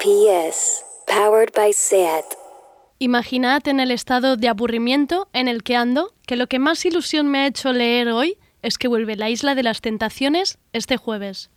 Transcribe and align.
PS, 0.00 0.82
powered 1.06 1.52
by 1.54 1.74
SEAT. 1.74 2.24
Imaginad 2.98 3.68
en 3.68 3.80
el 3.80 3.90
estado 3.90 4.38
de 4.38 4.48
aburrimiento 4.48 5.28
en 5.34 5.46
el 5.46 5.62
que 5.62 5.76
ando 5.76 6.14
que 6.26 6.36
lo 6.36 6.46
que 6.46 6.58
más 6.58 6.86
ilusión 6.86 7.28
me 7.28 7.40
ha 7.40 7.46
hecho 7.46 7.74
leer 7.74 8.08
hoy 8.08 8.38
es 8.62 8.78
que 8.78 8.88
vuelve 8.88 9.16
la 9.16 9.28
Isla 9.28 9.54
de 9.54 9.62
las 9.62 9.82
Tentaciones 9.82 10.56
este 10.72 10.96
jueves. 10.96 11.50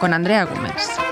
Con 0.00 0.12
Andrea 0.14 0.46
Gómez. 0.46 1.07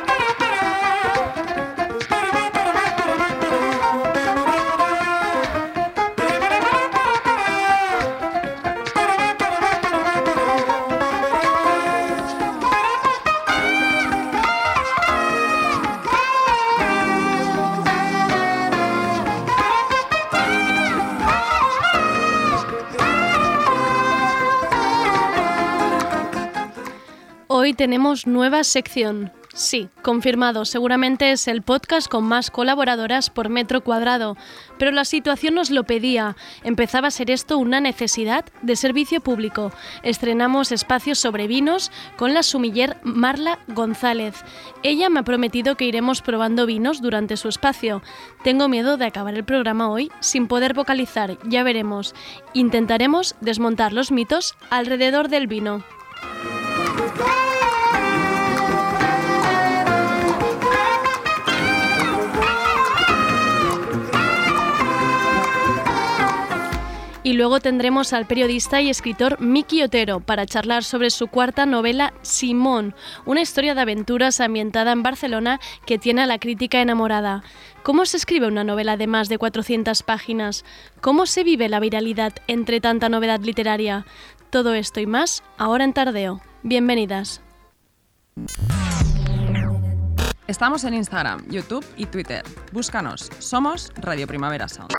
Tenemos 27.77 28.27
nueva 28.27 28.65
sección. 28.65 29.31
Sí, 29.57 29.89
confirmado, 30.03 30.67
seguramente 30.67 31.33
es 31.33 31.49
el 31.49 31.63
podcast 31.63 32.09
con 32.09 32.25
más 32.25 32.51
colaboradoras 32.51 33.31
por 33.31 33.49
metro 33.49 33.81
cuadrado, 33.83 34.37
pero 34.79 34.91
la 34.91 35.07
situación 35.07 35.55
nos 35.55 35.71
lo 35.71 35.85
pedía. 35.85 36.37
Empezaba 36.63 37.09
a 37.09 37.11
ser 37.11 37.31
esto 37.31 37.57
una 37.57 37.81
necesidad 37.81 38.45
de 38.61 38.77
servicio 38.77 39.23
público. 39.23 39.73
Estrenamos 40.03 40.73
espacios 40.73 41.19
sobre 41.19 41.47
vinos 41.47 41.91
con 42.19 42.35
la 42.35 42.43
sumiller 42.43 42.99
Marla 43.03 43.59
González. 43.69 44.45
Ella 44.83 45.09
me 45.09 45.21
ha 45.21 45.25
prometido 45.25 45.75
que 45.77 45.87
iremos 45.87 46.21
probando 46.21 46.67
vinos 46.67 47.01
durante 47.01 47.39
su 47.39 47.49
espacio. 47.49 48.03
Tengo 48.45 48.69
miedo 48.69 48.99
de 48.99 49.07
acabar 49.07 49.33
el 49.33 49.45
programa 49.45 49.89
hoy 49.89 50.13
sin 50.21 50.49
poder 50.49 50.75
vocalizar, 50.75 51.39
ya 51.45 51.63
veremos. 51.63 52.15
Intentaremos 52.53 53.37
desmontar 53.41 53.95
los 53.95 54.13
mitos 54.13 54.55
alrededor 54.69 55.31
del 55.31 55.47
vino. 55.47 55.83
Y 67.27 67.33
luego 67.33 67.59
tendremos 67.59 68.13
al 68.13 68.29
periodista 68.29 68.81
y 68.81 68.89
escritor 68.89 69.41
Miki 69.41 69.83
Otero 69.83 70.21
para 70.21 70.47
charlar 70.47 70.85
sobre 70.85 71.11
su 71.11 71.27
cuarta 71.27 71.67
novela 71.67 72.15
Simón, 72.23 72.95
una 73.25 73.41
historia 73.41 73.75
de 73.75 73.81
aventuras 73.81 74.39
ambientada 74.39 74.93
en 74.93 75.03
Barcelona 75.03 75.59
que 75.87 75.99
tiene 75.99 76.23
a 76.23 76.27
la 76.27 76.39
crítica 76.39 76.81
enamorada. 76.81 77.43
¿Cómo 77.83 78.07
se 78.07 78.17
escribe 78.17 78.47
una 78.47 78.63
novela 78.63 78.97
de 78.97 79.09
más 79.09 79.29
de 79.29 79.39
400 79.39 80.05
páginas? 80.05 80.65
¿Cómo 81.01 81.27
se 81.27 81.43
vive 81.43 81.69
la 81.69 81.81
viralidad 81.81 82.33
entre 82.47 82.81
tanta 82.81 83.09
novedad 83.09 83.41
literaria? 83.41 84.07
Todo 84.51 84.75
esto 84.75 85.01
y 85.01 85.07
más 85.07 85.43
ahora 85.59 85.83
en 85.83 85.95
Tardeo. 85.95 86.41
Bienvenidas. 86.63 87.43
Estamos 90.47 90.85
en 90.85 90.95
Instagram, 90.95 91.45
YouTube 91.51 91.85
y 91.97 92.07
Twitter. 92.07 92.45
Búscanos. 92.71 93.33
Somos 93.41 93.93
Radio 93.97 94.29
Primavera 94.29 94.69
Sound. 94.69 94.93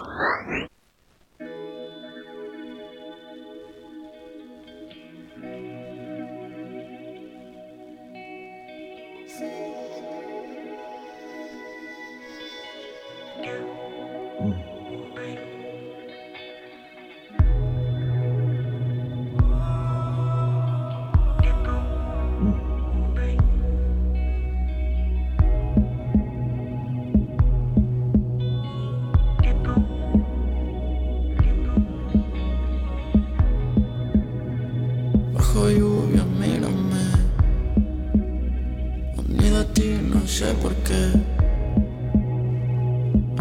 Sé 40.37 40.53
por 40.61 40.75
qué. 40.85 41.03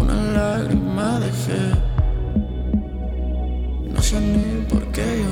Una 0.00 0.14
lágrima 0.32 1.20
dejé. 1.20 1.60
No 3.92 4.00
sé 4.00 4.18
ni 4.18 4.64
por 4.64 4.82
qué 4.92 5.25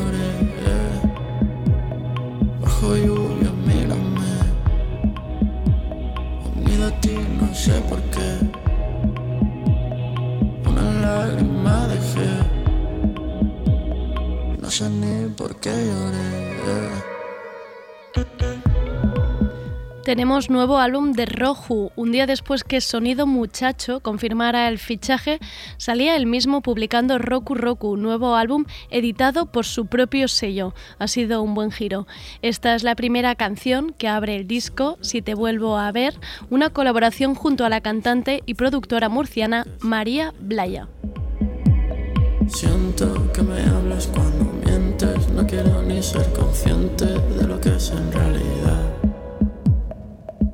Tenemos 20.15 20.49
nuevo 20.49 20.79
álbum 20.79 21.11
de 21.11 21.27
Roju. 21.27 21.91
Un 21.97 22.13
día 22.13 22.27
después 22.27 22.63
que 22.63 22.81
Sonido 22.81 23.27
Muchacho 23.27 23.99
confirmara 23.99 24.69
el 24.69 24.79
fichaje, 24.79 25.41
salía 25.77 26.15
el 26.15 26.27
mismo 26.27 26.63
publicando 26.63 27.19
Roku 27.19 27.57
Roku, 27.57 27.97
nuevo 27.97 28.37
álbum 28.37 28.65
editado 28.91 29.47
por 29.47 29.65
su 29.65 29.87
propio 29.87 30.29
sello. 30.29 30.73
Ha 31.01 31.09
sido 31.09 31.43
un 31.43 31.55
buen 31.55 31.73
giro. 31.73 32.07
Esta 32.43 32.77
es 32.77 32.85
la 32.85 32.95
primera 32.95 33.35
canción 33.35 33.93
que 33.93 34.07
abre 34.07 34.37
el 34.37 34.47
disco, 34.47 34.99
Si 35.01 35.21
te 35.21 35.35
vuelvo 35.35 35.79
a 35.79 35.91
ver, 35.91 36.15
una 36.49 36.71
colaboración 36.71 37.35
junto 37.35 37.65
a 37.65 37.69
la 37.69 37.81
cantante 37.81 38.45
y 38.47 38.55
productora 38.55 39.09
murciana 39.09 39.67
María 39.81 40.33
Blaya. 40.39 40.87
Siento 42.47 43.33
que 43.33 43.43
me 43.43 43.61
hablas 43.63 44.07
cuando 44.07 44.45
mientes, 44.65 45.29
no 45.31 45.45
quiero 45.45 45.83
ni 45.83 46.01
ser 46.01 46.33
consciente 46.33 47.05
de 47.05 47.49
lo 47.49 47.61
que 47.61 47.71
es 47.71 47.91
en 47.91 48.13
realidad. 48.13 48.94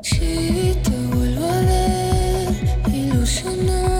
Si 0.03 0.78
te 0.83 0.91
vuelvo 1.15 1.44
a 1.44 1.61
ver, 1.61 2.94
ilusionar. 2.94 4.00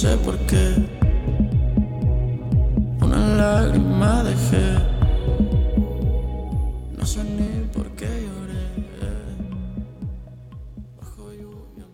sé 0.00 0.16
por 0.16 0.38
qué. 0.46 0.64
Una 3.02 3.18
lágrima 3.18 4.22
dejé. 4.22 4.78
No 6.96 7.04
sé 7.04 7.22
ni 7.22 7.66
por 7.66 7.86
qué 7.98 8.06
lloré. 8.06 8.64
Bajo 10.98 11.32
lluvia. 11.34 11.84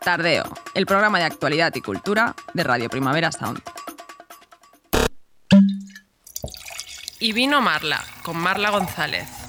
Tardeo, 0.00 0.44
el 0.74 0.86
programa 0.86 1.18
de 1.18 1.24
actualidad 1.24 1.74
y 1.74 1.80
cultura 1.80 2.36
de 2.54 2.62
Radio 2.62 2.88
Primavera 2.88 3.32
Sound. 3.32 3.60
Y 7.18 7.32
vino 7.32 7.60
Marla, 7.60 8.00
con 8.22 8.36
Marla 8.36 8.70
González. 8.70 9.41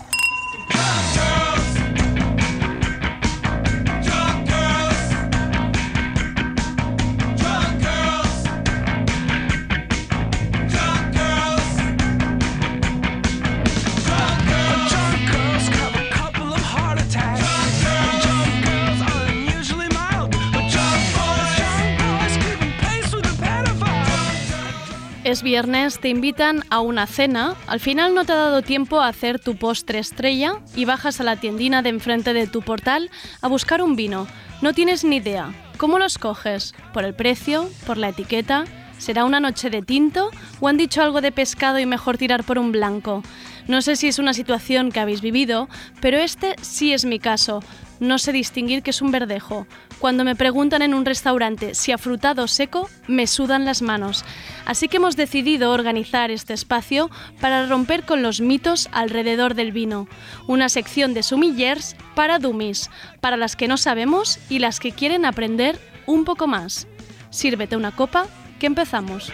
Es 25.33 25.41
viernes, 25.41 25.99
te 25.99 26.09
invitan 26.09 26.61
a 26.69 26.79
una 26.79 27.07
cena, 27.07 27.55
al 27.65 27.79
final 27.79 28.13
no 28.13 28.23
te 28.23 28.33
ha 28.33 28.35
dado 28.35 28.61
tiempo 28.61 29.01
a 29.01 29.07
hacer 29.07 29.39
tu 29.39 29.55
postre 29.55 29.97
estrella 29.97 30.59
y 30.75 30.85
bajas 30.85 31.19
a 31.19 31.23
la 31.23 31.37
tiendina 31.37 31.81
de 31.81 31.89
enfrente 31.89 32.33
de 32.33 32.45
tu 32.45 32.61
portal 32.61 33.09
a 33.41 33.47
buscar 33.47 33.81
un 33.81 33.95
vino. 33.95 34.27
No 34.61 34.73
tienes 34.73 35.03
ni 35.03 35.15
idea. 35.15 35.51
¿Cómo 35.77 35.97
lo 35.97 36.05
escoges? 36.05 36.75
¿Por 36.93 37.03
el 37.03 37.15
precio? 37.15 37.67
¿Por 37.87 37.97
la 37.97 38.09
etiqueta? 38.09 38.65
¿Será 38.99 39.25
una 39.25 39.39
noche 39.39 39.71
de 39.71 39.81
tinto? 39.81 40.29
¿O 40.59 40.67
han 40.67 40.77
dicho 40.77 41.01
algo 41.01 41.19
de 41.19 41.31
pescado 41.31 41.79
y 41.79 41.87
mejor 41.87 42.19
tirar 42.19 42.43
por 42.43 42.59
un 42.59 42.71
blanco? 42.71 43.23
No 43.67 43.81
sé 43.81 43.95
si 43.95 44.07
es 44.07 44.19
una 44.19 44.33
situación 44.33 44.91
que 44.91 44.99
habéis 44.99 45.21
vivido, 45.21 45.69
pero 46.01 46.17
este 46.17 46.55
sí 46.61 46.93
es 46.93 47.05
mi 47.05 47.19
caso. 47.19 47.63
No 47.99 48.17
sé 48.17 48.33
distinguir 48.33 48.83
qué 48.83 48.89
es 48.89 49.01
un 49.01 49.11
verdejo. 49.11 49.65
Cuando 49.99 50.25
me 50.25 50.35
preguntan 50.35 50.81
en 50.81 50.93
un 50.93 51.05
restaurante 51.05 51.73
si 51.73 51.93
afrutado 51.93 52.43
o 52.43 52.47
seco, 52.47 52.89
me 53.07 53.27
sudan 53.27 53.63
las 53.63 53.81
manos. 53.81 54.25
Así 54.65 54.89
que 54.89 54.97
hemos 54.97 55.15
decidido 55.15 55.71
organizar 55.71 56.29
este 56.29 56.53
espacio 56.53 57.09
para 57.39 57.65
romper 57.67 58.03
con 58.03 58.21
los 58.21 58.41
mitos 58.41 58.89
alrededor 58.91 59.53
del 59.53 59.71
vino. 59.71 60.07
Una 60.47 60.67
sección 60.67 61.13
de 61.13 61.23
sumillers 61.23 61.95
para 62.15 62.39
dummies, 62.39 62.89
para 63.21 63.37
las 63.37 63.55
que 63.55 63.69
no 63.69 63.77
sabemos 63.77 64.39
y 64.49 64.59
las 64.59 64.81
que 64.81 64.91
quieren 64.91 65.23
aprender 65.23 65.79
un 66.05 66.25
poco 66.25 66.47
más. 66.47 66.87
Sírvete 67.29 67.77
una 67.77 67.91
copa, 67.91 68.27
que 68.59 68.67
empezamos. 68.67 69.31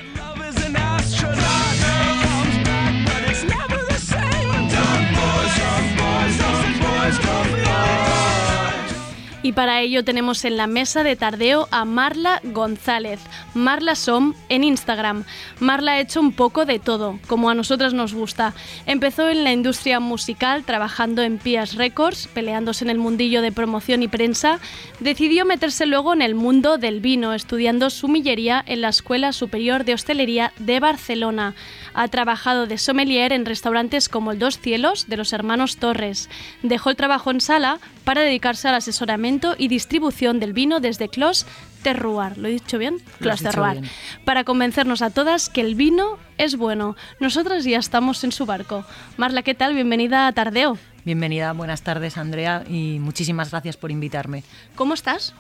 Y 9.50 9.52
para 9.52 9.82
ello 9.82 10.04
tenemos 10.04 10.46
en 10.46 10.58
la 10.58 10.68
mesa 10.68 11.04
de 11.04 11.16
tardeo 11.16 11.68
a 11.72 11.84
Marla 11.84 12.40
González, 12.44 13.20
Marla 13.54 13.96
Som 13.96 14.36
en 14.50 14.64
Instagram. 14.64 15.26
Marla 15.60 15.94
ha 15.94 16.00
hecho 16.00 16.20
un 16.20 16.32
poco 16.32 16.66
de 16.66 16.80
todo, 16.80 17.20
como 17.28 17.50
a 17.50 17.56
nosotras 17.56 17.94
nos 17.94 18.14
gusta. 18.14 18.54
Empezó 18.86 19.30
en 19.30 19.44
la 19.44 19.52
industria 19.52 20.00
musical 20.00 20.64
trabajando 20.64 21.22
en 21.22 21.38
Pias 21.38 21.76
Records, 21.76 22.28
peleándose 22.28 22.84
en 22.84 22.90
el 22.90 22.98
mundillo 22.98 23.42
de 23.42 23.52
promoción 23.52 24.04
y 24.04 24.08
prensa. 24.08 24.60
Decidió 25.00 25.46
meterse 25.46 25.86
luego 25.86 26.14
en 26.14 26.22
el 26.22 26.36
mundo 26.36 26.78
del 26.78 27.00
vino, 27.00 27.34
estudiando 27.34 27.90
sumillería 27.90 28.64
en 28.66 28.82
la 28.82 28.90
Escuela 28.90 29.34
Superior 29.34 29.84
de 29.84 29.94
Hostelería 29.94 30.54
de 30.60 30.80
Barcelona. 30.80 31.56
Ha 31.94 32.08
trabajado 32.08 32.68
de 32.68 32.78
sommelier 32.78 33.34
en 33.34 33.46
restaurantes 33.46 34.10
como 34.10 34.32
el 34.32 34.40
Dos 34.40 34.60
Cielos 34.60 35.08
de 35.08 35.18
los 35.18 35.34
hermanos 35.34 35.78
Torres. 35.78 36.30
Dejó 36.64 36.90
el 36.90 36.96
trabajo 36.96 37.32
en 37.32 37.42
sala 37.42 37.80
para 38.04 38.22
dedicarse 38.22 38.68
al 38.68 38.76
asesoramiento 38.76 39.56
y 39.58 39.68
distribución 39.68 40.40
del 40.40 40.54
vino 40.54 40.80
desde 40.80 41.10
Clos 41.10 41.46
Terroir. 41.82 42.38
¿Lo 42.38 42.48
he 42.48 42.52
dicho 42.52 42.78
bien? 42.78 42.98
Clos 43.20 43.42
Terroir. 43.42 43.82
Para 44.26 44.44
convencernos 44.44 45.02
a 45.02 45.10
todas 45.10 45.50
que 45.50 45.62
el 45.62 45.76
vino 45.76 46.18
es 46.38 46.58
bueno. 46.58 46.96
Nosotras 47.20 47.64
ya 47.64 47.80
estamos 47.80 48.24
en 48.24 48.32
su 48.32 48.46
barco. 48.46 48.86
Marla, 49.18 49.42
¿qué 49.42 49.54
tal? 49.54 49.74
Bienvenida 49.74 50.28
a 50.28 50.32
Tardeo. 50.32 50.78
Bienvenida, 51.06 51.54
buenas 51.54 51.82
tardes 51.82 52.18
Andrea 52.18 52.64
y 52.68 53.00
muchísimas 53.00 53.52
gracias 53.52 53.78
por 53.78 53.92
invitarme. 53.92 54.44
¿Cómo 54.76 54.94
estás? 54.94 55.34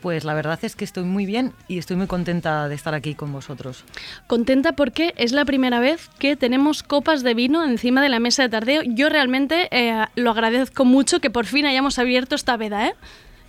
Pues 0.00 0.24
la 0.24 0.34
verdad 0.34 0.58
es 0.62 0.76
que 0.76 0.84
estoy 0.84 1.04
muy 1.04 1.24
bien 1.24 1.52
y 1.66 1.78
estoy 1.78 1.96
muy 1.96 2.06
contenta 2.06 2.68
de 2.68 2.74
estar 2.74 2.92
aquí 2.94 3.14
con 3.14 3.32
vosotros. 3.32 3.84
Contenta 4.26 4.72
porque 4.72 5.14
es 5.16 5.32
la 5.32 5.46
primera 5.46 5.80
vez 5.80 6.10
que 6.18 6.36
tenemos 6.36 6.82
copas 6.82 7.22
de 7.22 7.32
vino 7.32 7.64
encima 7.64 8.02
de 8.02 8.10
la 8.10 8.20
mesa 8.20 8.42
de 8.42 8.50
tardeo. 8.50 8.82
Yo 8.82 9.08
realmente 9.08 9.68
eh, 9.70 10.04
lo 10.14 10.30
agradezco 10.30 10.84
mucho 10.84 11.20
que 11.20 11.30
por 11.30 11.46
fin 11.46 11.64
hayamos 11.64 11.98
abierto 11.98 12.34
esta 12.34 12.58
veda, 12.58 12.86
¿eh? 12.86 12.94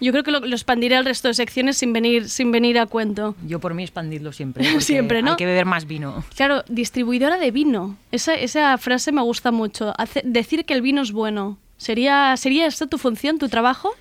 Yo 0.01 0.11
creo 0.11 0.23
que 0.23 0.31
lo, 0.31 0.41
lo 0.41 0.55
expandiré 0.55 0.95
al 0.97 1.05
resto 1.05 1.27
de 1.29 1.33
secciones 1.33 1.77
sin 1.77 1.93
venir, 1.93 2.29
sin 2.29 2.51
venir 2.51 2.77
a 2.79 2.85
cuento. 2.85 3.35
Yo 3.47 3.59
por 3.59 3.73
mí 3.73 3.83
expandidlo 3.83 4.33
siempre. 4.33 4.63
Siempre, 4.81 5.21
¿no? 5.21 5.31
Hay 5.31 5.37
que 5.37 5.45
beber 5.45 5.65
más 5.65 5.85
vino. 5.87 6.23
Claro, 6.35 6.63
distribuidora 6.67 7.37
de 7.37 7.51
vino. 7.51 7.97
Esa, 8.11 8.33
esa 8.35 8.77
frase 8.77 9.11
me 9.11 9.21
gusta 9.21 9.51
mucho. 9.51 9.93
Hace- 9.97 10.21
decir 10.25 10.65
que 10.65 10.73
el 10.73 10.81
vino 10.81 11.01
es 11.01 11.11
bueno. 11.11 11.57
¿Sería, 11.77 12.35
¿Sería 12.37 12.67
esta 12.67 12.87
tu 12.87 12.97
función, 12.97 13.37
tu 13.37 13.47
trabajo? 13.49 13.91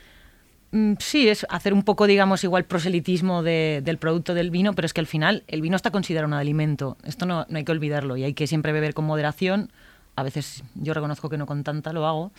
Mm, 0.72 0.94
Sí, 0.98 1.28
es 1.28 1.46
hacer 1.48 1.72
un 1.72 1.84
poco, 1.84 2.06
digamos, 2.08 2.42
igual 2.42 2.64
proselitismo 2.64 3.42
de- 3.44 3.80
del 3.84 3.98
producto 3.98 4.34
del 4.34 4.50
vino, 4.50 4.72
pero 4.74 4.86
es 4.86 4.92
que 4.92 5.00
al 5.00 5.06
final 5.06 5.44
el 5.46 5.60
vino 5.62 5.76
está 5.76 5.90
considerado 5.92 6.26
un 6.28 6.34
alimento. 6.34 6.96
Esto 7.04 7.24
no, 7.26 7.46
no 7.48 7.56
hay 7.58 7.64
que 7.64 7.72
olvidarlo 7.72 8.16
y 8.16 8.24
hay 8.24 8.34
que 8.34 8.46
siempre 8.48 8.72
beber 8.72 8.94
con 8.94 9.04
moderación. 9.04 9.70
A 10.16 10.22
veces 10.24 10.64
yo 10.74 10.92
reconozco 10.94 11.28
que 11.28 11.38
no 11.38 11.46
con 11.46 11.62
tanta 11.64 11.92
lo 11.92 12.06
hago, 12.06 12.32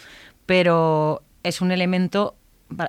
pero 0.45 1.21
es 1.43 1.61
un 1.61 1.71
elemento, 1.71 2.35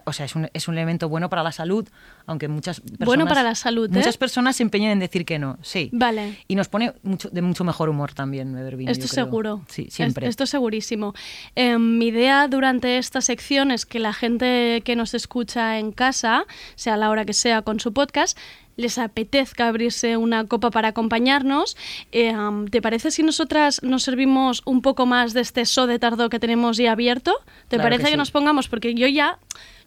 o 0.05 0.12
sea, 0.12 0.26
es 0.26 0.34
un, 0.34 0.49
es 0.52 0.69
un 0.69 0.75
elemento 0.75 1.08
bueno 1.08 1.28
para 1.28 1.43
la 1.43 1.52
salud, 1.52 1.87
aunque 2.26 2.49
muchas 2.49 2.81
personas... 2.81 3.06
Bueno 3.06 3.26
para 3.26 3.43
la 3.43 3.55
salud, 3.55 3.88
¿eh? 3.88 3.93
Muchas 3.93 4.17
personas 4.17 4.56
se 4.56 4.62
empeñan 4.62 4.90
en 4.90 4.99
decir 4.99 5.25
que 5.25 5.38
no, 5.38 5.58
sí. 5.62 5.90
Vale. 5.93 6.38
Y 6.49 6.55
nos 6.55 6.69
pone 6.69 6.94
mucho, 7.02 7.28
de 7.31 7.43
mucho 7.43 7.62
mejor 7.62 7.88
humor 7.88 8.12
también 8.14 8.55
beber 8.55 8.76
vino. 8.76 8.90
Esto 8.90 9.06
seguro. 9.06 9.62
Sí, 9.69 9.88
siempre. 9.90 10.26
Esto 10.28 10.46
segurísimo. 10.46 11.14
Eh, 11.55 11.78
mi 11.78 12.06
idea 12.06 12.49
durante 12.49 12.99
esta 12.99 13.20
sección 13.20 13.70
es 13.70 13.84
que 13.87 13.99
la 13.99 14.12
gente 14.12 14.82
que 14.84 14.96
nos 14.96 15.14
escucha 15.14 15.79
en 15.79 15.93
casa, 15.93 16.46
sea 16.75 16.94
a 16.94 16.96
la 16.96 17.11
hora 17.11 17.25
que 17.25 17.34
sea 17.34 17.62
con 17.62 17.79
su 17.79 17.93
podcast, 17.93 18.38
les 18.76 18.99
apetezca 18.99 19.69
abrirse 19.69 20.17
una 20.17 20.46
copa 20.46 20.70
para 20.70 20.88
acompañarnos. 20.88 21.76
Eh, 22.12 22.34
¿Te 22.70 22.82
parece 22.82 23.11
si 23.11 23.23
nosotras 23.23 23.82
nos 23.82 24.02
servimos 24.02 24.62
un 24.67 24.82
poco 24.82 25.06
más 25.06 25.32
de 25.32 25.40
este 25.40 25.64
so 25.64 25.87
de 25.87 25.99
tardo 25.99 26.28
que 26.28 26.38
tenemos 26.38 26.76
ya 26.76 26.93
abierto? 26.93 27.34
¿Te 27.69 27.76
Claro 27.76 27.90
parece 27.90 28.11
que 28.11 28.17
nos 28.17 28.31
pongamos? 28.31 28.69
Porque 28.69 28.94
yo 28.94 29.06
ya... 29.06 29.38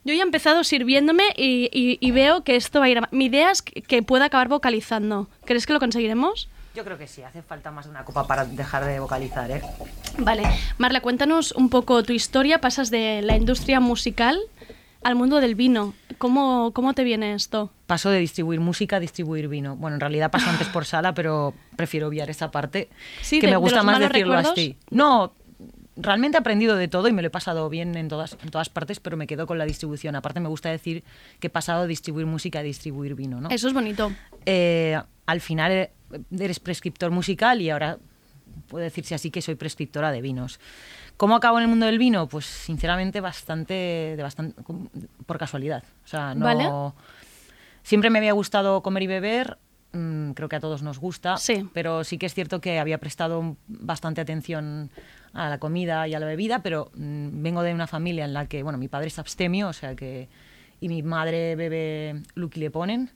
Yo 0.05 0.13
ya 0.13 0.21
he 0.21 0.23
empezado 0.25 0.63
sirviéndome 0.63 1.23
y, 1.35 1.69
y- 1.73 1.97
y 1.99 2.11
veo 2.11 2.45
que 2.45 2.55
esto 2.55 2.79
va 2.79 2.85
a 2.85 2.89
ir... 2.89 2.99
a- 2.99 3.09
Mi 3.11 3.25
idea 3.25 3.51
es 3.51 3.61
que, 3.61 3.81
que 3.81 4.01
pueda 4.01 4.25
acabar 4.25 4.47
vocalizando. 4.47 5.27
¿Crees 5.43 5.65
que 5.67 5.73
lo 5.73 5.79
conseguiremos? 5.79 6.47
Yo 6.73 6.85
creo 6.85 6.97
que 6.97 7.05
sí, 7.05 7.21
hace 7.21 7.41
falta 7.41 7.69
más 7.71 7.83
de 7.83 7.91
una 7.91 8.05
copa 8.05 8.25
para 8.25 8.45
dejar 8.45 8.85
de 8.85 9.01
vocalizar, 9.01 9.51
¿eh? 9.51 9.61
Vale, 10.17 10.43
Marla, 10.77 11.01
cuéntanos 11.01 11.51
un 11.51 11.69
poco 11.69 12.01
tu 12.03 12.13
historia. 12.13 12.61
Pasas 12.61 12.89
de 12.91 13.21
la 13.23 13.35
industria 13.35 13.81
musical 13.81 14.39
al 15.03 15.15
mundo 15.15 15.39
del 15.41 15.55
vino. 15.55 15.93
¿Cómo, 16.17 16.71
cómo 16.73 16.93
te 16.93 17.03
viene 17.03 17.33
esto? 17.33 17.71
Paso 17.87 18.09
de 18.09 18.19
distribuir 18.19 18.59
música 18.59 18.97
a 18.97 18.99
distribuir 18.99 19.47
vino. 19.47 19.75
Bueno, 19.75 19.95
en 19.95 20.01
realidad 20.01 20.31
paso 20.31 20.49
antes 20.49 20.67
por 20.67 20.85
sala, 20.85 21.13
pero 21.13 21.53
prefiero 21.75 22.07
obviar 22.07 22.29
esa 22.29 22.51
parte. 22.51 22.89
Sí, 23.21 23.39
que 23.39 23.47
de- 23.47 23.51
me 23.51 23.55
de 23.55 23.57
gusta 23.61 23.77
los 23.77 23.85
más 23.85 23.99
decirlo 23.99 24.33
recuerdos. 24.35 24.51
así. 24.51 24.75
No, 24.91 25.33
realmente 25.95 26.37
he 26.37 26.39
aprendido 26.41 26.75
de 26.75 26.87
todo 26.87 27.07
y 27.07 27.13
me 27.13 27.21
lo 27.21 27.27
he 27.29 27.31
pasado 27.31 27.69
bien 27.69 27.95
en 27.95 28.07
todas, 28.09 28.37
en 28.43 28.49
todas 28.51 28.69
partes, 28.69 28.99
pero 28.99 29.15
me 29.17 29.27
quedo 29.27 29.47
con 29.47 29.57
la 29.57 29.65
distribución. 29.65 30.15
Aparte 30.15 30.39
me 30.41 30.49
gusta 30.49 30.69
decir 30.69 31.03
que 31.39 31.47
he 31.47 31.49
pasado 31.49 31.83
de 31.83 31.87
distribuir 31.87 32.25
música 32.25 32.59
a 32.59 32.63
distribuir 32.63 33.15
vino, 33.15 33.39
¿no? 33.39 33.49
Eso 33.49 33.67
es 33.67 33.73
bonito. 33.73 34.11
Eh, 34.45 34.99
al 35.25 35.39
final 35.41 35.71
eh, 35.71 35.91
eres 36.37 36.59
prescriptor 36.59 37.11
musical 37.11 37.61
y 37.61 37.69
ahora 37.69 37.97
puedo 38.67 38.83
decirse 38.83 39.15
así 39.15 39.31
que 39.31 39.41
soy 39.41 39.55
prescriptora 39.55 40.11
de 40.11 40.21
vinos. 40.21 40.59
¿Cómo 41.19 41.35
acabo 41.35 41.57
en 41.57 41.63
el 41.63 41.67
mundo 41.69 41.85
del 41.85 41.97
vino? 41.99 42.27
Pues 42.29 42.45
sinceramente 42.45 43.19
bastante, 43.19 43.73
de 44.15 44.23
bastante 44.23 44.55
por 45.25 45.37
casualidad. 45.37 45.83
O 46.05 46.07
sea, 46.07 46.33
no. 46.33 46.45
Vale. 46.45 46.69
Siempre 47.83 48.09
me 48.09 48.19
había 48.19 48.31
gustado 48.31 48.81
comer 48.81 49.03
y 49.03 49.07
beber. 49.07 49.57
mm, 49.91 50.31
creo 50.31 50.47
que 50.47 50.55
a 50.55 50.59
todos 50.61 50.81
nos 50.81 50.97
gusta. 50.97 51.35
Sí. 51.35 51.67
Pero 51.73 52.05
sí 52.05 52.17
que 52.17 52.25
es 52.25 52.33
cierto 52.33 52.61
que 52.61 52.79
había 52.79 52.99
prestado 52.99 53.57
bastante 53.67 54.21
atención 54.21 54.91
a 55.33 55.49
la 55.49 55.57
comida 55.57 56.07
y 56.07 56.13
a 56.13 56.19
la 56.21 56.25
bebida, 56.25 56.63
pero 56.63 56.89
mm, 56.95 57.41
vengo 57.43 57.63
de 57.63 57.73
una 57.73 57.87
familia 57.87 58.23
en 58.23 58.31
la 58.33 58.45
que, 58.45 58.63
bueno, 58.63 58.77
mi 58.77 58.87
padre 58.87 59.07
es 59.07 59.19
abstemio, 59.19 59.67
o 59.67 59.73
sea 59.73 59.95
que. 59.95 60.29
Y 60.79 60.87
mi 60.87 61.03
madre 61.03 61.57
bebe 61.57 62.23
Lucky 62.35 62.61
Le 62.61 62.71
Ponen. 62.71 63.11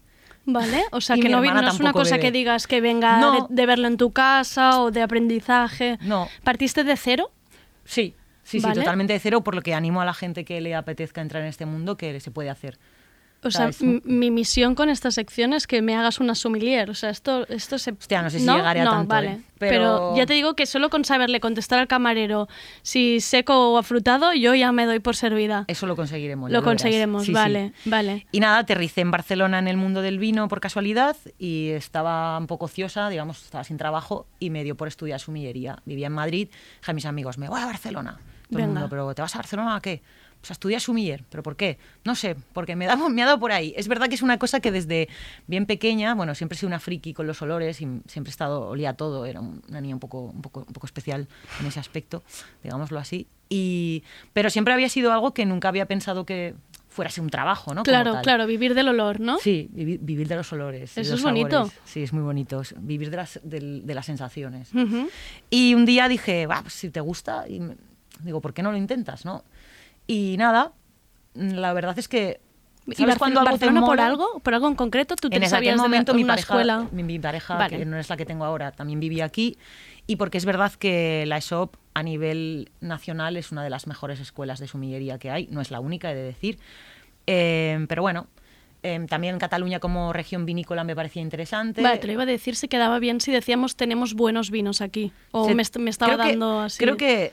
Vale, 0.46 0.84
o 0.92 1.00
sea 1.00 1.16
Y 1.18 1.22
que 1.22 1.30
no, 1.30 1.40
no 1.42 1.70
es 1.70 1.80
una 1.80 1.94
cosa 1.94 2.16
bebe. 2.18 2.22
que 2.28 2.32
digas 2.34 2.68
que 2.68 2.82
venga 2.82 3.20
No. 3.22 3.48
de, 3.48 3.56
de 3.56 3.66
verlo 3.66 3.88
en 3.88 3.96
tu 3.96 4.12
casa 4.12 4.82
o 4.82 4.92
de 4.92 5.02
aprendizaje. 5.02 5.98
No. 6.02 6.28
¿Partiste 6.44 6.84
de 6.84 6.98
cero? 6.98 7.32
Sí, 7.86 8.16
sí, 8.44 8.60
Vale. 8.60 8.76
sí, 8.76 8.82
totalmente 8.82 9.14
de 9.14 9.20
cero, 9.20 9.44
por 9.44 9.56
lo 9.56 9.62
que 9.62 9.74
animo 9.74 10.02
a 10.02 10.06
la 10.06 10.14
gente 10.14 10.46
que 10.46 10.62
le 10.62 10.76
apetezca 10.76 11.22
entrar 11.22 11.44
en 11.44 11.50
este 11.50 11.66
mundo 11.66 11.98
que 11.98 12.20
se 12.20 12.32
puede 12.32 12.50
hacer. 12.50 12.78
O 13.44 13.52
sea, 13.52 13.70
mi 14.04 14.32
misión 14.32 14.76
con 14.76 14.90
esta 14.90 15.12
sección 15.12 15.54
es 15.54 15.68
que 15.68 15.82
me 15.82 15.96
hagas 15.96 16.20
una 16.20 16.36
sommelier. 16.36 16.90
O 16.90 16.94
sea, 16.94 17.10
esto, 17.10 17.48
esto 17.50 17.78
se... 17.78 17.92
Hostia, 17.92 18.22
no 18.22 18.30
sé 18.30 18.40
si 18.40 18.46
llegaré 18.46 18.82
a 18.82 18.86
no, 18.86 18.92
tanto, 18.92 19.08
vale. 19.08 19.32
¿eh? 19.32 19.42
Pero... 19.60 19.72
Pero- 19.72 20.16
ya 20.18 20.26
te 20.26 20.34
digo 20.34 20.56
que 20.56 20.66
solo 20.66 20.90
con 20.90 21.06
saberle 21.06 21.40
contestar 21.40 21.80
al 21.80 21.88
camarero 21.88 22.48
si 22.82 23.20
seco 23.22 23.72
o 23.74 23.78
afrutado, 23.78 24.34
yo 24.34 24.54
ya 24.56 24.72
me 24.72 24.86
doy 24.86 25.00
por 25.00 25.16
servida. 25.16 25.66
Eso 25.68 25.88
lo 25.88 25.96
conseguiremos. 25.96 26.52
Lo 26.52 26.64
conseguiremos, 26.64 27.24
Sí, 27.24 27.28
sí. 27.28 27.34
vale, 27.34 27.74
vale. 27.86 28.28
Y 28.32 28.40
nada, 28.40 28.60
aterricé 28.60 29.02
en 29.02 29.12
Barcelona 29.12 29.60
en 29.60 29.68
el 29.68 29.78
mundo 29.78 30.02
del 30.02 30.20
vino 30.20 30.48
por 30.48 30.60
casualidad 30.60 31.16
y 31.40 31.70
estaba 31.70 32.38
un 32.38 32.48
poco 32.48 32.66
ociosa, 32.66 33.10
digamos, 33.10 33.44
estaba 33.44 33.64
sin 33.64 33.78
trabajo 33.78 34.26
y 34.40 34.50
me 34.50 34.64
dio 34.64 34.76
por 34.76 34.88
estudiar 34.88 35.20
sumillería. 35.20 35.78
Vivía 35.86 36.08
en 36.08 36.14
Madrid, 36.14 36.50
dije 36.80 36.92
a 36.92 36.94
mis 36.94 37.06
amigos, 37.06 37.38
me 37.38 37.48
voy 37.50 37.62
a 37.62 37.66
Barcelona. 37.66 38.20
Todo 38.50 38.60
el 38.62 38.68
mundo, 38.68 38.88
pero 38.90 39.16
¿te 39.16 39.22
vas 39.22 39.34
a 39.34 39.40
Barcelona 39.40 39.76
a 39.78 39.82
qué? 39.82 40.04
Pues 40.44 40.52
a 40.52 40.54
estudiar 40.56 40.82
sumiller. 40.82 41.24
¿Pero 41.30 41.42
por 41.42 41.56
qué? 41.56 41.78
No 42.04 42.16
sé, 42.16 42.36
porque 42.52 42.76
me, 42.76 42.86
da, 42.86 42.98
me 42.98 43.24
ha 43.24 43.28
dado 43.28 43.40
por 43.40 43.54
ahí. 43.54 43.74
Es 43.78 43.88
verdad 43.88 44.10
que 44.10 44.16
es 44.16 44.22
una 44.22 44.38
cosa 44.38 44.60
que 44.60 44.74
desde 44.74 45.08
bien 45.48 45.66
pequeña, 45.66 46.16
bueno, 46.16 46.36
siempre 46.36 46.58
he 46.58 46.60
sido 46.60 46.68
una 46.68 46.82
friki 46.82 47.14
con 47.14 47.28
los 47.28 47.42
olores 47.42 47.80
y 47.80 47.88
siempre 48.08 48.30
he 48.30 48.30
estado, 48.30 48.68
olía 48.68 48.90
a 48.90 48.94
todo, 48.96 49.26
era 49.26 49.40
un- 49.40 49.62
una 49.70 49.80
niña 49.80 49.96
un 49.96 50.02
poco, 50.02 50.20
un 50.24 50.42
poco, 50.42 50.66
un 50.68 50.74
poco 50.74 50.86
especial 50.86 51.30
en 51.62 51.66
ese 51.68 51.80
aspecto, 51.80 52.24
digámoslo 52.62 53.00
así. 53.00 53.26
Y, 53.48 54.04
pero 54.34 54.50
siempre 54.50 54.74
había 54.74 54.90
sido 54.90 55.14
algo 55.14 55.34
que 55.34 55.46
nunca 55.46 55.70
había 55.70 55.86
pensado 55.86 56.26
que 56.26 56.56
fuera 56.90 57.10
un 57.22 57.30
trabajo, 57.30 57.74
¿no? 57.74 57.84
Claro, 57.84 58.20
claro, 58.22 58.46
vivir 58.46 58.74
del 58.76 58.90
olor, 58.90 59.22
¿no? 59.22 59.38
Sí, 59.40 59.70
vivi- 59.74 59.98
vivir 60.02 60.28
de 60.28 60.36
los 60.36 60.52
olores. 60.52 60.98
Eso 60.98 61.12
los 61.12 61.20
es 61.22 61.24
bonito. 61.24 61.50
sabores. 61.52 61.80
Sí, 61.86 62.04
es 62.04 62.12
muy 62.12 62.22
bonito. 62.22 62.62
Vivir 62.80 63.10
de 63.12 63.16
las, 63.18 63.40
del- 63.44 63.86
de 63.88 63.96
las 63.96 64.06
sensaciones. 64.08 64.74
Ujú. 64.76 65.08
Y 65.50 65.74
un 65.74 65.86
día 65.86 66.10
dije, 66.10 66.48
va, 66.48 66.62
pues 66.64 66.74
si 66.74 66.90
te 66.90 67.00
gusta, 67.00 67.46
y 67.48 67.62
digo, 68.20 68.42
¿por 68.42 68.54
qué 68.54 68.62
no 68.62 68.72
lo 68.72 68.78
intentas, 68.78 69.24
no? 69.24 69.44
Y 70.08 70.36
nada, 70.38 70.74
la 71.34 71.74
verdad 71.74 71.98
es 72.00 72.08
que... 72.08 72.40
¿Y 72.86 72.96
¿Sabes 72.96 73.16
Barce- 73.16 73.20
cuando 73.20 73.40
algo 73.40 73.52
te 73.58 73.66
Barcelona 73.66 73.86
por 73.86 74.02
algo? 74.02 74.40
¿Por 74.42 74.54
algo 74.54 74.68
en 74.68 74.76
concreto? 74.76 75.16
¿Tú 75.16 75.30
te 75.30 75.38
en 75.38 75.44
aquel 75.44 75.50
sabías 75.50 75.76
de 75.78 75.82
momento 75.82 76.14
mi 76.14 76.26
pareja, 76.26 76.42
escuela? 76.54 76.88
mi, 76.92 77.02
mi 77.04 77.18
pareja 77.18 77.56
Vale. 77.56 77.78
que 77.78 77.86
no 77.86 77.98
es 77.98 78.10
la 78.10 78.18
que 78.18 78.26
tengo 78.26 78.44
ahora, 78.44 78.72
también 78.74 79.00
vivía 79.00 79.24
aquí. 79.24 79.58
Y 80.06 80.18
porque 80.18 80.38
es 80.38 80.44
verdad 80.44 80.74
que 80.74 81.24
la 81.26 81.38
ESOP 81.38 81.78
a 81.94 82.04
nivel 82.04 82.70
nacional 82.82 83.38
es 83.38 83.54
una 83.54 83.64
de 83.64 83.70
las 83.70 83.88
mejores 83.88 84.20
escuelas 84.20 84.60
de 84.60 84.68
sumillería 84.68 85.18
que 85.18 85.32
hay. 85.32 85.48
No 85.50 85.62
es 85.62 85.72
la 85.72 85.80
única, 85.80 86.12
he 86.12 86.16
de 86.16 86.24
decir. 86.24 86.60
Eh, 87.26 87.86
pero 87.88 88.02
bueno, 88.02 88.28
eh, 88.84 89.06
también 89.08 89.40
Cataluña 89.40 89.80
como 89.80 90.12
región 90.12 90.46
vinícola 90.46 90.84
me 90.84 90.94
parecía 90.94 91.22
interesante. 91.22 91.82
Vale, 91.82 92.00
te 92.00 92.08
lo 92.08 92.14
iba 92.14 92.24
a 92.24 92.26
decir 92.26 92.58
si 92.58 92.68
quedaba 92.68 93.00
bien 93.00 93.22
si 93.22 93.32
decíamos 93.32 93.78
tenemos 93.78 94.14
buenos 94.14 94.52
vinos 94.52 94.82
aquí. 94.82 95.14
O 95.32 95.46
Se- 95.48 95.56
me, 95.56 95.64
me 95.80 95.90
estaba 95.90 96.16
creo 96.16 96.26
que- 96.26 96.32
dando 96.32 96.60
así. 96.60 96.80
Creo 96.84 96.98
que 96.98 97.32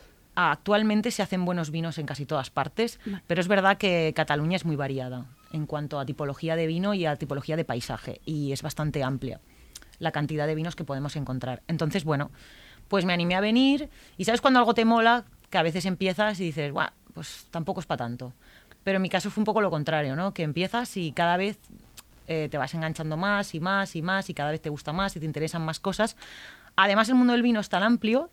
actualmente 0.48 1.10
se 1.10 1.22
hacen 1.22 1.44
buenos 1.44 1.70
vinos 1.70 1.98
en 1.98 2.06
casi 2.06 2.26
todas 2.26 2.50
partes, 2.50 2.98
Vale. 3.04 3.22
pero 3.26 3.40
es 3.40 3.48
verdad 3.48 3.76
que 3.78 4.12
Cataluña 4.14 4.56
es 4.56 4.64
muy 4.64 4.76
variada 4.76 5.26
en 5.52 5.66
cuanto 5.66 5.98
a 5.98 6.06
tipología 6.06 6.56
de 6.56 6.66
vino 6.66 6.94
y 6.94 7.06
a 7.06 7.16
tipología 7.16 7.56
de 7.56 7.64
paisaje, 7.64 8.20
y 8.24 8.52
es 8.52 8.62
bastante 8.62 9.02
amplia 9.02 9.40
la 9.98 10.12
cantidad 10.12 10.46
de 10.46 10.54
vinos 10.54 10.76
que 10.76 10.84
podemos 10.84 11.16
encontrar. 11.16 11.62
Entonces, 11.68 12.04
bueno, 12.04 12.30
pues 12.88 13.04
me 13.04 13.12
animé 13.12 13.34
a 13.34 13.40
venir, 13.40 13.90
y 14.16 14.24
sabes 14.24 14.40
cuando 14.40 14.58
algo 14.58 14.72
te 14.72 14.84
mola, 14.84 15.24
que 15.50 15.58
a 15.58 15.62
veces 15.62 15.84
empiezas 15.84 16.40
y 16.40 16.44
dices, 16.44 16.72
"Buah, 16.72 16.92
pues 17.12 17.46
tampoco 17.50 17.80
es 17.80 17.86
para 17.86 17.98
tanto. 17.98 18.32
Pero 18.84 18.96
en 18.96 19.02
mi 19.02 19.10
caso 19.10 19.30
fue 19.30 19.42
un 19.42 19.44
poco 19.44 19.60
lo 19.60 19.70
contrario, 19.70 20.16
¿no? 20.16 20.32
Que 20.32 20.42
empiezas 20.42 20.96
y 20.96 21.12
cada 21.12 21.36
vez 21.36 21.58
eh, 22.28 22.48
te 22.48 22.56
vas 22.58 22.72
enganchando 22.74 23.16
más 23.16 23.54
y 23.56 23.60
más 23.60 23.96
y 23.96 24.02
más 24.02 24.30
y 24.30 24.34
cada 24.34 24.52
vez 24.52 24.62
te 24.62 24.70
gusta 24.70 24.92
más 24.92 25.16
y 25.16 25.20
te 25.20 25.26
interesan 25.26 25.62
más 25.62 25.80
cosas. 25.80 26.16
Además, 26.76 27.08
el 27.08 27.16
mundo 27.16 27.32
del 27.32 27.42
vino 27.42 27.58
es 27.58 27.68
tan 27.68 27.82
amplio 27.82 28.30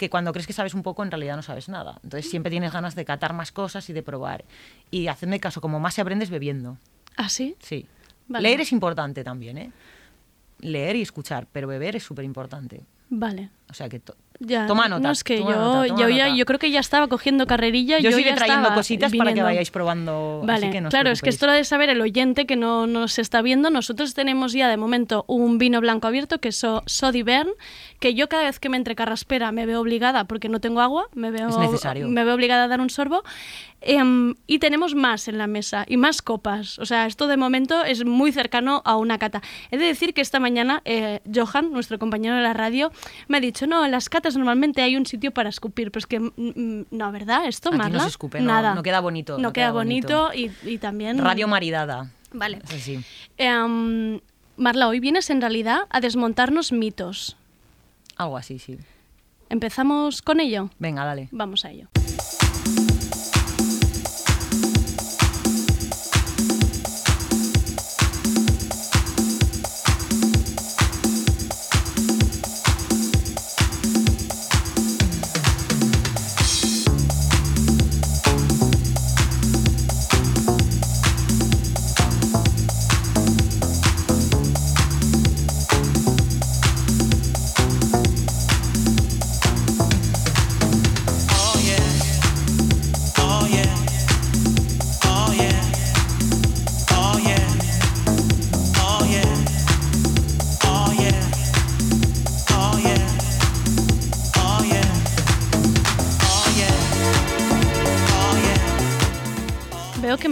que 0.00 0.08
cuando 0.08 0.32
crees 0.32 0.46
que 0.46 0.54
sabes 0.54 0.72
un 0.72 0.82
poco, 0.82 1.02
en 1.02 1.10
realidad 1.10 1.36
no 1.36 1.42
sabes 1.42 1.68
nada. 1.68 2.00
Entonces 2.02 2.30
siempre 2.30 2.48
tienes 2.48 2.72
ganas 2.72 2.94
de 2.94 3.04
catar 3.04 3.34
más 3.34 3.52
cosas 3.52 3.90
y 3.90 3.92
de 3.92 4.02
probar. 4.02 4.46
Y 4.90 5.08
hacedme 5.08 5.40
caso, 5.40 5.60
como 5.60 5.78
más 5.78 5.92
se 5.92 6.00
aprende 6.00 6.24
es 6.24 6.30
bebiendo. 6.30 6.78
¿Ah, 7.18 7.28
sí? 7.28 7.54
Sí. 7.60 7.86
Vale. 8.26 8.48
Leer 8.48 8.62
es 8.62 8.72
importante 8.72 9.22
también, 9.22 9.58
¿eh? 9.58 9.72
Leer 10.60 10.96
y 10.96 11.02
escuchar, 11.02 11.46
pero 11.52 11.68
beber 11.68 11.96
es 11.96 12.02
súper 12.02 12.24
importante. 12.24 12.80
Vale. 13.10 13.50
O 13.68 13.74
sea 13.74 13.90
que 13.90 14.00
Ya, 14.42 14.66
toma 14.66 14.88
nota. 14.88 15.02
No, 15.02 15.10
es 15.12 15.22
que 15.22 15.38
yo, 15.38 15.44
nota, 15.50 15.86
yo, 15.88 16.08
ya- 16.08 16.24
nota. 16.28 16.36
yo 16.36 16.46
creo 16.46 16.58
que 16.58 16.70
ya 16.70 16.80
estaba 16.80 17.08
cogiendo 17.08 17.46
carrerilla. 17.46 17.98
Yo, 17.98 18.08
Yo, 18.08 18.18
iré 18.18 18.30
ya 18.30 18.36
trayendo 18.36 18.72
cositas 18.74 19.12
para 19.14 19.34
que 19.34 19.42
vayáis 19.42 19.70
probando. 19.70 20.40
Vale, 20.44 20.66
así 20.66 20.72
que 20.72 20.80
no 20.80 20.88
os 20.88 20.92
claro, 20.92 21.10
es 21.10 21.20
que 21.20 21.28
esto 21.28 21.46
lo 21.46 21.52
de 21.52 21.62
saber 21.64 21.90
el 21.90 22.00
oyente 22.00 22.46
que 22.46 22.56
no 22.56 22.86
nos 22.86 23.18
está 23.18 23.42
viendo, 23.42 23.68
nosotros 23.68 24.14
tenemos 24.14 24.54
ya 24.54 24.68
de 24.70 24.78
momento 24.78 25.26
un 25.28 25.58
vino 25.58 25.80
blanco 25.82 26.06
abierto 26.08 26.38
que 26.40 26.48
es 26.48 26.56
So- 26.56 26.82
Sodivern, 26.86 27.50
que 27.98 28.14
yo 28.14 28.30
cada 28.30 28.44
vez 28.44 28.58
que 28.60 28.70
me 28.70 28.78
entre 28.78 28.94
carraspera 28.94 29.52
me 29.52 29.66
veo 29.66 29.78
obligada, 29.80 30.24
porque 30.24 30.48
no 30.48 30.58
tengo 30.58 30.80
agua, 30.80 31.08
me 31.14 31.30
veo, 31.30 31.50
me 32.08 32.24
veo 32.24 32.34
obligada 32.34 32.64
a 32.64 32.68
dar 32.68 32.80
un 32.80 32.88
sorbo. 32.88 33.22
Em, 33.82 34.34
y 34.46 34.58
tenemos 34.58 34.94
más 34.94 35.26
en 35.26 35.38
la 35.38 35.46
mesa 35.46 35.86
y 35.88 35.96
más 35.96 36.20
copas. 36.20 36.78
O 36.78 36.84
sea, 36.84 37.06
esto 37.06 37.26
de 37.26 37.38
momento 37.38 37.82
es 37.82 38.04
muy 38.04 38.30
cercano 38.30 38.82
a 38.84 38.96
una 38.96 39.18
cata. 39.18 39.40
He 39.70 39.78
de 39.78 39.86
decir 39.86 40.12
que 40.12 40.20
esta 40.20 40.38
mañana 40.38 40.82
eh, 40.84 41.20
Johan, 41.34 41.72
nuestro 41.72 41.98
compañero 41.98 42.36
de 42.36 42.42
la 42.42 42.52
radio, 42.52 42.92
me 43.28 43.38
ha 43.38 43.40
dicho, 43.40 43.66
no, 43.66 43.86
las 43.88 44.10
catas 44.10 44.29
normalmente 44.36 44.82
hay 44.82 44.96
un 44.96 45.06
sitio 45.06 45.30
para 45.32 45.48
escupir, 45.48 45.90
pero 45.90 46.00
es 46.00 46.06
que, 46.06 46.20
mm, 46.20 46.32
mm, 46.36 46.86
no, 46.90 47.12
¿verdad? 47.12 47.46
Esto, 47.46 47.70
Aquí 47.72 47.90
no 47.92 48.00
se 48.00 48.08
escupe, 48.08 48.40
no- 48.40 48.46
Nada. 48.46 48.74
no 48.74 48.82
queda 48.82 49.00
bonito, 49.00 49.36
No, 49.36 49.44
no 49.44 49.52
queda, 49.52 49.66
queda 49.66 49.72
bonito, 49.72 50.28
bonito. 50.28 50.54
y, 50.64 50.70
y 50.74 50.78
también... 50.78 51.18
Radio 51.18 51.48
maridada. 51.48 52.10
Vale. 52.32 52.60
Sí, 52.66 52.80
sí. 52.80 53.00
Em, 53.36 54.20
Marla, 54.56 54.88
hoy 54.88 55.00
vienes 55.00 55.30
en 55.30 55.40
realidad 55.40 55.80
a 55.90 56.00
desmontarnos 56.00 56.70
mitos. 56.72 57.36
Algo 58.16 58.36
así, 58.36 58.58
sí. 58.58 58.78
¿Empezamos 59.48 60.22
con 60.22 60.38
ello? 60.40 60.70
Venga, 60.78 61.04
dale. 61.04 61.28
Vamos 61.32 61.64
a 61.64 61.70
ello. 61.70 61.88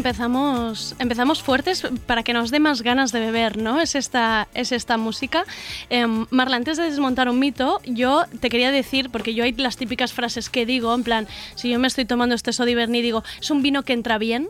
Empezamos, 0.09 0.97
empezamos 0.99 1.43
fuertes 1.43 1.87
para 2.07 2.23
que 2.23 2.33
nos 2.33 2.50
dé 2.50 2.61
más 2.61 2.81
ganas 2.81 3.12
de 3.12 3.21
beber, 3.21 3.59
¿no? 3.59 3.79
Es 3.79 3.95
esta, 3.95 4.49
es 4.55 4.73
esta 4.73 4.97
música. 4.97 5.45
Em, 5.91 6.27
Marla, 6.31 6.57
antes 6.57 6.79
de 6.79 6.85
desmontar 6.85 7.29
un 7.29 7.38
mito, 7.38 7.81
yo 7.85 8.25
te 8.41 8.49
quería 8.49 8.71
decir, 8.71 9.11
porque 9.11 9.35
yo 9.35 9.45
hay 9.45 9.53
las 9.53 9.77
típicas 9.77 10.15
frases 10.15 10.49
que 10.49 10.65
digo, 10.65 10.95
en 10.95 11.05
plan, 11.05 11.29
si 11.57 11.69
yo 11.69 11.79
me 11.79 11.88
estoy 11.88 12.07
tomando 12.07 12.35
este 12.35 12.55
Sodiverni 12.55 13.00
y 13.00 13.03
digo, 13.03 13.23
es 13.38 13.50
un 13.50 13.61
vino 13.61 13.83
que 13.83 13.93
entra 13.93 14.17
bien. 14.17 14.49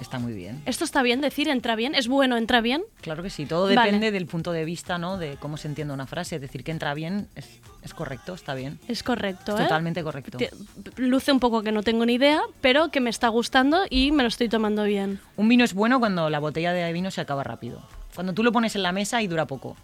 Está 0.00 0.18
muy 0.18 0.32
bien. 0.32 0.62
¿Esto 0.64 0.84
está 0.84 1.02
bien 1.02 1.20
decir 1.20 1.48
entra 1.48 1.76
bien? 1.76 1.94
¿Es 1.94 2.08
bueno, 2.08 2.36
entra 2.38 2.60
bien? 2.62 2.82
Claro 3.02 3.22
que 3.22 3.28
sí, 3.30 3.44
todo 3.44 3.64
Vale. 3.66 3.80
depende 3.82 4.10
del 4.10 4.26
punto 4.26 4.50
de 4.52 4.64
vista, 4.64 4.96
¿no? 4.98 5.18
De 5.18 5.36
cómo 5.38 5.56
se 5.58 5.68
entiende 5.68 5.92
una 5.92 6.06
frase. 6.06 6.38
Decir 6.38 6.64
que 6.64 6.70
entra 6.70 6.94
bien 6.94 7.28
es, 7.34 7.46
es 7.82 7.92
correcto, 7.92 8.32
está 8.34 8.54
bien. 8.54 8.80
Es 8.88 9.02
correcto, 9.02 9.54
Es 9.54 9.60
¿eh? 9.60 9.62
totalmente 9.64 10.02
correcto. 10.02 10.38
Te- 10.38 10.50
Luce 10.96 11.32
un 11.32 11.38
poco 11.40 11.62
que 11.62 11.70
no 11.70 11.82
tengo 11.82 12.06
ni 12.06 12.14
idea, 12.14 12.40
pero 12.62 12.90
que 12.90 13.00
me 13.00 13.10
está 13.10 13.28
gustando 13.28 13.82
y 13.90 14.10
me 14.12 14.22
lo 14.22 14.28
estoy 14.30 14.48
tomando 14.48 14.84
bien. 14.84 15.20
Un 15.36 15.48
vino 15.48 15.64
es 15.64 15.74
bueno 15.74 16.00
cuando 16.00 16.30
la 16.30 16.38
botella 16.38 16.72
de 16.72 16.90
vino 16.94 17.10
se 17.10 17.20
acaba 17.20 17.44
rápido. 17.44 17.82
Cuando 18.14 18.32
tú 18.32 18.42
lo 18.42 18.52
pones 18.52 18.74
en 18.76 18.82
la 18.82 18.92
mesa 18.92 19.20
y 19.22 19.26
dura 19.26 19.46
poco. 19.46 19.76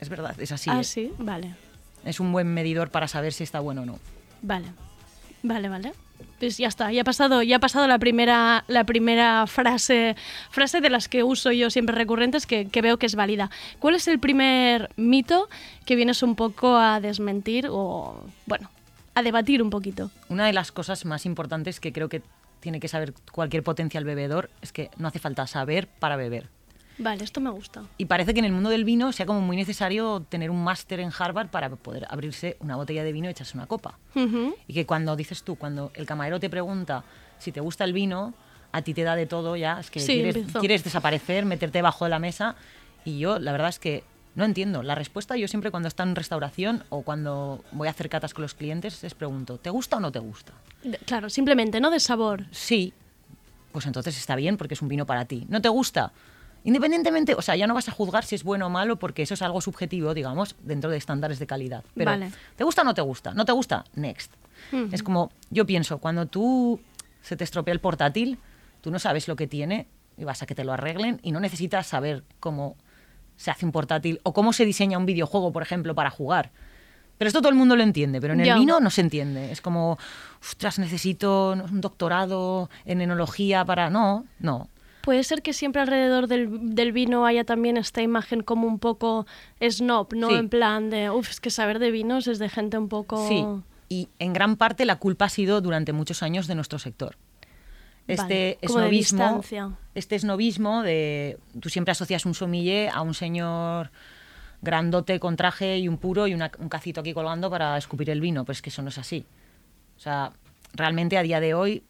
Es 0.00 0.10
verdad, 0.10 0.38
es 0.38 0.52
así. 0.52 0.68
ah, 0.70 0.80
¿eh? 0.80 0.84
sí, 0.84 1.10
vale. 1.18 1.54
Es 2.04 2.20
un 2.20 2.32
buen 2.32 2.48
medidor 2.52 2.90
para 2.90 3.08
saber 3.08 3.32
si 3.32 3.44
está 3.44 3.60
bueno 3.60 3.82
o 3.82 3.86
no. 3.86 3.98
Vale, 4.42 4.66
vale, 5.42 5.68
vale. 5.70 5.92
Pues 6.44 6.58
ya 6.58 6.68
está, 6.68 6.92
ya 6.92 7.00
ha 7.00 7.04
pasado, 7.04 7.42
ya 7.42 7.56
ha 7.56 7.58
pasado 7.58 7.88
la 7.88 7.98
primera, 7.98 8.64
la 8.68 8.84
primera 8.84 9.46
frase, 9.46 10.14
frase 10.50 10.82
de 10.82 10.90
las 10.90 11.08
que 11.08 11.22
uso 11.22 11.52
yo 11.52 11.70
siempre 11.70 11.96
recurrentes 11.96 12.44
que, 12.44 12.68
que 12.68 12.82
veo 12.82 12.98
que 12.98 13.06
es 13.06 13.14
válida. 13.14 13.50
¿Cuál 13.78 13.94
es 13.94 14.06
el 14.08 14.18
primer 14.18 14.90
mito 14.96 15.48
que 15.86 15.96
vienes 15.96 16.22
un 16.22 16.36
poco 16.36 16.76
a 16.76 17.00
desmentir 17.00 17.68
o, 17.70 18.22
bueno, 18.44 18.70
a 19.14 19.22
debatir 19.22 19.62
un 19.62 19.70
poquito? 19.70 20.10
Una 20.28 20.44
de 20.44 20.52
las 20.52 20.70
cosas 20.70 21.06
más 21.06 21.24
importantes 21.24 21.80
que 21.80 21.94
creo 21.94 22.10
que 22.10 22.20
tiene 22.60 22.78
que 22.78 22.88
saber 22.88 23.14
cualquier 23.32 23.62
potencial 23.62 24.04
bebedor 24.04 24.50
es 24.60 24.70
que 24.70 24.90
no 24.98 25.08
hace 25.08 25.20
falta 25.20 25.46
saber 25.46 25.88
para 25.98 26.16
beber. 26.16 26.50
Vale, 26.98 27.24
esto 27.24 27.40
me 27.40 27.50
gusta. 27.50 27.82
Y 27.98 28.04
parece 28.04 28.32
que 28.34 28.38
en 28.40 28.44
el 28.46 28.52
mundo 28.52 28.70
del 28.70 28.84
vino 28.84 29.12
sea 29.12 29.26
como 29.26 29.40
muy 29.40 29.56
necesario 29.56 30.24
tener 30.28 30.50
un 30.50 30.62
máster 30.62 31.00
en 31.00 31.10
Harvard 31.16 31.48
para 31.48 31.68
poder 31.70 32.06
abrirse 32.08 32.56
una 32.60 32.76
botella 32.76 33.02
de 33.04 33.12
vino 33.12 33.26
y 33.28 33.30
echarse 33.30 33.56
una 33.56 33.66
copa. 33.66 33.98
Y 34.14 34.72
que 34.74 34.86
cuando 34.86 35.16
dices 35.16 35.42
tú, 35.42 35.56
cuando 35.56 35.90
el 35.94 36.06
camarero 36.06 36.38
te 36.38 36.48
pregunta 36.48 37.04
si 37.38 37.50
te 37.52 37.60
gusta 37.60 37.84
el 37.84 37.92
vino, 37.92 38.32
a 38.72 38.82
ti 38.82 38.94
te 38.94 39.02
da 39.02 39.16
de 39.16 39.26
todo 39.26 39.56
ya, 39.56 39.80
es 39.80 39.90
que 39.90 40.00
Sí, 40.00 40.14
quieres, 40.14 40.46
quieres 40.60 40.84
desaparecer, 40.84 41.44
meterte 41.44 41.78
debajo 41.78 42.04
de 42.04 42.10
la 42.10 42.18
mesa. 42.18 42.54
Y 43.04 43.18
yo, 43.18 43.38
la 43.38 43.52
verdad 43.52 43.68
es 43.68 43.78
que 43.78 44.02
no 44.36 44.44
entiendo. 44.44 44.82
La 44.82 44.94
respuesta 44.94 45.36
yo 45.36 45.46
siempre 45.48 45.70
cuando 45.70 45.88
está 45.88 46.02
en 46.04 46.14
restauración 46.16 46.84
o 46.90 47.02
cuando 47.02 47.64
voy 47.72 47.86
a 47.88 47.90
hacer 47.90 48.08
catas 48.08 48.34
con 48.34 48.42
los 48.42 48.54
clientes 48.54 49.02
les 49.02 49.14
pregunto, 49.14 49.58
¿te 49.58 49.70
gusta 49.70 49.96
o 49.96 50.00
no 50.00 50.10
te 50.10 50.18
gusta? 50.20 50.52
De- 50.82 50.98
Claro, 50.98 51.28
simplemente, 51.30 51.80
¿no? 51.80 51.90
De 51.90 52.00
sabor. 52.00 52.44
Sí, 52.50 52.92
pues 53.72 53.86
entonces 53.86 54.16
está 54.16 54.34
bien 54.36 54.56
porque 54.56 54.74
es 54.74 54.82
un 54.82 54.88
vino 54.88 55.06
para 55.06 55.24
ti. 55.24 55.44
¿No 55.48 55.60
te 55.60 55.68
gusta? 55.68 56.12
Independientemente, 56.64 57.34
o 57.34 57.42
sea, 57.42 57.56
ya 57.56 57.66
no 57.66 57.74
vas 57.74 57.88
a 57.88 57.92
juzgar 57.92 58.24
si 58.24 58.34
es 58.34 58.42
bueno 58.42 58.66
o 58.66 58.70
malo 58.70 58.98
porque 58.98 59.22
eso 59.22 59.34
es 59.34 59.42
algo 59.42 59.60
subjetivo, 59.60 60.14
digamos, 60.14 60.56
dentro 60.62 60.90
de 60.90 60.96
estándares 60.96 61.38
de 61.38 61.46
calidad. 61.46 61.84
Pero, 61.94 62.10
Vale. 62.10 62.30
¿te 62.56 62.64
gusta 62.64 62.82
o 62.82 62.84
no 62.84 62.94
te 62.94 63.02
gusta? 63.02 63.34
¿No 63.34 63.44
te 63.44 63.52
gusta? 63.52 63.84
Next. 63.94 64.32
Es 64.90 65.02
como, 65.02 65.30
yo 65.50 65.66
pienso, 65.66 65.98
cuando 65.98 66.26
tú 66.26 66.80
se 67.20 67.36
te 67.36 67.44
estropea 67.44 67.72
el 67.72 67.80
portátil, 67.80 68.38
tú 68.80 68.90
no 68.90 68.98
sabes 68.98 69.28
lo 69.28 69.36
que 69.36 69.46
tiene 69.46 69.86
y 70.16 70.24
vas 70.24 70.42
a 70.42 70.46
que 70.46 70.54
te 70.54 70.64
lo 70.64 70.72
arreglen 70.72 71.20
y 71.22 71.32
no 71.32 71.40
necesitas 71.40 71.86
saber 71.86 72.24
cómo 72.40 72.76
se 73.36 73.50
hace 73.50 73.66
un 73.66 73.72
portátil 73.72 74.20
o 74.22 74.32
cómo 74.32 74.52
se 74.52 74.64
diseña 74.64 74.96
un 74.96 75.06
videojuego, 75.06 75.52
por 75.52 75.62
ejemplo, 75.62 75.94
para 75.94 76.10
jugar. 76.10 76.50
Pero 77.18 77.28
esto 77.28 77.40
todo 77.40 77.50
el 77.50 77.54
mundo 77.54 77.76
lo 77.76 77.82
entiende, 77.82 78.20
pero 78.20 78.34
en 78.34 78.40
el 78.40 78.58
vino 78.58 78.80
no 78.80 78.90
se 78.90 79.00
entiende. 79.00 79.52
Es 79.52 79.60
como, 79.60 79.98
ostras, 80.40 80.78
necesito 80.78 81.52
un 81.52 81.80
doctorado 81.80 82.70
en 82.84 83.00
enología 83.02 83.64
para... 83.64 83.90
No, 83.90 84.24
no. 84.40 84.68
Puede 85.04 85.22
ser 85.24 85.42
que 85.42 85.52
siempre 85.52 85.82
alrededor 85.82 86.26
del, 86.28 86.74
del 86.74 86.92
vino 86.92 87.26
haya 87.26 87.44
también 87.44 87.76
esta 87.76 88.00
imagen 88.02 88.42
como 88.42 88.66
un 88.66 88.78
poco 88.78 89.26
snob, 89.60 90.14
¿no? 90.14 90.28
Sí. 90.30 90.34
En 90.36 90.48
plan 90.48 90.88
de, 90.90 91.10
uff, 91.10 91.30
es 91.30 91.40
que 91.40 91.50
saber 91.50 91.78
de 91.78 91.90
vinos 91.90 92.26
es 92.26 92.38
de 92.38 92.48
gente 92.48 92.78
un 92.78 92.88
poco... 92.88 93.28
Sí, 93.28 93.44
y 93.88 94.08
en 94.18 94.32
gran 94.32 94.56
parte 94.56 94.86
la 94.86 94.96
culpa 94.96 95.26
ha 95.26 95.28
sido 95.28 95.60
durante 95.60 95.92
muchos 95.92 96.22
años 96.22 96.46
de 96.46 96.54
nuestro 96.54 96.78
sector. 96.78 97.16
Este 98.06 98.22
Vale, 98.22 98.34
de 98.34 98.58
esnovismo, 98.62 99.22
distancia. 99.24 99.70
este 99.94 100.16
esnovismo 100.16 100.82
de 100.82 101.38
tú 101.60 101.68
siempre 101.70 101.92
asocias 101.92 102.26
un 102.26 102.34
sommelier 102.34 102.90
a 102.92 103.00
un 103.02 103.14
señor 103.14 103.90
grandote 104.62 105.20
con 105.20 105.36
traje 105.36 105.78
y 105.78 105.88
un 105.88 105.96
puro 105.98 106.26
y 106.26 106.34
una- 106.34 106.50
un 106.58 106.68
cacito 106.68 107.00
aquí 107.00 107.12
colgando 107.14 107.50
para 107.50 107.76
escupir 107.78 108.08
el 108.10 108.20
vino, 108.20 108.44
pues 108.44 108.58
es 108.58 108.62
que 108.62 108.70
eso 108.70 108.82
no 108.82 108.88
es 108.88 108.98
así. 108.98 109.24
O 109.96 110.00
sea, 110.00 110.32
realmente 110.74 111.16
a 111.18 111.22
día 111.22 111.40
de 111.40 111.54
hoy, 111.54 111.82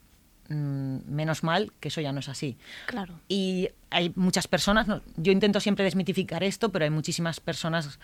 menos 0.48 1.42
mal 1.42 1.72
que 1.80 1.88
eso 1.88 2.00
ya 2.00 2.12
no 2.12 2.20
es 2.20 2.28
así. 2.28 2.56
Claro. 2.86 3.14
Y 3.28 3.70
hay 3.90 4.12
muchas 4.16 4.46
personas, 4.46 4.86
yo 5.16 5.32
intento 5.32 5.60
siempre 5.60 5.84
desmitificar 5.84 6.42
esto, 6.44 6.70
pero 6.70 6.84
hay 6.84 6.90
muchísimas 6.90 7.40
personas 7.40 7.98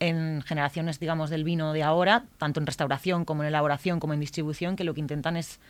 en 0.00 0.42
generaciones, 0.42 0.98
digamos, 0.98 1.30
del 1.30 1.44
vino 1.44 1.72
de 1.72 1.82
ahora, 1.82 2.24
tanto 2.38 2.58
en 2.60 2.66
restauración 2.66 3.24
como 3.24 3.42
en 3.42 3.48
elaboración 3.48 4.00
como 4.00 4.12
en 4.14 4.20
distribución, 4.20 4.74
que 4.76 4.84
lo 4.84 4.94
que 4.94 5.00
intentan 5.00 5.36
es 5.36 5.60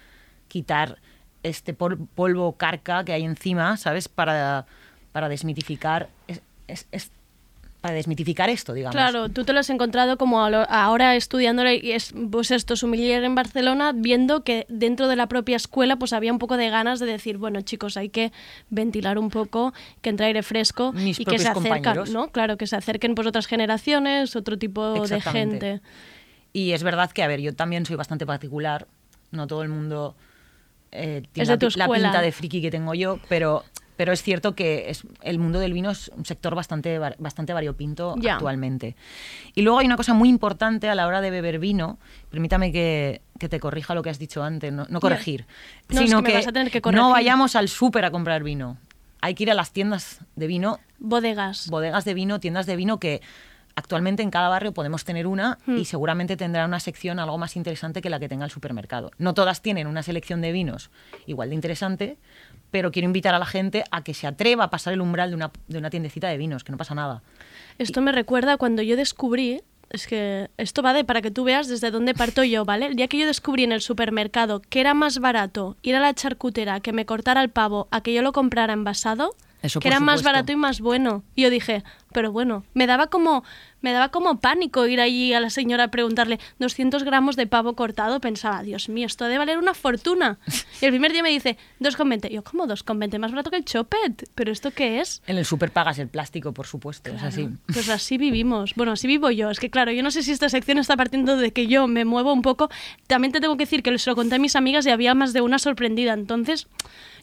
quitar 0.49 0.99
este 1.43 1.75
pol- 1.75 1.99
polvo 2.14 2.52
carca 2.57 3.04
que 3.04 3.12
hay 3.12 3.25
encima, 3.25 3.76
¿sabes? 3.76 4.09
Para, 4.09 4.66
para 5.12 5.28
desmitificar 5.28 6.09
es- 6.26 6.40
es- 6.69 6.87
es- 6.90 7.11
para 7.85 7.97
desmitificar 7.97 8.49
esto, 8.49 8.73
digamos. 8.73 8.95
Claro, 8.95 9.29
tú 9.29 9.45
te 9.45 9.53
lo 9.53 9.61
has 9.61 9.69
encontrado 9.69 10.17
como 10.17 10.41
ahora 10.43 11.17
estudiando 11.17 11.71
y 11.71 11.93
es 11.93 12.14
pues 12.31 12.50
esto, 12.50 12.76
sumiller 12.76 13.23
en 13.25 13.35
Barcelona, 13.35 13.93
viendo 13.95 14.43
que 14.43 14.64
dentro 14.71 15.07
de 15.07 15.17
la 15.17 15.26
propia 15.26 15.57
escuela 15.57 15.97
pues 15.97 16.14
había 16.14 16.33
un 16.33 16.38
poco 16.38 16.57
de 16.57 16.71
ganas 16.71 16.99
de 16.99 17.05
decir, 17.05 17.37
bueno 17.37 17.61
chicos, 17.61 17.99
hay 17.99 18.09
que 18.09 18.33
ventilar 18.71 19.19
un 19.19 19.29
poco, 19.29 19.75
que 20.00 20.09
entre 20.09 20.25
aire 20.25 20.43
fresco 20.43 20.95
Mis 20.95 21.21
y 21.21 21.26
que 21.26 21.38
se 21.38 21.47
acercan. 21.47 22.11
¿no? 22.11 22.29
Claro, 22.29 22.57
que 22.57 22.67
se 22.67 22.75
acerquen 22.75 23.14
pues 23.14 23.29
otras 23.29 23.47
generaciones, 23.47 24.35
otro 24.35 24.57
tipo 24.57 25.07
de 25.07 25.21
gente. 25.21 25.83
Y 26.55 26.73
es 26.73 26.83
verdad 26.83 27.11
que, 27.11 27.23
a 27.23 27.29
ver, 27.29 27.43
yo 27.43 27.55
también 27.55 27.85
soy 27.85 27.97
bastante 27.97 28.25
particular. 28.25 28.87
No 29.31 29.47
todo 29.47 29.62
el 29.62 29.69
mundo 29.69 30.17
eh, 30.91 31.23
tiene 31.33 31.59
la, 31.76 31.88
pinta 31.88 32.23
de 32.23 32.33
friki 32.33 32.62
que 32.62 32.71
tengo 32.71 32.95
yo, 32.95 33.21
pero, 33.29 33.62
pero 33.97 34.13
es 34.13 34.23
cierto 34.23 34.55
que 34.55 34.91
es, 34.91 35.03
el 35.23 35.39
mundo 35.39 35.59
del 35.61 35.73
vino 35.73 35.91
es 35.91 36.09
un 36.17 36.25
sector 36.25 36.55
bastante, 36.55 36.99
bastante 36.99 37.53
variopinto 37.53 38.15
actualmente. 38.31 38.97
Y 39.55 39.63
luego 39.63 39.79
hay 39.79 39.87
una 39.87 39.97
cosa 39.97 40.15
muy 40.15 40.29
importante 40.29 40.89
a 40.89 40.95
la 40.95 41.07
hora 41.07 41.21
de 41.21 41.31
beber 41.31 41.59
vino. 41.59 41.99
Permítame 42.31 42.73
que, 42.73 43.23
que 43.39 43.49
te 43.49 43.61
corrija 43.61 43.95
lo 43.95 44.03
que 44.03 44.11
has 44.11 44.19
dicho 44.19 44.43
antes, 44.43 44.73
no, 44.73 44.87
no 44.89 45.01
corregir, 45.01 45.47
No, 45.89 46.01
es 46.01 46.07
sino 46.07 46.23
que 46.23 46.29
me 46.33 46.39
vas 46.39 46.47
a 46.49 46.53
tener 46.53 46.71
que 46.71 46.81
corregir. 46.81 47.03
no 47.03 47.11
vayamos 47.11 47.55
al 47.57 47.69
súper 47.69 48.05
a 48.05 48.11
comprar 48.11 48.43
vino. 48.43 48.79
Hay 49.21 49.35
que 49.35 49.45
ir 49.45 49.51
a 49.51 49.55
las 49.55 49.73
tiendas 49.73 50.21
de 50.37 50.47
vino 50.47 50.81
Bodegas. 50.99 51.69
bodegas 51.71 52.05
de 52.05 52.15
vino, 52.15 52.41
tiendas 52.41 52.67
de 52.67 52.77
vino 52.77 52.99
que 52.99 53.23
actualmente 53.77 54.23
en 54.23 54.31
cada 54.31 54.49
barrio 54.49 54.73
podemos 54.73 55.05
tener 55.05 55.27
una 55.27 55.59
Hmm. 55.67 55.79
y 55.79 55.85
seguramente 55.85 56.37
tendrá 56.37 56.65
una 56.65 56.79
sección 56.79 57.19
algo 57.19 57.37
más 57.39 57.57
interesante 57.57 58.01
que 58.03 58.09
la 58.11 58.21
que 58.21 58.29
tenga 58.29 58.45
el 58.45 58.51
supermercado. 58.51 59.11
No 59.19 59.35
todas 59.35 59.63
tienen 59.63 59.87
una 59.87 60.03
selección 60.03 60.41
de 60.41 60.53
vinos 60.53 60.91
igual 61.27 61.49
de 61.49 61.55
interesante, 61.57 62.19
pero 62.75 62.90
quiero 62.90 63.07
invitar 63.07 63.37
a 63.37 63.38
la 63.38 63.47
gente 63.47 63.85
a 63.93 64.02
que 64.02 64.14
se 64.14 64.26
atreva 64.26 64.64
a 64.64 64.71
pasar 64.71 64.95
el 64.95 65.00
umbral 65.00 65.31
de 65.31 65.37
una, 65.37 65.52
de 65.69 65.78
una 65.78 65.90
tiendecita 65.90 66.26
de 66.26 66.37
vinos, 66.37 66.64
que 66.64 66.73
no 66.73 66.76
pasa 66.76 66.93
nada. 66.93 67.23
Esto 67.78 68.00
me 68.00 68.11
recuerda 68.11 68.57
cuando 68.57 68.83
yo 68.83 68.97
descubrí, 68.97 69.62
es 69.90 70.09
que 70.09 70.50
esto 70.57 70.83
va 70.83 70.93
de 70.93 71.04
para 71.04 71.23
que 71.23 71.31
tú 71.31 71.45
veas 71.45 71.69
desde 71.69 71.93
dónde 71.93 72.14
parto 72.14 72.43
yo, 72.43 72.64
¿vale? 72.64 72.87
El 72.87 72.97
día 72.97 73.06
que 73.06 73.17
yo 73.17 73.26
descubrí 73.26 73.63
en 73.63 73.71
el 73.71 73.80
supermercado 73.80 74.60
que 74.60 74.80
era 74.80 74.93
más 74.93 75.21
barato 75.21 75.76
ir 75.82 75.95
a 75.95 76.00
la 76.00 76.15
charcutera 76.15 76.80
que 76.80 76.93
me 76.93 77.06
cortara 77.06 77.43
el 77.43 77.49
pavo 77.49 77.87
a 77.93 78.00
que 78.00 78.13
yo 78.13 78.23
lo 78.23 78.32
comprara 78.32 78.73
envasado, 78.73 79.37
Eso 79.63 79.78
que 79.78 79.87
era 79.87 80.00
más 80.00 80.25
barato 80.25 80.50
y 80.50 80.56
más 80.56 80.80
bueno. 80.80 81.23
Y 81.37 81.43
yo 81.43 81.50
dije, 81.50 81.84
pero 82.13 82.32
bueno, 82.32 82.65
me 82.75 82.89
daba 82.89 83.06
como 83.06 83.45
me 83.84 83.92
daba 83.92 84.08
como 84.08 84.40
pánico 84.40 84.86
ir 84.86 84.99
allí 84.99 85.34
a 85.34 85.40
la 85.40 85.50
señora 85.50 85.84
a 85.84 85.88
preguntarle 85.88 86.40
200 86.58 87.04
gramos 87.04 87.36
de 87.36 87.47
pavo 87.47 87.75
cortado. 87.75 88.18
Pensaba, 88.18 88.62
Dios 88.62 88.88
mío, 88.88 89.06
esto 89.06 89.26
debe 89.26 89.36
valer 89.38 89.58
una 89.58 89.75
fortuna. 89.75 90.38
Y 90.80 90.86
el 90.86 90.90
primer 90.90 91.12
día 91.12 91.23
me 91.23 91.28
dice, 91.30 91.56
2,20. 91.80 92.30
Y 92.30 92.34
Yo, 92.34 92.42
¿cómo 92.42 92.66
2,20? 92.66 93.18
Más 93.18 93.30
barato 93.30 93.50
que 93.50 93.56
el 93.56 93.64
chopet. 93.64 94.28
¿Pero 94.34 94.50
esto 94.50 94.70
qué 94.70 95.00
es? 95.00 95.23
En 95.26 95.38
el 95.38 95.44
super 95.44 95.70
pagas 95.70 95.99
el 95.99 96.08
plástico, 96.08 96.52
por 96.52 96.66
supuesto, 96.66 97.10
es 97.10 97.23
así. 97.23 97.49
Pues 97.66 97.88
así 97.88 98.18
vivimos. 98.18 98.75
Bueno, 98.75 98.92
así 98.92 99.06
vivo 99.06 99.30
yo. 99.30 99.50
Es 99.50 99.60
que 99.60 99.70
claro, 99.70 99.92
yo 99.92 100.02
no 100.02 100.10
sé 100.10 100.23
si 100.23 100.32
esta 100.32 100.49
sección 100.49 100.78
está 100.78 100.97
partiendo 100.97 101.36
de 101.36 101.52
que 101.52 101.66
yo 101.68 101.86
me 101.86 102.04
muevo 102.04 102.32
un 102.32 102.42
poco. 102.42 102.70
También 103.06 103.32
te 103.32 103.40
tengo 103.40 103.56
que 103.56 103.64
decir 103.64 103.82
que 103.82 103.90
les 103.90 104.06
lo 104.06 104.16
conté 104.16 104.36
a 104.36 104.38
mis 104.38 104.56
amigas 104.56 104.84
y 104.86 104.90
había 104.90 105.14
más 105.14 105.32
de 105.32 105.42
una 105.42 105.58
sorprendida. 105.58 106.14
Entonces, 106.14 106.66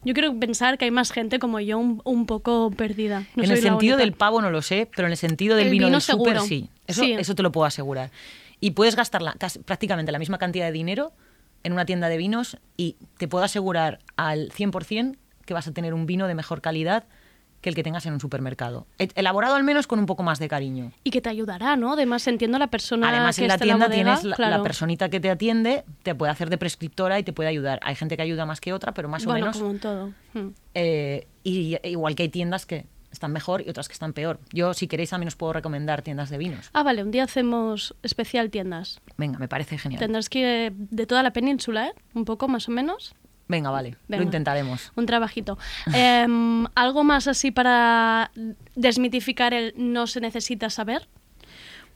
yo 0.04 0.14
quiero 0.14 0.38
pensar 0.40 0.78
que 0.78 0.86
hay 0.86 0.92
más 0.92 1.12
gente 1.12 1.40
como 1.40 1.60
yo 1.60 1.78
un, 1.78 2.02
un 2.06 2.26
poco 2.26 2.72
perdida. 2.72 3.26
No 3.36 3.44
en 3.44 3.52
el 3.52 3.62
sentido 3.62 3.98
del 3.98 4.14
pavo 4.14 4.42
no 4.42 4.50
lo 4.52 4.62
sé, 4.62 4.90
pero 4.96 5.08
en 5.08 5.12
el 5.12 5.18
sentido 5.18 5.56
del 5.56 5.68
El 5.68 5.72
vino, 5.72 5.88
vino 5.88 5.98
del 5.98 6.02
súper 6.02 6.40
sí. 6.42 6.70
Eso, 6.88 7.04
Sí. 7.04 7.14
eso 7.14 7.36
te 7.36 7.44
lo 7.44 7.52
puedo 7.52 7.66
asegurar. 7.66 8.12
Y 8.60 8.72
puedes 8.72 8.96
gastar 8.96 9.22
la- 9.22 9.34
casi- 9.34 9.60
prácticamente 9.60 10.12
la 10.12 10.20
misma 10.20 10.38
cantidad 10.38 10.66
de 10.66 10.72
dinero 10.72 11.12
en 11.64 11.74
una 11.74 11.86
tienda 11.86 12.10
de 12.10 12.18
vinos 12.18 12.58
y 12.78 12.96
te 13.18 13.28
puedo 13.28 13.44
asegurar 13.46 14.00
al 14.18 14.52
100% 14.52 15.18
que 15.46 15.54
vas 15.54 15.68
a 15.68 15.72
tener 15.74 15.94
un 15.94 16.06
vino 16.06 16.28
de 16.28 16.36
mejor 16.36 16.62
calidad 16.62 17.06
que 17.62 17.70
el 17.70 17.76
que 17.76 17.84
tengas 17.84 18.06
en 18.06 18.14
un 18.14 18.20
supermercado. 18.20 18.88
E- 19.00 19.10
Elaborado 19.16 19.56
al 19.56 19.64
menos 19.64 19.88
con 19.88 20.00
un 20.00 20.06
poco 20.06 20.24
más 20.24 20.40
de 20.40 20.48
cariño. 20.48 20.92
Y 21.04 21.12
que 21.12 21.22
te 21.22 21.30
ayudará, 21.30 21.76
¿no? 21.76 21.94
Además, 21.94 22.28
entiendo 22.28 22.58
la 22.60 22.68
persona 22.68 23.10
Además, 23.10 23.36
que 23.36 23.44
en 23.44 23.48
la 23.50 23.54
está 23.56 23.64
tienda 23.66 23.88
bodega, 23.88 24.16
tienes 24.20 24.40
la, 24.40 24.50
la 24.50 24.64
personita 24.64 25.10
que 25.10 25.20
te 25.20 25.30
atiende, 25.30 25.84
te 26.04 26.16
puede 26.16 26.32
hacer 26.32 26.50
de 26.50 26.58
prescriptora 26.58 27.20
y 27.20 27.24
te 27.24 27.34
puede 27.34 27.50
ayudar. 27.50 27.80
Hay 27.84 27.96
gente 27.96 28.18
que 28.18 28.24
ayuda 28.24 28.46
más 28.46 28.60
que 28.60 28.74
otra, 28.74 28.94
pero 28.94 29.08
más 29.08 29.26
o 29.26 29.34
menos 29.34 29.58
como 29.58 29.72
en 29.72 29.80
todo. 29.80 30.14
Hmm. 30.34 30.50
eh, 30.74 31.28
y 31.44 31.78
igual 31.88 32.16
que 32.16 32.24
hay 32.24 32.30
tiendas 32.30 32.66
que 32.66 32.86
están 33.12 33.34
mejor 33.34 33.62
y 33.62 33.70
otras 33.70 33.88
que 33.88 33.94
están 33.94 34.14
peor. 34.14 34.40
Yo, 34.54 34.74
si 34.74 34.88
queréis, 34.88 35.10
también 35.10 35.28
os 35.28 35.36
puedo 35.36 35.54
recomendar 35.54 36.02
tiendas 36.02 36.30
de 36.30 36.38
vinos. 36.38 36.70
Ah, 36.74 36.84
vale, 36.84 37.04
un 37.04 37.12
día 37.12 37.26
hacemos 37.26 37.94
especial 38.04 38.50
tiendas. 38.50 39.02
Venga, 39.18 39.38
me 39.38 39.48
parece 39.50 39.78
genial. 39.78 40.00
Tendrás 40.00 40.30
que 40.30 40.68
ir 40.68 40.74
de 40.74 41.06
toda 41.06 41.22
la 41.22 41.32
península, 41.34 41.88
¿eh? 41.88 41.94
Un 42.14 42.26
poco 42.26 42.48
más 42.48 42.70
o 42.70 42.72
menos. 42.72 43.14
Venga, 43.52 43.70
vale, 43.70 43.98
Venga. 44.08 44.18
lo 44.22 44.24
intentaremos. 44.24 44.92
Un 44.96 45.06
trabajito. 45.06 45.58
Em, 45.94 46.66
¿Algo 46.74 47.04
más 47.04 47.28
así 47.28 47.52
para 47.52 48.32
desmitificar 48.76 49.54
el 49.54 49.74
no 49.78 50.08
se 50.08 50.22
necesita 50.22 50.70
saber? 50.70 51.08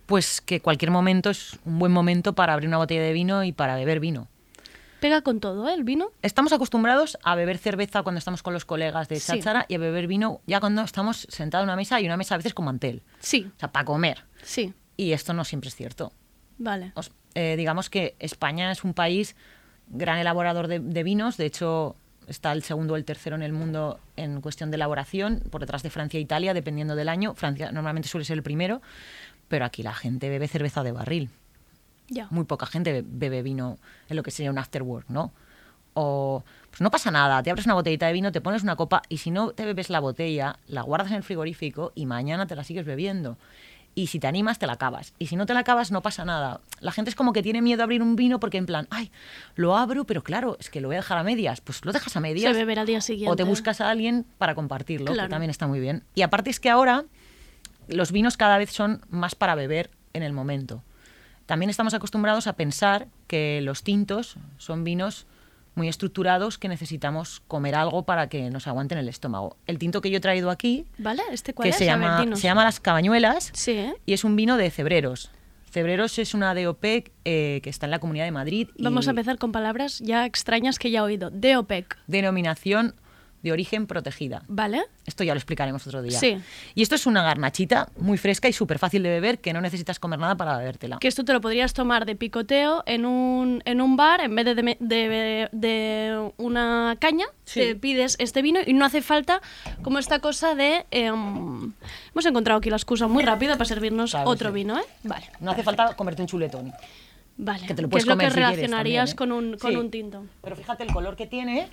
Pues 0.06 0.42
que 0.42 0.62
cualquier 0.62 0.92
momento 0.92 1.30
es 1.32 1.58
un 1.66 1.80
buen 1.80 1.92
momento 1.92 2.34
para 2.36 2.54
abrir 2.54 2.68
una 2.68 2.78
botella 2.78 3.02
de 3.02 3.14
vino 3.14 3.44
y 3.44 3.52
para 3.54 3.76
beber 3.76 4.00
vino. 4.00 4.28
Pega 5.00 5.22
con 5.22 5.40
todo, 5.40 5.68
¿eh? 5.68 5.74
El 5.74 5.84
vino. 5.84 6.12
Estamos 6.22 6.52
acostumbrados 6.54 7.18
a 7.24 7.36
beber 7.36 7.58
cerveza 7.58 8.04
cuando 8.04 8.20
estamos 8.20 8.44
con 8.44 8.54
los 8.54 8.66
colegas 8.66 9.08
de 9.08 9.20
Sí. 9.20 9.28
cháchara 9.34 9.66
y 9.68 9.76
a 9.76 9.78
beber 9.80 10.08
vino 10.08 10.42
ya 10.48 10.60
cuando 10.60 10.82
estamos 10.84 11.26
sentados 11.30 11.64
en 11.64 11.70
una 11.70 11.76
mesa 11.76 12.00
y 12.02 12.06
una 12.06 12.18
mesa 12.18 12.36
a 12.36 12.38
veces 12.38 12.54
con 12.54 12.66
mantel. 12.66 13.02
Sí, 13.20 13.50
O 13.56 13.60
sea, 13.60 13.72
para 13.72 13.86
comer. 13.86 14.26
sí. 14.44 14.74
Y 14.98 15.12
esto 15.12 15.34
no 15.34 15.44
siempre 15.44 15.68
es 15.70 15.76
cierto. 15.76 16.14
Vale. 16.58 16.92
Os- 16.96 17.12
eh, 17.34 17.56
digamos 17.58 17.90
que 17.90 18.16
España 18.20 18.72
es 18.72 18.84
un 18.86 18.94
país 18.94 19.36
gran 19.90 20.18
elaborador 20.20 20.68
de, 20.68 20.80
de 20.80 21.04
vinos, 21.04 21.38
de 21.38 21.46
hecho 21.46 21.96
está 22.28 22.52
el 22.54 22.64
segundo 22.64 22.96
o 22.96 22.98
el 22.98 23.06
tercero 23.06 23.36
en 23.36 23.44
el 23.44 23.54
mundo 23.54 24.00
en 24.16 24.42
cuestión 24.42 24.72
de 24.72 24.76
elaboración, 24.76 25.44
por 25.52 25.62
detrás 25.62 25.84
de 25.84 25.90
Francia 25.92 26.18
e 26.18 26.22
Italia, 26.22 26.54
dependiendo 26.54 26.96
del 26.96 27.08
año. 27.10 27.36
Francia 27.36 27.72
normalmente 27.72 28.10
suele 28.10 28.26
ser 28.26 28.38
el 28.38 28.44
primero, 28.44 28.82
pero 29.48 29.64
aquí 29.66 29.84
la 29.84 29.94
gente 29.94 30.28
bebe 30.30 30.48
cerveza 30.48 30.82
de 30.84 30.92
barril. 30.92 31.30
Ya. 32.08 32.28
Muy 32.32 32.46
poca 32.46 32.66
gente 32.66 32.92
be- 32.92 33.04
bebe 33.06 33.44
vino 33.44 33.78
en 34.10 34.16
lo 34.16 34.24
que 34.24 34.32
sería 34.32 34.50
un 34.52 34.58
afterwork, 34.58 35.08
¿no? 35.10 35.34
O, 35.94 36.44
pues 36.70 36.82
no 36.82 36.92
pasa 36.92 37.10
nada, 37.10 37.42
te 37.42 37.50
abres 37.52 37.66
una 37.68 37.76
botellita 37.76 38.08
de 38.08 38.14
vino, 38.14 38.32
te 38.32 38.42
pones 38.42 38.64
una 38.64 38.76
copa 38.76 39.02
y 39.08 39.20
si 39.20 39.32
no 39.32 39.52
te 39.52 39.64
bebes 39.66 39.90
la 39.90 40.00
botella, 40.00 40.60
la 40.68 40.82
guardas 40.82 41.10
en 41.12 41.18
el 41.18 41.24
frigorífico 41.24 41.94
y 41.96 42.06
mañana 42.06 42.48
te 42.48 42.56
la 42.56 42.64
sigues 42.64 42.86
bebiendo. 42.86 43.38
Y 43.98 44.08
si 44.08 44.20
te 44.20 44.28
animas, 44.28 44.60
te 44.60 44.68
la 44.68 44.74
acabas. 44.74 45.14
Y 45.20 45.28
si 45.28 45.38
no 45.38 45.46
te 45.46 45.54
la 45.54 45.62
acabas, 45.62 45.90
no 45.90 46.02
pasa 46.02 46.26
nada. 46.26 46.60
La 46.82 46.92
gente 46.92 47.10
es 47.10 47.16
como 47.16 47.32
que 47.32 47.42
tiene 47.42 47.62
miedo 47.62 47.82
a 47.82 47.86
abrir 47.86 48.02
un 48.02 48.18
vino 48.18 48.42
porque 48.42 48.58
en 48.58 48.66
plan, 48.66 48.88
ay, 48.92 49.10
lo 49.56 49.78
abro, 49.78 50.04
pero 50.04 50.22
claro, 50.22 50.58
es 50.60 50.70
que 50.70 50.82
lo 50.82 50.90
voy 50.90 50.96
a 50.96 51.00
dejar 51.00 51.18
a 51.18 51.24
medias. 51.24 51.62
Pues 51.62 51.84
lo 51.86 51.94
dejas 51.94 52.16
a 52.18 52.20
medias. 52.20 52.52
Se 52.52 52.60
beberá 52.60 52.82
al 52.82 52.88
día 52.88 53.00
siguiente. 53.00 53.32
O 53.32 53.38
te 53.38 53.44
buscas 53.44 53.80
a 53.80 53.90
alguien 53.90 54.26
para 54.38 54.54
compartirlo, 54.54 55.14
Claro. 55.14 55.28
que 55.28 55.32
también 55.32 55.50
está 55.50 55.66
muy 55.68 55.80
bien. 55.80 56.04
Y 56.14 56.24
aparte 56.24 56.50
es 56.50 56.60
que 56.60 56.70
ahora 56.70 57.06
los 57.88 58.12
vinos 58.12 58.36
cada 58.36 58.58
vez 58.58 58.70
son 58.72 59.02
más 59.10 59.34
para 59.34 59.56
beber 59.56 59.90
en 60.14 60.24
el 60.24 60.34
momento. 60.34 60.84
También 61.46 61.70
estamos 61.70 61.94
acostumbrados 61.94 62.48
a 62.48 62.54
pensar 62.54 63.08
que 63.28 63.62
los 63.62 63.84
tintos 63.84 64.36
son 64.58 64.84
vinos 64.84 65.26
muy 65.76 65.88
estructurados 65.88 66.58
que 66.58 66.68
necesitamos 66.68 67.42
comer 67.48 67.76
algo 67.76 68.04
para 68.04 68.28
que 68.30 68.50
nos 68.50 68.68
aguanten 68.68 68.98
el 68.98 69.10
estómago. 69.10 69.58
El 69.68 69.78
tinto 69.78 70.02
que 70.02 70.10
yo 70.10 70.18
he 70.18 70.22
traído 70.22 70.50
aquí, 70.50 70.86
¿Vale? 70.98 71.22
¿Este 71.32 71.54
cuál 71.54 71.66
que 71.66 71.70
es? 71.70 71.76
se 71.78 71.84
ver, 71.86 71.94
llama, 71.94 72.22
dinos. 72.22 72.40
se 72.40 72.48
llama 72.48 72.64
Las 72.64 72.80
Cabañuelas, 72.80 73.52
Sí, 73.54 73.72
¿eh? 73.72 73.94
y 74.06 74.14
es 74.14 74.24
un 74.24 74.36
vino 74.36 74.58
de 74.58 74.72
Cebreros. 74.72 75.30
Cebreros 75.70 76.18
es 76.20 76.34
una 76.34 76.56
DOP 76.56 76.84
eh, 76.86 77.60
que 77.62 77.70
está 77.70 77.86
en 77.86 77.92
la 77.92 78.00
Comunidad 78.00 78.24
de 78.26 78.32
Madrid. 78.32 78.70
y 78.78 78.84
Vamos 78.84 79.08
a 79.08 79.10
empezar 79.10 79.38
con 79.38 79.52
palabras 79.52 80.00
ya 80.00 80.26
extrañas 80.26 80.80
que 80.80 80.90
ya 80.90 81.00
he 81.00 81.02
oído. 81.02 81.30
DOPEC. 81.32 81.98
Denominación 82.08 82.96
de 83.46 83.52
origen 83.52 83.86
protegida. 83.86 84.42
¿Vale? 84.48 84.84
Esto 85.06 85.24
ya 85.24 85.34
lo 85.34 85.38
explicaremos 85.38 85.86
otro 85.86 86.02
día. 86.02 86.20
Sí. 86.20 86.38
Y 86.74 86.82
esto 86.82 86.96
es 86.96 87.06
una 87.06 87.22
garnachita 87.24 87.90
muy 87.98 88.18
fresca 88.18 88.50
y 88.50 88.54
súper 88.54 88.80
fácil 88.80 89.04
de 89.04 89.10
beber 89.10 89.38
que 89.40 89.54
no 89.54 89.62
necesitas 89.62 90.00
comer 90.00 90.18
nada 90.20 90.36
para 90.36 90.58
bebértela. 90.58 90.98
Que 91.00 91.08
esto 91.08 91.24
te 91.24 91.32
lo 91.32 91.42
podrías 91.42 91.74
tomar 91.74 92.06
de 92.08 92.16
picoteo 92.16 92.82
en 92.88 93.06
un, 93.06 93.62
en 93.66 93.82
un 93.82 93.96
bar 93.98 94.22
en 94.22 94.34
vez 94.36 94.46
de, 94.46 94.56
de, 94.56 94.76
de- 94.80 95.50
de 95.52 96.32
una 96.38 96.98
caña. 97.00 97.26
Sí. 97.46 97.60
Te 97.60 97.76
pides 97.76 98.16
este 98.20 98.42
vino 98.42 98.60
y 98.66 98.74
no 98.74 98.84
hace 98.84 99.04
falta 99.04 99.42
como 99.84 100.00
esta 100.00 100.18
cosa 100.20 100.56
de... 100.56 100.86
em, 100.90 101.72
hemos 102.12 102.26
encontrado 102.26 102.58
aquí 102.58 102.72
la 102.72 102.78
excusa 102.78 103.08
muy 103.08 103.24
rápida 103.24 103.54
para 103.54 103.66
servirnos 103.66 104.12
Claro, 104.12 104.30
otro 104.30 104.50
sí. 104.50 104.56
vino, 104.56 104.80
¿eh? 104.80 104.84
Vale. 105.04 105.30
No 105.40 105.52
hace 105.52 105.62
falta 105.62 105.94
comerte 105.96 106.24
un 106.24 106.28
chuletón. 106.28 106.74
Vale. 107.38 107.68
Que 107.68 107.74
te 107.76 107.82
lo 107.82 107.90
¿Qué 107.90 107.98
es 107.98 108.06
lo 108.06 108.14
comer 108.14 108.30
que 108.30 108.34
si 108.34 108.40
relacionarías 108.40 109.14
también, 109.16 109.18
con, 109.38 109.46
¿eh? 109.46 109.50
un, 109.54 109.58
con 109.60 109.72
Sí. 109.72 109.78
un 109.78 109.92
tinto? 109.92 110.26
Pero 110.42 110.56
fíjate 110.56 110.84
el 110.84 110.92
color 110.94 111.16
que 111.16 111.28
tiene, 111.28 111.68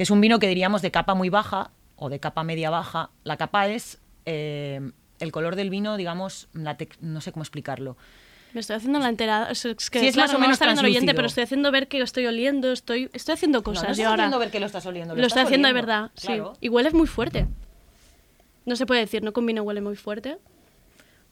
que 0.00 0.04
es 0.04 0.10
un 0.10 0.22
vino 0.22 0.38
que 0.38 0.46
diríamos 0.48 0.80
de 0.80 0.90
capa 0.90 1.12
muy 1.14 1.28
baja 1.28 1.72
o 1.96 2.08
de 2.08 2.18
capa 2.20 2.42
media 2.42 2.70
baja. 2.70 3.10
La 3.22 3.36
capa 3.36 3.68
es 3.68 4.00
eh, 4.24 4.92
el 5.18 5.30
color 5.30 5.56
del 5.56 5.68
vino, 5.68 5.98
digamos, 5.98 6.48
la 6.54 6.78
no 7.02 7.20
sé 7.20 7.32
cómo 7.32 7.42
explicarlo. 7.42 7.98
Me 8.54 8.60
estoy 8.60 8.76
haciendo 8.76 8.98
la 8.98 9.10
enterada. 9.10 9.50
Es, 9.50 9.60
que, 9.62 9.74
Sí, 10.00 10.06
es 10.06 10.14
claro, 10.14 10.28
más 10.28 10.30
o 10.30 10.38
no 10.38 10.40
menos 10.40 10.58
el 10.62 10.86
oyente, 10.86 11.12
pero 11.12 11.26
estoy 11.26 11.42
haciendo 11.42 11.70
ver 11.70 11.86
que 11.86 12.00
estoy 12.00 12.24
oliendo, 12.24 12.72
estoy, 12.72 13.10
estoy 13.12 13.34
haciendo 13.34 13.62
cosas. 13.62 13.82
no, 13.82 13.88
no 13.90 13.90
y 13.90 13.92
estás 13.92 14.06
ahora 14.10 14.22
haciendo 14.22 14.38
ver 14.38 14.50
que 14.50 14.60
lo 14.60 14.64
estás 14.64 14.86
oliendo. 14.86 15.14
lo 15.14 15.20
estoy 15.20 15.26
estás 15.26 15.44
haciendo 15.44 15.68
de 15.68 15.72
oliendo. 15.74 15.86
verdad, 15.86 16.10
Claro. 16.18 16.52
sí. 16.54 16.58
Y 16.62 16.68
huele 16.70 16.90
muy 16.92 17.06
fuerte. 17.06 17.46
No 18.64 18.76
se 18.76 18.86
puede 18.86 19.02
decir, 19.02 19.22
no 19.22 19.34
con 19.34 19.44
vino 19.44 19.62
huele 19.64 19.82
muy 19.82 19.96
fuerte. 19.96 20.38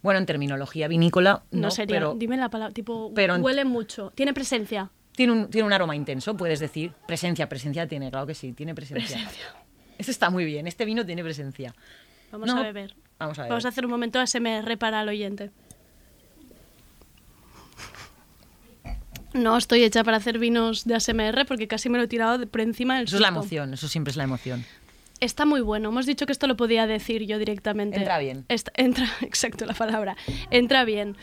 Bueno, 0.02 0.18
en 0.20 0.26
terminología 0.26 0.88
vinícola, 0.88 1.42
No, 1.52 1.62
no, 1.62 1.70
sería. 1.70 1.96
pero 1.96 2.14
Dime 2.18 2.37
la 2.37 2.50
palabra, 2.50 2.74
tipo, 2.74 3.12
pero 3.14 3.37
huele 3.37 3.64
mucho. 3.64 4.12
Tiene 4.14 4.35
presencia. 4.35 4.90
Tiene 5.18 5.33
un, 5.33 5.50
tiene 5.50 5.66
un 5.66 5.72
aroma 5.72 5.96
intenso, 5.96 6.37
puedes 6.37 6.61
decir. 6.61 6.92
Presencia, 7.09 7.48
presencia 7.48 7.88
tiene, 7.88 8.09
claro 8.09 8.24
que 8.24 8.35
sí, 8.35 8.52
tiene 8.52 8.72
presencia. 8.72 9.28
Eso 9.98 10.12
está 10.12 10.31
muy 10.31 10.44
bien, 10.44 10.68
este 10.68 10.85
vino 10.85 11.04
tiene 11.04 11.24
presencia. 11.24 11.74
Vamos 12.31 12.46
No, 12.46 12.59
a 12.59 12.62
beber. 12.62 12.94
Vamos 13.18 13.37
a 13.40 13.42
ver. 13.42 13.48
Vamos 13.50 13.64
a 13.64 13.68
hacer 13.70 13.85
un 13.85 13.90
momento 13.90 14.20
ASMR 14.20 14.78
para 14.78 15.02
el 15.02 15.09
oyente. 15.09 15.50
No 19.35 19.57
estoy 19.57 19.83
hecha 19.83 20.04
para 20.04 20.18
hacer 20.18 20.38
vinos 20.38 20.85
de 20.85 20.94
ASMR 20.94 21.44
porque 21.48 21.66
casi 21.66 21.88
me 21.88 21.98
lo 21.98 22.04
he 22.04 22.09
tirado 22.09 22.46
por 22.46 22.61
encima 22.61 22.96
del 22.96 23.07
Eso 23.07 23.16
es 23.16 23.22
la 23.22 23.28
emoción, 23.28 23.74
eso 23.74 23.88
siempre 23.88 24.12
es 24.12 24.16
la 24.16 24.22
emoción. 24.24 24.64
Está 25.18 25.44
muy 25.44 25.61
bueno. 25.62 25.88
Hemos 25.88 26.07
dicho 26.07 26.26
que 26.26 26.33
esto 26.33 26.46
lo 26.46 26.57
podía 26.57 26.87
decir 26.87 27.26
yo 27.26 27.38
directamente. 27.40 27.96
Entra 27.98 28.18
bien. 28.18 28.44
Está- 28.48 28.70
entra, 28.76 29.04
exacto 29.20 29.66
la 29.66 29.74
palabra. 29.74 30.16
Entra 30.52 30.85
bien. 30.85 31.16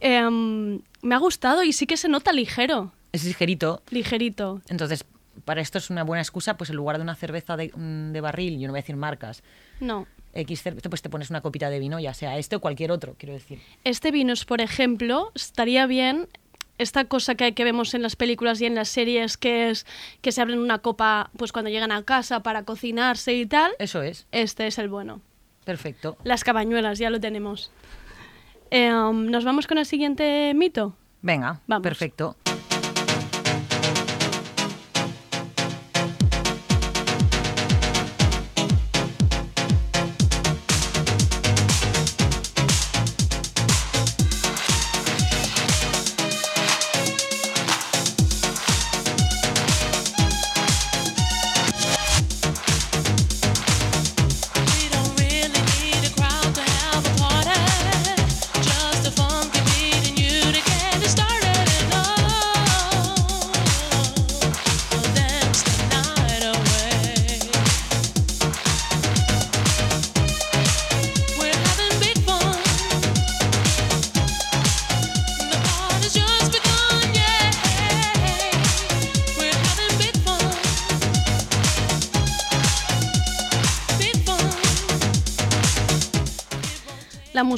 Em, 0.00 0.80
me 1.02 1.14
ha 1.16 1.18
gustado 1.18 1.64
y 1.64 1.72
sí 1.72 1.86
que 1.88 1.96
se 1.96 2.08
nota 2.08 2.32
ligero, 2.32 2.92
Es 3.12 3.24
ligerito, 3.24 3.82
ligerito. 3.90 4.60
entonces 4.68 5.04
para 5.44 5.60
esto 5.60 5.78
es 5.78 5.88
una 5.88 6.02
buena 6.02 6.20
excusa, 6.20 6.56
pues 6.56 6.68
en 6.70 6.76
lugar 6.76 6.96
de 6.96 7.02
una 7.02 7.14
cerveza 7.14 7.56
de, 7.56 7.70
mm, 7.74 8.10
de 8.12 8.20
barril, 8.20 8.58
yo 8.58 8.66
no 8.66 8.72
voy 8.72 8.78
a 8.80 8.82
decir 8.82 8.96
marcas, 8.96 9.42
No. 9.80 10.06
X 10.34 10.62
cerveza, 10.62 10.88
pues 10.90 11.00
te 11.00 11.08
pones 11.08 11.30
una 11.30 11.40
copita 11.40 11.70
de 11.70 11.78
vino, 11.78 11.98
ya 12.00 12.12
sea 12.12 12.36
este 12.38 12.56
o 12.56 12.60
cualquier 12.60 12.90
otro, 12.92 13.14
quiero 13.18 13.32
decir. 13.34 13.60
Este 13.84 14.10
vinos, 14.10 14.44
por 14.44 14.60
ejemplo, 14.60 15.32
estaría 15.34 15.86
bien 15.86 16.28
esta 16.76 17.06
cosa 17.06 17.34
que, 17.34 17.54
que 17.54 17.64
vemos 17.64 17.94
en 17.94 18.02
las 18.02 18.14
películas 18.14 18.60
y 18.60 18.66
en 18.66 18.74
las 18.74 18.88
series, 18.88 19.36
que 19.36 19.70
es 19.70 19.86
que 20.20 20.30
se 20.32 20.42
abren 20.42 20.58
una 20.58 20.78
copa 20.80 21.30
pues 21.36 21.50
cuando 21.50 21.70
llegan 21.70 21.92
a 21.92 22.02
casa 22.02 22.40
para 22.42 22.64
cocinarse 22.64 23.32
y 23.34 23.46
tal. 23.46 23.72
Eso 23.78 24.02
es, 24.02 24.26
Este 24.32 24.66
es 24.66 24.78
el 24.78 24.88
bueno. 24.88 25.20
perfecto. 25.64 26.16
Las 26.24 26.44
cabañuelas, 26.44 26.98
ya 26.98 27.10
lo 27.10 27.18
tenemos. 27.20 27.70
Em, 28.70 29.26
¿Nos 29.30 29.44
vamos 29.44 29.66
con 29.66 29.78
el 29.78 29.86
siguiente 29.86 30.52
mito? 30.54 30.94
Venga, 31.22 31.60
Vamos. 31.66 31.82
perfecto. 31.82 32.36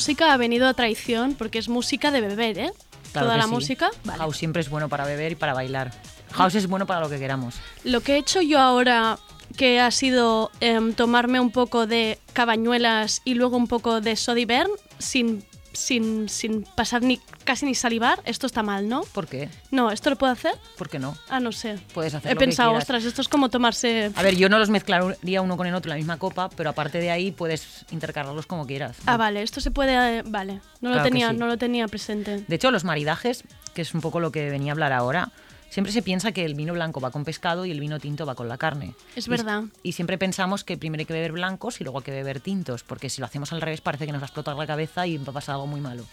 Música 0.01 0.33
ha 0.33 0.37
venido 0.39 0.67
a 0.67 0.73
traición 0.73 1.35
porque 1.35 1.59
es 1.59 1.69
música 1.69 2.11
de 2.11 2.23
beber, 2.23 2.59
¿eh? 2.59 2.73
Claro 3.13 3.27
Toda 3.27 3.37
la 3.37 3.45
sí. 3.45 3.51
música. 3.51 3.91
Vale. 4.05 4.19
House 4.19 4.39
siempre 4.39 4.63
es 4.63 4.71
bueno 4.71 4.89
para 4.89 5.05
beber 5.05 5.33
y 5.33 5.35
para 5.35 5.53
bailar. 5.53 5.93
House 6.33 6.55
es 6.55 6.67
bueno 6.67 6.87
para 6.87 7.01
lo 7.01 7.11
que 7.11 7.19
queramos. 7.19 7.57
Lo 7.85 8.01
que 8.01 8.15
he 8.15 8.17
hecho 8.17 8.41
yo 8.41 8.61
ahora, 8.61 9.19
que 9.59 9.79
ha 9.79 9.91
sido 9.91 10.51
em, 10.61 10.95
tomarme 10.95 11.39
un 11.39 11.51
poco 11.51 11.87
de 11.87 12.19
cabañuelas 12.33 13.21
y 13.27 13.35
luego 13.35 13.59
un 13.59 13.67
poco 13.67 14.01
de 14.01 14.17
sodivern 14.17 14.71
sin, 14.99 15.45
sin, 15.73 16.29
sin 16.29 16.63
pasar 16.63 17.03
ni 17.03 17.19
casi 17.45 17.67
ni 17.67 17.75
salivar, 17.75 18.21
esto 18.25 18.47
está 18.47 18.63
mal, 18.63 18.89
¿no? 18.89 19.03
¿Por 19.13 19.27
qué? 19.27 19.49
No, 19.71 19.91
¿esto 19.91 20.11
lo 20.11 20.17
puedo 20.17 20.33
hacer? 20.33 20.53
¿Por 20.77 20.89
qué 20.89 20.99
no? 20.99 21.17
Ah, 21.29 21.41
no 21.41 21.53
sé. 21.53 21.79
Puedes 21.95 22.15
hacer 22.15 22.31
He 22.31 22.35
lo 22.35 22.39
que 22.41 22.47
pensado, 22.47 22.71
quieras. 22.71 22.83
ostras, 22.85 23.05
esto 23.05 23.21
es 23.23 23.29
como 23.29 23.49
tomarse... 23.49 24.11
A 24.15 24.23
ver, 24.23 24.37
yo 24.37 24.49
no 24.49 24.59
los 24.59 24.71
mezclaría 24.71 25.43
uno 25.43 25.57
con 25.57 25.67
el 25.67 25.75
otro 25.75 25.91
en 25.91 25.97
la 25.97 25.97
misma 25.99 26.19
copa, 26.19 26.49
pero 26.51 26.71
aparte 26.71 26.99
de 26.99 27.11
ahí 27.11 27.31
puedes 27.31 27.85
intercalarlos 27.91 28.47
como 28.47 28.67
quieras. 28.67 28.97
Ah, 29.07 29.17
vale, 29.17 29.43
esto 29.43 29.61
se 29.61 29.71
puede... 29.71 30.19
eh, 30.19 30.23
Vale, 30.27 30.61
no, 30.81 30.89
lo 30.91 30.95
Claro 30.95 31.03
que 31.05 31.11
tenía, 31.11 31.31
sí. 31.31 31.37
no 31.37 31.47
lo 31.47 31.57
tenía 31.57 31.89
presente. 31.89 32.45
De 32.47 32.55
hecho, 32.57 32.71
los 32.71 32.85
maridajes, 32.85 33.45
que 33.75 33.83
es 33.83 33.95
un 33.95 34.01
poco 34.01 34.21
lo 34.21 34.33
que 34.33 34.51
venía 34.51 34.73
a 34.73 34.75
hablar 34.75 34.93
ahora, 34.93 35.31
siempre 35.71 35.93
se 35.93 36.03
piensa 36.03 36.33
que 36.33 36.45
el 36.45 36.55
vino 36.55 36.73
blanco 36.75 37.01
va 37.01 37.11
con 37.11 37.25
pescado 37.25 37.65
y 37.65 37.71
el 37.71 37.81
vino 37.81 37.99
tinto 37.99 38.27
va 38.27 38.35
con 38.35 38.49
la 38.49 38.59
carne. 38.59 38.95
Es 39.17 39.27
Y- 39.27 39.31
verdad. 39.31 39.63
Y, 39.83 39.93
siempre 39.93 40.19
pensamos 40.19 40.63
que 40.65 40.77
primero 40.77 41.01
hay 41.01 41.07
que 41.07 41.13
beber 41.15 41.33
blancos 41.33 41.81
y 41.81 41.85
luego 41.85 42.01
hay 42.01 42.05
que 42.05 42.11
beber 42.13 42.41
tintos, 42.41 42.83
porque 42.83 43.09
si 43.09 43.21
lo 43.21 43.27
hacemos 43.27 43.53
al 43.53 43.61
revés 43.63 43.81
parece 43.81 44.05
que 44.07 44.13
nos 44.13 44.21
va 44.21 44.25
a 44.25 44.29
explotar 44.29 44.57
la 44.57 44.67
cabeza 44.67 45.07
y 45.07 45.17
va 45.17 45.31
a 45.31 45.33
pasar 45.33 45.55
algo 45.55 45.67
muy 45.67 45.81
malo. 45.81 46.05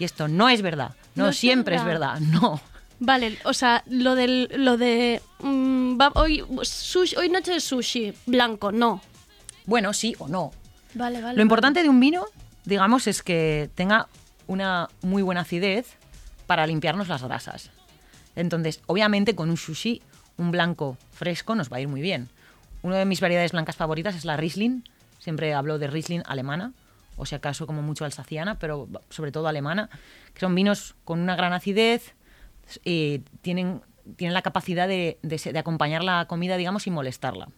Y 0.00 0.04
esto 0.04 0.26
no 0.28 0.48
es 0.48 0.62
verdad. 0.62 0.94
No, 1.14 1.24
No 1.24 1.30
es 1.30 1.36
siempre 1.36 1.76
es 1.76 1.84
verdad. 1.84 2.14
verdad. 2.20 2.28
No. 2.40 2.60
Vale, 3.00 3.38
o 3.44 3.52
sea, 3.52 3.84
lo 3.86 4.16
del... 4.16 4.48
Lo 4.56 4.76
de 4.76 5.22
mm, 5.40 6.00
va- 6.00 6.10
hoy, 6.16 6.44
sushi, 6.62 7.14
hoy 7.16 7.28
noche 7.28 7.52
de 7.52 7.60
sushi, 7.60 8.12
blanco, 8.26 8.72
no. 8.72 9.00
Bueno, 9.66 9.92
sí 9.92 10.16
o 10.18 10.26
no. 10.26 10.50
Vale, 10.94 11.20
vale. 11.22 11.36
Lo 11.36 11.42
importante 11.42 11.82
de 11.84 11.88
un 11.88 12.00
vino, 12.00 12.24
digamos, 12.64 13.06
es 13.06 13.22
que 13.22 13.70
tenga 13.76 14.08
una 14.48 14.88
muy 15.02 15.22
buena 15.22 15.42
acidez 15.42 15.86
para 16.48 16.66
limpiarnos 16.66 17.06
las 17.06 17.22
grasas. 17.22 17.70
Entonces, 18.38 18.80
obviamente, 18.86 19.34
con 19.34 19.50
un 19.50 19.56
sushi, 19.56 20.00
un 20.36 20.50
blanco 20.52 20.96
fresco 21.12 21.54
nos 21.54 21.70
va 21.72 21.78
a 21.78 21.80
ir 21.80 21.88
muy 21.88 22.00
bien. 22.00 22.28
Una 22.82 22.96
de 22.96 23.04
mis 23.04 23.20
variedades 23.20 23.50
blancas 23.52 23.74
favoritas 23.76 24.14
es 24.14 24.24
la 24.24 24.36
Riesling. 24.36 24.84
Siempre 25.18 25.52
hablo 25.54 25.78
de 25.80 25.88
Riesling 25.88 26.22
alemana, 26.26 26.72
o 27.16 27.26
si 27.26 27.34
acaso 27.34 27.66
como 27.66 27.82
mucho 27.82 28.04
alsaciana, 28.04 28.56
pero 28.60 28.88
sobre 29.10 29.32
todo 29.32 29.48
alemana, 29.48 29.90
que 30.32 30.40
son 30.40 30.54
vinos 30.54 30.94
con 31.04 31.18
una 31.18 31.34
gran 31.34 31.52
acidez, 31.52 32.14
eh, 32.84 33.22
tienen, 33.42 33.82
tienen 34.16 34.34
la 34.34 34.42
capacidad 34.42 34.86
de, 34.86 35.18
de 35.22 35.38
se- 35.38 35.52
de 35.52 35.58
acompañar 35.58 36.04
la 36.04 36.26
comida, 36.26 36.56
digamos, 36.56 36.84
sin 36.84 36.92
molestarla. 36.94 37.48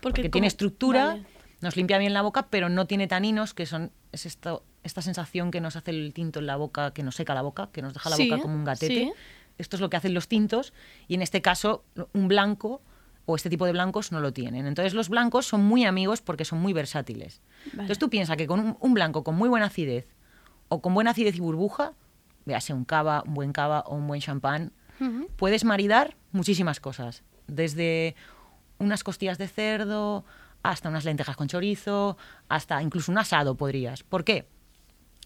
Porque, 0.00 0.28
tiene 0.28 0.46
estructura, 0.46 1.06
vale. 1.06 1.24
nos 1.60 1.76
limpia 1.76 1.98
bien 1.98 2.14
la 2.14 2.22
boca, 2.22 2.46
pero 2.48 2.68
no 2.68 2.86
tiene 2.86 3.08
taninos, 3.08 3.52
que 3.52 3.66
son 3.66 3.90
es 4.12 4.24
esto, 4.26 4.62
esta 4.84 5.02
sensación 5.02 5.50
que 5.50 5.60
nos 5.60 5.74
hace 5.76 5.90
el 5.90 6.12
tinto 6.14 6.38
en 6.38 6.46
la 6.46 6.54
boca, 6.56 6.92
que 6.92 7.02
nos 7.02 7.16
seca 7.16 7.34
la 7.34 7.42
boca, 7.42 7.68
que 7.72 7.82
nos 7.82 7.92
deja 7.94 8.08
la 8.10 8.16
Sí, 8.16 8.30
boca 8.30 8.40
como 8.42 8.54
un 8.54 8.64
gatete. 8.64 8.94
sí. 8.94 9.12
Esto 9.58 9.76
es 9.76 9.80
lo 9.80 9.90
que 9.90 9.96
hacen 9.96 10.14
los 10.14 10.28
tintos 10.28 10.72
y 11.08 11.14
en 11.14 11.22
este 11.22 11.42
caso 11.42 11.84
un 12.12 12.28
blanco 12.28 12.82
o 13.26 13.36
este 13.36 13.50
tipo 13.50 13.66
de 13.66 13.72
blancos 13.72 14.12
no 14.12 14.20
lo 14.20 14.32
tienen. 14.32 14.66
Entonces 14.66 14.94
los 14.94 15.08
blancos 15.08 15.46
son 15.46 15.64
muy 15.64 15.84
amigos 15.84 16.20
porque 16.20 16.44
son 16.44 16.60
muy 16.60 16.72
versátiles. 16.72 17.40
Vale. 17.66 17.72
Entonces 17.72 17.98
tú 17.98 18.10
piensas 18.10 18.36
que 18.36 18.46
con 18.46 18.60
un, 18.60 18.76
un 18.80 18.94
blanco 18.94 19.22
con 19.24 19.36
muy 19.36 19.48
buena 19.48 19.66
acidez 19.66 20.08
o 20.68 20.80
con 20.80 20.94
buena 20.94 21.10
acidez 21.10 21.36
y 21.36 21.40
burbuja, 21.40 21.92
véase 22.46 22.72
un 22.72 22.84
cava, 22.84 23.22
un 23.26 23.34
buen 23.34 23.52
cava 23.52 23.80
o 23.80 23.96
un 23.96 24.06
buen 24.06 24.20
champán, 24.20 24.72
puedes 25.36 25.64
maridar 25.64 26.16
muchísimas 26.32 26.78
cosas. 26.78 27.22
Desde 27.46 28.14
unas 28.78 29.02
costillas 29.02 29.38
de 29.38 29.48
cerdo 29.48 30.24
hasta 30.62 30.88
unas 30.88 31.04
lentejas 31.04 31.36
con 31.36 31.48
chorizo, 31.48 32.16
hasta 32.48 32.82
incluso 32.82 33.10
un 33.10 33.18
asado 33.18 33.56
podrías. 33.56 34.02
¿Por 34.02 34.24
qué? 34.24 34.46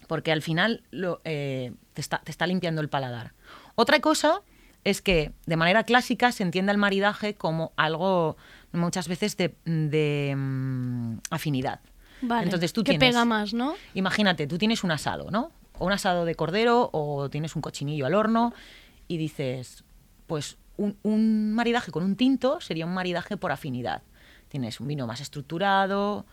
Porque 0.07 0.31
al 0.31 0.41
final 0.41 0.83
lo, 0.91 1.21
eh, 1.25 1.73
te, 1.93 2.01
está, 2.01 2.19
te 2.19 2.31
está 2.31 2.47
limpiando 2.47 2.81
el 2.81 2.89
paladar. 2.89 3.33
Otra 3.75 3.99
cosa 3.99 4.41
es 4.83 5.01
que 5.01 5.33
de 5.45 5.57
manera 5.57 5.83
clásica 5.83 6.31
se 6.31 6.43
entiende 6.43 6.71
el 6.71 6.77
maridaje 6.77 7.35
como 7.35 7.73
algo 7.75 8.37
muchas 8.71 9.07
veces 9.07 9.35
de, 9.35 9.55
de, 9.65 10.33
mm, 10.35 11.17
afinidad. 11.31 11.79
Vale. 12.21 12.43
Entonces 12.43 12.71
tú 12.71 12.83
que 12.83 12.91
tienes, 12.91 13.09
pega 13.09 13.25
más, 13.25 13.53
¿no? 13.53 13.75
Imagínate, 13.93 14.47
tú 14.47 14.57
tienes 14.57 14.83
un 14.83 14.91
asado, 14.91 15.31
¿no? 15.31 15.51
O 15.77 15.85
un 15.85 15.91
asado 15.91 16.25
de 16.25 16.35
cordero 16.35 16.89
o 16.93 17.29
tienes 17.29 17.55
un 17.55 17.61
cochinillo 17.61 18.05
al 18.05 18.13
horno 18.13 18.53
y 19.07 19.17
dices, 19.17 19.83
pues 20.27 20.57
un, 20.77 20.97
un 21.03 21.53
maridaje 21.53 21.91
con 21.91 22.03
un 22.03 22.15
tinto 22.15 22.61
sería 22.61 22.85
un 22.85 22.93
maridaje 22.93 23.37
por 23.37 23.51
afinidad. 23.51 24.03
Tienes 24.49 24.79
un 24.79 24.87
vino 24.87 25.07
más 25.07 25.19
estructurado, 25.19 26.25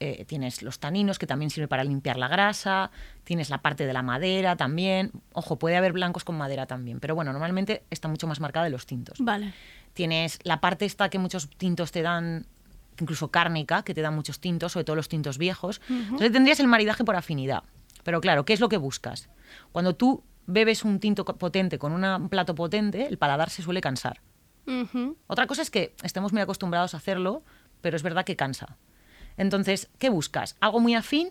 eh, 0.00 0.24
tienes 0.26 0.62
los 0.62 0.78
taninos 0.78 1.18
que 1.18 1.26
también 1.26 1.50
sirve 1.50 1.68
para 1.68 1.84
limpiar 1.84 2.16
la 2.16 2.28
grasa, 2.28 2.90
tienes 3.24 3.50
la 3.50 3.58
parte 3.62 3.86
de 3.86 3.92
la 3.92 4.02
madera 4.02 4.56
también. 4.56 5.12
Ojo, 5.32 5.58
puede 5.58 5.76
haber 5.76 5.92
blancos 5.92 6.24
con 6.24 6.36
madera 6.36 6.66
también, 6.66 7.00
pero 7.00 7.14
bueno, 7.14 7.32
normalmente 7.32 7.84
está 7.90 8.08
mucho 8.08 8.26
más 8.26 8.40
marcada 8.40 8.64
de 8.64 8.70
los 8.70 8.86
tintos. 8.86 9.18
Vale. 9.20 9.52
Tienes 9.94 10.38
la 10.44 10.60
parte 10.60 10.84
esta 10.84 11.08
que 11.08 11.18
muchos 11.18 11.48
tintos 11.50 11.90
te 11.92 12.02
dan, 12.02 12.46
incluso 13.00 13.30
cárnica, 13.30 13.82
que 13.82 13.94
te 13.94 14.02
dan 14.02 14.14
muchos 14.14 14.40
tintos, 14.40 14.72
sobre 14.72 14.84
todo 14.84 14.96
los 14.96 15.08
tintos 15.08 15.38
viejos. 15.38 15.80
Entonces 15.88 16.32
tendrías 16.32 16.60
el 16.60 16.68
maridaje 16.68 17.04
por 17.04 17.16
afinidad. 17.16 17.64
Pero 18.04 18.20
claro, 18.20 18.44
¿qué 18.44 18.52
es 18.52 18.60
lo 18.60 18.68
que 18.68 18.76
buscas? 18.76 19.28
Cuando 19.72 19.94
tú 19.94 20.22
bebes 20.46 20.84
un 20.84 20.98
tinto 21.00 21.24
potente 21.24 21.78
con 21.78 21.92
una- 21.92 22.16
un 22.16 22.28
plato 22.28 22.54
potente, 22.54 23.06
el 23.06 23.18
paladar 23.18 23.50
se 23.50 23.62
suele 23.62 23.80
cansar. 23.80 24.20
Otra 25.26 25.46
cosa 25.46 25.62
es 25.62 25.70
que 25.70 25.94
estemos 26.02 26.32
muy 26.32 26.42
acostumbrados 26.42 26.94
a 26.94 26.98
hacerlo, 26.98 27.42
pero 27.80 27.96
es 27.96 28.02
verdad 28.02 28.24
que 28.24 28.36
cansa. 28.36 28.76
Entonces, 29.38 29.88
¿qué 29.98 30.10
buscas? 30.10 30.56
¿Algo 30.60 30.80
muy 30.80 30.94
afín 30.94 31.30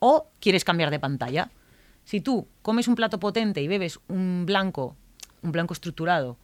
o 0.00 0.26
quieres 0.40 0.64
cambiar 0.64 0.90
de 0.90 0.98
pantalla? 0.98 1.50
Si 2.04 2.20
tú 2.20 2.48
comes 2.62 2.88
un 2.88 2.94
plato 2.96 3.20
potente 3.20 3.62
y 3.62 3.68
bebes 3.68 4.00
un 4.08 4.44
blanco, 4.46 4.96
un 5.42 5.52
blanco 5.52 5.72
estructurado, 5.74 6.36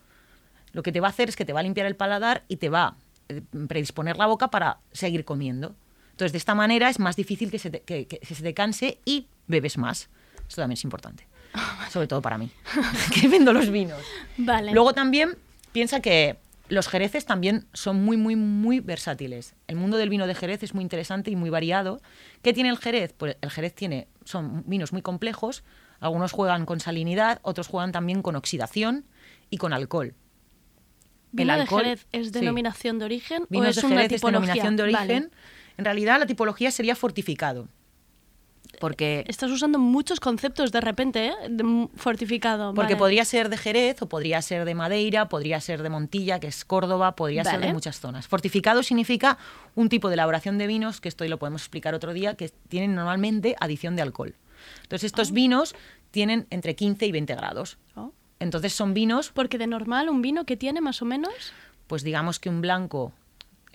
lo 0.72 0.82
que 0.82 0.92
te 0.92 1.00
va 1.00 1.08
a 1.08 1.10
hacer 1.10 1.28
es 1.28 1.36
que 1.36 1.44
te 1.44 1.52
va 1.52 1.60
a 1.60 1.62
limpiar 1.62 1.86
el 1.86 1.96
paladar 1.96 2.44
y 2.48 2.56
te 2.56 2.68
va 2.68 2.84
a 2.86 2.96
eh, 3.28 3.42
predisponer 3.68 4.16
la 4.16 4.26
boca 4.26 4.48
para 4.48 4.78
seguir 4.92 5.24
comiendo. 5.24 5.74
Entonces, 6.12 6.32
de 6.32 6.38
esta 6.38 6.54
manera 6.54 6.88
es 6.88 6.98
más 6.98 7.16
difícil 7.16 7.50
que 7.50 7.58
se 7.58 7.70
te, 7.70 7.80
que- 7.80 8.06
que 8.06 8.34
se 8.34 8.42
te 8.42 8.54
canse 8.54 9.00
y 9.04 9.26
bebes 9.48 9.78
más. 9.78 10.08
Esto 10.48 10.62
también 10.62 10.74
es 10.74 10.84
importante. 10.84 11.26
Sobre 11.90 12.06
todo 12.06 12.22
para 12.22 12.38
mí, 12.38 12.50
que 13.20 13.26
vendo 13.28 13.52
los 13.52 13.70
vinos. 13.70 14.00
Vale. 14.38 14.72
Luego 14.72 14.92
también 14.92 15.36
piensa 15.72 16.00
que 16.00 16.38
los 16.70 16.88
jereces 16.88 17.26
también 17.26 17.66
son 17.72 18.02
muy, 18.04 18.16
muy, 18.16 18.37
muy 18.37 18.80
versátiles. 18.80 19.54
El 19.66 19.76
mundo 19.76 19.96
del 19.98 20.09
vino 20.09 20.26
de 20.26 20.35
Jerez 20.35 20.62
es 20.62 20.72
muy 20.74 20.83
interesante 20.83 21.30
y 21.30 21.37
muy 21.37 21.50
variado. 21.50 22.00
¿Qué 22.42 22.52
tiene 22.52 22.70
el 22.70 22.78
Jerez? 22.78 23.12
Pues 23.12 23.37
el 23.40 23.50
Jerez 23.50 23.74
tiene, 23.74 24.09
son 24.24 24.62
vinos 24.66 24.92
muy 24.92 25.02
complejos. 25.02 25.62
Algunos 26.00 26.33
juegan 26.33 26.64
con 26.66 26.80
salinidad, 26.80 27.40
otros 27.42 27.66
juegan 27.68 27.92
también 27.92 28.22
con 28.22 28.37
oxidación 28.37 29.04
y 29.50 29.59
con 29.59 29.72
alcohol. 29.72 30.14
¿Vino 31.33 31.52
el 31.54 31.61
alcohol- 31.61 31.83
de 31.83 31.88
Jerez 31.90 32.06
es 32.12 32.26
sí. 32.28 32.33
denominación 32.33 32.98
de 32.98 33.04
origen 33.04 33.42
o 33.52 33.64
es 33.64 33.76
de 33.76 33.87
una 33.87 33.96
Jerez 33.96 34.12
es 34.12 34.20
tipología? 34.20 34.40
denominación 34.54 34.76
de 34.76 34.83
Vale. 34.85 34.96
origen. 35.14 35.30
En 35.76 35.85
realidad 35.85 36.18
la 36.18 36.26
tipología 36.26 36.70
sería 36.70 36.96
fortificado. 36.96 37.68
Porque 38.78 39.24
Estás 39.26 39.50
usando 39.50 39.78
muchos 39.78 40.20
conceptos 40.20 40.72
de 40.72 40.80
repente, 40.80 41.26
¿eh? 41.28 41.35
De 41.48 41.88
fortificado. 41.96 42.72
Porque 42.74 42.94
vale. 42.94 42.98
podría 42.98 43.24
ser 43.24 43.48
de 43.48 43.56
Jerez 43.56 44.00
o 44.02 44.09
podría 44.09 44.40
ser 44.42 44.64
de 44.64 44.74
Madeira, 44.74 45.28
podría 45.28 45.61
ser 45.61 45.83
de 45.83 45.90
Montilla, 45.90 46.38
que 46.40 46.46
es 46.46 46.64
Córdoba, 46.64 47.16
podría 47.16 47.44
ser 47.44 47.61
de 47.61 47.72
muchas 47.72 48.00
zonas. 48.00 48.28
Fortificado 48.28 48.83
significa 48.83 49.38
un 49.74 49.88
tipo 49.88 50.09
de 50.09 50.14
elaboración 50.14 50.56
de 50.59 50.66
vinos, 50.66 51.00
que 51.00 51.09
esto 51.09 51.24
lo 51.26 51.38
podemos 51.38 51.62
explicar 51.62 51.94
otro 51.94 52.12
día, 52.12 52.35
que 52.35 52.48
tienen 52.68 52.94
normalmente 52.94 53.56
adición 53.61 53.96
de 53.96 54.02
alcohol. 54.02 54.35
Entonces 54.83 55.04
estos 55.06 55.33
vinos 55.33 55.74
tienen 56.11 56.46
entre 56.50 56.74
15 56.74 57.06
y 57.06 57.12
20 57.12 57.35
grados. 57.35 57.78
Oh. 57.96 58.12
Entonces 58.38 58.72
son 58.72 58.94
vinos, 58.94 59.30
Porque 59.35 59.59
de 59.59 59.66
normal 59.66 60.09
un 60.09 60.22
vino 60.22 60.44
que 60.44 60.56
tiene 60.56 60.80
más 60.80 61.02
o 61.02 61.04
menos. 61.04 61.33
pues 61.87 62.02
digamos 62.02 62.38
que 62.38 62.48
un 62.48 62.61
blanco, 62.61 63.12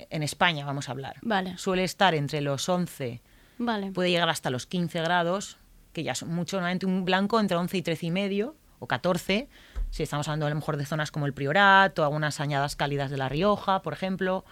en 0.09 0.23
España 0.23 0.65
vamos 0.65 0.89
a 0.89 0.93
hablar, 0.93 1.17
Vale. 1.21 1.57
suele 1.57 1.83
estar 1.83 2.15
entre 2.15 2.41
los 2.41 2.67
11, 2.69 3.21
Vale. 3.57 3.91
puede 3.91 4.09
llegar 4.11 4.29
hasta 4.29 4.49
los 4.49 4.65
15 4.65 5.01
grados, 5.01 5.57
que 5.93 6.03
ya 6.03 6.15
son 6.15 6.33
mucho, 6.33 6.57
normalmente 6.57 6.85
un 6.85 7.05
blanco 7.05 7.39
entre 7.39 7.57
11 7.57 7.77
y 7.77 7.81
13 7.81 8.05
y 8.07 8.11
medio, 8.11 8.55
o 8.79 8.87
14, 8.87 9.47
si 9.89 10.03
estamos 10.03 10.27
hablando 10.27 10.45
a 10.45 10.49
lo 10.49 10.55
mejor 10.55 10.77
de 10.77 10.85
zonas 10.85 11.11
como 11.11 11.25
el 11.25 11.33
Priorat, 11.33 11.97
o 11.99 12.03
algunas 12.03 12.39
añadas 12.39 12.75
cálidas 12.75 13.09
de 13.09 13.17
La 13.17 13.29
Rioja, 13.29 13.81
por 13.81 13.93
ejemplo, 13.93 14.43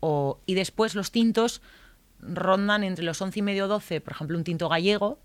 o, 0.00 0.40
y 0.46 0.54
después 0.54 0.94
los 0.94 1.12
tintos 1.12 1.62
rondan 2.18 2.84
entre 2.84 3.04
los 3.04 3.20
11 3.20 3.38
y 3.38 3.42
medio 3.42 3.68
12, 3.68 4.00
por 4.00 4.12
ejemplo, 4.12 4.36
un 4.36 4.44
tinto 4.44 4.68
gallego, 4.68 5.18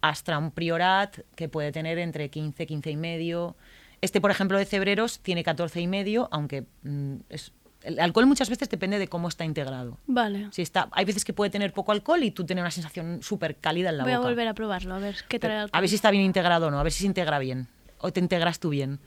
hasta 0.00 0.36
un 0.38 0.50
Priorat 0.50 1.18
que 1.34 1.48
puede 1.48 1.72
tener 1.72 1.98
entre 1.98 2.28
15, 2.28 2.66
15 2.66 2.90
y 2.90 2.96
medio. 2.96 3.56
Este, 4.00 4.20
por 4.20 4.30
ejemplo, 4.30 4.58
de 4.58 4.66
Cebreros 4.66 5.20
tiene 5.20 5.42
14 5.42 5.80
y 5.80 5.86
medio, 5.86 6.28
aunque 6.30 6.66
mm, 6.82 7.16
es, 7.30 7.52
el 7.84 8.00
alcohol 8.00 8.26
muchas 8.26 8.48
veces 8.50 8.68
depende 8.68 8.98
de 8.98 9.08
cómo 9.08 9.28
está 9.28 9.44
integrado. 9.44 9.98
Vale. 10.06 10.48
Si 10.50 10.62
está, 10.62 10.88
hay 10.92 11.04
veces 11.04 11.24
que 11.24 11.32
puede 11.32 11.50
tener 11.50 11.72
poco 11.72 11.92
alcohol 11.92 12.22
y 12.24 12.30
tú 12.30 12.44
tener 12.44 12.62
una 12.62 12.70
sensación 12.70 13.22
súper 13.22 13.56
cálida 13.56 13.90
en 13.90 13.98
la 13.98 14.04
Voy 14.04 14.12
a 14.12 14.18
boca. 14.18 14.28
volver 14.30 14.48
a 14.48 14.54
probarlo, 14.54 14.94
a 14.94 14.98
ver 14.98 15.16
qué 15.28 15.38
Pero 15.38 15.54
alcohol. 15.54 15.70
a 15.72 15.80
ver 15.80 15.88
si 15.90 15.94
está 15.96 16.10
bien 16.10 16.24
integrado 16.24 16.66
o 16.68 16.70
no, 16.70 16.78
a 16.80 16.82
ver 16.82 16.92
si 16.92 17.00
se 17.00 17.06
integra 17.06 17.38
bien. 17.38 17.68
O 17.98 18.12
te 18.12 18.20
integras 18.20 18.58
tú 18.58 18.70
bien. 18.70 18.98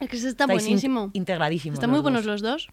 Es 0.00 0.08
que 0.10 0.16
ese 0.16 0.28
está 0.28 0.44
Estáis 0.44 0.62
in- 0.62 0.66
buenísimo. 0.68 1.10
integradísimos 1.14 1.76
Están 1.78 1.90
muy 1.90 1.98
los 1.98 2.02
buenos 2.02 2.24
dos. 2.24 2.42
los 2.42 2.42
dos. 2.42 2.68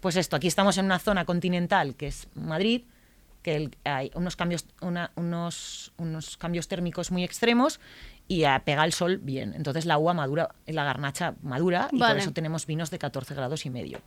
Pues 0.00 0.16
esto, 0.16 0.36
aquí 0.36 0.46
estamos 0.48 0.78
en 0.78 0.86
una 0.86 0.98
zona 0.98 1.24
continental 1.24 1.94
que 1.94 2.06
es 2.06 2.26
Madrid, 2.34 2.82
que 3.42 3.56
el- 3.56 3.76
hay 3.84 4.10
unos 4.14 4.34
cambios, 4.36 4.66
una- 4.80 5.10
unos, 5.16 5.92
unos 5.98 6.36
cambios 6.36 6.68
térmicos 6.68 7.10
muy 7.10 7.22
extremos 7.24 7.80
y 8.30 8.44
ah, 8.44 8.62
pega 8.64 8.84
el 8.84 8.92
sol 8.92 9.18
bien. 9.18 9.54
Entonces 9.56 9.86
la 9.86 9.98
uva 9.98 10.14
madura, 10.14 10.54
la 10.66 10.84
garnacha 10.84 11.34
madura 11.42 11.88
y 11.90 11.98
por 11.98 12.16
eso 12.16 12.32
tenemos 12.32 12.64
vinos 12.64 12.90
de 12.90 12.98
14 13.00 13.34
grados 13.34 13.66
y 13.66 13.70
medio. 13.70 13.98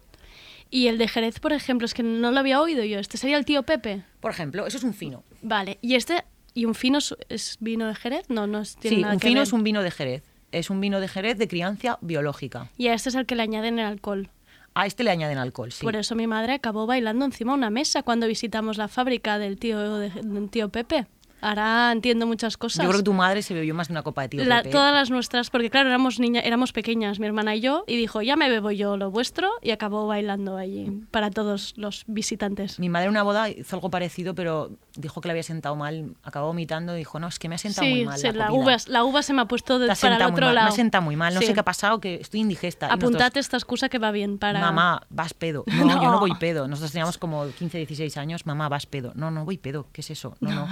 Y 0.70 0.88
el 0.88 0.98
de 0.98 1.10
Jerez, 1.10 1.40
por 1.42 1.52
ejemplo, 1.52 1.86
es 1.86 1.94
que 1.94 2.04
no 2.04 2.32
lo 2.32 2.40
había 2.40 2.62
oído 2.62 2.86
yo. 2.86 3.00
Este 3.00 3.18
sería 3.18 3.38
el 3.38 3.44
tío 3.44 3.64
Pepe. 3.64 4.04
Por 4.22 4.32
ejemplo, 4.32 4.66
eso 4.66 4.78
es 4.78 4.84
un 4.86 4.94
fino. 4.94 5.24
Vale. 5.42 5.78
¿Y 5.82 5.96
este? 5.96 6.24
¿Y 6.54 6.64
un 6.66 6.74
fino 6.74 7.00
es, 7.00 7.14
es 7.28 7.58
vino 7.60 7.86
de 7.86 7.96
Jerez? 7.96 8.30
No, 8.30 8.48
no 8.48 8.62
es- 8.62 8.78
tiene 8.78 8.96
Sí, 8.96 9.02
nada 9.02 9.14
un 9.16 9.20
que 9.20 9.28
fino 9.28 9.40
ver. 9.42 9.48
es 9.48 9.54
un 9.54 9.64
vino 9.64 9.84
de 9.84 9.92
Jerez. 9.92 10.24
Es 10.54 10.70
un 10.70 10.80
vino 10.80 11.02
de 11.02 11.08
Jerez 11.10 11.38
de 11.38 11.48
crianza 11.50 11.98
biológica. 12.02 12.70
Y 12.78 12.88
a 12.88 12.94
este 12.94 13.10
es 13.10 13.16
el 13.16 13.26
que 13.26 13.36
le 13.36 13.44
añaden 13.44 13.78
el 13.78 13.86
alcohol. 13.86 14.30
A 14.74 14.86
este 14.88 15.04
le 15.04 15.12
añaden 15.12 15.38
alcohol, 15.38 15.72
sí. 15.74 15.84
Por 15.84 15.96
eso 15.98 16.16
mi 16.16 16.28
madre 16.28 16.54
acabó 16.54 16.86
bailando 16.88 17.26
encima 17.26 17.52
de 17.52 17.58
una 17.58 17.70
mesa 17.70 18.02
cuando 18.04 18.26
visitamos 18.28 18.78
la 18.78 18.88
fábrica 18.88 19.38
del 19.38 19.58
tío, 19.60 19.98
de- 20.00 20.10
del 20.10 20.50
tío 20.50 20.70
Pepe. 20.70 21.08
Ahora 21.44 21.92
entiendo 21.92 22.26
muchas 22.26 22.58
cosas. 22.58 22.84
Yo 22.84 22.90
creo 22.90 23.00
que 23.02 23.04
tu 23.06 23.14
madre 23.14 23.42
se 23.42 23.54
bebió 23.54 23.76
más 23.76 23.90
de 23.90 23.94
una 23.94 24.02
copa 24.04 24.22
de 24.24 24.30
tío 24.30 24.46
La- 24.46 24.64
todas 24.64 24.94
las 24.94 25.10
nuestras, 25.10 25.50
porque 25.50 25.70
claro, 25.70 25.90
éramos 25.90 26.20
niña, 26.20 26.40
éramos 26.40 26.72
pequeñas, 26.72 27.20
mi 27.20 27.28
hermana 27.28 27.56
y 27.56 27.60
yo, 27.62 27.84
y 27.86 27.98
dijo, 27.98 28.22
ya 28.22 28.36
me 28.36 28.50
bebo 28.50 28.72
yo 28.72 28.96
lo 28.98 29.12
vuestro, 29.12 29.50
y 29.62 29.72
acabó 29.72 30.08
bailando 30.08 30.56
allí 30.58 31.04
para 31.12 31.30
todos 31.32 31.74
los 31.76 32.06
visitantes. 32.08 32.80
Mi 32.80 32.90
madre 32.90 33.06
en 33.06 33.12
una 33.12 33.24
boda 33.24 33.50
hizo 33.50 33.76
algo 33.76 33.90
parecido, 33.90 34.34
pero 34.36 34.72
dijo 34.96 35.22
que 35.22 35.28
le 35.28 35.32
había 35.32 35.44
sentado 35.44 35.76
mal. 35.76 36.14
Acabó 36.24 36.48
vomitando 36.48 36.96
y 36.96 37.00
dijo, 37.00 37.20
no, 37.20 37.28
es 37.28 37.40
que 37.40 37.50
me 37.50 37.56
ha 37.56 37.58
sentado 37.58 37.86
Sí, 37.88 37.94
muy 37.94 38.06
mal 38.06 38.18
sí, 38.20 38.28
la 38.28 38.34
la, 38.34 38.52
uva, 38.52 38.78
la 38.88 39.04
uva 39.04 39.24
se 39.24 39.34
me 39.34 39.42
ha 39.42 39.46
puesto 39.46 39.80
de, 39.80 39.88
para 39.88 40.16
el 40.18 40.22
otro 40.24 40.46
mal, 40.46 40.56
lado. 40.56 40.68
Me 40.68 40.74
ha 40.74 40.76
sentado 40.76 41.02
muy 41.04 41.16
mal. 41.16 41.34
No 41.34 41.40
Sí. 41.40 41.48
sé 41.48 41.54
qué 41.54 41.60
ha 41.60 41.66
pasado, 41.66 42.00
que 42.00 42.16
estoy 42.16 42.42
indigesta. 42.42 42.88
Apuntate 42.88 43.40
esta 43.40 43.58
excusa 43.58 43.90
que 43.90 43.98
va 44.00 44.12
bien 44.12 44.38
para... 44.38 44.60
Mamá, 44.60 45.02
vas 45.10 45.34
pedo. 45.34 45.64
No, 45.74 45.88
yo 45.88 45.96
No. 46.04 46.12
no 46.12 46.20
voy 46.20 46.34
pedo. 46.36 46.68
Nosotros 46.68 46.92
teníamos 46.92 47.18
como 47.18 47.48
15, 47.48 47.78
16 47.80 48.18
años. 48.18 48.46
Mamá, 48.46 48.70
vas 48.70 48.86
pedo. 48.86 49.12
No, 49.16 49.32
no 49.32 49.46
voy 49.46 49.58
pedo. 49.58 49.88
¿Qué 49.92 50.02
es 50.02 50.12
eso? 50.12 50.36
No, 50.40 50.52
no. 50.52 50.68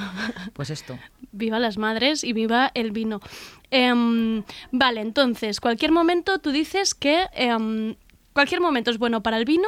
Pues 0.54 0.70
esto. 0.70 0.98
Viva 1.32 1.60
las 1.60 1.78
madres 1.78 2.24
y 2.24 2.34
viva 2.34 2.72
el 2.74 2.92
vino. 2.92 3.22
Em, 3.70 4.44
vale, 4.72 5.02
entonces, 5.02 5.60
cualquier 5.62 5.92
momento 5.92 6.40
tú 6.40 6.52
dices 6.52 6.94
que 6.94 7.28
em, 7.34 7.96
cualquier 8.34 8.60
momento 8.62 8.92
es 8.92 8.98
bueno 8.98 9.24
para 9.24 9.38
el 9.38 9.46
vino 9.46 9.68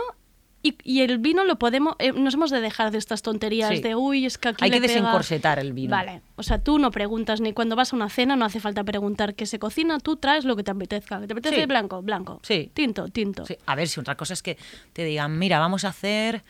y, 0.63 0.78
y 0.84 1.02
el 1.02 1.19
vino 1.19 1.43
lo 1.43 1.60
podemos, 1.60 1.95
eh, 1.99 2.12
nos 2.13 2.34
hemos 2.34 2.49
de 2.49 2.62
dejar 2.62 2.89
de 2.91 2.97
estas 2.97 3.21
tonterías 3.21 3.69
Sí. 3.69 3.82
de 3.82 3.95
uy, 3.95 4.26
es 4.26 4.38
que 4.38 4.47
aquí 4.49 4.63
Hay 4.63 4.71
le 4.71 4.78
que 4.78 4.88
pega". 4.88 4.93
desencorsetar 5.02 5.60
el 5.60 5.73
vino. 5.73 5.91
Vale, 5.91 6.21
o 6.38 6.41
sea, 6.43 6.58
tú 6.63 6.80
no 6.80 6.89
preguntas 6.89 7.41
ni 7.41 7.54
cuando 7.54 7.76
vas 7.76 7.93
a 7.93 7.95
una 7.95 8.10
cena, 8.10 8.36
no 8.36 8.45
hace 8.45 8.60
falta 8.60 8.84
preguntar 8.84 9.36
qué 9.36 9.45
se 9.45 9.60
cocina, 9.60 9.99
tú 9.99 10.15
traes 10.15 10.45
lo 10.45 10.56
que 10.56 10.63
te 10.63 10.71
apetezca. 10.71 11.19
¿Que 11.19 11.28
¿Te 11.28 11.34
apetece 11.34 11.60
Sí. 11.62 11.65
blanco? 11.67 12.02
Blanco. 12.02 12.39
Sí. 12.43 12.71
Tinto, 12.73 13.10
tinto. 13.10 13.45
Sí, 13.45 13.58
A 13.65 13.76
ver, 13.76 13.88
si 13.88 13.99
otra 13.99 14.15
cosa 14.15 14.34
es 14.34 14.41
que 14.41 14.58
te 14.93 15.04
digan, 15.04 15.38
mira, 15.38 15.60
vamos 15.60 15.84
a 15.86 15.89
hacer, 15.89 16.43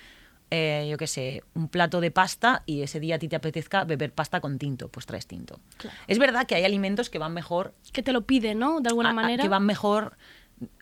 eh, 0.51 0.87
yo 0.91 0.97
qué 0.97 1.07
sé, 1.07 1.41
un 1.55 1.67
plato 1.67 1.99
de 1.99 2.11
pasta 2.11 2.61
y 2.67 2.83
ese 2.83 2.99
día 2.99 3.15
a 3.15 3.19
ti 3.19 3.27
te 3.27 3.35
apetezca 3.35 3.85
beber 3.85 4.13
pasta 4.13 4.39
con 4.39 4.59
tinto, 4.59 4.87
pues 4.89 5.07
traes 5.07 5.25
tinto. 5.25 5.59
Claro. 5.77 5.97
Es 6.07 6.19
verdad 6.19 6.45
que 6.45 6.53
hay 6.53 6.63
alimentos 6.63 7.09
que 7.09 7.17
van 7.17 7.33
mejor 7.33 7.73
Que 7.91 8.03
te 8.03 8.13
lo 8.13 8.21
pide, 8.27 8.53
¿no? 8.53 8.79
De 8.79 8.89
alguna 8.89 9.09
a- 9.09 9.13
manera. 9.13 9.41
que 9.41 9.49
van 9.49 9.65
mejor 9.65 10.15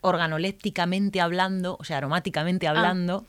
organolépticamente 0.01 1.21
hablando, 1.21 1.77
o 1.79 1.83
sea, 1.83 1.97
aromáticamente 1.97 2.67
Ah. 2.67 2.71
hablando, 2.71 3.25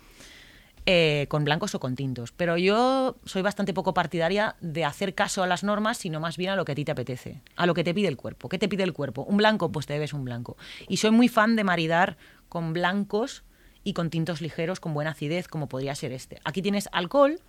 eh, 0.84 1.26
con 1.28 1.44
blancos 1.44 1.74
o 1.76 1.80
con 1.80 1.94
tintos. 1.94 2.32
Pero 2.32 2.56
yo 2.56 3.16
soy 3.24 3.42
bastante 3.42 3.72
poco 3.72 3.94
partidaria 3.94 4.56
de 4.60 4.84
hacer 4.84 5.14
caso 5.14 5.42
a 5.42 5.46
las 5.46 5.62
normas, 5.62 5.98
sino 5.98 6.18
más 6.18 6.36
bien 6.36 6.50
a 6.50 6.56
lo 6.56 6.64
que 6.64 6.72
a 6.72 6.74
ti 6.74 6.84
te 6.84 6.90
apetece, 6.92 7.40
a 7.56 7.66
lo 7.66 7.74
que 7.74 7.84
te 7.84 7.94
pide 7.94 8.08
el 8.08 8.16
cuerpo. 8.16 8.48
¿Qué 8.48 8.58
te 8.58 8.68
pide 8.68 8.82
el 8.82 8.92
cuerpo? 8.92 9.22
¿Un 9.22 9.36
blanco? 9.36 9.70
Pues 9.70 9.86
te 9.86 9.92
bebes 9.94 10.12
un 10.12 10.24
blanco. 10.24 10.56
Y 10.88 10.96
soy 10.96 11.12
muy 11.12 11.28
fan 11.28 11.54
de 11.54 11.62
maridar 11.64 12.16
con 12.48 12.72
blancos 12.72 13.44
y 13.84 13.92
con 13.92 14.10
tintos 14.10 14.40
ligeros 14.40 14.80
con 14.80 14.92
buena 14.94 15.10
acidez, 15.10 15.46
como 15.48 15.68
podría 15.68 15.94
ser 15.94 16.12
este. 16.12 16.40
Aquí 16.44 16.62
tienes 16.62 16.88
alcohol, 16.92 17.40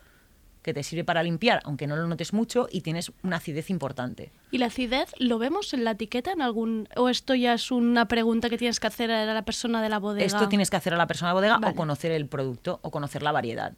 que 0.63 0.73
te 0.73 0.82
sirve 0.82 1.04
para 1.04 1.21
limpiar, 1.21 1.62
aunque 1.65 1.86
no 1.86 1.95
lo 1.95 2.08
notes 2.08 2.34
mucho, 2.34 2.67
y 2.71 2.82
tienes 2.82 3.12
una 3.21 3.38
acidez 3.38 3.69
importante. 3.69 4.32
¿Y 4.49 4.58
la 4.58 4.67
acidez 4.67 5.12
lo 5.19 5.38
vemos 5.38 5.73
en 5.73 5.84
la 5.84 5.91
etiqueta 5.91 6.32
en 6.32 6.41
algún 6.41 6.88
o 6.95 7.10
esto 7.10 7.36
ya 7.36 7.54
es 7.54 7.69
una 7.69 8.08
pregunta 8.08 8.49
que 8.49 8.58
tienes 8.58 8.80
que 8.80 8.88
hacer 8.88 9.12
a 9.12 9.32
la 9.32 9.41
persona 9.43 9.82
de 9.82 9.89
la 9.89 9.99
bodega? 9.99 10.26
Esto 10.26 10.49
tienes 10.49 10.69
que 10.69 10.78
hacer 10.78 10.93
a 10.93 10.97
la 10.97 11.06
persona 11.06 11.30
de 11.30 11.34
bodega 11.36 11.58
Vale. 11.60 11.73
o 11.73 11.76
conocer 11.76 12.12
el 12.12 12.28
producto 12.28 12.80
o 12.82 12.89
conocer 12.89 13.21
la 13.21 13.32
variedad. 13.32 13.73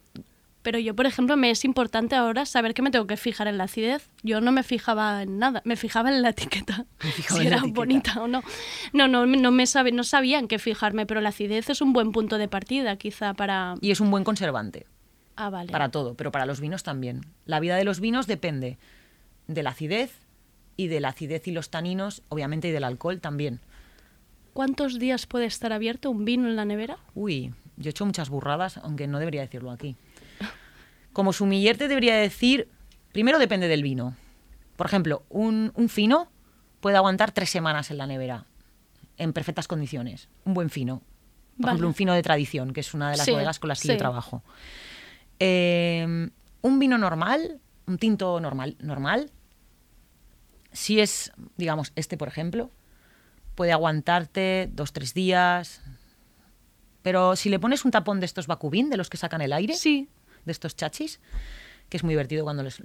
Pero 0.62 0.80
yo, 0.80 0.96
por 0.96 1.06
ejemplo, 1.06 1.36
me 1.36 1.50
es 1.50 1.64
importante 1.64 2.16
ahora 2.16 2.44
saber 2.44 2.74
que 2.74 2.82
me 2.82 2.90
tengo 2.90 3.06
que 3.06 3.16
fijar 3.16 3.46
en 3.46 3.56
la 3.56 3.64
acidez. 3.64 4.10
Yo 4.24 4.40
no 4.40 4.50
me 4.50 4.64
fijaba 4.64 5.22
en 5.22 5.38
nada, 5.38 5.62
me 5.64 5.76
fijaba 5.76 6.10
en 6.10 6.22
la 6.22 6.30
etiqueta. 6.30 6.86
Si 7.28 7.34
la 7.34 7.44
era 7.44 7.56
etiqueta. 7.58 7.74
bonita 7.74 8.22
o 8.22 8.26
no. 8.26 8.42
No, 8.92 9.06
no, 9.06 9.26
no 9.26 9.50
me 9.52 9.66
sabe, 9.66 9.92
no 9.92 10.02
sabía 10.02 10.40
en 10.40 10.48
qué 10.48 10.58
fijarme, 10.58 11.06
pero 11.06 11.20
la 11.20 11.28
acidez 11.28 11.70
es 11.70 11.80
un 11.80 11.92
buen 11.92 12.10
punto 12.10 12.36
de 12.36 12.48
partida, 12.48 12.96
quizá 12.96 13.34
para. 13.34 13.74
Y 13.80 13.92
es 13.92 14.00
un 14.00 14.10
buen 14.10 14.24
conservante. 14.24 14.86
Ah, 15.36 15.50
vale. 15.50 15.70
para 15.70 15.90
todo, 15.90 16.14
pero 16.14 16.32
para 16.32 16.46
los 16.46 16.60
vinos 16.60 16.82
también. 16.82 17.20
La 17.44 17.60
vida 17.60 17.76
de 17.76 17.84
los 17.84 18.00
vinos 18.00 18.26
depende 18.26 18.78
de 19.48 19.62
la 19.62 19.70
acidez 19.70 20.12
y 20.76 20.88
de 20.88 21.00
la 21.00 21.08
acidez 21.10 21.46
y 21.48 21.52
los 21.52 21.70
taninos, 21.70 22.22
obviamente, 22.28 22.68
y 22.68 22.70
del 22.72 22.84
alcohol 22.84 23.20
también. 23.20 23.60
¿Cuántos 24.52 24.98
días 24.98 25.26
puede 25.26 25.44
estar 25.46 25.72
abierto 25.72 26.10
un 26.10 26.24
vino 26.24 26.48
en 26.48 26.56
la 26.56 26.64
nevera? 26.64 26.96
Uy, 27.14 27.52
yo 27.76 27.88
he 27.88 27.90
hecho 27.90 28.06
muchas 28.06 28.30
burradas, 28.30 28.78
aunque 28.78 29.06
no 29.06 29.18
debería 29.18 29.42
decirlo 29.42 29.70
aquí. 29.70 29.96
Como 31.12 31.32
sumiller 31.32 31.76
te 31.76 31.88
debería 31.88 32.16
decir, 32.16 32.68
primero 33.12 33.38
depende 33.38 33.68
del 33.68 33.82
vino. 33.82 34.16
Por 34.76 34.86
ejemplo, 34.86 35.22
un, 35.28 35.72
un 35.74 35.88
fino 35.88 36.28
puede 36.80 36.96
aguantar 36.96 37.32
tres 37.32 37.50
semanas 37.50 37.90
en 37.90 37.98
la 37.98 38.06
nevera, 38.06 38.44
en 39.18 39.32
perfectas 39.32 39.68
condiciones. 39.68 40.28
Un 40.44 40.54
buen 40.54 40.70
fino. 40.70 40.98
Por 41.56 41.64
Vale. 41.64 41.70
ejemplo, 41.72 41.88
un 41.88 41.94
fino 41.94 42.12
de 42.12 42.22
tradición, 42.22 42.72
que 42.74 42.80
es 42.80 42.92
una 42.92 43.10
de 43.10 43.16
las 43.16 43.24
Sí, 43.26 43.32
bodegas 43.32 43.58
con 43.58 43.68
las 43.68 43.80
que 43.80 43.88
sí. 43.88 43.94
yo 43.94 43.98
trabajo. 43.98 44.42
Eh, 45.38 46.28
un 46.62 46.78
vino 46.78 46.98
normal, 46.98 47.60
un 47.86 47.98
tinto 47.98 48.40
normal, 48.40 48.76
normal, 48.80 49.30
si 50.72 51.00
es, 51.00 51.32
digamos, 51.56 51.92
este, 51.96 52.16
por 52.16 52.28
ejemplo, 52.28 52.70
puede 53.54 53.72
aguantarte 53.72 54.68
dos, 54.72 54.92
tres 54.92 55.14
días. 55.14 55.82
Pero 57.02 57.36
si 57.36 57.48
le 57.48 57.58
pones 57.58 57.84
un 57.84 57.90
tapón 57.92 58.20
de 58.20 58.26
estos 58.26 58.46
Bacubín, 58.46 58.90
de 58.90 58.96
los 58.96 59.08
que 59.08 59.16
sacan 59.16 59.40
el 59.40 59.52
aire, 59.52 59.74
Sí. 59.74 60.08
de 60.44 60.52
estos 60.52 60.76
chachis, 60.76 61.20
que 61.88 61.96
es 61.96 62.04
muy 62.04 62.12
divertido 62.12 62.44
cuando 62.44 62.62
les... 62.62 62.82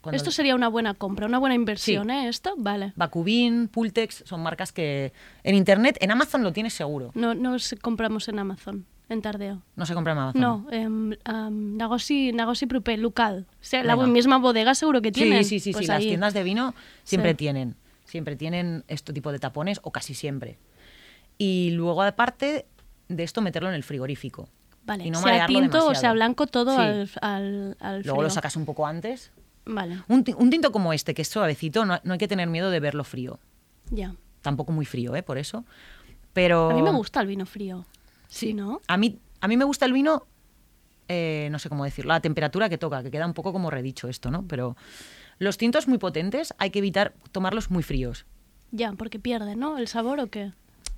Cuando 0.00 0.16
Esto 0.16 0.32
sería 0.32 0.56
una 0.56 0.66
buena 0.66 0.94
compra, 0.94 1.26
una 1.26 1.38
buena 1.38 1.54
inversión, 1.54 2.08
Sí. 2.08 2.12
¿eh? 2.12 2.28
Esto, 2.28 2.54
vale. 2.58 2.92
Bacubín, 2.96 3.68
Pultex, 3.68 4.24
son 4.26 4.42
marcas 4.42 4.72
que 4.72 5.12
en 5.44 5.54
internet, 5.54 5.96
en 6.00 6.10
Amazon 6.10 6.42
lo 6.42 6.52
tienes 6.52 6.74
seguro. 6.74 7.12
No, 7.14 7.34
no 7.34 7.56
compramos 7.80 8.26
en 8.28 8.40
Amazon, 8.40 8.84
en 9.12 9.22
Tardeo. 9.22 9.62
No 9.76 9.86
se 9.86 9.94
compra 9.94 10.12
en 10.12 10.18
Amazon. 10.18 10.40
No, 10.40 10.66
em, 10.70 11.12
am, 11.24 11.76
negoci, 11.76 12.32
negoci 12.32 12.66
proper, 12.66 12.98
local. 12.98 13.46
O 13.50 13.54
sea, 13.60 13.82
la 13.84 13.94
Venga. 13.94 14.08
misma 14.08 14.38
bodega 14.38 14.74
seguro 14.74 15.00
que 15.02 15.08
Sí, 15.08 15.12
tienen. 15.22 15.44
sí, 15.44 15.60
sí, 15.60 15.72
Pues 15.72 15.84
sí. 15.84 15.88
Las 15.88 15.98
ahí. 15.98 16.08
tiendas 16.08 16.34
de 16.34 16.42
vino 16.42 16.74
siempre 17.04 17.30
Sí. 17.32 17.36
tienen. 17.36 17.76
Siempre 18.04 18.36
tienen 18.36 18.84
este 18.88 19.12
tipo 19.12 19.32
de 19.32 19.38
tapones, 19.38 19.80
o 19.82 19.90
casi 19.90 20.14
siempre. 20.14 20.58
Y 21.38 21.70
luego, 21.72 22.02
aparte 22.02 22.66
de 23.08 23.22
esto, 23.22 23.40
meterlo 23.40 23.68
en 23.68 23.74
el 23.74 23.82
frigorífico. 23.84 24.48
Vale, 24.84 25.04
y 25.06 25.10
no 25.10 25.18
sea 25.20 25.26
marearlo 25.26 25.58
tinto 25.60 25.78
o 25.78 25.80
demasiado. 25.82 26.00
sea 26.00 26.12
blanco, 26.12 26.46
todo 26.46 26.74
Sí. 26.76 26.82
al, 26.82 27.10
al, 27.20 27.76
al 27.80 28.02
Luego 28.02 28.22
lo 28.22 28.28
frío. 28.28 28.34
sacas 28.34 28.56
un 28.56 28.64
poco 28.64 28.86
antes. 28.86 29.30
Vale, 29.64 30.00
Un, 30.08 30.24
ti- 30.24 30.34
un 30.36 30.50
tinto 30.50 30.72
como 30.72 30.92
este, 30.92 31.14
que 31.14 31.22
es 31.22 31.28
suavecito, 31.28 31.84
no, 31.84 32.00
no 32.02 32.12
hay 32.14 32.18
que 32.18 32.26
tener 32.26 32.48
miedo 32.48 32.70
de 32.70 32.80
verlo 32.80 33.04
frío. 33.04 33.38
ya. 33.90 34.14
Tampoco 34.42 34.72
muy 34.72 34.84
frío, 34.84 35.14
¿eh? 35.14 35.22
Por 35.22 35.38
eso. 35.38 35.64
Pero... 36.32 36.70
A 36.70 36.74
mí 36.74 36.82
me 36.82 36.90
gusta 36.90 37.20
el 37.20 37.28
vino 37.28 37.46
frío. 37.46 37.86
Sí, 38.32 38.54
¿no? 38.54 38.80
A 38.88 38.96
mí, 38.96 39.18
a 39.40 39.48
mí 39.48 39.56
me 39.56 39.64
gusta 39.64 39.84
el 39.84 39.92
vino, 39.92 40.26
eh, 41.08 41.48
no 41.52 41.58
sé 41.58 41.68
cómo 41.68 41.84
decirlo, 41.84 42.08
la 42.14 42.20
temperatura 42.20 42.68
que 42.68 42.78
toca, 42.78 43.02
que 43.02 43.10
queda 43.10 43.26
un 43.26 43.34
poco 43.34 43.52
como 43.52 43.70
redicho 43.70 44.08
esto, 44.08 44.30
¿no? 44.30 44.46
Pero 44.48 44.76
los 45.38 45.58
tintos 45.58 45.86
muy 45.86 45.98
potentes 45.98 46.54
hay 46.58 46.70
que 46.70 46.78
evitar 46.78 47.12
tomarlos 47.32 47.70
muy 47.70 47.82
fríos. 47.82 48.24
Ya, 48.70 48.92
porque 48.94 49.18
pierde, 49.18 49.54
¿no? 49.54 49.76
¿El 49.76 49.86
sabor 49.86 50.18
o 50.20 50.28
qué? 50.28 50.52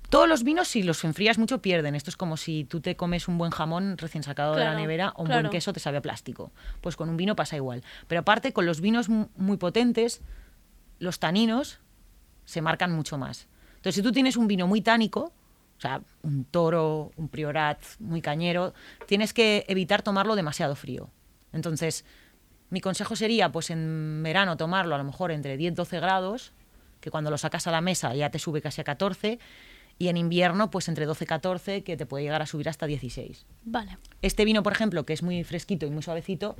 Todos 0.09 0.29
los 0.29 0.43
vinos, 0.43 0.67
si 0.69 0.83
los 0.83 1.03
enfrías 1.03 1.37
mucho, 1.37 1.61
pierden. 1.61 1.93
Esto 1.95 2.09
es 2.09 2.15
como 2.15 2.37
si 2.37 2.63
tú 2.63 2.79
te 2.79 2.95
comes 2.95 3.27
un 3.27 3.37
buen 3.37 3.51
jamón 3.51 3.97
recién 3.97 4.23
sacado 4.23 4.55
de 4.55 4.63
la 4.63 4.75
nevera 4.75 5.09
o 5.17 5.23
un 5.23 5.25
claro. 5.27 5.41
buen 5.41 5.51
queso 5.51 5.73
te 5.73 5.79
sabe 5.81 5.97
a 5.97 6.01
plástico. 6.01 6.51
Pues 6.79 6.95
con 6.95 7.09
un 7.09 7.17
vino 7.17 7.35
pasa 7.35 7.57
igual. 7.57 7.83
Pero 8.07 8.21
aparte, 8.21 8.53
con 8.53 8.65
los 8.65 8.79
vinos 8.79 9.09
mu- 9.09 9.27
muy 9.35 9.57
potentes, 9.57 10.21
los 10.99 11.19
taninos 11.19 11.79
se 12.45 12.61
marcan 12.61 12.91
mucho 12.93 13.17
más. 13.17 13.47
Entonces, 13.77 13.95
si 13.95 14.01
tú 14.03 14.11
tienes 14.13 14.37
un 14.37 14.47
vino 14.47 14.67
muy 14.67 14.79
tánico, 14.81 15.33
o 15.77 15.81
sea, 15.81 16.01
un 16.23 16.45
toro, 16.45 17.11
un 17.17 17.27
priorat 17.27 17.79
muy 17.99 18.21
cañero, 18.21 18.73
tienes 19.07 19.33
que 19.33 19.65
evitar 19.67 20.01
tomarlo 20.01 20.35
demasiado 20.35 20.75
frío. 20.75 21.09
Entonces, 21.53 22.05
mi 22.69 22.81
consejo 22.81 23.15
sería, 23.15 23.51
pues 23.51 23.69
en 23.69 24.21
verano 24.23 24.57
tomarlo 24.57 24.95
a 24.95 24.97
lo 24.97 25.03
mejor 25.03 25.31
entre 25.31 25.57
10-12 25.57 25.99
grados, 25.99 26.53
que 27.01 27.11
cuando 27.11 27.29
lo 27.29 27.37
sacas 27.37 27.67
a 27.67 27.71
la 27.71 27.81
mesa 27.81 28.13
ya 28.15 28.29
te 28.31 28.39
sube 28.39 28.61
casi 28.61 28.81
a 28.81 28.83
14, 28.83 29.39
y 29.97 30.09
en 30.09 30.17
invierno, 30.17 30.69
pues 30.71 30.89
entre 30.89 31.07
12-14, 31.07 31.83
que 31.83 31.95
te 31.95 32.05
puede 32.05 32.23
llegar 32.25 32.41
a 32.41 32.45
subir 32.45 32.67
hasta 32.67 32.85
16. 32.85 33.45
Vale. 33.63 33.97
Este 34.21 34.43
vino, 34.43 34.61
por 34.63 34.73
ejemplo, 34.73 35.05
que 35.05 35.13
es 35.13 35.23
muy 35.23 35.43
fresquito 35.45 35.85
y 35.85 35.89
muy 35.89 36.03
suavecito, 36.03 36.57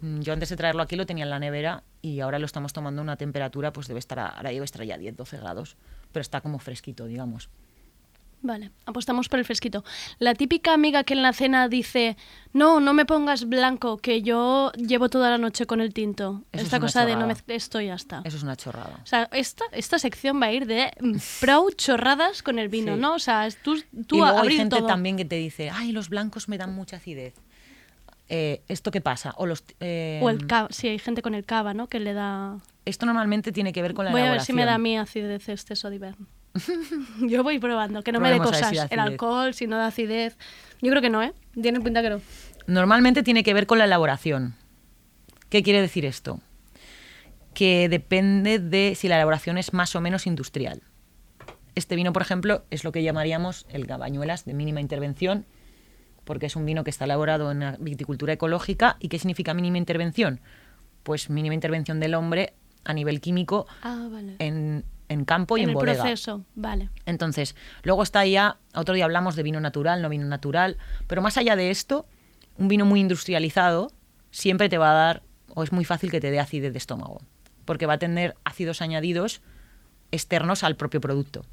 mm, 0.00 0.20
yo 0.20 0.32
antes 0.32 0.48
de 0.48 0.56
traerlo 0.56 0.82
aquí 0.82 0.96
lo 0.96 1.06
tenía 1.06 1.22
en 1.24 1.30
la 1.30 1.38
nevera 1.38 1.84
y 2.00 2.18
ahora 2.20 2.40
lo 2.40 2.46
estamos 2.46 2.72
tomando 2.72 3.00
a 3.00 3.04
una 3.04 3.16
temperatura, 3.16 3.72
pues 3.72 3.86
debe 3.86 4.00
estar, 4.00 4.18
a- 4.18 4.26
ahora 4.28 4.50
debe 4.50 4.64
estar 4.64 4.82
ya 4.84 4.96
10-12 4.98 5.38
grados, 5.38 5.76
pero 6.10 6.22
está 6.22 6.40
como 6.40 6.58
fresquito, 6.58 7.06
digamos. 7.06 7.50
Vale, 8.44 8.72
apostamos 8.86 9.28
por 9.28 9.38
el 9.38 9.44
fresquito. 9.44 9.84
La 10.18 10.34
típica 10.34 10.74
amiga 10.74 11.04
que 11.04 11.14
en 11.14 11.22
la 11.22 11.32
cena 11.32 11.68
dice, 11.68 12.16
no, 12.52 12.80
no 12.80 12.92
me 12.92 13.06
pongas 13.06 13.48
blanco, 13.48 13.98
que 13.98 14.22
yo 14.22 14.72
llevo 14.72 15.08
toda 15.08 15.30
la 15.30 15.38
noche 15.38 15.64
con 15.64 15.80
el 15.80 15.94
tinto. 15.94 16.42
Eso 16.50 16.64
Esta 16.64 16.80
cosa 16.80 17.06
de 17.06 17.14
no 17.14 17.28
me... 17.28 17.36
Esto 17.46 17.80
ya 17.80 17.94
está. 17.94 18.20
Eso 18.24 18.36
es 18.36 18.42
una 18.42 18.56
chorrada. 18.56 18.98
O 19.00 19.06
sea, 19.06 19.28
esta, 19.32 19.64
esta 19.70 20.00
sección 20.00 20.42
va 20.42 20.46
a 20.46 20.52
ir 20.52 20.66
de 20.66 20.90
mm, 21.00 21.16
pro 21.40 21.68
chorradas 21.76 22.42
con 22.42 22.58
el 22.58 22.68
vino, 22.68 22.94
Sí. 22.94 23.00
¿no? 23.00 23.14
O 23.14 23.18
sea, 23.20 23.48
tú, 23.62 23.80
tú 24.08 24.16
y 24.16 24.18
luego 24.18 24.40
hay 24.40 24.56
gente 24.56 24.76
todo. 24.76 24.88
también 24.88 25.16
que 25.16 25.24
te 25.24 25.36
dice, 25.36 25.70
ay, 25.70 25.92
los 25.92 26.08
blancos 26.08 26.48
me 26.48 26.58
dan 26.58 26.74
mucha 26.74 26.96
acidez. 26.96 27.34
Eh, 28.28 28.62
¿Esto 28.66 28.90
qué 28.90 29.00
pasa? 29.00 29.34
O, 29.36 29.46
los, 29.46 29.62
eh, 29.78 30.18
O 30.22 30.30
el 30.30 30.48
cava, 30.48 30.68
sí, 30.72 30.88
hay 30.88 30.98
gente 30.98 31.22
con 31.22 31.34
el 31.36 31.44
cava, 31.44 31.74
¿no? 31.74 31.86
Que 31.86 32.00
le 32.00 32.12
da... 32.12 32.58
Esto 32.86 33.06
normalmente 33.06 33.52
tiene 33.52 33.72
que 33.72 33.82
ver 33.82 33.94
con 33.94 34.06
la 34.06 34.10
Voy 34.10 34.22
a 34.22 34.32
ver 34.32 34.40
si 34.40 34.52
me 34.52 34.64
da 34.64 34.74
a 34.74 34.78
mí 34.78 34.98
acidez 34.98 35.48
este 35.48 35.76
Sodivern. 35.76 36.26
Yo 37.20 37.42
voy 37.42 37.58
probando, 37.58 38.02
que 38.02 38.12
no 38.12 38.20
me 38.20 38.30
dé 38.30 38.38
cosas. 38.38 38.70
si 38.70 38.76
el 38.90 39.00
alcohol, 39.00 39.54
si 39.54 39.66
no 39.66 39.76
da 39.76 39.86
acidez. 39.86 40.36
Yo 40.80 40.90
creo 40.90 41.02
que 41.02 41.10
no, 41.10 41.22
¿eh? 41.22 41.32
Tiene 41.60 41.80
pinta 41.80 42.02
que 42.02 42.10
no. 42.10 42.20
Normalmente 42.66 43.22
tiene 43.22 43.42
que 43.42 43.54
ver 43.54 43.66
con 43.66 43.78
la 43.78 43.84
elaboración. 43.84 44.54
¿Qué 45.48 45.62
quiere 45.62 45.80
decir 45.80 46.04
esto? 46.04 46.40
Que 47.54 47.88
depende 47.88 48.58
de 48.58 48.94
si 48.96 49.08
la 49.08 49.16
elaboración 49.16 49.58
es 49.58 49.72
más 49.72 49.94
o 49.94 50.00
menos 50.00 50.26
industrial. 50.26 50.82
Este 51.74 51.96
vino, 51.96 52.12
por 52.12 52.22
ejemplo, 52.22 52.64
es 52.70 52.84
lo 52.84 52.92
que 52.92 53.02
llamaríamos 53.02 53.66
el 53.70 53.86
cabañuelas 53.86 54.44
de 54.44 54.54
mínima 54.54 54.80
intervención, 54.80 55.46
porque 56.24 56.46
es 56.46 56.56
un 56.56 56.64
vino 56.66 56.84
que 56.84 56.90
está 56.90 57.04
elaborado 57.06 57.50
en 57.50 57.60
la 57.60 57.76
viticultura 57.78 58.32
ecológica. 58.34 58.96
¿Y 59.00 59.08
qué 59.08 59.18
significa 59.18 59.54
mínima 59.54 59.78
intervención? 59.78 60.40
Pues 61.02 61.30
mínima 61.30 61.54
intervención 61.54 61.98
del 62.00 62.14
hombre 62.14 62.54
a 62.84 62.92
nivel 62.94 63.20
químico 63.20 63.66
Ah, 63.82 64.08
vale. 64.10 64.36
en, 64.38 64.84
en 65.12 65.24
campo 65.24 65.56
y 65.56 65.60
en 65.60 65.64
en, 65.64 65.70
el 65.70 65.74
bodega. 65.74 66.02
proceso, 66.02 66.44
vale. 66.54 66.90
Entonces, 67.06 67.54
luego 67.82 68.02
está 68.02 68.24
ya, 68.26 68.58
otro 68.74 68.94
día 68.94 69.04
hablamos 69.04 69.36
de 69.36 69.42
vino 69.42 69.60
natural, 69.60 70.02
no 70.02 70.08
vino 70.08 70.26
natural, 70.26 70.78
pero 71.06 71.22
más 71.22 71.36
allá 71.36 71.56
de 71.56 71.70
esto, 71.70 72.06
un 72.56 72.68
vino 72.68 72.84
muy 72.84 73.00
industrializado 73.00 73.92
siempre 74.30 74.68
te 74.68 74.78
va 74.78 74.90
a 74.90 74.94
dar, 74.94 75.22
o 75.54 75.62
es 75.62 75.72
muy 75.72 75.84
fácil 75.84 76.10
que 76.10 76.20
te 76.20 76.30
dé 76.30 76.40
acidez 76.40 76.72
de 76.72 76.78
estómago, 76.78 77.20
porque 77.64 77.86
va 77.86 77.94
a 77.94 77.98
tener 77.98 78.34
ácidos 78.44 78.82
añadidos 78.82 79.42
externos 80.10 80.64
al 80.64 80.76
propio 80.76 81.00
producto. 81.00 81.44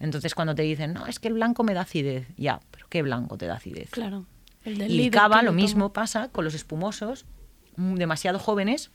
Entonces, 0.00 0.34
cuando 0.34 0.54
te 0.54 0.62
dicen, 0.62 0.92
no, 0.92 1.06
es 1.06 1.18
que 1.18 1.28
el 1.28 1.34
blanco 1.34 1.64
me 1.64 1.74
da 1.74 1.82
acidez, 1.82 2.28
ya, 2.36 2.60
pero 2.70 2.86
¿qué 2.88 3.02
blanco 3.02 3.36
te 3.36 3.46
da 3.46 3.54
acidez? 3.56 3.90
Claro. 3.90 4.26
El 4.64 4.78
del 4.78 4.90
Y 4.90 5.04
el 5.06 5.10
cava 5.10 5.42
lo 5.42 5.52
mismo 5.52 5.92
pasa 5.92 6.28
con 6.28 6.44
los 6.44 6.54
espumosos, 6.54 7.24
mm, 7.76 7.94
demasiado 7.94 8.38
jóvenes, 8.38 8.90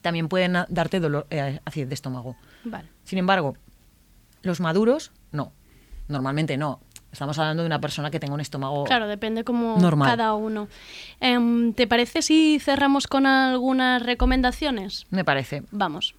también 0.00 0.28
pueden 0.28 0.56
darte 0.68 1.00
dolor, 1.00 1.26
eh, 1.30 1.60
acidez 1.64 1.88
de 1.88 1.94
estómago. 1.94 2.36
Vale. 2.64 2.88
Sin 3.04 3.18
embargo, 3.18 3.56
los 4.42 4.60
maduros, 4.60 5.12
no. 5.30 5.52
Normalmente 6.08 6.56
no. 6.56 6.80
Estamos 7.12 7.38
hablando 7.38 7.62
de 7.62 7.66
una 7.66 7.80
persona 7.80 8.10
que 8.10 8.18
tenga 8.18 8.34
un 8.34 8.40
estómago. 8.40 8.84
Claro, 8.84 9.06
depende 9.06 9.44
como 9.44 9.76
Normal. 9.78 10.08
cada 10.08 10.34
uno. 10.34 10.68
Em, 11.20 11.74
¿Te 11.74 11.86
parece 11.86 12.22
si 12.22 12.58
cerramos 12.58 13.06
con 13.06 13.26
algunas 13.26 14.02
recomendaciones? 14.02 15.06
Me 15.10 15.24
parece. 15.24 15.62
Vamos. 15.70 16.14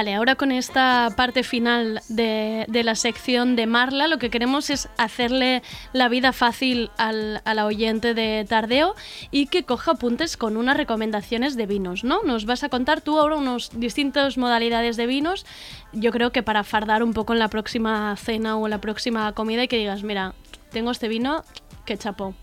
Vale, 0.00 0.14
ahora 0.14 0.34
con 0.34 0.50
esta 0.50 1.10
parte 1.14 1.42
final 1.42 2.00
de, 2.08 2.64
de 2.68 2.84
la 2.84 2.94
sección 2.94 3.54
de 3.54 3.66
Marla, 3.66 4.06
lo 4.06 4.16
que 4.16 4.30
queremos 4.30 4.70
es 4.70 4.88
hacerle 4.96 5.62
la 5.92 6.08
vida 6.08 6.32
fácil 6.32 6.90
al, 6.96 7.42
a 7.44 7.66
oyente 7.66 8.14
de 8.14 8.46
Tardeo 8.48 8.94
y 9.30 9.48
que 9.48 9.64
coja 9.64 9.90
apuntes 9.90 10.38
con 10.38 10.56
unas 10.56 10.78
recomendaciones 10.78 11.54
de 11.54 11.66
vinos, 11.66 12.02
¿no? 12.02 12.22
Nos 12.22 12.46
vas 12.46 12.64
a 12.64 12.70
contar 12.70 13.02
tú 13.02 13.18
ahora 13.18 13.36
unos 13.36 13.78
distintas 13.78 14.38
modalidades 14.38 14.96
de 14.96 15.06
vinos, 15.06 15.44
yo 15.92 16.12
creo 16.12 16.32
que 16.32 16.42
para 16.42 16.64
fardar 16.64 17.02
un 17.02 17.12
poco 17.12 17.34
en 17.34 17.38
la 17.38 17.48
próxima 17.48 18.16
cena 18.16 18.56
o 18.56 18.66
en 18.66 18.70
la 18.70 18.80
próxima 18.80 19.30
comida 19.34 19.64
y 19.64 19.68
que 19.68 19.76
digas, 19.76 20.02
mira, 20.02 20.32
tengo 20.70 20.92
este 20.92 21.08
vino, 21.08 21.44
que 21.84 21.98
chapó. 21.98 22.34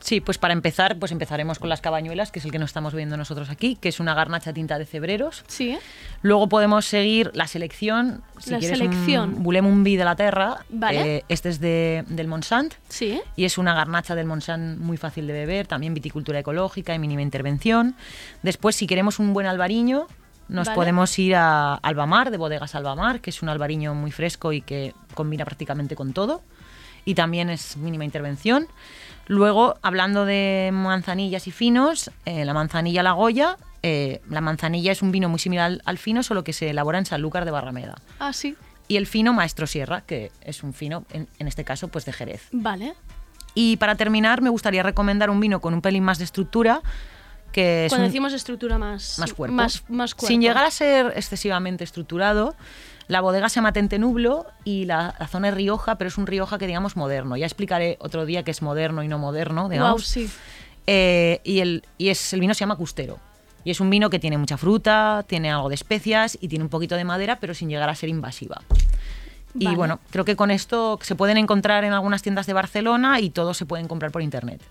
Sí, 0.00 0.20
pues 0.20 0.38
para 0.38 0.52
empezar, 0.52 0.98
pues 0.98 1.12
empezaremos 1.12 1.58
con 1.58 1.68
las 1.68 1.80
cabañuelas, 1.80 2.30
que 2.30 2.38
es 2.38 2.44
el 2.44 2.52
que 2.52 2.58
nos 2.58 2.70
estamos 2.70 2.94
viendo 2.94 3.16
nosotros 3.16 3.50
aquí, 3.50 3.76
que 3.76 3.88
es 3.88 4.00
una 4.00 4.14
garnacha 4.14 4.52
tinta 4.52 4.78
de 4.78 4.86
cebreros. 4.86 5.44
Sí. 5.48 5.76
Luego 6.22 6.48
podemos 6.48 6.84
seguir 6.86 7.30
la 7.34 7.46
selección. 7.46 8.22
Si 8.38 8.50
La 8.50 8.58
quieres 8.58 8.78
selección. 8.78 9.34
Un 9.44 9.84
de 9.84 10.04
la 10.04 10.16
Terra. 10.16 10.64
Vale. 10.68 11.16
eh, 11.16 11.24
este 11.28 11.48
es 11.48 11.60
de, 11.60 12.04
del 12.08 12.28
Monsant. 12.28 12.74
sí. 12.88 13.20
Y 13.36 13.44
es 13.44 13.58
una 13.58 13.74
garnacha 13.74 14.14
del 14.14 14.26
Monsant 14.26 14.78
muy 14.78 14.96
fácil 14.96 15.26
de 15.26 15.32
beber, 15.32 15.66
también 15.66 15.94
viticultura 15.94 16.38
ecológica 16.38 16.94
y 16.94 16.98
mínima 16.98 17.22
intervención. 17.22 17.94
Después, 18.42 18.76
si 18.76 18.86
queremos 18.86 19.18
un 19.18 19.32
buen 19.32 19.46
albariño, 19.46 20.06
nos 20.48 20.66
Vale. 20.68 20.74
podemos 20.76 21.18
ir 21.18 21.34
a 21.36 21.74
Albamar, 21.74 22.30
de 22.30 22.36
Bodegas 22.38 22.74
Albamar, 22.74 23.20
que 23.20 23.30
es 23.30 23.42
un 23.42 23.48
albariño 23.48 23.94
muy 23.94 24.10
fresco 24.10 24.52
y 24.52 24.62
que 24.62 24.94
combina 25.14 25.44
prácticamente 25.44 25.94
con 25.96 26.12
todo. 26.12 26.42
Y 27.04 27.14
también 27.14 27.48
es 27.50 27.76
mínima 27.76 28.04
intervención. 28.04 28.66
Luego, 29.28 29.76
hablando 29.82 30.24
de 30.24 30.70
manzanillas 30.72 31.46
y 31.46 31.50
finos, 31.52 32.10
eh, 32.24 32.44
la 32.44 32.54
manzanilla 32.54 33.02
La 33.02 33.12
Goya. 33.12 33.56
eh, 33.82 34.20
la 34.28 34.40
manzanilla 34.40 34.90
es 34.90 35.02
un 35.02 35.12
vino 35.12 35.28
muy 35.28 35.38
similar 35.38 35.66
al, 35.66 35.82
al 35.84 35.98
fino, 35.98 36.22
solo 36.24 36.42
que 36.42 36.52
se 36.52 36.70
elabora 36.70 36.98
en 36.98 37.06
Sanlúcar 37.06 37.44
de 37.44 37.50
Barrameda. 37.52 37.94
Ah, 38.18 38.32
sí. 38.32 38.56
Y 38.88 38.96
el 38.96 39.06
fino 39.06 39.32
Maestro 39.34 39.66
Sierra, 39.66 40.00
que 40.00 40.32
es 40.42 40.62
un 40.62 40.72
fino, 40.72 41.04
en, 41.12 41.28
en 41.38 41.46
este 41.46 41.62
caso, 41.64 41.88
pues 41.88 42.04
de 42.06 42.12
Jerez. 42.12 42.48
Vale. 42.52 42.94
Y 43.54 43.76
para 43.76 43.94
terminar, 43.96 44.40
me 44.40 44.50
gustaría 44.50 44.82
recomendar 44.82 45.30
un 45.30 45.40
vino 45.40 45.60
con 45.60 45.74
un 45.74 45.82
pelín 45.82 46.02
más 46.04 46.18
de 46.18 46.24
estructura, 46.24 46.80
que 47.52 47.86
es 47.86 47.90
Cuando 47.92 48.06
un- 48.06 48.10
decimos 48.10 48.32
estructura 48.32 48.78
más... 48.78 49.18
más 49.18 49.32
cuerpo. 49.34 49.54
Más, 49.54 49.84
más 49.88 50.14
cuerpo. 50.14 50.26
Sin 50.28 50.40
llegar 50.40 50.64
a 50.64 50.70
ser 50.70 51.12
excesivamente 51.16 51.84
estructurado. 51.84 52.56
La 53.08 53.22
bodega 53.22 53.48
se 53.48 53.56
llama 53.56 53.72
Tente 53.72 53.98
Nublo 53.98 54.46
y 54.64 54.84
la, 54.84 55.14
la 55.18 55.26
zona 55.26 55.48
es 55.48 55.54
Rioja, 55.54 55.96
pero 55.96 56.08
es 56.08 56.18
un 56.18 56.26
Rioja 56.26 56.58
que 56.58 56.66
digamos 56.66 56.94
moderno. 56.94 57.36
Ya 57.36 57.46
explicaré 57.46 57.96
otro 58.00 58.26
día 58.26 58.42
que 58.42 58.50
es 58.50 58.60
moderno 58.60 59.02
y 59.02 59.08
no 59.08 59.18
moderno, 59.18 59.68
digamos. 59.68 59.92
Guau, 59.92 59.98
sí. 60.00 60.30
Eh, 60.86 61.40
y, 61.42 61.60
el, 61.60 61.84
y 61.96 62.08
es, 62.08 62.32
el 62.34 62.40
vino 62.40 62.54
se 62.54 62.60
llama 62.60 62.76
Custero. 62.76 63.18
Y 63.64 63.70
es 63.70 63.80
un 63.80 63.90
vino 63.90 64.10
que 64.10 64.18
tiene 64.18 64.38
mucha 64.38 64.56
fruta, 64.56 65.24
tiene 65.26 65.50
algo 65.50 65.68
de 65.68 65.74
especias 65.74 66.38
y 66.40 66.48
tiene 66.48 66.64
un 66.64 66.70
poquito 66.70 66.96
de 66.96 67.04
madera, 67.04 67.38
pero 67.40 67.54
sin 67.54 67.68
llegar 67.68 67.88
a 67.88 67.94
ser 67.94 68.08
invasiva. 68.08 68.62
Y 69.58 69.74
bueno, 69.74 69.98
creo 70.10 70.24
que 70.24 70.36
con 70.36 70.50
esto 70.50 70.98
se 71.02 71.14
pueden 71.14 71.36
encontrar 71.36 71.84
en 71.84 71.92
algunas 71.92 72.22
tiendas 72.22 72.46
de 72.46 72.52
Barcelona 72.52 73.20
y 73.20 73.30
todos 73.30 73.56
se 73.56 73.66
pueden 73.66 73.88
comprar 73.88 74.12
por 74.12 74.22
internet. 74.22 74.62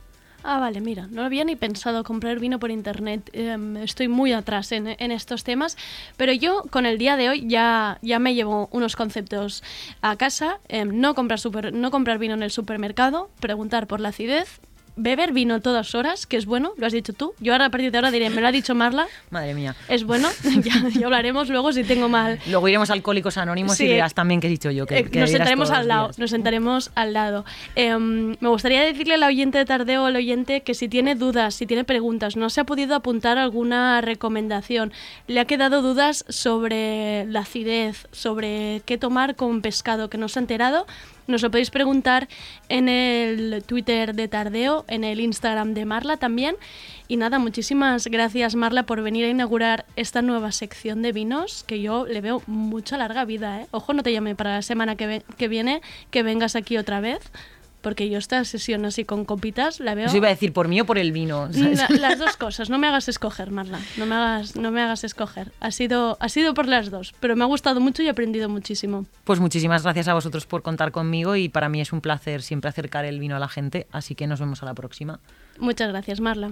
Ah, 0.49 0.59
vale, 0.59 0.79
mira, 0.79 1.07
no 1.11 1.23
había 1.23 1.43
ni 1.43 1.57
pensado 1.57 2.05
comprar 2.05 2.39
vino 2.39 2.57
por 2.57 2.71
internet. 2.71 3.29
em, 3.33 3.75
estoy 3.75 4.07
muy 4.07 4.31
atrás 4.31 4.71
en, 4.71 4.87
estos 5.11 5.43
temas, 5.43 5.75
pero 6.15 6.31
yo 6.31 6.63
con 6.71 6.85
el 6.85 6.97
día 6.97 7.17
de 7.17 7.27
hoy 7.27 7.45
ya, 7.49 7.99
ya 8.01 8.17
me 8.17 8.33
llevo 8.33 8.69
unos 8.71 8.95
conceptos 8.95 9.61
a 10.01 10.15
casa. 10.15 10.59
em, 10.69 11.01
no, 11.01 11.15
comprar 11.15 11.39
super- 11.41 11.73
no 11.73 11.91
comprar 11.91 12.17
vino 12.17 12.33
en 12.33 12.43
el 12.43 12.51
supermercado, 12.51 13.29
preguntar 13.41 13.87
por 13.87 13.99
la 13.99 14.09
acidez, 14.09 14.61
beber 14.97 15.31
vino 15.31 15.61
todas 15.61 15.95
horas, 15.95 16.25
que 16.27 16.35
es 16.37 16.45
bueno, 16.45 16.73
lo 16.77 16.85
has 16.85 16.93
dicho 16.93 17.13
tú. 17.13 17.33
Yo 17.39 17.53
ahora 17.53 17.65
a 17.65 17.69
partir 17.69 17.91
de 17.91 17.97
ahora 17.97 18.11
diré, 18.11 18.29
me 18.29 18.41
lo 18.41 18.47
ha 18.47 18.51
dicho 18.51 18.75
Marla, 18.75 19.07
Madre 19.29 19.53
mía. 19.53 19.75
es 19.87 20.03
bueno, 20.03 20.27
ya, 20.63 20.89
ya 20.89 21.05
hablaremos 21.05 21.49
luego 21.49 21.71
si 21.71 21.83
tengo 21.83 22.09
mal. 22.09 22.39
Luego 22.49 22.67
iremos 22.67 22.89
a 22.89 22.93
Alcohólicos 22.93 23.37
Anónimos 23.37 23.77
Sí. 23.77 23.85
y 23.85 23.87
dirás 23.93 24.13
también 24.13 24.41
que 24.41 24.47
he 24.47 24.49
dicho 24.49 24.71
yo. 24.71 24.85
Que, 24.85 24.97
Eh, 24.99 25.09
que 25.09 25.19
nos 25.19 25.29
sentaremos 25.29 25.71
al 25.71 25.87
lado, 25.87 26.11
nos 26.17 26.29
sentaremos 26.31 26.91
al 26.95 27.13
lado. 27.13 27.45
Me 27.75 28.49
gustaría 28.49 28.81
decirle 28.81 29.13
al 29.15 29.23
oyente 29.23 29.57
de 29.59 29.65
Tardeo, 29.65 30.05
al 30.05 30.15
oyente, 30.15 30.61
que 30.61 30.73
si 30.73 30.87
tiene 30.89 31.15
dudas, 31.15 31.55
si 31.55 31.65
tiene 31.65 31.83
preguntas, 31.83 32.35
no 32.35 32.49
se 32.49 32.61
ha 32.61 32.63
podido 32.65 32.95
apuntar 32.95 33.37
alguna 33.37 34.01
recomendación, 34.01 34.91
le 35.27 35.39
ha 35.39 35.45
quedado 35.45 35.81
dudas 35.81 36.25
sobre 36.29 37.25
la 37.25 37.41
acidez, 37.41 38.07
sobre 38.11 38.81
qué 38.85 38.97
tomar 38.97 39.35
con 39.35 39.61
pescado 39.61 40.09
que 40.09 40.17
no 40.17 40.27
se 40.27 40.39
ha 40.39 40.41
enterado, 40.41 40.85
nos 41.27 41.41
lo 41.41 41.51
podéis 41.51 41.69
preguntar 41.69 42.27
en 42.69 42.89
el 42.89 43.63
Twitter 43.65 44.15
de 44.15 44.27
Tardeo, 44.27 44.85
en 44.87 45.03
el 45.03 45.19
Instagram 45.19 45.73
de 45.73 45.85
Marla 45.85 46.17
también. 46.17 46.55
Y 47.07 47.17
nada, 47.17 47.39
muchísimas 47.39 48.07
gracias 48.07 48.55
Marla 48.55 48.83
por 48.83 49.01
venir 49.01 49.25
a 49.25 49.29
inaugurar 49.29 49.85
esta 49.95 50.21
nueva 50.21 50.51
sección 50.51 51.01
de 51.01 51.11
vinos 51.11 51.63
que 51.65 51.81
yo 51.81 52.05
le 52.05 52.21
veo 52.21 52.41
mucha 52.47 52.97
larga 52.97 53.25
vida. 53.25 53.61
¿eh? 53.61 53.67
Ojo, 53.71 53.93
no 53.93 54.03
te 54.03 54.11
llame 54.11 54.35
para 54.35 54.55
la 54.55 54.61
semana 54.61 54.95
que, 54.95 55.23
que 55.37 55.47
viene 55.47 55.81
que 56.11 56.23
vengas 56.23 56.55
aquí 56.55 56.77
otra 56.77 56.99
vez, 56.99 57.19
porque 57.87 58.09
yo 58.09 58.17
esta 58.17 58.43
sesión 58.43 58.83
así 58.83 59.05
con 59.05 59.23
copitas 59.23 59.79
la 59.79 59.95
veo... 59.95 60.07
Eso 60.07 60.17
iba 60.17 60.27
a 60.27 60.31
decir 60.31 60.51
por 60.51 60.67
mí 60.67 60.81
o 60.81 60.85
por 60.85 60.97
el 60.97 61.13
vino. 61.13 61.47
las 62.01 62.19
dos 62.19 62.35
cosas, 62.35 62.69
no 62.69 62.77
me 62.77 62.85
hagas 62.85 63.07
escoger, 63.07 63.49
Marla, 63.49 63.79
no 63.95 64.05
me 64.05 64.13
hagas, 64.13 64.57
no 64.57 64.71
me 64.71 64.81
hagas 64.81 65.05
escoger. 65.05 65.53
Ha 65.61 65.71
sido, 65.71 66.17
ha 66.19 66.27
sido 66.27 66.53
por 66.53 66.67
las 66.67 66.91
dos, 66.91 67.15
pero 67.21 67.37
me 67.37 67.45
ha 67.45 67.47
gustado 67.47 67.79
mucho 67.79 68.03
y 68.03 68.07
he 68.07 68.09
aprendido 68.09 68.49
muchísimo. 68.49 69.05
Pues 69.23 69.39
muchísimas 69.39 69.83
gracias 69.83 70.09
a 70.09 70.13
vosotros 70.13 70.45
por 70.45 70.63
contar 70.63 70.91
conmigo 70.91 71.37
y 71.37 71.47
para 71.47 71.69
mí 71.69 71.79
es 71.79 71.93
un 71.93 72.01
placer 72.01 72.41
siempre 72.41 72.67
acercar 72.67 73.05
el 73.05 73.21
vino 73.21 73.37
a 73.37 73.39
la 73.39 73.47
gente, 73.47 73.87
así 73.93 74.15
que 74.15 74.27
nos 74.27 74.41
vemos 74.41 74.61
a 74.63 74.65
la 74.65 74.73
próxima. 74.73 75.21
Muchas 75.57 75.87
gracias, 75.87 76.19
Marla. 76.19 76.51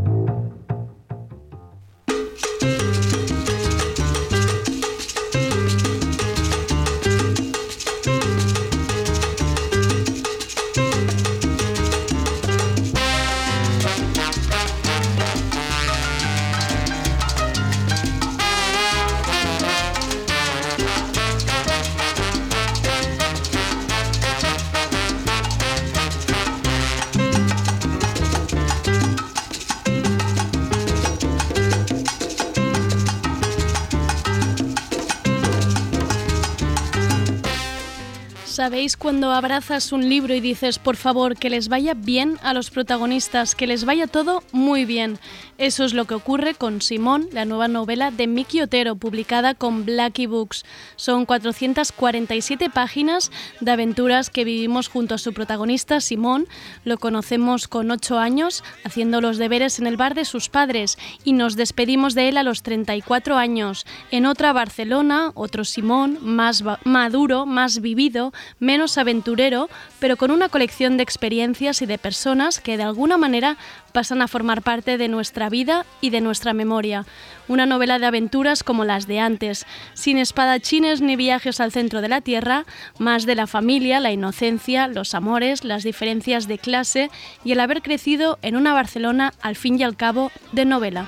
Please 38.91 39.00
cuando 39.01 39.31
abrazas 39.31 39.91
un 39.93 40.07
libro 40.07 40.35
y 40.35 40.41
dices, 40.41 40.77
por 40.77 40.95
favor, 40.95 41.35
que 41.35 41.49
les 41.49 41.69
vaya 41.69 41.95
bien 41.95 42.37
a 42.43 42.53
los 42.53 42.69
protagonistas, 42.69 43.55
que 43.55 43.65
les 43.65 43.83
vaya 43.83 44.05
todo 44.05 44.43
muy 44.51 44.85
bien? 44.85 45.17
Eso 45.57 45.85
es 45.85 45.95
lo 45.95 46.05
que 46.05 46.13
ocurre 46.13 46.53
con 46.53 46.81
Simón, 46.81 47.27
la 47.31 47.45
nueva 47.45 47.67
novela 47.67 48.11
de 48.11 48.27
Miki 48.27 48.61
Otero, 48.61 48.95
publicada 48.95 49.55
con 49.55 49.85
Blackie 49.85 50.27
Books. 50.27 50.65
Son 50.97 51.25
447 51.25 52.69
páginas 52.69 53.31
de 53.59 53.71
aventuras 53.71 54.29
que 54.29 54.43
vivimos 54.43 54.87
junto 54.87 55.15
a 55.15 55.17
su 55.17 55.33
protagonista, 55.33 55.99
Simón. 55.99 56.47
Lo 56.83 56.99
conocemos 56.99 57.67
con 57.67 57.89
8 57.89 58.19
años, 58.19 58.63
haciendo 58.83 59.19
los 59.19 59.37
deberes 59.37 59.79
en 59.79 59.87
el 59.87 59.97
bar 59.97 60.13
de 60.13 60.25
sus 60.25 60.49
padres, 60.49 60.99
y 61.23 61.33
nos 61.33 61.55
despedimos 61.55 62.13
de 62.13 62.29
él 62.29 62.37
a 62.37 62.43
los 62.43 62.61
34 62.61 63.35
años. 63.37 63.87
En 64.11 64.27
otra 64.27 64.53
Barcelona, 64.53 65.31
otro 65.33 65.65
Simón, 65.65 66.19
más 66.21 66.63
maduro, 66.83 67.47
más 67.47 67.81
vivido, 67.81 68.31
menos 68.59 68.90
aventurero, 68.97 69.69
pero 69.99 70.17
con 70.17 70.31
una 70.31 70.49
colección 70.49 70.97
de 70.97 71.03
experiencias 71.03 71.81
y 71.81 71.85
de 71.85 71.97
personas 71.97 72.59
que 72.59 72.77
de 72.77 72.83
alguna 72.83 73.17
manera 73.17 73.57
pasan 73.91 74.21
a 74.21 74.27
formar 74.27 74.61
parte 74.61 74.97
de 74.97 75.07
nuestra 75.07 75.49
vida 75.49 75.85
y 75.99 76.09
de 76.09 76.21
nuestra 76.21 76.53
memoria. 76.53 77.05
Una 77.47 77.65
novela 77.65 77.99
de 77.99 78.05
aventuras 78.05 78.63
como 78.63 78.85
las 78.85 79.07
de 79.07 79.19
antes, 79.19 79.65
sin 79.93 80.17
espadachines 80.17 81.01
ni 81.01 81.15
viajes 81.15 81.59
al 81.59 81.71
centro 81.71 82.01
de 82.01 82.09
la 82.09 82.21
Tierra, 82.21 82.65
más 82.97 83.25
de 83.25 83.35
la 83.35 83.47
familia, 83.47 83.99
la 83.99 84.11
inocencia, 84.11 84.87
los 84.87 85.13
amores, 85.13 85.63
las 85.63 85.83
diferencias 85.83 86.47
de 86.47 86.57
clase 86.57 87.09
y 87.43 87.51
el 87.51 87.59
haber 87.59 87.81
crecido 87.81 88.39
en 88.41 88.55
una 88.55 88.73
Barcelona 88.73 89.33
al 89.41 89.55
fin 89.55 89.79
y 89.79 89.83
al 89.83 89.95
cabo 89.95 90.31
de 90.51 90.65
novela. 90.65 91.07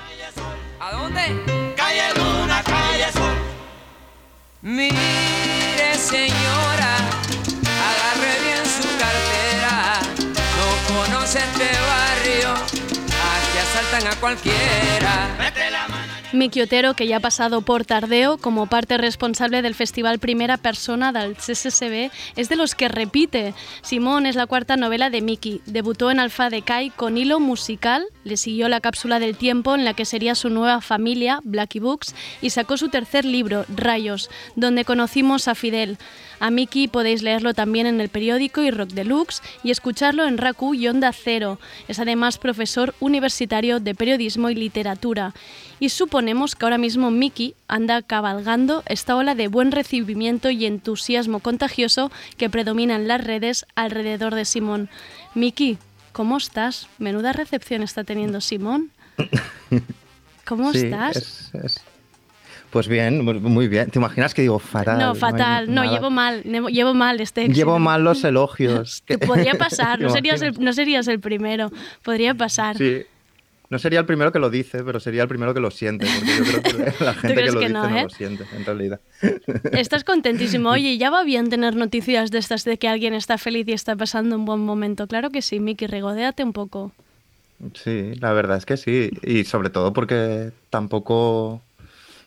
¿A 0.80 0.92
dónde? 0.92 1.20
Calle 1.76 2.02
Luna, 2.16 2.62
calle 2.62 3.12
Sol. 3.12 3.34
Mire, 4.62 5.94
señora, 5.98 6.96
Conoce 11.24 11.38
este. 11.38 11.74
Miki 16.34 16.60
Otero, 16.60 16.94
que 16.94 17.06
ya 17.06 17.18
ha 17.18 17.20
pasado 17.20 17.62
por 17.62 17.84
Tardeo 17.84 18.38
como 18.38 18.66
parte 18.66 18.98
responsable 18.98 19.62
del 19.62 19.74
festival 19.74 20.18
Primera 20.18 20.56
Persona 20.56 21.12
del 21.12 21.36
CSSB, 21.36 22.10
es 22.36 22.48
de 22.48 22.56
los 22.56 22.74
que 22.74 22.88
repite. 22.88 23.54
Simón 23.82 24.26
es 24.26 24.34
la 24.34 24.46
cuarta 24.46 24.76
novela 24.76 25.10
de 25.10 25.22
Miki. 25.22 25.62
Debutó 25.64 26.10
en 26.10 26.20
Alfa 26.20 26.50
de 26.50 26.62
Kai 26.62 26.90
con 26.90 27.16
hilo 27.16 27.40
musical, 27.40 28.04
le 28.24 28.36
siguió 28.36 28.68
la 28.68 28.80
cápsula 28.80 29.20
del 29.20 29.36
tiempo 29.36 29.74
en 29.74 29.84
la 29.84 29.94
que 29.94 30.04
sería 30.04 30.34
su 30.34 30.50
nueva 30.50 30.80
familia, 30.80 31.40
Blacky 31.44 31.78
Books, 31.78 32.14
y 32.40 32.50
sacó 32.50 32.76
su 32.76 32.88
tercer 32.88 33.24
libro, 33.24 33.64
Rayos, 33.68 34.30
donde 34.56 34.84
conocimos 34.84 35.46
a 35.48 35.54
Fidel. 35.54 35.98
A 36.40 36.50
Miki 36.50 36.88
podéis 36.88 37.22
leerlo 37.22 37.54
también 37.54 37.86
en 37.86 38.00
el 38.00 38.08
periódico 38.08 38.60
y 38.60 38.70
Rock 38.70 38.90
Deluxe 38.90 39.42
y 39.62 39.70
escucharlo 39.70 40.26
en 40.26 40.38
Raku 40.38 40.74
y 40.74 40.88
Onda 40.88 41.12
Cero. 41.12 41.58
Es 41.88 41.98
además 41.98 42.38
profesor 42.38 42.94
universitario 43.00 43.80
de 43.80 43.94
periodismo 43.94 44.50
y 44.50 44.54
literatura. 44.54 45.32
Y 45.80 45.88
suponemos 45.88 46.54
que 46.54 46.66
ahora 46.66 46.78
mismo 46.78 47.10
Miki 47.10 47.54
anda 47.68 48.02
cabalgando 48.02 48.82
esta 48.86 49.16
ola 49.16 49.34
de 49.34 49.48
buen 49.48 49.72
recibimiento 49.72 50.50
y 50.50 50.66
entusiasmo 50.66 51.40
contagioso 51.40 52.10
que 52.36 52.50
predomina 52.50 52.96
en 52.96 53.08
las 53.08 53.24
redes 53.24 53.66
alrededor 53.74 54.34
de 54.34 54.44
Simón. 54.44 54.88
Miki, 55.34 55.78
¿cómo 56.14 56.38
estás? 56.38 56.88
Menuda 56.98 57.34
recepción 57.34 57.82
está 57.82 58.04
teniendo 58.04 58.40
Simón. 58.40 58.90
¿Cómo 60.46 60.72
Sí, 60.72 60.78
estás? 60.86 61.16
es- 61.16 61.50
es- 61.62 61.84
Pues 62.70 62.88
bien, 62.88 63.24
muy- 63.24 63.68
bien. 63.68 63.88
¿Te 63.90 63.98
imaginas 64.00 64.34
que 64.34 64.42
digo 64.42 64.58
fatal? 64.58 64.98
No, 64.98 65.14
fatal. 65.14 65.72
No, 65.72 65.84
llevo 65.84 66.10
mal. 66.10 66.42
Llevo 66.42 66.92
mal 66.92 67.20
este 67.20 67.46
Llevo 67.48 67.78
mal 67.78 68.02
los 68.02 68.24
elogios. 68.24 69.04
Podría 69.26 69.54
pasar, 69.54 70.00
no 70.00 70.08
¿Te 70.08 70.14
serías, 70.14 70.42
el, 70.42 70.58
no 70.58 70.72
serías 70.72 71.06
el 71.06 71.20
primero. 71.20 71.70
Podría 72.02 72.34
pasar. 72.34 72.76
Sí. 72.76 73.02
No 73.70 73.78
sería 73.78 74.00
el 74.00 74.06
primero 74.06 74.30
que 74.30 74.38
lo 74.38 74.50
dice, 74.50 74.84
pero 74.84 75.00
sería 75.00 75.22
el 75.22 75.28
primero 75.28 75.54
que 75.54 75.60
lo 75.60 75.70
siente, 75.70 76.06
porque 76.06 76.36
yo 76.36 76.44
creo 76.44 76.62
que 76.62 76.94
la 77.04 77.14
gente 77.14 77.34
que 77.34 77.50
lo 77.50 77.52
que 77.52 77.58
dice 77.60 77.72
no, 77.72 77.88
no, 77.88 77.96
eh? 77.96 78.02
lo 78.02 78.10
siente, 78.10 78.44
en 78.54 78.64
realidad. 78.64 79.00
Estás 79.72 80.04
contentísimo. 80.04 80.70
Oye, 80.70 80.98
ya 80.98 81.10
va 81.10 81.24
bien 81.24 81.48
tener 81.48 81.74
noticias 81.74 82.30
de 82.30 82.38
estas 82.38 82.64
de 82.64 82.76
que 82.78 82.88
alguien 82.88 83.14
está 83.14 83.38
feliz 83.38 83.66
y 83.68 83.72
está 83.72 83.96
pasando 83.96 84.36
un 84.36 84.44
buen 84.44 84.60
momento. 84.60 85.06
Claro 85.06 85.30
que 85.30 85.40
sí, 85.40 85.60
Miki, 85.60 85.86
regodéate 85.86 86.44
un 86.44 86.52
poco. 86.52 86.92
Sí, 87.72 88.14
la 88.16 88.32
verdad 88.32 88.58
es 88.58 88.66
que 88.66 88.76
sí. 88.76 89.10
Y 89.22 89.44
sobre 89.44 89.70
todo 89.70 89.92
porque 89.94 90.52
tampoco, 90.68 91.62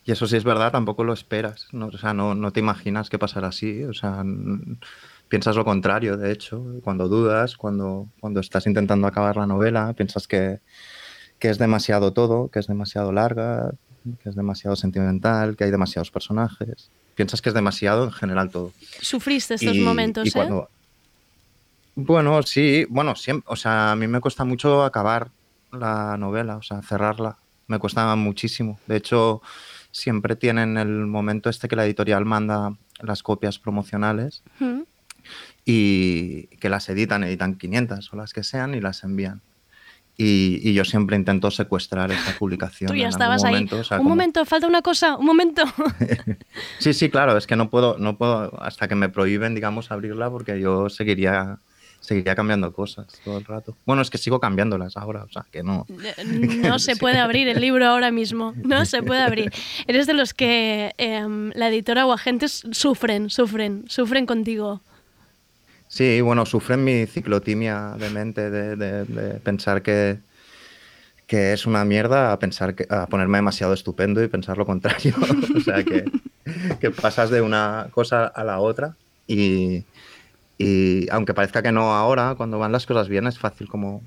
y 0.05 0.11
eso 0.11 0.25
sí 0.25 0.37
es 0.37 0.43
verdad, 0.43 0.71
tampoco 0.71 1.03
lo 1.03 1.13
esperas. 1.13 1.67
¿no? 1.71 1.87
O 1.87 1.97
sea, 1.97 2.13
no, 2.13 2.33
no 2.33 2.51
te 2.51 2.61
imaginas 2.61 3.09
que 3.09 3.19
pasará 3.19 3.49
así. 3.49 3.83
O 3.83 3.93
sea, 3.93 4.23
piensas 5.27 5.55
lo 5.55 5.65
contrario, 5.65 6.17
de 6.17 6.31
hecho. 6.31 6.65
Cuando 6.83 7.07
dudas, 7.07 7.57
cuando, 7.57 8.07
cuando 8.19 8.39
estás 8.39 8.65
intentando 8.65 9.05
acabar 9.05 9.37
la 9.37 9.45
novela, 9.45 9.93
piensas 9.93 10.27
que, 10.27 10.59
que 11.39 11.49
es 11.49 11.57
demasiado 11.57 12.13
todo, 12.13 12.49
que 12.49 12.59
es 12.59 12.67
demasiado 12.67 13.11
larga, 13.11 13.71
que 14.23 14.29
es 14.29 14.35
demasiado 14.35 14.75
sentimental, 14.75 15.55
que 15.55 15.65
hay 15.65 15.71
demasiados 15.71 16.11
personajes. 16.11 16.89
Piensas 17.15 17.41
que 17.41 17.49
es 17.49 17.55
demasiado 17.55 18.05
en 18.05 18.11
general 18.11 18.49
todo. 18.49 18.71
Sufriste 19.01 19.55
estos 19.55 19.75
Y- 19.75 19.81
momentos, 19.81 20.25
y 20.25 20.29
¿eh? 20.29 20.31
cuando- 20.33 20.69
Bueno, 21.95 22.43
sí, 22.43 22.85
bueno, 22.89 23.15
siempre, 23.15 23.45
o 23.51 23.55
sea, 23.55 23.91
a 23.91 23.95
mí 23.95 24.07
me 24.07 24.19
cuesta 24.21 24.43
mucho 24.45 24.83
acabar 24.83 25.29
la 25.71 26.15
novela, 26.17 26.57
o 26.57 26.61
sea, 26.61 26.81
cerrarla. 26.81 27.37
Me 27.67 27.79
cuesta 27.79 28.15
muchísimo. 28.15 28.79
De 28.87 28.95
hecho, 28.97 29.41
siempre 29.91 30.35
tienen 30.35 30.77
el 30.77 31.07
momento 31.07 31.49
este 31.49 31.67
que 31.67 31.75
la 31.75 31.85
editorial 31.85 32.23
manda 32.23 32.75
las 33.01 33.23
copias 33.23 33.57
promocionales 33.59 34.43
Mm. 34.59 34.81
y 35.65 36.43
que 36.57 36.69
las 36.69 36.87
editan, 36.89 37.23
editan 37.23 37.55
500 37.55 38.13
o 38.13 38.15
las 38.15 38.31
que 38.31 38.43
sean 38.43 38.73
y 38.75 38.79
las 38.81 39.03
envían. 39.03 39.41
Y, 40.19 40.59
y 40.67 40.73
yo 40.73 40.83
siempre 40.83 41.15
intento 41.15 41.51
secuestrar 41.51 42.11
esa 42.11 42.35
publicación. 42.39 42.87
Tú 42.89 42.95
ya 42.95 43.01
en 43.01 43.05
algún 43.05 43.21
estabas 43.21 43.43
ahí. 43.43 43.53
momento, 43.53 43.79
o 43.79 43.83
sea, 43.83 43.97
un 43.97 44.03
como- 44.03 44.09
momento, 44.09 44.45
falta 44.45 44.65
una 44.67 44.81
cosa, 44.81 45.15
un 45.15 45.25
momento. 45.25 45.63
Sí, 46.79 46.93
sí, 46.93 47.09
claro, 47.09 47.37
es 47.37 47.45
que 47.47 47.55
no 47.55 47.69
puedo, 47.69 47.97
no 47.99 48.17
puedo, 48.17 48.59
hasta 48.61 48.87
que 48.87 48.95
me 48.95 49.09
prohíben, 49.09 49.53
digamos, 49.55 49.91
abrirla, 49.91 50.29
porque 50.31 50.59
yo 50.59 50.89
seguiría, 50.89 51.59
seguiría 51.99 52.33
cambiando 52.35 52.73
cosas 52.73 53.05
todo 53.23 53.37
el 53.37 53.45
rato. 53.45 53.75
Bueno, 53.85 54.01
es 54.01 54.09
que 54.09 54.17
sigo 54.17 54.39
cambiándolas 54.39 54.97
ahora, 54.97 55.23
o 55.23 55.29
sea, 55.31 55.45
que 55.51 55.61
no. 55.63 55.85
No 56.63 56.79
se 56.79 56.95
puede 56.95 57.19
abrir 57.19 57.47
el 57.47 57.61
libro 57.61 57.85
ahora 57.87 58.09
mismo. 58.11 58.53
No 58.63 58.85
se 58.85 59.03
puede 59.03 59.21
abrir. 59.21 59.51
Eres 59.85 60.07
de 60.07 60.13
los 60.13 60.33
que 60.33 60.93
em, 60.97 61.51
la 61.53 61.67
editora 61.69 62.05
o 62.07 62.13
agentes 62.13 62.63
sufren, 62.71 63.29
sufren, 63.29 63.83
sufren 63.87 64.25
contigo. 64.25 64.81
Sí, 65.87 66.21
bueno, 66.21 66.45
sufren 66.45 66.83
mi 66.83 67.05
ciclotimia 67.07 67.95
de 67.97 68.09
mente, 68.09 68.49
de, 68.49 68.75
de- 68.75 69.05
de 69.05 69.39
pensar 69.39 69.81
que, 69.81 70.21
que 71.25 71.53
es 71.53 71.65
una 71.65 71.83
mierda, 71.85 72.31
a 72.31 72.39
pensar 72.39 72.75
que, 72.75 72.87
a 72.89 73.07
ponerme 73.07 73.37
demasiado 73.37 73.73
estupendo 73.73 74.23
y 74.23 74.27
pensar 74.27 74.57
lo 74.57 74.65
contrario. 74.65 75.13
o 75.55 75.59
sea, 75.59 75.83
que, 75.83 76.05
que 76.79 76.91
pasas 76.91 77.29
de 77.29 77.41
una 77.41 77.89
cosa 77.91 78.27
a 78.27 78.43
la 78.43 78.59
otra 78.59 78.97
y, 79.27 79.87
y 80.57 81.09
aunque 81.11 81.33
parezca 81.33 81.63
que 81.63 81.71
no 81.71 81.93
ahora, 81.95 82.35
cuando 82.37 82.59
van 82.59 82.71
las 82.71 82.85
cosas 82.85 83.09
bien 83.09 83.27
es 83.27 83.39
fácil 83.39 83.67
como, 83.69 84.03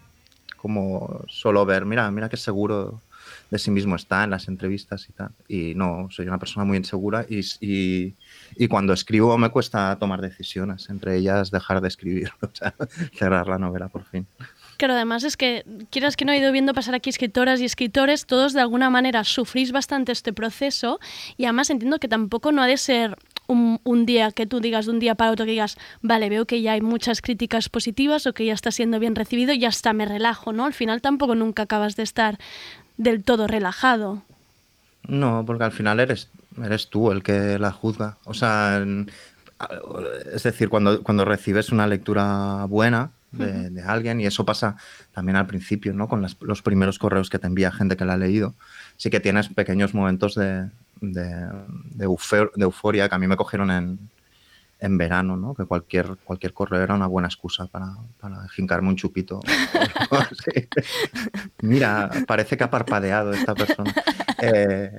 como 0.56 1.24
solo 1.28 1.66
ver, 1.66 1.86
mira, 1.86 2.10
mira 2.10 2.28
qué 2.28 2.36
seguro 2.38 3.04
de 3.50 3.58
sí 3.58 3.70
mismo 3.70 3.96
está 3.96 4.24
en 4.24 4.30
las 4.30 4.48
entrevistas 4.48 5.08
y 5.08 5.12
tal. 5.12 5.34
Y 5.48 5.74
no, 5.76 6.08
soy 6.10 6.26
una 6.28 6.38
persona 6.38 6.64
muy 6.66 6.78
insegura 6.78 7.26
y, 7.28 7.40
y, 7.60 8.16
y 8.56 8.68
cuando 8.68 8.92
escribo 8.92 9.36
me 9.38 9.50
cuesta 9.50 9.96
tomar 9.98 10.20
decisiones, 10.20 10.88
entre 10.90 11.16
ellas 11.16 11.50
dejar 11.50 11.80
de 11.80 11.88
escribir, 11.88 12.32
o 12.42 12.50
sea, 12.52 12.74
cerrar 13.14 13.48
la 13.48 13.58
novela 13.58 13.88
por 13.88 14.04
fin. 14.04 14.26
Claro, 14.76 14.94
además 14.94 15.24
es 15.24 15.36
que, 15.36 15.66
quieras 15.90 16.16
que 16.16 16.24
no 16.24 16.32
he 16.32 16.38
ido 16.38 16.52
viendo 16.52 16.72
pasar 16.72 16.94
aquí 16.94 17.10
escritoras 17.10 17.60
y 17.60 17.66
escritores, 17.66 18.24
todos 18.24 18.54
de 18.54 18.62
alguna 18.62 18.88
manera 18.88 19.24
sufrís 19.24 19.72
bastante 19.72 20.10
este 20.10 20.32
proceso 20.32 21.00
y 21.36 21.44
además 21.44 21.68
entiendo 21.68 21.98
que 21.98 22.08
tampoco 22.08 22.50
no 22.50 22.62
ha 22.62 22.66
de 22.66 22.78
ser 22.78 23.18
un, 23.46 23.78
un 23.84 24.06
día 24.06 24.32
que 24.32 24.46
tú 24.46 24.60
digas 24.60 24.86
de 24.86 24.92
un 24.92 24.98
día 24.98 25.16
para 25.16 25.32
otro 25.32 25.44
que 25.44 25.50
digas, 25.50 25.76
vale, 26.00 26.30
veo 26.30 26.46
que 26.46 26.62
ya 26.62 26.72
hay 26.72 26.80
muchas 26.80 27.20
críticas 27.20 27.68
positivas 27.68 28.26
o 28.26 28.32
que 28.32 28.46
ya 28.46 28.54
está 28.54 28.70
siendo 28.70 28.98
bien 28.98 29.16
recibido 29.16 29.52
y 29.52 29.66
hasta 29.66 29.92
me 29.92 30.06
relajo, 30.06 30.54
¿no? 30.54 30.64
Al 30.64 30.72
final 30.72 31.02
tampoco 31.02 31.34
nunca 31.34 31.64
acabas 31.64 31.94
de 31.96 32.02
estar 32.02 32.38
del 32.96 33.22
todo 33.22 33.46
relajado. 33.46 34.22
No, 35.06 35.44
porque 35.46 35.64
al 35.64 35.72
final 35.72 36.00
eres, 36.00 36.30
eres 36.62 36.88
tú 36.90 37.10
el 37.12 37.22
que 37.22 37.58
la 37.58 37.72
juzga. 37.72 38.18
O 38.24 38.34
sea, 38.34 38.84
es 40.32 40.42
decir, 40.42 40.68
cuando, 40.68 41.02
cuando 41.02 41.24
recibes 41.24 41.70
una 41.70 41.86
lectura 41.86 42.64
buena 42.66 43.10
de, 43.32 43.70
de 43.70 43.82
alguien, 43.82 44.20
y 44.20 44.26
eso 44.26 44.44
pasa 44.44 44.76
también 45.12 45.36
al 45.36 45.46
principio, 45.46 45.92
¿no? 45.92 46.08
Con 46.08 46.20
las- 46.22 46.36
los 46.40 46.62
primeros 46.62 46.98
correos 46.98 47.30
que 47.30 47.38
te 47.38 47.46
envía 47.46 47.70
gente 47.70 47.96
que 47.96 48.04
la 48.04 48.14
ha 48.14 48.16
leído, 48.16 48.54
sí 48.96 49.08
que 49.10 49.20
tienes 49.20 49.48
pequeños 49.48 49.94
momentos 49.94 50.34
de, 50.34 50.68
de, 51.00 51.24
de 51.94 52.04
euforia 52.64 53.08
que 53.08 53.14
a 53.14 53.18
mí 53.18 53.26
me 53.28 53.36
cogieron 53.36 53.70
en, 53.70 53.98
en 54.80 54.98
verano, 54.98 55.36
¿no? 55.36 55.54
Que 55.54 55.64
cualquier, 55.64 56.16
cualquier 56.24 56.52
correo 56.54 56.80
era 56.82 56.94
una 56.94 57.06
buena 57.06 57.28
excusa 57.28 57.66
para, 57.66 57.94
para 58.18 58.48
jincarme 58.48 58.88
un 58.88 58.96
chupito. 58.96 59.40
Mira, 61.62 62.10
parece 62.26 62.56
que 62.56 62.64
ha 62.64 62.70
parpadeado 62.70 63.32
esta 63.32 63.54
persona. 63.54 63.94
Eh, 64.42 64.98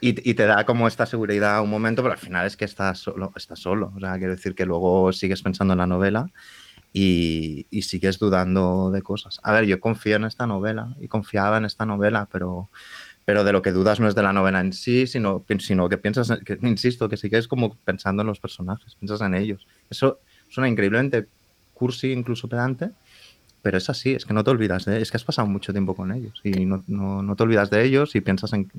y, 0.00 0.30
y 0.30 0.34
te 0.34 0.46
da 0.46 0.64
como 0.66 0.86
esta 0.88 1.06
seguridad 1.06 1.62
un 1.62 1.70
momento, 1.70 2.02
pero 2.02 2.12
al 2.14 2.18
final 2.18 2.46
es 2.46 2.56
que 2.56 2.64
estás 2.64 2.98
solo. 2.98 3.32
Estás 3.36 3.58
solo. 3.60 3.92
O 3.96 4.00
sea, 4.00 4.16
quiero 4.18 4.34
decir 4.34 4.54
que 4.54 4.66
luego 4.66 5.12
sigues 5.12 5.42
pensando 5.42 5.74
en 5.74 5.78
la 5.78 5.86
novela 5.86 6.30
y, 6.92 7.66
y 7.70 7.82
sigues 7.82 8.18
dudando 8.18 8.90
de 8.90 9.02
cosas. 9.02 9.40
A 9.42 9.52
ver, 9.52 9.66
yo 9.66 9.80
confío 9.80 10.16
en 10.16 10.24
esta 10.24 10.46
novela 10.46 10.96
y 11.00 11.08
confiaba 11.08 11.58
en 11.58 11.64
esta 11.66 11.84
novela, 11.86 12.28
pero, 12.32 12.70
pero 13.24 13.44
de 13.44 13.52
lo 13.52 13.62
que 13.62 13.72
dudas 13.72 14.00
no 14.00 14.08
es 14.08 14.14
de 14.14 14.22
la 14.22 14.32
novela 14.32 14.60
en 14.60 14.72
sí, 14.72 15.06
sino, 15.06 15.44
sino 15.58 15.88
que 15.88 15.98
piensas, 15.98 16.30
en- 16.30 16.40
que, 16.44 16.58
insisto, 16.62 17.08
que 17.08 17.16
sigues 17.16 17.48
como 17.48 17.74
pensando 17.76 18.22
en 18.22 18.28
los 18.28 18.40
personajes, 18.40 18.94
piensas 18.96 19.20
en 19.20 19.34
ellos. 19.34 19.66
Eso 19.90 20.20
suena 20.48 20.68
increíblemente 20.68 21.28
cursi, 21.74 22.12
incluso 22.12 22.48
pedante, 22.48 22.90
pero 23.62 23.76
es 23.76 23.90
así, 23.90 24.12
es 24.12 24.24
que 24.24 24.32
no 24.32 24.44
te 24.44 24.50
olvidas 24.50 24.84
de 24.84 25.02
es 25.02 25.10
que 25.10 25.16
has 25.16 25.24
pasado 25.24 25.48
mucho 25.48 25.72
tiempo 25.72 25.94
con 25.94 26.12
ellos 26.12 26.40
y 26.44 26.64
no, 26.64 26.84
no, 26.86 27.22
no 27.22 27.36
te 27.36 27.42
olvidas 27.42 27.70
de 27.70 27.84
ellos 27.84 28.14
y 28.14 28.20
piensas 28.20 28.52
en, 28.52 28.70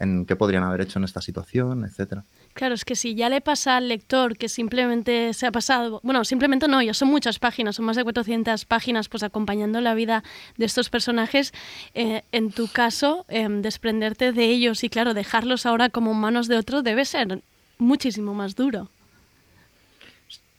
en 0.00 0.26
qué 0.26 0.36
podrían 0.36 0.62
haber 0.62 0.80
hecho 0.82 0.98
en 0.98 1.04
esta 1.04 1.20
situación, 1.20 1.84
etcétera. 1.84 2.24
Claro, 2.54 2.74
es 2.74 2.84
que 2.84 2.94
si 2.96 3.14
ya 3.14 3.28
le 3.28 3.40
pasa 3.40 3.76
al 3.76 3.88
lector 3.88 4.36
que 4.36 4.48
simplemente 4.48 5.32
se 5.34 5.46
ha 5.46 5.52
pasado, 5.52 6.00
bueno, 6.02 6.24
simplemente 6.24 6.68
no, 6.68 6.80
ya 6.82 6.94
son 6.94 7.08
muchas 7.08 7.38
páginas, 7.38 7.76
son 7.76 7.84
más 7.84 7.96
de 7.96 8.04
400 8.04 8.64
páginas, 8.64 9.08
pues 9.08 9.22
acompañando 9.22 9.80
la 9.80 9.94
vida 9.94 10.22
de 10.56 10.66
estos 10.66 10.88
personajes, 10.90 11.52
eh, 11.94 12.22
en 12.32 12.50
tu 12.52 12.68
caso, 12.68 13.24
em, 13.28 13.62
desprenderte 13.62 14.32
de 14.32 14.44
ellos 14.46 14.84
y 14.84 14.88
claro, 14.88 15.14
dejarlos 15.14 15.66
ahora 15.66 15.88
como 15.88 16.14
manos 16.14 16.48
de 16.48 16.56
otro 16.56 16.82
debe 16.82 17.04
ser 17.04 17.42
muchísimo 17.78 18.34
más 18.34 18.54
duro. 18.56 18.90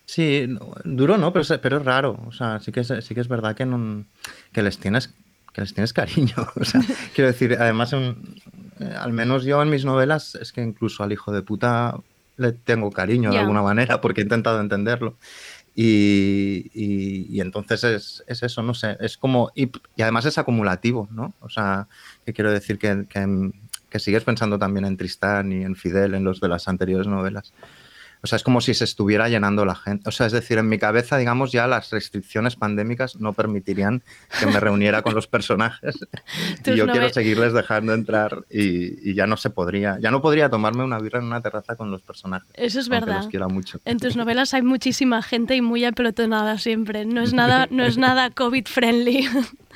Sí, 0.06 0.48
duro 0.86 1.18
no, 1.18 1.32
pero 1.32 1.44
es, 1.44 1.54
pero 1.62 1.78
es 1.78 1.86
raro. 1.86 2.20
O 2.26 2.32
sea, 2.32 2.60
sí 2.60 2.72
que 2.72 2.80
es, 2.80 2.92
sí 3.02 3.14
que 3.14 3.22
es 3.22 3.28
verdad 3.28 3.56
que, 3.56 3.66
no, 3.66 4.06
que 4.52 4.64
les 4.64 4.78
tienes 4.80 5.14
que 5.54 5.62
les 5.62 5.74
tienes 5.74 5.94
cariño. 5.94 6.34
O 6.56 6.64
sea, 6.66 6.82
quiero 7.14 7.32
decir, 7.32 7.56
además, 7.60 7.94
en- 7.94 8.18
eh, 8.80 8.94
al 8.98 9.14
menos 9.14 9.44
yo 9.44 9.62
en 9.62 9.70
mis 9.70 9.86
novelas, 9.86 10.36
es 10.36 10.52
que 10.52 10.62
incluso 10.62 11.04
al 11.04 11.12
hijo 11.12 11.32
de 11.32 11.42
puta 11.42 12.00
le 12.38 12.52
tengo 12.54 12.90
cariño 12.92 13.32
de 13.32 13.36
alguna 13.42 13.62
manera 13.62 14.00
porque 14.02 14.22
he 14.22 14.24
intentado 14.24 14.60
entenderlo. 14.62 15.18
Y, 15.76 16.70
y- 16.74 17.28
y 17.30 17.42
entonces 17.42 17.84
es, 17.84 18.24
es 18.28 18.44
eso, 18.44 18.62
no 18.64 18.74
sé, 18.74 18.98
es 19.00 19.18
como, 19.18 19.52
y, 19.56 19.72
y 19.96 20.02
además 20.02 20.26
es 20.26 20.38
acumulativo, 20.38 21.08
¿no? 21.12 21.34
O 21.42 21.50
sea, 21.50 21.88
que 22.26 22.34
quiero 22.34 22.52
decir 22.52 22.78
que, 22.80 23.06
que, 23.08 23.52
que 23.90 24.00
sigues 24.00 24.24
pensando 24.24 24.60
también 24.60 24.86
en 24.86 24.98
Tristán 24.98 25.52
y 25.52 25.64
en 25.64 25.76
Fidel, 25.76 26.16
en 26.16 26.24
los 26.24 26.40
de 26.42 26.50
las 26.50 26.68
anteriores 26.68 27.08
novelas. 27.08 27.54
O 28.22 28.28
sea, 28.28 28.36
es 28.36 28.44
como 28.44 28.60
si 28.60 28.74
se 28.74 28.84
estuviera 28.84 29.30
llenando 29.30 29.66
la 29.66 29.76
gente. 29.76 30.10
O 30.10 30.12
sea, 30.12 30.26
es 30.26 30.34
decir, 30.34 30.58
en 30.58 30.68
mi 30.68 30.78
cabeza, 30.78 31.18
digamos, 31.18 31.52
ya 31.52 31.68
las 31.68 31.90
restricciones 31.90 32.56
pandémicas 32.56 33.16
no 33.16 33.34
permitirían 33.34 34.04
que 34.40 34.46
me 34.46 34.60
reuniera 34.60 35.02
con 35.02 35.16
los 35.16 35.28
personajes. 35.28 35.96
Y 36.66 36.76
yo 36.76 36.88
quiero 36.88 37.10
seguirles 37.10 37.54
dejando 37.54 37.94
entrar 37.94 38.46
y, 38.50 39.10
y 39.10 39.14
ya 39.16 39.26
no 39.26 39.38
se 39.38 39.50
podría. 39.50 39.98
Ya 40.00 40.12
no 40.12 40.22
podría 40.22 40.50
tomarme 40.50 40.84
una 40.84 41.00
birra 41.00 41.20
en 41.20 41.26
una 41.26 41.42
terraza 41.42 41.76
con 41.76 41.90
los 41.90 42.02
personajes. 42.02 42.50
Eso 42.54 42.80
es 42.80 42.90
verdad. 42.90 43.18
los 43.18 43.28
quiera 43.28 43.48
mucho. 43.48 43.80
En 43.86 44.00
tus 44.00 44.16
novelas 44.16 44.54
hay 44.54 44.62
muchísima 44.62 45.22
gente 45.22 45.56
y 45.56 45.62
muy 45.62 45.86
apelotonada 45.86 46.58
siempre. 46.58 47.06
No 47.06 47.22
es 47.22 47.34
nada, 47.34 47.68
no 47.72 47.84
es 47.84 47.98
nada 47.98 48.30
COVID 48.36 48.68
friendly. 48.68 49.28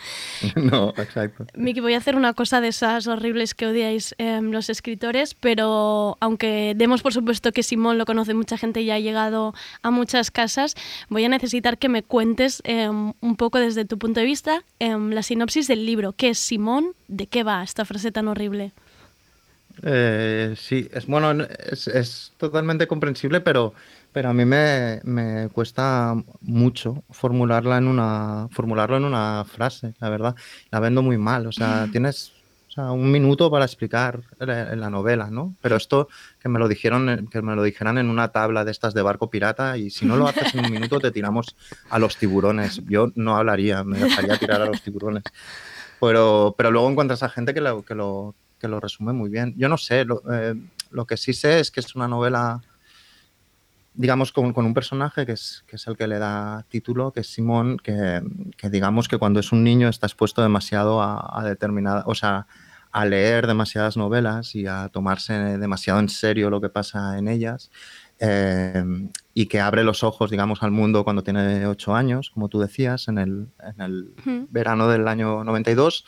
no, 0.56 0.90
exacto. 0.98 1.46
Miki, 1.56 1.80
voy 1.80 1.94
a 1.94 1.98
hacer 1.98 2.16
una 2.16 2.34
cosa 2.34 2.62
de 2.62 2.70
esas 2.70 3.08
horribles 3.08 3.54
que 3.54 3.68
odiáis 3.68 4.16
em, 4.18 4.52
los 4.52 4.70
escritores, 4.70 5.34
pero 5.36 6.18
aunque 6.20 6.74
demos 6.76 7.02
por 7.02 7.14
supuesto 7.14 7.52
que 7.52 7.64
Simón 7.64 7.98
lo 7.98 8.06
conoce 8.06 8.34
mucha 8.34 8.58
gente 8.58 8.82
y 8.82 8.92
ha 8.92 9.00
llegado 9.00 9.54
a 9.82 9.92
muchas 9.92 10.32
casas, 10.32 10.76
voy 11.10 11.26
a 11.26 11.30
necesitar 11.30 11.78
que 11.78 11.90
me 11.90 12.04
cuentes 12.04 12.62
em, 12.66 13.14
un 13.20 13.36
poco 13.36 13.60
desde 13.60 13.86
tu 13.86 13.98
punto 13.98 14.20
de 14.20 14.26
vista 14.26 14.64
em, 14.80 15.12
la 15.12 15.24
sinopsis 15.24 15.68
del 15.68 15.86
libro. 15.86 16.14
¿Qué 16.14 16.30
es 16.30 16.40
Simón? 16.40 16.94
¿De 17.08 17.28
qué 17.28 17.44
va 17.44 17.64
esta 17.64 17.86
frase 17.86 18.12
tan 18.12 18.28
horrible? 18.28 18.74
Eh, 19.82 20.54
sí, 20.58 20.88
es 20.94 21.08
bueno, 21.08 21.46
es, 21.72 21.88
es 21.88 22.34
totalmente 22.38 22.88
comprensible, 22.88 23.42
pero, 23.42 23.74
pero 24.14 24.30
a 24.30 24.34
mí 24.34 24.46
me, 24.46 25.02
me 25.04 25.50
cuesta 25.52 26.16
mucho 26.42 27.04
formularla 27.10 27.78
en 27.80 27.88
una, 27.88 28.48
formularlo 28.52 28.98
en 28.98 29.06
una 29.06 29.44
frase, 29.46 29.94
la 30.00 30.10
verdad. 30.10 30.36
La 30.72 30.80
vendo 30.80 31.02
muy 31.02 31.18
mal. 31.18 31.48
O 31.48 31.52
sea, 31.52 31.88
tienes 31.92 32.32
o 32.70 32.72
sea, 32.74 32.92
un 32.92 33.12
minuto 33.12 33.52
para 33.52 33.66
explicar 33.66 34.22
la, 34.40 34.76
la 34.76 34.90
novela, 34.90 35.30
¿no? 35.30 35.56
Pero 35.62 35.76
esto 35.76 36.08
que 36.40 36.50
me 36.50 36.58
lo 36.60 36.68
dijeron, 36.68 37.08
en- 37.10 37.28
que 37.28 37.42
me 37.42 37.56
lo 37.56 37.62
dijeran 37.64 37.98
en 37.98 38.10
una 38.10 38.30
tabla 38.32 38.64
de 38.66 38.72
estas 38.72 38.94
de 38.96 39.02
barco 39.04 39.30
pirata, 39.30 39.78
y 39.78 39.90
si 39.92 40.06
no 40.06 40.16
lo 40.16 40.28
haces 40.28 40.56
en 40.56 40.66
un 40.66 40.72
minuto, 40.72 41.00
te 41.00 41.12
tiramos 41.12 41.56
a 41.90 42.00
los 42.00 42.18
tiburones. 42.18 42.82
Yo 42.88 43.12
no 43.16 43.36
hablaría, 43.38 43.84
me 43.84 44.00
dejaría 44.00 44.38
tirar 44.38 44.62
a 44.62 44.66
los 44.66 44.82
tiburones. 44.82 45.24
Pero, 46.00 46.54
pero 46.58 46.72
luego 46.72 46.90
encuentras 46.90 47.24
a 47.24 47.30
gente 47.30 47.54
que 47.54 47.62
lo, 47.62 47.84
que 47.84 47.96
lo, 47.96 48.36
que 48.60 48.68
lo 48.68 48.80
resume 48.80 49.14
muy 49.14 49.30
bien. 49.30 49.54
Yo 49.58 49.70
no 49.70 49.78
sé, 49.78 50.04
lo, 50.06 50.22
eh, 50.32 50.56
lo 50.92 51.06
que 51.06 51.18
sí 51.18 51.34
sé 51.34 51.60
es 51.60 51.72
que 51.72 51.80
es 51.80 51.96
una 51.96 52.08
novela, 52.08 52.62
digamos, 53.96 54.32
con, 54.32 54.54
con 54.54 54.66
un 54.66 54.74
personaje 54.74 55.26
que 55.26 55.34
es, 55.34 55.64
que 55.68 55.76
es 55.76 55.88
el 55.88 55.96
que 55.98 56.08
le 56.08 56.20
da 56.20 56.66
título, 56.70 57.12
que 57.12 57.20
es 57.22 57.28
Simón, 57.28 57.78
que, 57.78 58.22
que 58.58 58.70
digamos 58.70 59.08
que 59.08 59.18
cuando 59.18 59.40
es 59.40 59.52
un 59.52 59.64
niño 59.64 59.88
está 59.90 60.08
expuesto 60.08 60.42
demasiado 60.42 61.02
a, 61.02 61.40
a 61.40 61.44
determinada, 61.44 62.04
o 62.08 62.16
sea, 62.16 62.48
a 62.92 63.06
leer 63.06 63.48
demasiadas 63.48 63.98
novelas 63.98 64.54
y 64.56 64.68
a 64.68 64.90
tomarse 64.90 65.34
demasiado 65.58 66.00
en 66.00 66.10
serio 66.10 66.50
lo 66.52 66.62
que 66.62 66.70
pasa 66.70 67.18
en 67.18 67.28
ellas. 67.28 67.72
eh, 68.20 68.84
y 69.34 69.48
que 69.48 69.60
abre 69.60 69.84
los 69.84 70.04
ojos, 70.04 70.30
digamos, 70.30 70.62
al 70.64 70.72
mundo 70.72 71.04
cuando 71.04 71.24
tiene 71.24 71.66
ocho 71.66 71.96
años, 71.96 72.30
como 72.30 72.48
tú 72.50 72.60
decías, 72.60 73.08
en 73.08 73.18
el, 73.18 73.48
en 73.64 73.82
el 73.82 74.14
verano 74.50 74.88
del 74.88 75.08
año 75.08 75.44
92, 75.44 76.06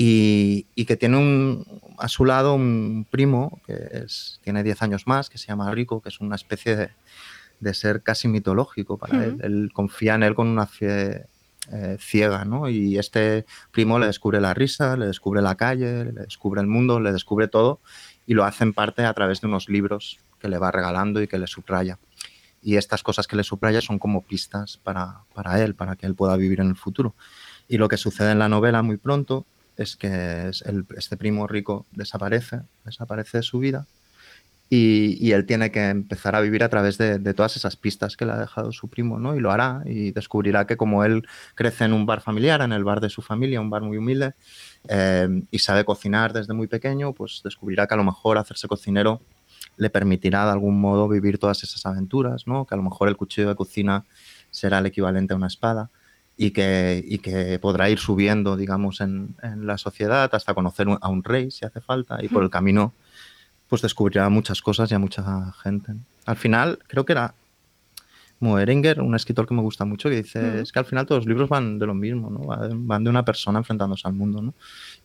y, 0.00 0.68
y 0.76 0.84
que 0.84 0.96
tiene 0.96 1.16
un, 1.16 1.66
a 1.98 2.06
su 2.06 2.24
lado 2.24 2.54
un 2.54 3.04
primo 3.10 3.60
que 3.66 3.74
es, 3.90 4.38
tiene 4.44 4.62
10 4.62 4.82
años 4.82 5.08
más, 5.08 5.28
que 5.28 5.38
se 5.38 5.48
llama 5.48 5.72
Rico, 5.72 6.00
que 6.00 6.08
es 6.08 6.20
una 6.20 6.36
especie 6.36 6.76
de, 6.76 6.90
de 7.58 7.74
ser 7.74 8.04
casi 8.04 8.28
mitológico 8.28 8.96
para 8.96 9.24
él. 9.24 9.34
Ujú. 9.34 9.42
Él 9.42 9.70
confía 9.72 10.14
en 10.14 10.22
él 10.22 10.36
con 10.36 10.46
una 10.46 10.66
fe 10.66 11.26
eh, 11.72 11.96
ciega, 11.98 12.44
¿no? 12.44 12.68
Y 12.68 12.96
este 12.96 13.44
primo 13.72 13.98
le 13.98 14.06
descubre 14.06 14.40
la 14.40 14.54
risa, 14.54 14.96
le 14.96 15.06
descubre 15.06 15.42
la 15.42 15.56
calle, 15.56 16.04
le 16.04 16.12
descubre 16.12 16.60
el 16.60 16.68
mundo, 16.68 17.00
le 17.00 17.10
descubre 17.10 17.48
todo 17.48 17.80
y 18.24 18.34
lo 18.34 18.44
hace 18.44 18.62
en 18.62 18.74
parte 18.74 19.04
a 19.04 19.12
través 19.14 19.40
de 19.40 19.48
unos 19.48 19.68
libros 19.68 20.20
que 20.38 20.46
le 20.46 20.58
va 20.58 20.70
regalando 20.70 21.20
y 21.20 21.26
que 21.26 21.38
le 21.38 21.48
subraya. 21.48 21.98
Y 22.62 22.76
estas 22.76 23.02
cosas 23.02 23.26
que 23.26 23.34
le 23.34 23.42
subraya 23.42 23.80
son 23.80 23.98
como 23.98 24.22
pistas 24.22 24.78
para, 24.84 25.22
para 25.34 25.60
él, 25.60 25.74
para 25.74 25.96
que 25.96 26.06
él 26.06 26.14
pueda 26.14 26.36
vivir 26.36 26.60
en 26.60 26.68
el 26.68 26.76
futuro. 26.76 27.16
Y 27.66 27.78
lo 27.78 27.88
que 27.88 27.96
sucede 27.96 28.30
en 28.30 28.38
la 28.38 28.48
novela 28.48 28.82
muy 28.82 28.96
pronto 28.96 29.44
es 29.78 29.96
que 29.96 30.48
es 30.50 30.62
el- 30.62 30.86
este 30.96 31.16
primo 31.16 31.46
rico 31.46 31.86
desaparece, 31.92 32.60
desaparece 32.84 33.38
de 33.38 33.42
su 33.42 33.58
vida 33.60 33.86
y, 34.70 35.16
y 35.26 35.32
él 35.32 35.46
tiene 35.46 35.70
que 35.70 35.88
empezar 35.88 36.36
a 36.36 36.40
vivir 36.42 36.62
a 36.62 36.68
través 36.68 36.98
de, 36.98 37.18
de 37.18 37.34
todas 37.34 37.56
esas 37.56 37.76
pistas 37.76 38.16
que 38.18 38.26
le 38.26 38.32
ha 38.32 38.38
dejado 38.38 38.70
su 38.72 38.88
primo, 38.88 39.18
¿no? 39.18 39.34
Y 39.34 39.40
lo 39.40 39.50
hará 39.50 39.82
y 39.86 40.10
descubrirá 40.12 40.66
que 40.66 40.76
como 40.76 41.04
él 41.04 41.26
crece 41.54 41.84
en 41.84 41.94
un 41.94 42.04
bar 42.04 42.20
familiar, 42.20 42.60
en 42.60 42.72
el 42.72 42.84
bar 42.84 43.00
de 43.00 43.08
su 43.08 43.22
familia, 43.22 43.62
un 43.62 43.70
bar 43.70 43.80
muy 43.82 43.96
humilde, 43.96 44.34
eh, 44.88 45.42
y 45.50 45.58
sabe 45.60 45.84
cocinar 45.86 46.34
desde 46.34 46.52
muy 46.52 46.66
pequeño, 46.66 47.14
pues 47.14 47.40
descubrirá 47.44 47.86
que 47.86 47.94
a 47.94 47.96
lo 47.96 48.04
mejor 48.04 48.36
hacerse 48.36 48.68
cocinero 48.68 49.22
le 49.78 49.90
permitirá 49.90 50.44
de 50.44 50.50
algún 50.52 50.80
modo 50.80 51.08
vivir 51.08 51.38
todas 51.38 51.62
esas 51.62 51.86
aventuras, 51.86 52.46
¿no? 52.46 52.66
Que 52.66 52.74
a 52.74 52.76
lo 52.78 52.82
mejor 52.82 53.08
el 53.08 53.16
cuchillo 53.16 53.48
de 53.48 53.54
cocina 53.56 54.04
será 54.50 54.78
el 54.80 54.86
equivalente 54.86 55.32
a 55.32 55.36
una 55.36 55.46
espada 55.46 55.90
y 56.40 56.52
que, 56.52 57.04
y 57.06 57.18
que 57.18 57.58
podrá 57.58 57.90
ir 57.90 57.98
subiendo, 57.98 58.56
digamos, 58.56 59.00
en, 59.00 59.34
en 59.42 59.66
la 59.66 59.76
sociedad 59.76 60.30
hasta 60.32 60.54
conocer 60.54 60.86
a 61.00 61.08
un 61.08 61.24
rey 61.24 61.50
si 61.50 61.64
hace 61.66 61.80
falta 61.80 62.18
y 62.22 62.28
por 62.28 62.42
el 62.44 62.48
camino 62.50 62.92
pues 63.68 63.82
descubrirá 63.82 64.28
muchas 64.30 64.62
cosas 64.62 64.90
y 64.90 64.94
a 64.94 64.98
mucha 64.98 65.52
gente. 65.62 65.92
Al 66.24 66.36
final, 66.36 66.78
creo 66.86 67.04
que 67.04 67.12
era 67.12 67.34
Moeringer, 68.40 69.00
un 69.02 69.16
escritor 69.16 69.48
que 69.48 69.54
me 69.54 69.62
gusta 69.62 69.84
mucho, 69.84 70.08
que 70.08 70.16
dice, 70.22 70.60
es 70.60 70.70
que 70.70 70.78
al 70.78 70.84
final 70.84 71.04
todos 71.06 71.20
los 71.22 71.26
libros 71.26 71.48
van 71.48 71.78
de 71.80 71.86
lo 71.86 71.94
mismo, 71.94 72.30
¿no? 72.30 72.40
Van 72.86 73.02
de 73.02 73.10
una 73.10 73.24
persona 73.24 73.58
enfrentándose 73.58 74.06
al 74.06 74.14
mundo, 74.14 74.40
¿no? 74.40 74.54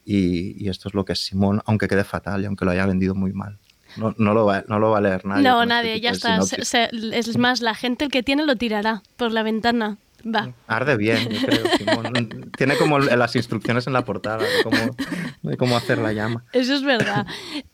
Y, 0.05 0.63
y 0.63 0.69
esto 0.69 0.87
es 0.87 0.93
lo 0.93 1.03
que 1.03 1.13
es 1.13 1.19
Simón, 1.25 1.61
aunque 1.65 1.87
quede 1.87 2.03
fatal 2.03 2.43
y 2.43 2.45
aunque 2.45 2.63
lo 2.63 2.71
haya 2.71 2.85
vendido 2.85 3.15
muy 3.15 3.33
mal. 3.33 3.57
No, 3.97 4.13
no 4.17 4.33
lo, 4.33 4.45
va, 4.45 4.63
no 4.67 4.77
lo 4.79 4.91
va 4.91 4.99
a 4.99 5.01
leer 5.01 5.25
nadie. 5.25 5.43
no, 5.43 5.61
este 5.63 5.67
nadie, 5.67 5.99
ya 5.99 6.11
está. 6.11 6.41
Se- 6.43 6.55
sinopsis. 6.63 6.67
se- 6.67 7.17
es 7.17 7.37
más, 7.37 7.61
la 7.61 7.73
gente 7.73 8.05
el 8.05 8.11
que 8.11 8.21
tiene 8.23 8.45
lo 8.45 8.55
tirará 8.55 9.01
por 9.17 9.31
la 9.31 9.41
ventana. 9.43 9.97
Va. 10.23 10.53
Arde 10.67 10.95
bien, 10.97 11.29
yo 11.29 11.47
creo, 11.47 11.65
Simón. 11.77 12.51
Tiene 12.57 12.77
como 12.77 12.99
las 12.99 13.35
instrucciones 13.35 13.87
en 13.87 13.93
la 13.93 14.05
portada 14.05 14.37
de 14.43 14.63
cómo, 14.63 14.95
de 15.41 15.57
cómo 15.57 15.75
hacer 15.75 15.97
la 15.97 16.13
llama. 16.13 16.45
Eso 16.53 16.73
es 16.73 16.83
verdad. 16.83 17.25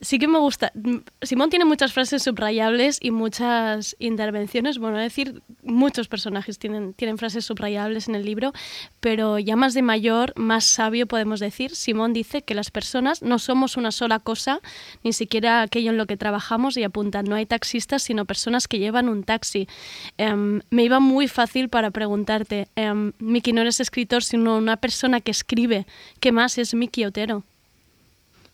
sí 0.00 0.18
que 0.18 0.28
me 0.28 0.38
gusta. 0.38 0.72
Mm, 0.74 0.98
Simón 1.22 1.50
tiene 1.50 1.64
muchas 1.64 1.92
frases 1.92 2.22
subrayables 2.22 2.98
y 3.00 3.10
muchas 3.10 3.96
intervenciones. 3.98 4.78
Bueno, 4.78 4.98
es 4.98 5.04
decir, 5.04 5.42
muchos 5.62 6.08
personajes 6.08 6.58
tienen, 6.58 6.94
tienen 6.94 7.18
frases 7.18 7.44
subrayables 7.44 8.08
en 8.08 8.14
el 8.14 8.24
libro, 8.24 8.52
pero 9.00 9.38
ya 9.38 9.56
más 9.56 9.74
de 9.74 9.82
mayor, 9.82 10.32
más 10.36 10.64
sabio 10.64 11.06
podemos 11.06 11.40
decir, 11.40 11.74
Simón 11.74 12.12
dice 12.12 12.42
que 12.42 12.54
las 12.54 12.70
personas 12.70 13.22
no 13.22 13.38
somos 13.38 13.76
una 13.76 13.92
sola 13.92 14.18
cosa, 14.18 14.60
ni 15.02 15.12
siquiera 15.12 15.62
aquello 15.62 15.90
en 15.90 15.96
lo 15.96 16.06
que 16.06 16.16
trabajamos 16.16 16.76
y 16.76 16.84
apuntan, 16.84 17.26
no 17.26 17.34
hay 17.34 17.46
taxistas, 17.46 18.02
sino 18.02 18.24
personas 18.24 18.68
que 18.68 18.78
llevan 18.78 19.08
un 19.08 19.24
taxi. 19.24 19.68
Em, 20.16 20.60
me 20.70 20.84
iba 20.84 21.00
muy 21.00 21.28
fácil 21.28 21.68
para 21.68 21.90
preguntarte, 21.90 22.68
em, 22.76 23.12
Miki, 23.18 23.52
no 23.52 23.62
eres 23.62 23.80
escritor, 23.80 24.22
sino 24.22 24.56
una 24.56 24.76
persona 24.76 25.20
que 25.20 25.30
escribe. 25.30 25.86
¿Qué 26.20 26.32
más 26.32 26.58
es 26.58 26.74
Miki 26.74 27.04
Otero? 27.04 27.44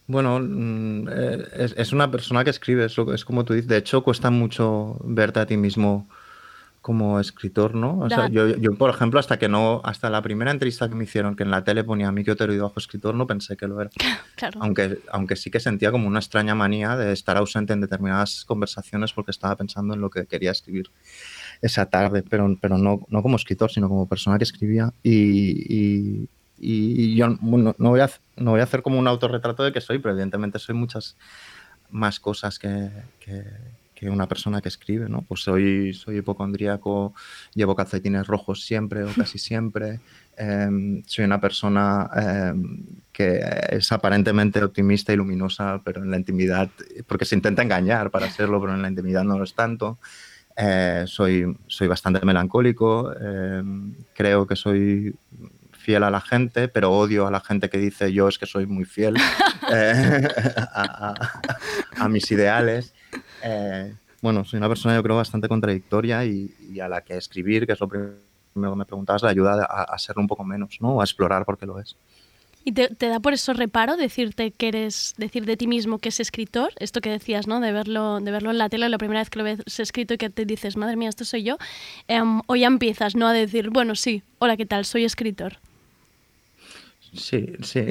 Bueno, 0.07 0.39
mm, 0.41 1.09
eh, 1.11 1.45
es, 1.57 1.75
es 1.77 1.93
una 1.93 2.11
persona 2.11 2.45
que 2.45 2.51
escribe, 2.51 2.85
es, 2.85 2.97
lo- 2.97 3.13
es 3.15 3.25
como 3.25 3.45
tú 3.45 3.55
dices. 3.55 3.69
De 3.69 3.77
hecho, 3.79 4.03
cuesta 4.03 4.31
mucho 4.31 4.99
verte 5.05 5.41
a 5.41 5.47
ti 5.47 5.57
mismo 5.57 6.07
como 6.83 7.19
escritor, 7.19 7.75
¿no? 7.75 8.01
O 8.01 8.11
sea, 8.11 8.29
yo, 8.29 8.47
yo, 8.59 8.75
por 8.75 8.91
ejemplo, 8.91 9.19
hasta 9.19 9.39
que 9.39 9.49
no, 9.49 9.81
hasta 9.85 10.11
la 10.11 10.21
primera 10.21 10.51
entrevista 10.51 10.87
que 10.87 10.95
me 10.95 11.05
hicieron, 11.05 11.35
que 11.35 11.43
en 11.43 11.51
la 11.51 11.65
tele 11.65 11.83
ponía 11.83 12.13
Miki 12.13 12.31
Otero 12.31 12.53
y 12.53 12.59
bajo 12.59 12.75
escritor, 12.79 13.15
no 13.15 13.27
pensé 13.27 13.57
que 13.57 13.67
lo 13.67 13.81
era. 13.81 13.91
Claro. 14.37 14.61
Aunque, 14.63 14.99
aunque 15.11 15.37
sí 15.37 15.51
que 15.51 15.61
sentía 15.61 15.91
como 15.93 16.09
una 16.09 16.19
extraña 16.19 16.55
manía 16.55 16.97
de 16.97 17.13
estar 17.13 17.37
ausente 17.39 17.73
en 17.73 17.81
determinadas 17.81 18.45
conversaciones 18.45 19.13
porque 19.15 19.31
estaba 19.31 19.57
pensando 19.57 19.95
en 19.95 20.01
lo 20.03 20.11
que 20.11 20.27
quería 20.27 20.51
escribir 20.51 20.91
esa 21.63 21.87
tarde, 21.87 22.23
pero, 22.29 22.55
pero 22.61 22.77
no, 22.77 23.01
no 23.09 23.23
como 23.23 23.37
escritor, 23.37 23.71
sino 23.71 23.89
como 23.89 24.07
persona 24.09 24.37
que 24.37 24.45
escribía. 24.45 24.93
Y, 25.03 25.73
y- 26.23 26.29
y 26.59 27.15
yo 27.17 27.37
bueno, 27.41 27.75
no, 27.79 27.91
voy 27.91 28.01
a, 28.01 28.11
no 28.37 28.53
voy 28.53 28.61
a 28.61 28.65
hacer 28.65 28.83
como 28.83 28.99
un 28.99 29.07
autorretrato 29.09 29.63
de 29.65 29.73
que 29.73 29.81
soy, 29.81 29.99
pero 29.99 30.13
evidentemente 30.13 30.59
soy 30.59 30.75
muchas 30.75 31.17
más 31.91 32.21
cosas 32.21 32.59
que, 32.59 32.91
que- 33.21 33.45
que 33.95 34.11
una 34.11 34.27
persona 34.27 34.61
que 34.61 34.69
escribe, 34.69 35.09
¿no? 35.09 35.23
Pues 35.23 35.43
soy, 35.43 35.95
soy 35.95 36.17
hipocondríaco, 36.19 37.15
llevo 37.55 37.77
calcetines 37.77 38.27
rojos 38.27 38.65
siempre 38.65 39.05
o 39.05 39.09
casi 39.17 39.39
siempre, 39.39 40.01
em, 40.37 41.03
soy 41.07 41.25
una 41.25 41.41
persona 41.41 42.11
em, 42.17 42.85
que 43.13 43.41
es 43.71 43.93
aparentemente 43.93 44.63
optimista 44.65 45.13
y 45.13 45.17
luminosa, 45.17 45.81
pero 45.85 46.03
en 46.03 46.11
la 46.11 46.17
intimidad, 46.17 46.69
porque 47.07 47.25
se 47.25 47.37
intenta 47.37 47.63
engañar 47.63 48.11
para 48.11 48.29
serlo, 48.31 48.61
pero 48.61 48.75
en 48.75 48.83
la 48.83 48.89
intimidad 48.89 49.23
no 49.23 49.39
lo 49.39 49.45
es 49.45 49.55
tanto. 49.55 50.01
Eh, 50.57 51.05
soy, 51.07 51.57
soy 51.69 51.87
bastante 51.89 52.25
melancólico, 52.25 53.13
em, 53.21 53.95
creo 54.13 54.47
que 54.47 54.57
soy 54.57 55.15
fiel 55.85 56.03
a 56.03 56.11
la 56.11 56.21
gente, 56.21 56.69
pero 56.69 56.91
odio 56.93 57.27
a 57.27 57.31
la 57.31 57.41
gente 57.41 57.69
que 57.69 57.79
dice 57.79 58.13
yo 58.13 58.29
es 58.29 58.39
que 58.39 58.47
soy 58.47 58.67
muy 58.67 58.85
fiel 58.85 59.15
eh, 59.73 60.29
a, 60.73 61.09
a- 61.11 62.05
a 62.05 62.09
mis 62.09 62.31
ideales. 62.31 62.95
Eh, 63.43 63.93
bueno, 64.23 64.45
soy 64.45 64.57
una 64.59 64.69
persona 64.69 64.95
yo 64.97 65.03
creo 65.03 65.17
bastante 65.17 65.49
contradictoria 65.49 66.25
y, 66.25 66.55
y 66.73 66.81
a 66.81 66.89
la 66.89 67.03
que 67.03 67.17
escribir, 67.17 67.67
que 67.67 67.73
es 67.75 67.81
lo 67.81 67.89
primero 67.89 68.17
que 68.55 68.77
me 68.77 68.85
preguntabas, 68.87 69.23
le 69.23 69.29
ayuda 69.29 69.65
a, 69.69 69.83
a 69.85 69.99
serlo 69.99 70.23
un 70.23 70.29
poco 70.29 70.45
menos, 70.45 70.79
¿no? 70.81 71.01
A 71.01 71.05
explorar 71.05 71.45
porque 71.45 71.67
lo 71.67 71.79
es. 71.79 71.97
¿Y 72.67 72.73
te, 72.73 72.89
te 72.89 73.09
da 73.09 73.21
por 73.21 73.35
eso 73.35 73.53
reparo 73.53 73.99
decirte 73.99 74.51
que 74.51 74.69
eres, 74.69 75.13
decir 75.19 75.45
de 75.45 75.59
ti 75.59 75.67
mismo 75.67 75.99
que 75.99 76.09
es 76.09 76.19
escritor? 76.19 76.73
Esto 76.79 77.03
que 77.03 77.11
decías, 77.11 77.47
¿no? 77.47 77.61
De 77.61 77.73
verlo, 77.73 78.21
de 78.21 78.31
verlo 78.31 78.51
en 78.51 78.57
la 78.57 78.71
tele 78.71 78.89
la 78.89 78.97
primera 78.97 79.21
vez 79.21 79.29
que 79.29 79.39
lo 79.39 79.45
ves 79.45 79.59
escrito 79.79 80.15
y 80.15 80.17
que 80.17 80.31
te 80.31 80.47
dices, 80.47 80.79
madre 80.79 80.97
mía, 80.97 81.11
esto 81.11 81.27
soy 81.27 81.43
yo. 81.43 81.59
Em, 82.09 82.41
o 82.47 82.57
ya 82.57 82.69
empiezas, 82.69 83.17
¿no? 83.17 83.27
A 83.27 83.35
decir, 83.35 83.69
bueno, 83.69 83.95
sí, 83.95 84.23
hola, 84.39 84.57
¿qué 84.57 84.65
tal? 84.65 84.87
Soy 84.87 85.05
escritor. 85.05 85.59
Sí, 87.15 87.47
sí. 87.63 87.87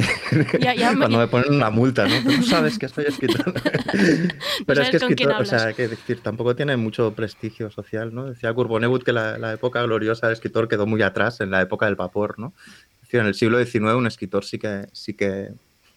Ya- 0.59 0.75
ya 0.75 0.91
me- 0.91 0.97
Cuando 0.99 1.17
me 1.19 1.27
ponen 1.27 1.53
una 1.53 1.69
multa, 1.69 2.07
¿no? 2.07 2.15
Tú 2.23 2.43
sabes 2.43 2.77
que 2.77 2.85
estoy 2.87 3.05
escritor. 3.05 3.53
Pero 4.65 4.81
es 4.81 4.89
que 4.89 4.97
escritor, 4.97 5.33
o 5.41 5.45
sea, 5.45 5.73
que 5.73 5.87
decir, 5.87 6.19
tampoco 6.21 6.55
tiene 6.55 6.75
mucho 6.77 7.13
prestigio 7.13 7.71
social, 7.71 8.13
¿no? 8.13 8.25
Decía 8.25 8.53
Kurt 8.53 8.69
Vonnegut 8.69 9.03
que 9.03 9.13
la, 9.13 9.37
la 9.37 9.53
época 9.53 9.81
gloriosa 9.83 10.27
del 10.27 10.33
escritor 10.33 10.67
quedó 10.67 10.85
muy 10.85 11.01
atrás 11.01 11.39
en 11.41 11.51
la 11.51 11.61
época 11.61 11.85
del 11.85 11.95
vapor, 11.95 12.37
¿no? 12.37 12.53
Es 12.95 13.01
decir, 13.03 13.19
en 13.21 13.27
el 13.27 13.33
siglo 13.35 13.63
XIX 13.63 13.93
un 13.95 14.07
escritor 14.07 14.43
sí 14.43 14.59
que, 14.59 14.87
sí 14.91 15.13
que 15.13 15.49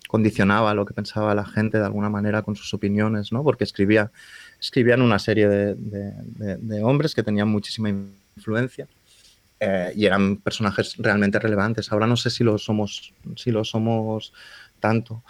condicionaba 0.09 0.73
lo 0.75 0.87
que 0.87 0.95
pensaba 0.95 1.35
la 1.35 1.45
gente 1.45 1.79
de 1.79 1.85
alguna 1.85 2.09
manera 2.09 2.43
con 2.43 2.55
sus 2.55 2.73
opiniones, 2.75 3.33
¿no? 3.33 3.43
Porque 3.43 3.65
escribía, 3.65 4.13
escribían 4.61 5.03
una 5.03 5.19
serie 5.19 5.49
de, 5.49 5.75
de- 5.75 6.13
de- 6.25 6.57
de 6.59 6.83
hombres 6.85 7.15
que 7.15 7.25
tenían 7.25 7.49
muchísima 7.49 7.89
influencia 8.37 8.87
eh, 9.61 9.93
y 9.97 10.07
eran 10.07 10.37
personajes 10.39 10.97
realmente 10.99 11.39
relevantes. 11.39 11.93
Ahora 11.93 12.07
no 12.07 12.17
sé 12.17 12.31
si 12.31 12.45
lo 12.45 12.59
somos, 12.59 13.15
si 13.37 13.51
lo 13.51 13.65
somos 13.65 14.33
tanto. 14.81 15.23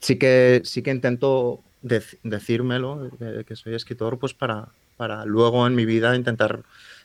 Sí 0.00 0.16
que, 0.16 0.62
sí 0.64 0.82
que 0.82 0.90
intento 0.90 1.60
dec- 1.82 2.18
decírmelo, 2.22 3.10
que, 3.18 3.44
que 3.44 3.56
soy 3.56 3.74
escritor, 3.74 4.18
pues 4.18 4.34
para, 4.34 4.68
para 4.96 5.24
luego 5.24 5.66
en 5.66 5.74
mi 5.74 5.84
vida 5.86 6.14
intentar 6.16 6.62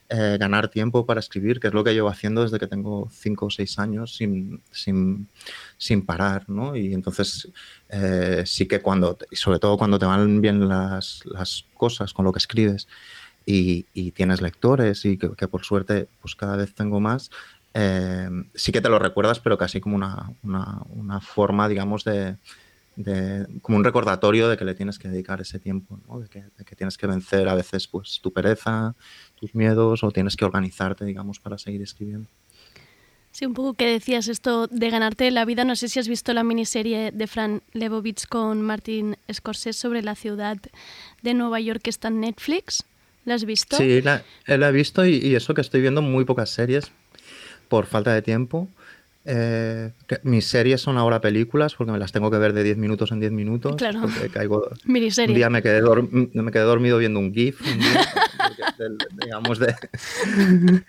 eh, 0.10 0.38
ganar 0.40 0.70
tiempo 0.70 1.06
para 1.06 1.20
escribir, 1.20 1.60
que 1.60 1.68
es 1.68 1.74
lo 1.74 1.84
que 1.84 1.94
llevo 1.94 2.10
haciendo 2.10 2.42
desde 2.42 2.60
que 2.60 2.68
tengo 2.68 3.10
cinco 3.12 3.46
o 3.46 3.50
seis 3.50 3.78
años 3.78 4.16
sin, 4.16 4.62
sin, 4.72 5.28
sin 5.78 6.06
parar, 6.06 6.50
¿no? 6.50 6.76
Y 6.76 6.94
entonces 6.94 7.50
eh, 7.90 8.44
sí 8.46 8.68
que 8.68 8.82
cuando, 8.82 9.18
y 9.30 9.36
sobre 9.36 9.60
todo 9.60 9.78
cuando 9.78 10.00
te 10.00 10.06
van 10.06 10.42
bien 10.42 10.68
las, 10.68 11.22
las 11.26 11.66
cosas 11.76 12.12
con 12.14 12.26
lo 12.26 12.32
que 12.34 12.40
escribes, 12.40 12.88
y, 13.52 13.88
y 13.93 14.12
tienes 14.12 14.41
lectores 14.41 15.06
y 15.06 15.18
que, 15.18 15.32
que 15.36 15.47
por 15.47 15.64
suerte 15.64 16.08
pues 16.22 16.36
cada 16.36 16.56
vez 16.56 16.76
tengo 16.76 17.00
más, 17.00 17.32
eh, 17.74 18.30
sí 18.54 18.72
que 18.72 18.82
te 18.82 18.89
lo 18.89 19.00
recuerdas, 19.00 19.39
pero 19.39 19.58
casi 19.58 19.80
como 19.82 19.95
una, 19.95 20.32
una- 20.43 20.82
una 20.89 21.20
forma, 21.20 21.68
digamos, 21.68 22.04
de, 22.04 22.36
de- 22.95 23.47
como 23.64 23.78
un 23.80 23.84
recordatorio 23.84 24.50
de 24.50 24.58
que 24.58 24.66
le 24.66 24.76
tienes 24.76 25.00
que 25.00 25.08
dedicar 25.08 25.41
ese 25.41 25.58
tiempo, 25.58 26.00
¿no? 26.08 26.20
de, 26.20 26.28
que, 26.30 26.43
de 26.58 26.64
que 26.64 26.76
tienes 26.76 26.95
que 26.97 27.08
vencer 27.08 27.47
a 27.50 27.56
veces 27.56 27.88
pues 27.88 28.20
tu 28.22 28.32
pereza, 28.32 28.93
tus 29.39 29.56
miedos 29.56 30.04
o 30.04 30.12
tienes 30.12 30.36
que 30.36 30.45
organizarte, 30.45 31.06
digamos, 31.06 31.39
para 31.39 31.58
seguir 31.58 31.82
escribiendo. 31.82 32.28
Sí, 33.32 33.45
un 33.45 33.54
poco 33.54 33.74
que 33.76 33.86
decías 33.88 34.28
esto 34.28 34.68
de 34.68 34.89
ganarte 34.89 35.30
la 35.32 35.45
vida. 35.45 35.64
No 35.64 35.76
sé 35.76 35.88
si 35.88 36.00
has 36.00 36.08
visto 36.08 36.34
la 36.34 36.43
miniserie 36.43 37.12
de 37.12 37.28
Fran 37.28 37.62
Lebowitz 37.74 38.26
con 38.28 38.62
Martin 38.62 39.18
Scorsese 39.32 39.74
sobre 39.80 40.02
la 40.02 40.16
ciudad 40.16 40.58
de 41.22 41.34
Nueva 41.36 41.60
York 41.60 41.82
que 41.84 41.89
está 41.91 42.08
en 42.10 42.20
Netflix. 42.22 42.84
¿La 43.26 43.36
has 43.36 43.46
visto? 43.46 43.78
Sí, 43.78 44.02
la, 44.02 44.24
eh, 44.48 44.58
la 44.58 44.70
he 44.70 44.72
visto 44.72 45.06
y, 45.06 45.16
y 45.18 45.36
eso 45.36 45.54
que 45.54 45.62
estoy 45.62 45.82
viendo 45.82 46.02
muy 46.02 46.26
pocas 46.26 46.50
series 46.50 46.92
por 47.68 47.86
falta 47.86 48.14
de 48.14 48.22
tiempo. 48.22 48.68
Eh, 49.26 49.92
mis 50.24 50.46
series 50.46 50.82
son 50.82 50.98
ahora 50.98 51.22
películas 51.22 51.76
porque 51.76 51.92
me 51.92 52.00
las 52.00 52.12
tengo 52.12 52.32
que 52.32 52.38
ver 52.38 52.54
de 52.54 52.64
10 52.64 52.78
minutos 52.78 53.12
en 53.12 53.20
10 53.20 53.32
minutos. 53.32 53.76
Claro. 53.76 54.02
Caigo, 54.34 54.70
un 54.88 55.34
día 55.34 55.50
me 55.50 55.62
quedé, 55.62 55.82
me 55.82 56.52
quedé 56.52 56.64
dormido 56.64 56.98
viendo 56.98 57.20
un 57.20 57.34
GIF, 57.34 57.62
un 57.62 57.80
día, 57.80 58.10
del- 58.80 58.98
digamos, 59.24 59.60
de... 59.60 59.76
Bueno, 60.66 60.82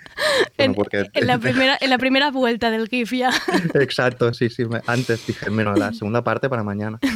En, 0.58 0.74
porque- 0.74 1.06
en 1.12 1.26
la 1.26 1.38
primera, 1.38 1.76
en 1.80 1.90
la 1.90 1.98
primera 1.98 2.30
vuelta 2.30 2.70
del 2.70 2.88
GIF 2.88 3.12
ya. 3.12 3.30
Exacto, 3.74 4.32
sí, 4.34 4.48
sí. 4.50 4.64
me- 4.64 4.80
Antes 4.86 5.26
dije, 5.26 5.50
menos 5.50 5.78
la 5.78 5.92
segunda 5.92 6.22
parte 6.24 6.48
para 6.48 6.62
mañana. 6.62 6.98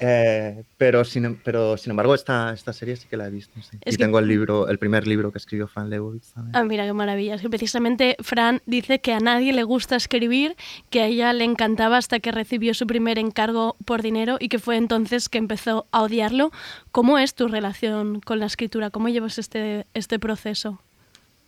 Eh, 0.00 0.62
pero, 0.76 1.04
sin, 1.04 1.40
pero 1.42 1.76
sin 1.76 1.90
embargo, 1.90 2.14
esta, 2.14 2.52
esta 2.52 2.72
serie 2.72 2.94
sí 2.94 3.08
que 3.10 3.16
la 3.16 3.26
he 3.26 3.30
visto. 3.32 3.60
sí. 3.60 3.78
Y 3.84 3.90
que- 3.90 3.96
tengo 3.96 4.20
el 4.20 4.28
libro, 4.28 4.68
el 4.68 4.78
primer 4.78 5.08
libro 5.08 5.32
que 5.32 5.38
escribió 5.38 5.66
Fran 5.66 5.90
también. 5.90 6.20
Ah, 6.52 6.62
mira 6.62 6.84
qué 6.86 6.92
maravilla. 6.92 7.34
Es 7.34 7.40
que 7.42 7.48
precisamente 7.50 8.16
Fran 8.20 8.62
dice 8.64 9.00
que 9.00 9.12
a 9.12 9.18
nadie 9.18 9.52
le 9.52 9.64
gusta 9.64 9.96
escribir, 9.96 10.54
que 10.90 11.00
a 11.02 11.06
ella 11.06 11.32
le 11.32 11.42
encantaba 11.42 11.96
hasta 11.96 12.20
que 12.20 12.30
recibió 12.30 12.74
su 12.74 12.86
primer 12.86 13.18
encargo 13.18 13.74
por 13.84 14.02
dinero 14.02 14.36
y 14.38 14.48
que 14.48 14.60
fue 14.60 14.76
entonces 14.76 15.28
que 15.28 15.38
empezó 15.38 15.88
a 15.90 16.02
odiarlo. 16.04 16.52
¿Cómo 16.92 17.18
es 17.18 17.34
tu 17.34 17.48
relación 17.48 18.20
con 18.20 18.38
la 18.38 18.46
escritura? 18.46 18.90
¿Cómo 18.90 19.08
llevas 19.08 19.36
este, 19.38 19.84
este 19.94 20.07
proceso? 20.18 20.80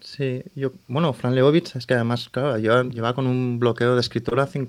Sí, 0.01 0.43
yo, 0.55 0.73
bueno, 0.89 1.13
Fran 1.13 1.35
Lebowitz 1.35 1.77
es 1.77 1.87
que 1.87 1.95
además, 1.95 2.29
claro, 2.31 2.57
lleva, 2.59 2.83
lleva 2.85 3.15
con 3.15 3.27
un 3.27 3.59
bloqueo 3.59 3.95
de 3.95 4.01
escritura 4.01 4.45
hace 4.45 4.67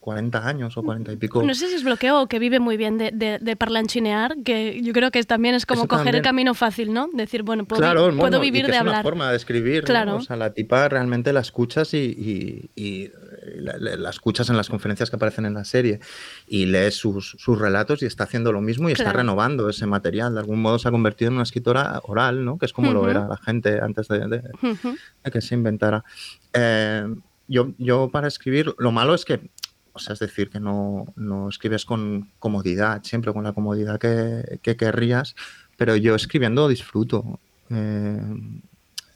40 0.00 0.46
años 0.46 0.76
o 0.76 0.82
40 0.82 1.12
y 1.12 1.16
pico. 1.16 1.42
No 1.42 1.54
sé 1.54 1.68
si 1.68 1.74
es 1.76 1.82
bloqueo 1.84 2.20
o 2.20 2.26
que 2.26 2.38
vive 2.38 2.60
muy 2.60 2.76
bien 2.76 2.98
de, 2.98 3.10
de, 3.10 3.38
de 3.38 3.56
parlanchinear, 3.56 4.36
que 4.44 4.82
yo 4.82 4.92
creo 4.92 5.10
que 5.10 5.22
también 5.24 5.54
es 5.54 5.64
como 5.64 5.84
Eso 5.84 5.88
coger 5.88 6.14
el 6.16 6.20
camino 6.20 6.52
fácil, 6.52 6.92
¿no? 6.92 7.08
Decir, 7.14 7.42
bueno, 7.42 7.64
puedo, 7.64 7.80
claro, 7.80 8.00
vi- 8.10 8.16
bueno, 8.16 8.20
puedo 8.20 8.44
y 8.44 8.50
vivir 8.50 8.66
que 8.66 8.72
de 8.72 8.76
es 8.76 8.80
hablar. 8.80 8.96
una 8.96 9.02
forma 9.02 9.30
de 9.30 9.36
escribir, 9.38 9.82
¿no? 9.84 9.86
Claro. 9.86 10.16
O 10.16 10.20
sea, 10.20 10.36
la 10.36 10.52
tipa 10.52 10.86
realmente 10.90 11.32
la 11.32 11.40
escuchas 11.40 11.94
y, 11.94 11.98
y- 11.98 12.70
y 12.76 13.10
la, 13.56 13.76
la- 13.78 14.10
escuchas 14.10 14.48
en 14.50 14.56
las 14.56 14.68
conferencias 14.68 15.10
que 15.10 15.16
aparecen 15.16 15.44
en 15.46 15.54
la 15.54 15.64
serie 15.64 16.00
y 16.46 16.66
lees 16.66 16.94
sus, 16.96 17.36
sus 17.38 17.58
relatos 17.58 18.02
y 18.02 18.06
está 18.06 18.24
haciendo 18.24 18.52
lo 18.52 18.60
mismo 18.60 18.88
y 18.88 18.92
está 18.92 19.04
Claro. 19.04 19.18
renovando 19.18 19.68
ese 19.68 19.86
material. 19.86 20.34
De 20.34 20.40
algún 20.40 20.60
modo 20.62 20.78
se 20.78 20.88
ha 20.88 20.90
convertido 20.90 21.28
en 21.28 21.34
una 21.34 21.42
escritora 21.42 22.00
oral, 22.04 22.44
¿no? 22.44 22.58
Que 22.58 22.66
es 22.66 22.72
como 22.72 22.92
lo 22.92 23.00
Ujú. 23.02 23.10
era 23.10 23.28
la 23.28 23.36
gente 23.36 23.80
antes 23.80 24.08
de, 24.08 24.18
de- 24.28 24.42
Ujú. 24.62 24.96
de 25.24 25.30
que 25.30 25.40
se 25.40 25.54
inventara. 25.54 26.04
Eh, 26.52 27.06
yo, 27.48 27.72
yo 27.78 28.08
para 28.10 28.28
escribir, 28.28 28.74
lo 28.78 28.90
malo 28.92 29.14
es 29.14 29.24
que, 29.24 29.50
o 29.92 29.98
sea, 29.98 30.14
es 30.14 30.18
decir, 30.18 30.48
que 30.50 30.60
no, 30.60 31.06
no 31.16 31.48
escribes 31.48 31.84
con 31.84 32.30
comodidad, 32.38 33.02
siempre 33.04 33.32
con 33.32 33.44
la 33.44 33.52
comodidad 33.52 33.98
que, 34.00 34.58
que 34.62 34.76
querrías, 34.76 35.34
pero 35.76 35.94
yo 35.96 36.14
escribiendo 36.14 36.66
disfruto. 36.68 37.38
Eh, 37.70 38.20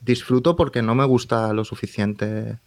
disfruto 0.01 0.57
porque 0.57 0.83
no 0.83 0.95
me 0.95 1.05
gusta 1.05 1.53
lo 1.53 1.65
suficiente 1.65 2.59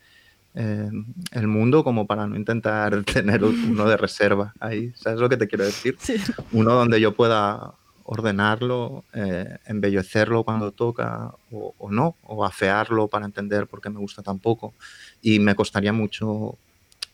eh, 0.56 0.90
el 1.32 1.48
mundo 1.48 1.84
como 1.84 2.08
para 2.08 2.28
no 2.28 2.36
intentar 2.36 3.04
tener 3.06 3.44
uno 3.44 3.88
de 3.88 3.98
reserva 3.98 4.54
ahí. 4.60 4.92
¿Sabes 4.96 5.20
lo 5.20 5.30
que 5.30 5.38
te 5.38 5.48
quiero 5.48 5.66
decir? 5.66 5.96
Sí. 6.00 6.16
Uno 6.52 6.74
donde 6.74 7.00
yo 7.00 7.14
pueda 7.14 7.74
ordenarlo, 8.04 9.06
eh, 9.14 9.58
embellecerlo 9.66 10.44
cuando 10.44 10.72
toca 10.72 11.34
o, 11.52 11.74
o 11.78 11.92
no, 11.92 12.16
o 12.24 12.44
afearlo 12.44 13.08
para 13.08 13.26
entender 13.26 13.68
por 13.68 13.80
qué 13.80 13.90
me 13.90 14.00
gusta 14.00 14.22
tan 14.22 14.40
poco. 14.40 14.74
Y 15.22 15.40
me 15.40 15.56
costaría 15.56 15.94
mucho 15.94 16.58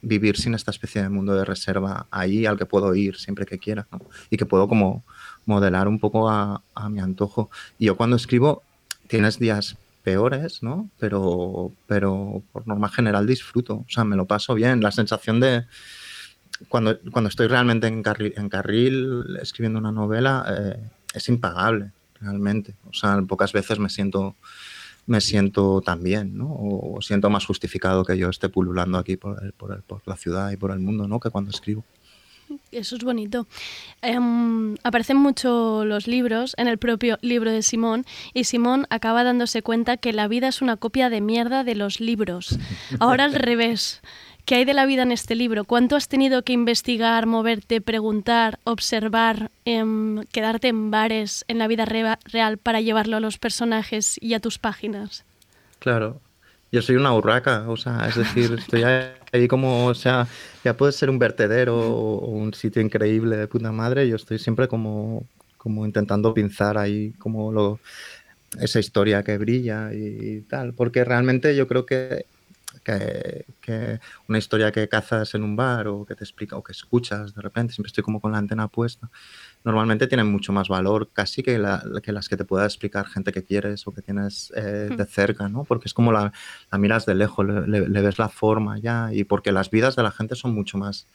vivir 0.02 0.38
sin 0.38 0.54
esta 0.54 0.72
especie 0.72 1.02
de 1.02 1.10
mundo 1.10 1.36
de 1.36 1.46
reserva 1.46 2.08
ahí 2.12 2.46
al 2.46 2.58
que 2.58 2.66
puedo 2.66 2.94
ir 2.96 3.18
siempre 3.18 3.46
que 3.46 3.58
quiera 3.58 3.88
¿no? 3.92 4.00
y 4.30 4.38
que 4.38 4.46
puedo 4.46 4.68
como 4.68 5.04
modelar 5.46 5.88
un 5.88 6.00
poco 6.00 6.30
a, 6.30 6.64
a 6.74 6.90
mi 6.90 7.00
antojo. 7.00 7.50
Y 7.78 7.86
yo 7.86 7.98
cuando 7.98 8.16
escribo 8.16 8.64
tienes 9.08 9.40
días 9.40 9.78
peores, 10.08 10.64
¿no? 10.64 10.90
Pero, 11.00 11.74
pero 11.86 12.42
por 12.54 12.66
norma 12.66 12.88
general 12.88 13.28
disfruto, 13.28 13.74
o 13.76 13.86
sea, 13.90 14.06
me 14.06 14.16
lo 14.16 14.26
paso 14.26 14.54
bien. 14.56 14.80
La 14.82 14.92
sensación 14.92 15.42
de, 15.42 15.66
cuando, 16.70 16.98
cuando 17.12 17.28
estoy 17.28 17.48
realmente 17.48 17.88
en 17.88 18.02
carril, 18.02 18.34
en 18.38 18.48
carril 18.48 19.38
escribiendo 19.42 19.80
una 19.80 19.92
novela 19.92 20.46
eh, 20.50 20.80
es 21.14 21.28
impagable, 21.28 21.92
realmente. 22.22 22.74
O 22.90 22.94
sea, 22.94 23.22
pocas 23.28 23.52
veces 23.52 23.80
me 23.80 23.90
siento, 23.90 24.38
me 25.08 25.20
siento 25.20 25.82
tan 25.82 26.02
bien, 26.04 26.38
¿no? 26.38 26.48
O, 26.58 27.02
siento 27.02 27.30
más 27.30 27.46
justificado 27.46 28.06
que 28.06 28.18
yo 28.18 28.30
esté 28.30 28.48
pululando 28.48 28.98
aquí 28.98 29.18
por, 29.18 29.44
el- 29.44 29.52
por, 29.52 29.74
el- 29.76 29.82
por 29.84 30.02
la 30.06 30.16
ciudad 30.16 30.52
y 30.52 30.56
por 30.58 30.72
el 30.72 30.80
mundo, 30.80 31.06
¿no? 31.10 31.20
Que 31.20 31.30
cuando 31.32 31.52
escribo. 31.52 31.84
Eso 32.72 32.96
es 32.96 33.04
bonito. 33.04 33.48
Em, 34.02 34.76
aparecen 34.84 35.18
mucho 35.18 35.84
los 35.86 36.08
libros 36.08 36.54
en 36.58 36.68
el 36.68 36.78
propio 36.78 37.18
libro 37.22 37.52
de 37.52 37.62
Simón 37.62 38.06
y 38.34 38.44
Simón 38.46 38.86
acaba 38.90 39.24
dándose 39.24 39.62
cuenta 39.62 39.98
que 39.98 40.14
la 40.14 40.28
vida 40.28 40.48
es 40.48 40.62
una 40.62 40.78
copia 40.78 41.10
de 41.10 41.22
mierda 41.22 41.64
de 41.64 41.76
los 41.76 42.00
libros. 42.00 42.58
Ahora 43.00 43.26
al 43.26 43.34
revés. 43.50 44.02
¿Qué 44.46 44.56
hay 44.56 44.64
de 44.66 44.74
la 44.74 44.86
vida 44.86 45.04
en 45.04 45.12
este 45.12 45.36
libro? 45.36 45.66
¿Cuánto 45.66 45.98
has 45.98 46.08
tenido 46.08 46.44
que 46.44 46.54
investigar, 46.54 47.26
moverte, 47.26 47.82
preguntar, 47.82 48.60
observar, 48.64 49.52
em, 49.66 50.24
quedarte 50.32 50.70
en 50.70 50.90
bares 50.90 51.44
en 51.50 51.58
la 51.58 51.68
vida 51.68 51.84
rea- 51.84 52.18
real 52.24 52.58
para 52.58 52.80
llevarlo 52.80 53.18
a 53.18 53.20
los 53.20 53.38
personajes 53.40 54.18
y 54.22 54.36
a 54.36 54.40
tus 54.40 54.58
páginas? 54.58 55.26
Claro. 55.80 56.22
Yo 56.72 56.82
soy 56.82 56.96
una 56.98 57.14
urraca, 57.14 57.70
o 57.70 57.78
sea, 57.78 58.08
es 58.08 58.16
decir, 58.16 58.54
estoy 58.60 58.84
ahí 58.84 59.48
como, 59.48 59.86
o 59.86 59.94
sea, 59.94 60.28
ya 60.64 60.76
puede 60.76 60.92
ser 60.92 61.10
un 61.10 61.18
vertedero 61.18 61.78
o 61.78 62.30
un 62.30 62.54
sitio 62.54 62.82
increíble 62.82 63.38
de 63.38 63.48
puta 63.48 63.72
madre, 63.72 64.08
yo 64.08 64.18
estoy 64.18 64.38
siempre 64.38 64.68
como, 64.68 65.26
como 65.58 65.86
intentando 65.86 66.34
pinzar 66.34 66.78
ahí 66.78 67.14
como 67.20 67.52
lo, 67.54 67.80
esa 68.60 68.80
historia 68.80 69.24
que 69.24 69.38
brilla 69.38 69.94
y, 69.94 70.42
tal, 70.42 70.74
porque 70.74 71.04
realmente 71.04 71.56
yo 71.56 71.68
creo 71.68 71.86
que, 71.86 72.26
que, 72.84 73.46
que 73.62 74.00
una 74.28 74.38
historia 74.38 74.72
que 74.72 74.88
cazas 74.88 75.36
en 75.36 75.44
un 75.44 75.56
bar 75.56 75.88
o 75.88 76.06
que 76.06 76.16
te 76.16 76.24
explica 76.24 76.58
o 76.58 76.64
que 76.64 76.72
escuchas 76.72 77.34
de 77.34 77.42
repente, 77.42 77.74
siempre 77.74 77.88
estoy 77.88 78.04
como 78.04 78.20
con 78.20 78.32
la 78.32 78.40
antena 78.40 78.68
puesta, 78.68 79.10
normalmente 79.64 80.08
tienen 80.08 80.28
mucho 80.32 80.54
más 80.54 80.68
valor 80.70 81.10
casi 81.12 81.44
que, 81.44 81.58
la- 81.58 81.84
que 82.02 82.12
las 82.12 82.30
que 82.30 82.38
te 82.38 82.46
pueda 82.46 82.66
explicar 82.66 83.06
gente 83.08 83.32
que 83.32 83.44
quieres 83.44 83.86
o 83.88 83.94
que 83.94 84.02
tienes 84.02 84.52
eh, 84.56 84.90
de 84.96 85.06
cerca, 85.06 85.50
¿no? 85.50 85.64
Porque 85.66 85.88
es 85.88 85.94
como 85.94 86.12
la, 86.12 86.32
la 86.72 86.78
miras 86.78 87.06
de 87.06 87.16
lejos, 87.16 87.46
le, 87.46 87.68
le- 87.68 87.90
le 87.90 88.02
ves 88.02 88.18
la 88.20 88.30
forma 88.30 88.80
ya 88.80 89.10
y 89.14 89.24
porque 89.26 89.52
las 89.52 89.70
vidas 89.70 89.96
de 89.96 90.04
la 90.04 90.12
gente 90.12 90.36
son 90.36 90.54
mucho 90.56 90.78
más 90.78 91.08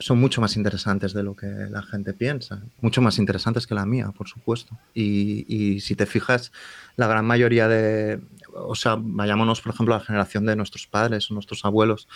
son 0.00 0.18
mucho 0.20 0.40
más 0.40 0.56
interesantes 0.56 1.12
de 1.12 1.22
lo 1.22 1.36
que 1.36 1.46
la 1.46 1.80
gente 1.82 2.14
piensa, 2.14 2.60
mucho 2.80 3.00
más 3.00 3.18
interesantes 3.18 3.64
que 3.68 3.76
la 3.76 3.86
mía, 3.86 4.10
por 4.16 4.26
supuesto. 4.26 4.76
Y, 4.92 5.44
y 5.46 5.80
si 5.80 5.94
te 5.94 6.04
fijas, 6.06 6.50
la 6.96 7.06
gran 7.06 7.24
mayoría 7.24 7.68
de, 7.68 8.20
o 8.54 8.74
sea, 8.74 8.96
vayámonos 8.98 9.60
por 9.60 9.72
ejemplo 9.72 9.94
a 9.94 9.98
la 9.98 10.04
generación 10.04 10.46
de 10.46 10.56
nuestros 10.56 10.88
padres 10.88 11.30
o 11.30 11.34
nuestros 11.34 11.64
abuelos, 11.64 12.08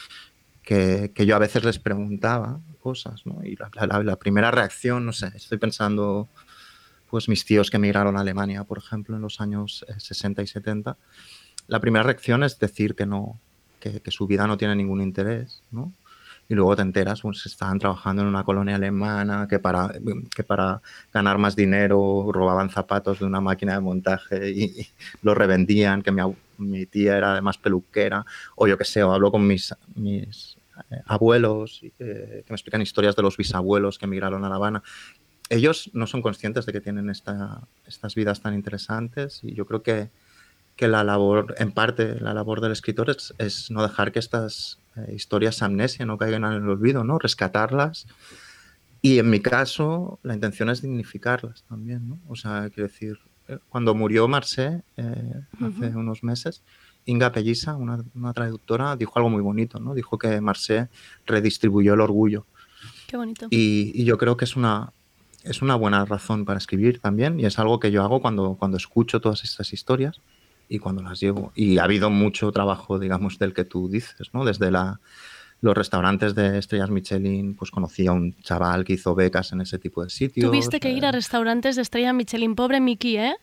que, 0.68 1.12
que 1.14 1.26
yo 1.26 1.34
a 1.36 1.38
veces 1.40 1.64
les 1.64 1.78
preguntaba 1.78 2.60
cosas, 2.80 3.24
¿no? 3.26 3.42
Y 3.44 3.56
la, 3.56 3.70
la- 3.86 4.02
la 4.02 4.16
primera 4.16 4.50
reacción, 4.50 5.06
no 5.06 5.12
sé, 5.14 5.28
estoy 5.34 5.58
pensando, 5.58 6.28
pues 7.10 7.28
mis 7.28 7.44
tíos 7.44 7.70
que 7.70 7.78
emigraron 7.78 8.16
a 8.16 8.20
Alemania, 8.20 8.64
por 8.64 8.78
ejemplo, 8.78 9.16
en 9.16 9.22
los 9.22 9.40
años 9.40 9.84
eh, 9.88 9.94
60 9.98 10.42
y 10.42 10.46
70, 10.46 10.96
la 11.68 11.80
primera 11.80 12.02
reacción 12.04 12.44
es 12.44 12.58
decir 12.58 12.94
que 12.96 13.06
no, 13.06 13.40
que, 13.80 14.00
que 14.00 14.10
su 14.10 14.26
vida 14.26 14.46
no 14.46 14.56
tiene 14.58 14.76
ningún 14.76 15.02
interés, 15.02 15.62
¿no? 15.70 15.92
Y 16.48 16.54
luego 16.54 16.76
te 16.76 16.82
enteras, 16.82 17.22
pues 17.22 17.44
estaban 17.46 17.78
trabajando 17.78 18.22
en 18.22 18.28
una 18.28 18.44
colonia 18.44 18.76
alemana 18.76 19.46
que 19.48 19.58
para, 19.58 19.92
que 20.34 20.44
para 20.44 20.80
ganar 21.12 21.38
más 21.38 21.56
dinero 21.56 22.30
robaban 22.32 22.70
zapatos 22.70 23.18
de 23.20 23.26
una 23.26 23.40
máquina 23.40 23.74
de 23.74 23.80
montaje 23.80 24.50
y, 24.50 24.88
los 25.22 25.36
revendían, 25.36 26.02
que 26.02 26.12
mi, 26.12 26.22
mi 26.58 26.86
tía 26.86 27.16
era 27.18 27.32
además 27.32 27.58
peluquera, 27.58 28.24
o 28.56 28.66
yo 28.66 28.78
qué 28.78 28.84
sé, 28.84 29.02
o 29.02 29.12
hablo 29.12 29.30
con 29.30 29.46
mis, 29.46 29.74
mis 29.94 30.56
eh, 30.56 30.57
abuelos 31.06 31.80
eh, 31.82 32.42
que 32.46 32.52
me 32.52 32.54
explican 32.54 32.82
historias 32.82 33.16
de 33.16 33.22
los 33.22 33.36
bisabuelos 33.36 33.98
que 33.98 34.06
emigraron 34.06 34.44
a 34.44 34.48
La 34.48 34.56
Habana. 34.56 34.82
Ellos 35.50 35.90
no 35.94 36.06
son 36.06 36.22
conscientes 36.22 36.66
de 36.66 36.72
que 36.72 36.80
tienen 36.80 37.08
esta, 37.10 37.62
estas 37.86 38.14
vidas 38.14 38.40
tan 38.40 38.54
interesantes 38.54 39.40
y 39.42 39.54
yo 39.54 39.66
creo 39.66 39.82
que, 39.82 40.10
que 40.76 40.88
la 40.88 41.04
labor, 41.04 41.54
en 41.58 41.72
parte, 41.72 42.20
la 42.20 42.34
labor 42.34 42.60
del 42.60 42.72
escritor 42.72 43.10
es, 43.10 43.34
es 43.38 43.70
no 43.70 43.82
dejar 43.82 44.12
que 44.12 44.18
estas 44.18 44.78
eh, 44.96 45.14
historias 45.14 45.62
amnesia 45.62 46.04
no 46.06 46.18
caigan 46.18 46.44
en 46.44 46.52
el 46.52 46.68
olvido, 46.68 47.04
¿no? 47.04 47.18
Rescatarlas. 47.18 48.06
Y 49.00 49.18
en 49.18 49.30
mi 49.30 49.40
caso, 49.40 50.18
la 50.22 50.34
intención 50.34 50.70
es 50.70 50.82
dignificarlas 50.82 51.62
también, 51.68 52.08
¿no? 52.08 52.18
O 52.28 52.34
sea, 52.34 52.68
quiero 52.68 52.88
decir, 52.88 53.18
eh, 53.48 53.58
cuando 53.68 53.94
murió 53.94 54.28
Marcé 54.28 54.82
eh, 54.96 55.34
hace 55.60 55.96
unos 55.96 56.22
meses, 56.22 56.62
Inga 57.08 57.32
Pelliza, 57.32 57.74
una, 57.74 58.04
una 58.14 58.34
traductora, 58.34 58.94
dijo 58.94 59.12
algo 59.16 59.30
muy 59.30 59.40
bonito, 59.40 59.80
¿no? 59.80 59.94
Dijo 59.94 60.18
que 60.18 60.42
Marcé 60.42 60.88
redistribuyó 61.26 61.94
el 61.94 62.00
orgullo. 62.00 62.44
Qué 63.06 63.16
bonito. 63.16 63.46
Y, 63.48 63.92
y 63.94 64.04
yo 64.04 64.18
creo 64.18 64.36
que 64.36 64.44
es 64.44 64.56
una, 64.56 64.92
es 65.42 65.62
una 65.62 65.74
buena 65.74 66.04
razón 66.04 66.44
para 66.44 66.58
escribir 66.58 67.00
también 67.00 67.40
y 67.40 67.46
es 67.46 67.58
algo 67.58 67.80
que 67.80 67.90
yo 67.90 68.02
hago 68.02 68.20
cuando, 68.20 68.56
cuando 68.58 68.76
escucho 68.76 69.20
todas 69.20 69.42
estas 69.42 69.72
historias 69.72 70.20
y 70.68 70.78
cuando 70.78 71.02
las 71.02 71.18
llevo. 71.18 71.50
Y 71.54 71.78
ha 71.78 71.84
habido 71.84 72.10
mucho 72.10 72.52
trabajo, 72.52 72.98
digamos, 72.98 73.38
del 73.38 73.54
que 73.54 73.64
tú 73.64 73.88
dices, 73.88 74.28
¿no? 74.34 74.44
Desde 74.44 74.70
la, 74.70 75.00
los 75.62 75.74
restaurantes 75.74 76.34
de 76.34 76.58
estrellas 76.58 76.90
Michelin, 76.90 77.54
pues 77.54 77.70
conocí 77.70 78.06
a 78.06 78.12
un 78.12 78.34
chaval 78.42 78.84
que 78.84 78.92
hizo 78.92 79.14
becas 79.14 79.52
en 79.52 79.62
ese 79.62 79.78
tipo 79.78 80.04
de 80.04 80.10
sitios. 80.10 80.50
Tuviste 80.50 80.78
que 80.78 80.90
ir 80.90 81.06
a 81.06 81.08
eh, 81.08 81.12
restaurantes 81.12 81.76
de 81.76 81.82
estrella 81.82 82.12
Michelin, 82.12 82.54
pobre 82.54 82.80
Miki, 82.80 83.16
¿eh? 83.16 83.34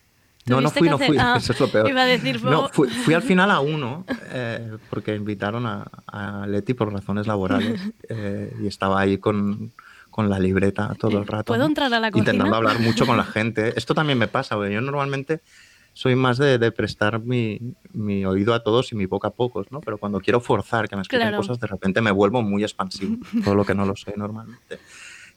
No, 0.47 0.61
no 0.61 0.69
fui, 0.69 0.87
no 0.89 0.97
fui, 0.99 1.17
Ah, 1.19 1.35
eso 1.37 1.53
es 1.53 1.59
lo 1.59 1.67
peor. 1.71 1.89
Iba 1.89 2.03
a 2.03 2.05
decir, 2.05 2.43
No, 2.43 2.69
fui, 2.69 2.87
fui 2.89 3.13
al 3.13 3.21
final 3.23 3.49
a 3.51 3.59
uno, 3.61 4.05
eh, 4.31 4.77
porque 4.89 5.15
invitaron 5.15 5.65
a, 5.65 5.85
a 6.07 6.45
Leti 6.47 6.73
por 6.73 6.91
razones 6.93 7.25
laborales 7.27 7.79
eh, 8.09 8.55
y 8.61 8.67
estaba 8.67 8.99
ahí 8.99 9.17
con, 9.17 9.71
con 10.11 10.29
la 10.29 10.37
libreta 10.39 10.93
todo 10.99 11.17
el 11.17 11.25
rato. 11.27 11.45
¿Puedo 11.53 11.65
entrar 11.65 11.93
a 11.93 11.99
la 11.99 12.11
cocina? 12.11 12.31
Intentando 12.31 12.55
hablar 12.55 12.79
mucho 12.79 13.05
con 13.05 13.17
la 13.17 13.25
gente. 13.25 13.73
Esto 13.75 13.93
también 13.95 14.17
me 14.19 14.27
pasa, 14.27 14.55
porque 14.55 14.73
yo 14.73 14.81
normalmente 14.81 15.41
soy 15.93 16.15
más 16.15 16.37
de, 16.37 16.57
de 16.59 16.71
prestar 16.73 17.21
mi, 17.21 17.59
mi 17.93 18.25
oído 18.25 18.53
a 18.53 18.61
todos 18.61 18.91
y 18.91 18.95
mi 18.95 19.05
boca 19.05 19.29
a 19.29 19.31
pocos, 19.31 19.71
¿no? 19.71 19.79
Pero 19.79 19.97
cuando 19.97 20.19
quiero 20.19 20.41
forzar 20.41 20.89
que 20.89 20.95
me 20.97 21.01
expliquen 21.01 21.29
Claro. 21.29 21.37
cosas, 21.41 21.57
de 21.59 21.67
repente 21.67 22.01
me 22.01 22.11
vuelvo 22.11 22.41
muy 22.41 22.63
expansivo, 22.63 23.17
todo 23.43 23.55
lo 23.55 23.63
que 23.65 23.73
no 23.73 23.85
lo 23.85 23.95
soy 23.95 24.13
normalmente. 24.17 24.77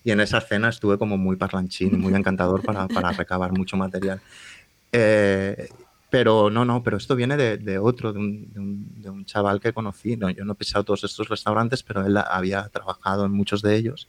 Y 0.05 0.11
en 0.11 0.21
esa 0.21 0.41
cena 0.41 0.69
estuve 0.69 0.99
como 0.99 1.17
muy 1.17 1.37
parlanchín 1.37 1.95
y 1.95 1.97
muy 1.97 2.13
encantador 2.15 2.63
para, 2.63 2.89
para 2.89 3.13
recabar 3.13 3.53
mucho 3.53 3.77
material. 3.77 4.21
Eh, 4.93 5.69
pero 6.11 6.49
no, 6.51 6.65
no, 6.65 6.83
pero 6.83 6.97
esto 6.97 7.15
viene 7.17 7.37
de, 7.37 7.59
de 7.59 7.79
otro, 7.79 8.13
de 8.13 8.19
un, 8.19 8.53
de 8.53 8.61
un- 8.61 9.03
de 9.03 9.11
un 9.11 9.25
chaval 9.27 9.61
que 9.61 9.73
conocí. 9.73 10.17
No, 10.17 10.31
yo 10.31 10.45
no 10.45 10.53
he 10.53 10.57
pisado 10.57 10.85
todos 10.85 11.05
estos 11.05 11.29
restaurantes, 11.29 11.83
pero 11.83 12.05
él 12.07 12.17
había 12.17 12.69
trabajado 12.69 13.27
en 13.27 13.33
muchos 13.33 13.61
de 13.63 13.77
ellos 13.77 14.09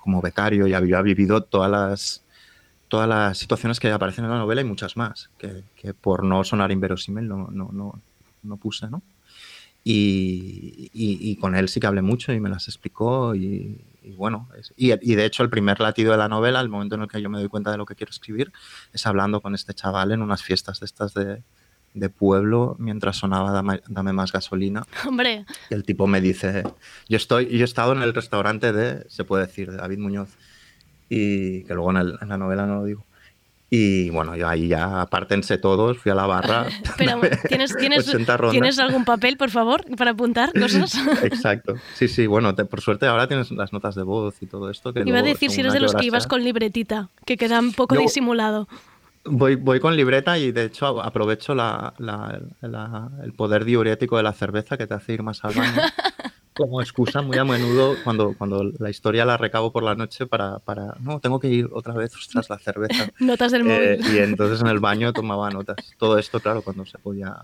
como 0.00 0.22
becario 0.22 0.66
y 0.66 0.74
había 0.74 1.02
vivido 1.02 1.42
todas 1.42 1.70
las, 1.70 2.24
todas 2.88 3.08
las 3.08 3.38
situaciones 3.38 3.80
que 3.80 3.90
aparecen 3.92 4.24
en 4.26 4.32
la 4.32 4.38
novela 4.38 4.60
y 4.62 4.64
muchas 4.64 4.96
más, 4.96 5.30
que, 5.38 5.64
que 5.76 5.94
por 5.94 6.24
no 6.24 6.44
sonar 6.44 6.72
inverosímil 6.72 7.28
no, 7.28 7.48
no, 7.50 7.70
no, 7.72 8.00
no 8.42 8.56
puse, 8.58 8.88
¿no? 8.88 9.02
Y, 9.86 10.90
y- 10.94 11.18
y 11.30 11.36
con 11.36 11.54
él 11.54 11.68
sí 11.68 11.78
que 11.78 11.86
hablé 11.86 12.00
mucho 12.02 12.32
y 12.32 12.40
me 12.40 12.48
las 12.48 12.68
explicó 12.68 13.34
y, 13.34 13.84
y 14.02 14.12
bueno, 14.16 14.48
es- 14.58 14.72
y, 14.76 14.92
y 14.92 15.14
de 15.14 15.26
hecho 15.26 15.42
el 15.42 15.50
primer 15.50 15.78
latido 15.80 16.12
de 16.12 16.18
la 16.18 16.28
novela, 16.28 16.60
el 16.60 16.70
momento 16.70 16.94
en 16.94 17.02
el 17.02 17.08
que 17.08 17.20
yo 17.20 17.28
me 17.28 17.38
doy 17.38 17.48
cuenta 17.48 17.70
de 17.70 17.76
lo 17.76 17.84
que 17.84 17.94
quiero 17.94 18.10
escribir, 18.10 18.50
es 18.94 19.06
hablando 19.06 19.40
con 19.42 19.54
este 19.54 19.74
chaval 19.74 20.12
en 20.12 20.22
unas 20.22 20.42
fiestas 20.42 20.80
de 20.80 20.86
estas 20.86 21.12
de, 21.12 21.42
de 21.92 22.08
pueblo 22.08 22.76
mientras 22.78 23.16
sonaba 23.18 23.52
Dame, 23.52 23.82
Dame 23.88 24.12
más 24.14 24.32
gasolina 24.32 24.84
Hombre, 25.06 25.44
y 25.70 25.74
el 25.74 25.84
tipo 25.84 26.06
me 26.06 26.22
dice, 26.22 26.64
yo 27.08 27.16
estoy, 27.18 27.46
yo 27.48 27.60
he 27.60 27.64
estado 27.64 27.92
en 27.92 28.00
el 28.02 28.14
restaurante 28.14 28.72
de, 28.72 29.04
se 29.10 29.24
puede 29.24 29.46
decir, 29.46 29.70
de 29.70 29.76
David 29.76 29.98
Muñoz, 29.98 30.30
y 31.10 31.64
que 31.64 31.74
luego 31.74 31.90
en, 31.90 31.98
el- 31.98 32.18
en 32.22 32.28
la 32.30 32.38
novela 32.38 32.64
no 32.66 32.76
lo 32.76 32.84
digo. 32.84 33.04
Y 33.76 34.08
bueno, 34.10 34.36
yo 34.36 34.46
ahí 34.48 34.68
ya 34.68 35.00
apártense 35.00 35.58
todos, 35.58 35.98
fui 35.98 36.12
a 36.12 36.14
la 36.14 36.26
barra. 36.26 36.66
pero 36.96 37.20
¿tienes, 37.48 37.76
tienes, 37.76 38.06
80 38.08 38.36
rondas. 38.36 38.52
¿tienes 38.52 38.78
algún 38.78 39.04
papel, 39.04 39.36
por 39.36 39.50
favor, 39.50 39.84
para 39.96 40.12
apuntar 40.12 40.52
cosas? 40.52 40.94
Exacto. 41.24 41.74
Sí, 41.94 42.06
sí, 42.06 42.28
bueno, 42.28 42.54
te- 42.54 42.64
por 42.66 42.80
suerte 42.80 43.06
ahora 43.06 43.26
tienes 43.26 43.50
las 43.50 43.72
notas 43.72 43.96
de 43.96 44.04
voz 44.04 44.36
y 44.42 44.46
todo 44.46 44.70
esto. 44.70 44.92
Que 44.92 45.02
Iba 45.04 45.18
a 45.18 45.22
decir 45.22 45.50
si 45.50 45.60
eres 45.60 45.72
de 45.72 45.80
los 45.80 45.92
que 45.92 46.04
ibas 46.06 46.28
con 46.28 46.44
libretita, 46.44 47.08
que 47.26 47.36
queda 47.36 47.58
un 47.58 47.72
poco 47.72 47.96
Yo- 47.96 48.02
disimulado. 48.02 48.68
Voy, 49.26 49.56
voy 49.56 49.80
con 49.80 49.96
libreta 49.96 50.38
y 50.38 50.52
de 50.52 50.66
hecho 50.66 51.02
aprovecho 51.02 51.54
la- 51.54 51.94
la- 51.98 52.40
la- 52.60 53.08
el 53.24 53.32
poder 53.32 53.64
diurético 53.64 54.18
de 54.18 54.22
la 54.22 54.34
cerveza 54.34 54.76
que 54.76 54.86
te 54.86 54.94
hace 54.94 55.14
ir 55.14 55.22
más 55.24 55.42
al 55.44 55.54
baño 55.54 55.80
como 56.54 56.80
excusa 56.80 57.20
muy 57.22 57.36
a 57.36 57.44
menudo 57.44 57.96
cuando, 58.04 58.34
cuando 58.36 58.62
la 58.78 58.90
historia 58.90 59.24
la 59.24 59.36
recabo 59.36 59.72
por 59.72 59.82
la 59.82 59.94
noche 59.94 60.26
para, 60.26 60.58
para 60.60 60.94
no, 61.00 61.20
tengo 61.20 61.40
que 61.40 61.48
ir 61.48 61.68
otra 61.72 61.94
vez, 61.94 62.14
ostras, 62.14 62.48
la 62.48 62.58
cerveza. 62.58 63.08
Notas 63.20 63.52
del 63.52 63.62
Eh, 63.68 63.98
móvil. 63.98 64.14
y 64.14 64.18
entonces 64.20 64.60
en 64.60 64.68
el 64.68 64.78
baño 64.78 65.12
tomaba 65.12 65.50
notas. 65.50 65.76
Todo 65.98 66.18
esto, 66.18 66.40
claro, 66.40 66.62
cuando 66.62 66.86
se 66.86 66.98
podía 66.98 67.36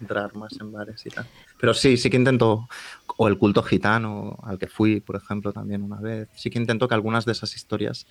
entrar 0.00 0.34
más 0.34 0.52
en 0.60 0.72
bares 0.72 1.04
y 1.06 1.10
tal. 1.10 1.26
Pero 1.60 1.74
sí, 1.74 1.96
sí 1.96 2.10
que 2.10 2.16
intento, 2.16 2.68
o 3.16 3.28
el 3.28 3.38
culto 3.38 3.62
gitano 3.62 4.36
al 4.42 4.58
que 4.58 4.66
fui, 4.66 5.00
por 5.00 5.16
ejemplo, 5.16 5.52
también 5.52 5.82
una 5.82 6.00
vez, 6.00 6.28
sí 6.34 6.50
que 6.50 6.58
intento 6.58 6.88
que 6.88 6.94
algunas 6.94 7.24
de 7.24 7.32
esas 7.32 7.54
historias 7.54 8.06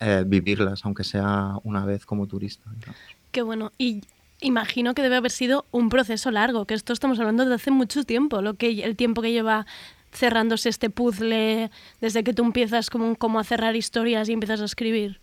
eh, 0.00 0.24
vivirlas, 0.26 0.84
aunque 0.84 1.04
sea 1.04 1.52
una 1.64 1.84
vez 1.86 2.04
como 2.06 2.26
turista. 2.26 2.70
digamos. 2.78 2.96
Qué 3.32 3.42
bueno. 3.42 3.72
Y 3.76 4.02
imagino 4.40 4.94
que 4.94 5.02
debe 5.02 5.16
haber 5.16 5.30
sido 5.30 5.66
un 5.70 5.88
proceso 5.88 6.30
largo, 6.30 6.66
que 6.66 6.74
esto 6.74 6.92
estamos 6.92 7.18
hablando 7.18 7.44
de 7.44 7.54
hace 7.54 7.70
mucho 7.70 8.04
tiempo, 8.04 8.42
lo 8.42 8.54
que 8.54 8.82
el 8.84 8.96
tiempo 8.96 9.22
que 9.22 9.32
lleva 9.32 9.66
cerrándose 10.12 10.68
este 10.68 10.90
puzzle 10.90 11.70
desde 12.00 12.24
que 12.24 12.32
tú 12.32 12.44
empiezas 12.44 12.90
como, 12.90 13.16
como 13.16 13.38
a 13.38 13.44
cerrar 13.44 13.76
historias 13.76 14.28
y 14.28 14.32
empiezas 14.32 14.60
a 14.60 14.64
escribir. 14.64 15.20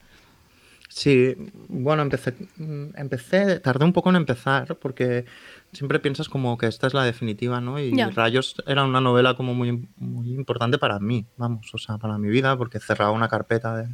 Sí, 0.89 1.35
bueno, 1.69 2.03
empecé, 2.03 2.35
empecé, 2.95 3.59
tardé 3.59 3.83
un 3.83 3.93
poco 3.93 4.11
en 4.11 4.15
empezar 4.15 4.75
porque 4.75 5.25
siempre 5.71 5.99
piensas 5.99 6.29
como 6.29 6.55
que 6.55 6.67
esta 6.67 6.85
es 6.85 6.93
la 6.93 7.03
definitiva, 7.03 7.59
¿no? 7.59 7.79
Y. 7.79 7.91
Rayos 8.11 8.55
era 8.67 8.83
una 8.83 9.01
novela 9.01 9.35
como 9.35 9.55
muy, 9.55 9.87
muy 9.97 10.29
importante 10.35 10.77
para 10.77 10.99
mí, 10.99 11.25
vamos, 11.35 11.73
o 11.73 11.79
sea, 11.79 11.97
para 11.97 12.19
mi 12.19 12.29
vida, 12.29 12.55
porque 12.55 12.79
cerraba 12.79 13.09
una 13.09 13.27
carpeta 13.27 13.75
de, 13.75 13.87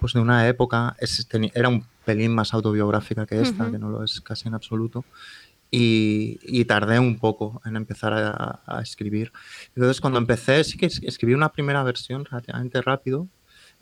pues 0.00 0.12
de 0.14 0.20
una 0.20 0.48
época, 0.48 0.96
es- 0.98 1.26
era 1.54 1.68
un 1.68 1.84
pelín 2.04 2.34
más 2.34 2.52
autobiográfica 2.54 3.26
que 3.26 3.40
esta, 3.42 3.64
Ujú. 3.64 3.72
que 3.72 3.78
no 3.78 3.90
lo 3.90 4.02
es 4.04 4.20
casi 4.20 4.48
en 4.48 4.54
absoluto. 4.54 5.04
y, 5.72 6.40
y 6.42 6.64
tardé 6.64 6.98
un 6.98 7.20
poco 7.20 7.60
en 7.64 7.76
empezar 7.76 8.12
a, 8.12 8.60
a 8.66 8.80
escribir. 8.82 9.30
Entonces 9.76 10.00
cuando 10.00 10.18
empecé 10.18 10.64
sí 10.64 10.76
que 10.76 10.86
es- 10.86 11.00
escribí 11.04 11.32
una 11.32 11.50
primera 11.52 11.84
versión 11.84 12.24
relativamente 12.24 12.82
rápido, 12.82 13.28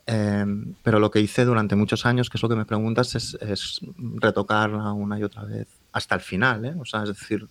em, 0.05 0.75
pero 0.83 1.01
lo 1.01 1.11
que 1.11 1.21
hice 1.21 1.47
durante 1.47 1.77
muchos 1.77 2.05
años, 2.05 2.29
que 2.29 2.37
es 2.37 2.43
lo 2.43 2.49
que 2.51 2.57
me 2.57 2.67
preguntas, 2.67 3.15
es, 3.15 3.39
es 3.41 3.81
retocarla 4.17 4.93
una 4.93 5.19
y 5.19 5.23
otra 5.23 5.45
vez 5.45 5.67
hasta 5.93 6.15
el 6.15 6.21
final. 6.21 6.65
¿eh? 6.67 6.75
O 6.79 6.85
sea, 6.85 7.05
es 7.05 7.09
decir, 7.09 7.47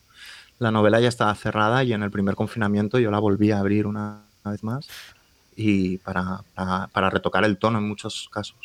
la 0.60 0.70
novela 0.72 1.00
ya 1.00 1.08
estaba 1.08 1.34
cerrada 1.34 1.84
y 1.84 1.94
en 1.94 2.04
el 2.04 2.12
primer 2.12 2.36
confinamiento 2.36 3.00
yo 3.00 3.10
la 3.10 3.18
volví 3.20 3.50
a 3.52 3.58
abrir 3.60 3.88
una, 3.88 4.24
una 4.44 4.52
vez 4.52 4.64
más 4.64 4.88
y 5.58 5.98
para, 5.98 6.42
para, 6.56 6.88
para 6.88 7.10
retocar 7.10 7.44
el 7.44 7.58
tono 7.58 7.80
en 7.80 7.88
muchos 7.90 8.30
casos. 8.32 8.56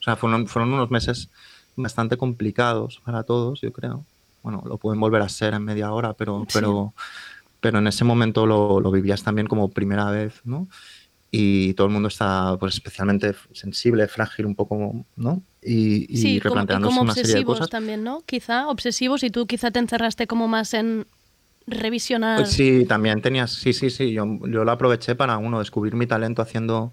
O 0.00 0.02
sea, 0.02 0.16
fueron, 0.16 0.46
fueron 0.46 0.72
unos 0.72 0.90
meses 0.90 1.28
bastante 1.74 2.16
complicados 2.16 3.00
para 3.04 3.24
todos, 3.24 3.60
yo 3.60 3.72
creo. 3.72 4.04
Bueno, 4.42 4.62
lo 4.64 4.78
pueden 4.78 5.00
volver 5.00 5.20
a 5.22 5.28
ser 5.28 5.54
en 5.54 5.64
media 5.64 5.92
hora, 5.92 6.12
pero, 6.14 6.42
Sí. 6.42 6.50
pero, 6.54 6.94
pero 7.60 7.80
en 7.80 7.88
ese 7.88 8.04
momento 8.04 8.46
lo, 8.46 8.80
lo 8.80 8.90
vivías 8.92 9.22
también 9.24 9.48
como 9.48 9.68
primera 9.68 10.08
vez, 10.10 10.40
¿no? 10.44 10.68
Y 11.32 11.74
todo 11.74 11.88
el 11.88 11.92
mundo 11.92 12.06
está 12.08 12.56
pues, 12.60 12.74
especialmente 12.74 13.34
sensible, 13.52 14.06
frágil 14.06 14.46
un 14.46 14.54
poco, 14.54 15.04
¿no? 15.16 15.42
Y, 15.60 16.06
y 16.08 16.16
Sí, 16.18 16.22
como, 16.22 16.28
y 16.36 16.38
replanteándose 16.40 16.90
como 16.92 17.02
una 17.02 17.12
serie 17.14 17.26
de 17.28 17.32
obsesivos 17.34 17.58
cosas. 17.58 17.70
también, 17.70 18.04
¿no? 18.04 18.22
Quizá 18.24 18.68
obsesivos 18.68 19.24
y 19.24 19.30
tú 19.30 19.46
quizá 19.48 19.72
te 19.72 19.80
encerraste 19.80 20.28
como 20.28 20.46
más 20.46 20.72
en 20.74 21.06
revisionar. 21.66 22.38
Pues 22.40 22.50
Sí, 22.50 22.84
también 22.86 23.20
tenías, 23.22 23.52
sí, 23.52 23.72
sí, 23.72 23.90
sí, 23.90 24.12
yo, 24.12 24.24
lo 24.26 24.70
aproveché 24.70 25.14
para, 25.14 25.38
uno, 25.38 25.58
descubrir 25.58 25.94
mi 25.94 26.06
talento 26.06 26.42
haciendo 26.42 26.92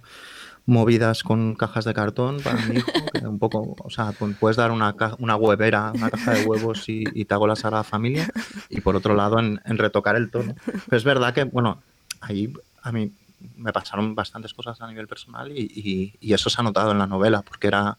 movidas 0.66 1.24
con 1.24 1.56
cajas 1.56 1.84
de 1.86 1.94
cartón 1.94 2.38
para 2.42 2.62
mi 2.62 2.78
hijo, 2.78 2.90
un 3.22 3.38
poco, 3.40 3.76
o 3.78 3.90
sea, 3.90 4.12
pu- 4.14 4.36
puedes 4.38 4.56
dar 4.58 4.72
una, 4.72 4.96
ca- 4.96 5.16
una 5.20 5.36
huevera, 5.36 5.92
una 5.92 6.10
caja 6.10 6.32
de 6.34 6.48
huevos 6.48 6.88
y, 6.88 7.04
y 7.14 7.26
te 7.26 7.34
hago 7.34 7.48
la 7.48 7.56
Sagrada 7.58 7.84
Familia, 7.84 8.30
y 8.70 8.80
por 8.82 8.96
otro 8.96 9.14
lado 9.16 9.40
en, 9.40 9.60
retocar 9.66 10.16
el 10.16 10.32
tono. 10.32 10.56
Es 10.90 11.04
verdad 11.04 11.34
que, 11.34 11.44
bueno, 11.44 11.82
ahí 12.22 12.54
a 12.82 12.92
mí 12.94 13.12
me 13.58 13.74
pasaron 13.74 14.16
bastantes 14.16 14.54
cosas 14.54 14.80
a 14.80 14.88
nivel 14.88 15.06
personal 15.08 15.52
y- 15.52 16.14
y 16.22 16.34
eso 16.34 16.50
se 16.50 16.62
ha 16.62 16.64
notado 16.64 16.94
en 16.94 16.98
la 17.00 17.08
novela, 17.08 17.42
porque 17.42 17.68
era, 17.68 17.98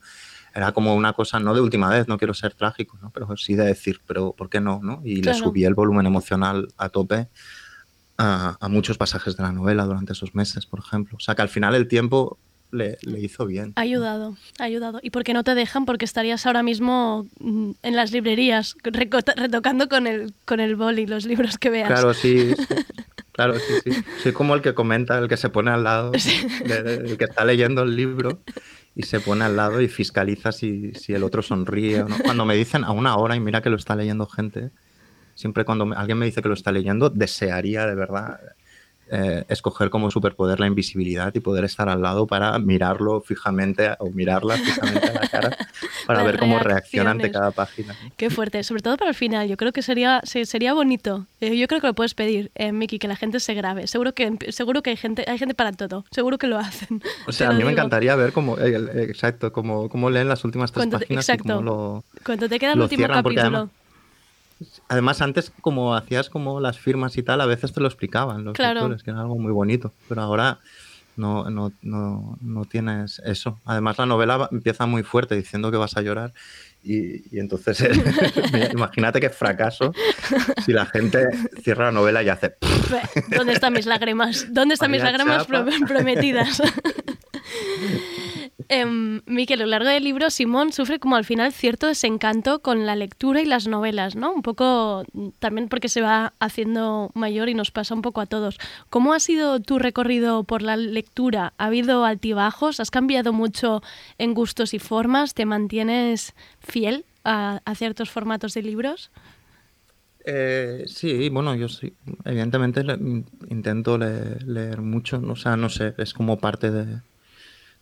era 0.55 0.73
como 0.73 0.95
una 0.95 1.13
cosa, 1.13 1.41
no 1.41 1.53
de 1.55 1.61
última 1.61 1.89
vez, 1.91 2.07
no 2.09 2.17
quiero 2.19 2.33
ser 2.35 2.55
trágico, 2.55 2.99
¿no? 3.03 3.11
pero 3.11 3.37
sí 3.37 3.55
de 3.55 3.65
decir, 3.65 4.01
pero 4.07 4.33
¿por 4.33 4.49
qué 4.49 4.61
no? 4.61 4.81
no? 4.83 5.01
Y 5.05 5.21
Claro. 5.21 5.39
le 5.39 5.45
subí 5.45 5.65
el 5.65 5.75
volumen 5.75 6.07
emocional 6.07 6.69
a 6.77 6.89
tope 6.91 7.29
a, 8.17 8.57
a 8.61 8.69
muchos 8.69 8.97
pasajes 8.97 9.37
de 9.37 9.43
la 9.43 9.53
novela 9.53 9.85
durante 9.85 10.13
esos 10.13 10.35
meses, 10.35 10.67
por 10.67 10.79
ejemplo. 10.81 11.17
O 11.17 11.21
sea 11.21 11.35
que 11.35 11.43
al 11.43 11.49
final 11.49 11.75
el 11.75 11.89
tiempo 11.89 12.39
le, 12.71 12.99
le 13.03 13.21
hizo 13.21 13.47
bien. 13.47 13.73
Ha 13.77 13.81
ayudado, 13.83 14.37
ha 14.59 14.65
ayudado. 14.65 15.01
¿Y 15.03 15.11
por 15.11 15.25
qué 15.25 15.33
no 15.35 15.43
te 15.45 15.55
dejan? 15.55 15.85
Porque 15.85 16.05
estarías 16.05 16.47
ahora 16.47 16.63
mismo 16.63 17.27
mm, 17.41 17.71
en 17.83 17.97
las 17.97 18.13
librerías 18.13 18.77
retocando 18.85 19.89
con 19.89 20.07
el, 20.07 20.33
con 20.45 20.61
el 20.61 20.77
boli 20.77 21.07
los 21.07 21.25
libros 21.27 21.59
que 21.59 21.71
veas. 21.71 21.89
Claro, 21.89 22.15
sí, 22.15 22.55
sí. 22.57 22.65
Claro, 23.33 23.55
sí, 23.59 23.91
sí. 23.93 24.01
Soy 24.23 24.31
como 24.33 24.55
el 24.55 24.63
que 24.63 24.75
comenta, 24.75 25.19
el 25.19 25.27
que 25.29 25.37
se 25.37 25.49
pone 25.49 25.73
al 25.73 25.83
lado, 25.83 26.13
de- 26.13 26.83
de- 26.85 27.11
el 27.11 27.19
que 27.19 27.25
está 27.25 27.45
leyendo 27.45 27.83
el 27.83 27.97
libro 27.97 28.39
y 28.95 29.03
se 29.03 29.21
pone 29.21 29.45
al 29.45 29.57
lado 29.57 29.81
y 29.81 29.89
fiscaliza 29.89 30.53
si, 30.53 30.93
si 30.95 31.15
el 31.15 31.25
otro 31.25 31.43
sonríe 31.43 32.03
o 32.03 32.09
no. 32.09 32.17
Cuando 32.25 32.45
me 32.45 32.55
dicen 32.55 32.85
a 32.85 32.93
una 32.93 33.17
hora 33.17 33.35
y 33.37 33.41
mira 33.41 33.61
que 33.61 33.71
lo 33.71 33.77
está 33.77 33.97
leyendo 33.97 34.27
gente, 34.27 34.71
siempre 35.35 35.65
cuando 35.65 35.93
alguien 35.97 36.19
me 36.19 36.27
dice 36.27 36.43
que 36.43 36.49
lo 36.49 36.55
está 36.55 36.73
leyendo, 36.73 37.11
desearía 37.11 37.87
de 37.87 37.95
verdad 37.95 38.41
eh, 39.17 39.45
escoger 39.49 39.91
como 39.91 40.11
superpoder 40.11 40.59
la 40.59 40.67
invisibilidad 40.67 41.33
y 41.35 41.39
poder 41.41 41.65
estar 41.65 41.89
al 41.89 42.03
lado 42.03 42.27
para 42.27 42.59
mirarlo 42.59 43.21
fijamente 43.21 43.91
o 44.01 44.11
mirarla 44.11 44.57
fijamente 44.57 45.07
a 45.09 45.13
la 45.13 45.29
cara 45.29 45.57
para 46.07 46.25
ver 46.25 46.39
cómo 46.39 46.59
reacciona 46.59 47.13
ante 47.13 47.31
cada 47.31 47.53
página. 47.53 47.95
Qué 48.17 48.29
fuerte, 48.29 48.63
sobre 48.65 48.83
todo 48.83 48.97
para 48.97 49.11
el 49.11 49.15
final. 49.15 49.47
Yo 49.47 49.57
creo 49.57 49.73
que 49.73 49.83
sería, 49.83 50.21
se- 50.25 50.47
sería 50.47 50.75
bonito. 50.75 51.27
Eh, 51.41 51.57
yo 51.57 51.69
creo 51.69 51.81
que 51.81 51.87
lo 51.87 51.95
puedes 51.95 52.15
pedir, 52.15 52.51
eh, 52.57 52.73
Miki, 52.73 52.99
que 52.99 53.07
la 53.07 53.15
gente 53.17 53.39
se 53.39 53.55
grabe. 53.55 53.87
Seguro 53.87 54.15
que, 54.15 54.37
seguro 54.51 54.83
que 54.83 54.91
hay 54.91 54.97
gente, 54.97 55.25
hay 55.29 55.39
gente 55.39 55.55
para 55.55 55.71
todo. 55.73 56.05
Seguro 56.11 56.37
que 56.39 56.47
lo 56.49 56.59
hacen. 56.59 57.01
O 57.29 57.33
sea, 57.33 57.51
a 57.51 57.53
mí 57.53 57.63
me 57.63 57.71
encantaría 57.71 58.17
ver 58.17 58.33
cómo, 58.33 58.59
eh, 58.59 59.07
exacto, 59.09 59.53
cómo, 59.53 59.89
cómo 59.89 60.11
leen 60.11 60.29
las 60.29 60.45
últimas 60.45 60.73
tres 60.73 60.81
Cuando 60.81 60.99
te- 60.99 61.05
páginas 61.07 61.29
y 61.29 61.33
exacto. 61.33 61.55
cómo 61.57 61.63
lo... 61.63 62.05
Cuando 62.25 62.49
te 62.49 62.59
queda 62.59 62.73
el 62.73 62.81
último 62.81 63.07
capítulo. 63.07 63.41
además- 63.41 63.69
Además, 64.89 65.21
antes 65.23 65.53
como 65.61 65.95
hacías 65.95 66.29
como 66.31 66.61
las 66.61 66.79
firmas 66.79 67.17
y 67.17 67.23
tal, 67.23 67.41
a 67.41 67.47
veces 67.47 67.73
te 67.73 67.81
lo 67.81 67.87
explicaban 67.87 68.45
los 68.45 68.55
Claro. 68.55 68.81
lectores, 68.81 69.03
que 69.03 69.11
era 69.11 69.21
algo 69.21 69.39
muy 69.39 69.53
bonito, 69.53 69.95
pero 70.09 70.23
ahora 70.23 70.59
no, 71.17 71.49
no, 71.49 71.73
no, 71.83 72.37
no 72.41 72.65
tienes 72.65 73.21
eso. 73.25 73.61
Además, 73.65 73.99
la 73.99 74.07
novela 74.07 74.37
va- 74.37 74.49
empieza 74.53 74.85
muy 74.87 75.03
fuerte 75.03 75.37
diciendo 75.37 75.71
que 75.71 75.77
vas 75.79 75.97
a 75.97 76.03
llorar 76.03 76.33
y, 76.83 77.35
y 77.35 77.39
entonces 77.41 77.79
imagínate 78.73 79.21
qué 79.21 79.31
fracaso 79.31 79.93
si 80.65 80.73
la 80.73 80.85
gente 80.87 81.29
cierra 81.63 81.87
la 81.87 81.93
novela 81.93 82.23
y 82.23 82.29
hace... 82.29 82.57
¿Dónde 83.37 83.53
están 83.55 83.73
mis 83.73 83.87
lágrimas? 83.87 84.47
¿Dónde 84.51 84.75
están 84.75 84.91
mis 84.91 85.03
lágrimas 85.03 85.47
pro- 85.47 85.65
prometidas? 85.87 86.61
Em, 88.77 89.21
Miquel, 89.27 89.61
a 89.61 89.65
lo 89.67 89.71
largo 89.71 89.89
del 89.89 90.03
libro, 90.03 90.31
Simón 90.31 90.73
sufre 90.73 90.99
como 90.99 91.15
al 91.15 91.25
final 91.25 91.53
cierto 91.53 91.87
desencanto 91.87 92.59
con 92.61 92.87
la 92.87 92.97
lectura 92.97 93.41
y 93.41 93.45
las 93.45 93.69
novelas, 93.69 94.17
¿no? 94.17 94.33
Un 94.35 94.43
poco 94.43 95.05
mm, 95.13 95.29
también 95.39 95.69
porque 95.69 95.89
se 95.89 96.01
va 96.01 96.33
haciendo 96.41 97.13
mayor 97.15 97.49
y 97.49 97.55
nos 97.55 97.71
pasa 97.71 97.95
un 97.95 98.03
poco 98.03 98.21
a 98.21 98.27
todos. 98.27 98.59
¿Cómo 98.91 99.13
ha 99.13 99.21
sido 99.21 99.61
tu 99.61 99.79
recorrido 99.79 100.43
por 100.43 100.61
la 100.63 100.77
lectura? 100.77 101.53
¿Ha 101.57 101.67
habido 101.67 102.05
altibajos? 102.05 102.81
¿Has 102.81 102.91
cambiado 102.91 103.33
mucho 103.33 103.81
en 104.19 104.35
gustos 104.35 104.75
y 104.75 104.81
formas? 104.81 105.35
¿Te 105.35 105.47
mantienes 105.47 106.35
fiel 106.59 107.05
a, 107.23 107.61
ciertos 107.77 108.11
formatos 108.11 108.55
de 108.55 108.63
libros? 108.63 109.13
Eh, 110.25 110.83
sí, 110.89 111.29
bueno, 111.29 111.55
yo 111.55 111.69
sí, 111.69 111.93
evidentemente 112.25 112.83
intento 113.51 113.99
le- 113.99 114.41
leer 114.45 114.81
mucho, 114.81 115.23
o 115.25 115.37
sea, 115.37 115.57
no 115.57 115.69
sé, 115.69 115.95
es 115.97 116.13
como 116.13 116.39
parte 116.39 116.73
de, 116.73 116.99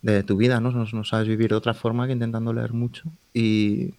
de 0.03 0.21
tu 0.21 0.37
vida, 0.37 0.59
¿no? 0.59 0.71
No, 0.71 0.85
no 0.91 1.03
sabes 1.03 1.27
vivir 1.27 1.49
de 1.49 1.55
otra 1.55 1.73
forma 1.73 2.05
que 2.05 2.13
intentando 2.13 2.53
leer 2.53 2.73
mucho, 2.73 3.05
y, 3.33 3.93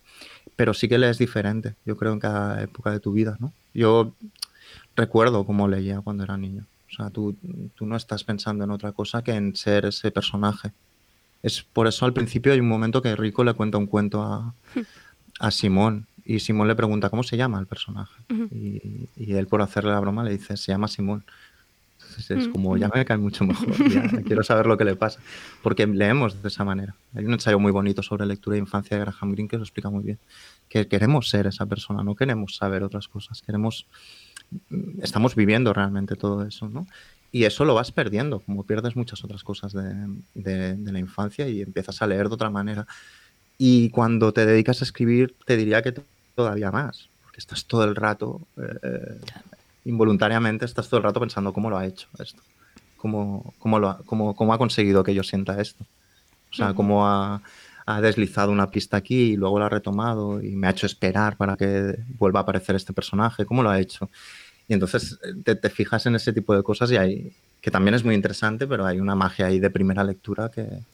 pero 0.55 0.75
sí 0.75 0.87
que 0.87 0.99
lees 0.99 1.19
diferente, 1.19 1.75
yo 1.85 1.97
creo, 1.97 2.13
en 2.13 2.21
cada 2.21 2.63
época 2.63 2.93
de 2.93 3.01
tu 3.01 3.13
vida, 3.13 3.37
¿no? 3.41 3.53
Yo 3.73 4.13
recuerdo 4.95 5.45
cómo 5.45 5.67
leía 5.67 6.01
cuando 6.03 6.23
era 6.23 6.37
niño, 6.37 6.67
o 6.91 6.95
sea, 6.95 7.11
tú, 7.11 7.35
tú 7.75 7.87
no 7.87 7.97
estás 7.97 8.23
pensando 8.23 8.63
en 8.65 8.71
otra 8.71 8.93
cosa 8.93 9.23
que 9.23 9.33
en 9.33 9.57
ser 9.57 9.87
ese 9.87 10.11
personaje. 10.13 10.73
Es 11.43 11.63
por 11.63 11.87
eso 11.87 12.05
al 12.05 12.13
principio 12.13 12.53
hay 12.53 12.61
un 12.61 12.69
momento 12.69 13.03
que 13.03 13.17
Rico 13.17 13.43
le 13.43 13.55
cuenta 13.55 13.79
un 13.79 13.87
cuento 13.87 14.23
a, 14.23 14.55
a 15.41 15.51
Simón 15.51 16.07
y 16.25 16.41
Simón 16.41 16.69
le 16.69 16.75
pregunta 16.75 17.11
cómo 17.11 17.23
se 17.23 17.37
llama 17.37 17.59
el 17.59 17.67
personaje 17.67 18.15
y, 18.51 19.09
y 19.17 19.35
él 19.35 19.47
por 19.47 19.61
hacerle 19.61 19.91
la 19.91 20.01
broma 20.01 20.25
le 20.25 20.31
dice 20.31 20.57
se 20.57 20.73
llama 20.73 20.89
Simón 20.89 21.23
entonces 22.17 22.47
es 22.47 22.49
como 22.49 22.77
ya 22.77 22.89
me 22.95 23.05
cae 23.05 23.17
mucho 23.19 23.45
mejor 23.45 23.69
ya 23.91 24.09
quiero 24.27 24.43
saber 24.43 24.67
lo 24.67 24.77
que 24.77 24.85
le 24.85 24.97
pasa. 24.97 25.21
Porque 25.63 25.87
leemos 25.87 26.41
de 26.43 26.49
esa 26.49 26.65
manera. 26.65 26.95
Hay 27.15 27.25
un 27.25 27.33
ensayo 27.33 27.59
muy 27.59 27.73
bonito 27.73 28.03
sobre 28.03 28.27
lectura 28.27 28.55
de 28.55 28.61
infancia 28.61 28.97
de 28.97 29.05
Graham 29.05 29.33
Greene 29.33 29.49
que 29.49 29.57
lo 29.57 29.63
explica 29.63 29.91
muy 29.91 30.05
bien. 30.05 30.19
Que 30.69 30.87
queremos 30.87 31.29
ser 31.29 31.47
esa 31.47 31.67
persona 31.67 32.03
no 32.05 32.15
queremos 32.15 32.57
saber 32.57 32.83
otras 32.83 33.09
cosas. 33.09 33.43
Queremos 33.43 33.87
mm, 34.71 35.03
estamos 35.03 35.35
viviendo 35.35 35.73
realmente 35.73 36.17
todo 36.17 36.45
eso 36.47 36.69
no 36.69 36.87
y 37.33 37.45
eso 37.45 37.65
lo 37.65 37.75
vas 37.75 37.91
perdiendo 37.91 38.39
como 38.41 38.63
pierdes 38.65 38.95
muchas 38.95 39.25
otras 39.25 39.43
cosas 39.43 39.73
de, 39.73 39.83
de- 40.35 40.75
de 40.77 40.93
la 40.93 40.99
infancia 41.01 41.49
y 41.49 41.63
empiezas 41.63 42.01
a 42.01 42.07
leer 42.07 42.29
de 42.29 42.35
otra 42.35 42.49
manera. 42.51 42.87
Y 43.59 43.91
cuando 43.91 44.33
te 44.33 44.47
dedicas 44.47 44.81
a 44.81 44.85
escribir, 44.85 45.35
te 45.45 45.57
diría 45.57 45.83
que 45.83 45.95
todavía 46.37 46.71
más, 46.71 47.09
porque 47.23 47.39
estás 47.41 47.65
todo 47.67 47.85
el 47.85 47.95
rato, 47.97 48.41
eh, 48.57 49.19
involuntariamente, 49.85 50.65
estás 50.65 50.89
todo 50.89 50.99
el 50.99 51.05
rato 51.05 51.21
pensando 51.21 51.53
cómo 51.53 51.71
lo 51.71 51.79
ha 51.79 51.87
hecho 51.87 52.09
esto, 52.19 52.43
cómo, 52.97 53.55
cómo, 53.59 53.79
lo 53.79 53.89
ha, 53.91 53.99
cómo, 54.05 54.35
cómo 54.35 54.53
ha 54.55 54.59
conseguido 54.59 55.03
que 55.05 55.15
yo 55.15 55.23
sienta 55.23 55.61
esto. 55.61 55.85
O 56.53 56.55
sea, 56.57 56.73
cómo 56.75 57.07
ha, 57.07 57.43
ha 57.87 58.01
deslizado 58.01 58.53
una 58.53 58.71
pista 58.71 58.97
aquí 58.97 59.33
y 59.33 59.37
luego 59.37 59.59
la 59.59 59.67
ha 59.67 59.69
retomado 59.71 60.41
y 60.43 60.57
me 60.57 60.67
ha 60.69 60.71
hecho 60.71 60.87
esperar 60.87 61.37
para 61.37 61.57
que 61.57 61.97
vuelva 62.19 62.41
a 62.41 62.43
aparecer 62.45 62.77
este 62.77 62.93
personaje, 62.93 63.45
cómo 63.45 63.63
lo 63.63 63.71
ha 63.71 63.81
hecho. 63.81 64.09
Y 64.69 64.75
entonces 64.75 65.19
eh, 65.25 65.35
te, 65.45 65.57
te 65.57 65.71
fijas 65.71 66.07
en 66.07 66.15
ese 66.15 66.33
tipo 66.33 66.55
de 66.57 66.63
cosas 66.63 66.91
y 66.93 66.97
hay, 66.97 67.37
que 67.61 67.71
también 67.71 67.95
es 67.95 68.05
muy 68.05 68.15
interesante, 68.15 68.67
pero 68.67 68.87
hay 68.87 69.01
una 69.01 69.15
magia 69.17 69.47
ahí 69.47 69.61
de 69.61 69.71
primera 69.71 70.05
lectura 70.05 70.51
que, 70.51 70.85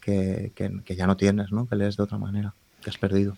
que, 0.00 0.52
que- 0.54 0.82
que 0.84 0.96
ya 0.96 1.06
no 1.06 1.16
tienes, 1.16 1.52
¿no? 1.52 1.66
Que 1.68 1.76
lees 1.76 1.96
de 1.96 2.02
otra 2.04 2.18
manera, 2.18 2.54
que 2.82 2.90
has 2.90 2.98
perdido. 2.98 3.36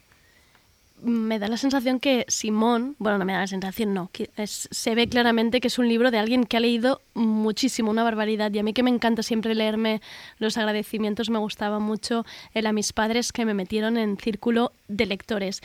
Me 1.02 1.38
da 1.38 1.48
la 1.48 1.56
sensación 1.56 2.00
que 2.00 2.24
Simón, 2.28 2.96
bueno, 2.98 3.18
no 3.18 3.24
me 3.24 3.32
da 3.34 3.40
la 3.40 3.46
sensación, 3.46 3.92
no, 3.94 4.10
que 4.12 4.30
es- 4.36 4.68
se 4.70 4.94
ve 4.94 5.08
claramente 5.08 5.60
que 5.60 5.68
es 5.68 5.78
un 5.78 5.88
libro 5.88 6.10
de 6.10 6.18
alguien 6.18 6.44
que 6.44 6.56
ha 6.56 6.60
leído 6.60 7.00
muchísimo, 7.14 7.90
una 7.90 8.02
barbaridad. 8.02 8.52
Y 8.52 8.58
a 8.58 8.62
mí 8.62 8.72
que 8.72 8.82
me 8.82 8.90
encanta 8.90 9.22
siempre 9.22 9.54
leerme 9.54 10.00
los 10.38 10.56
agradecimientos, 10.56 11.30
me 11.30 11.38
gustaba 11.38 11.78
mucho 11.78 12.24
el 12.54 12.66
a 12.66 12.72
mis 12.72 12.92
padres 12.92 13.32
que 13.32 13.44
me 13.44 13.54
metieron 13.54 13.96
en 13.96 14.16
círculo 14.16 14.72
de 14.88 15.06
lectores. 15.06 15.60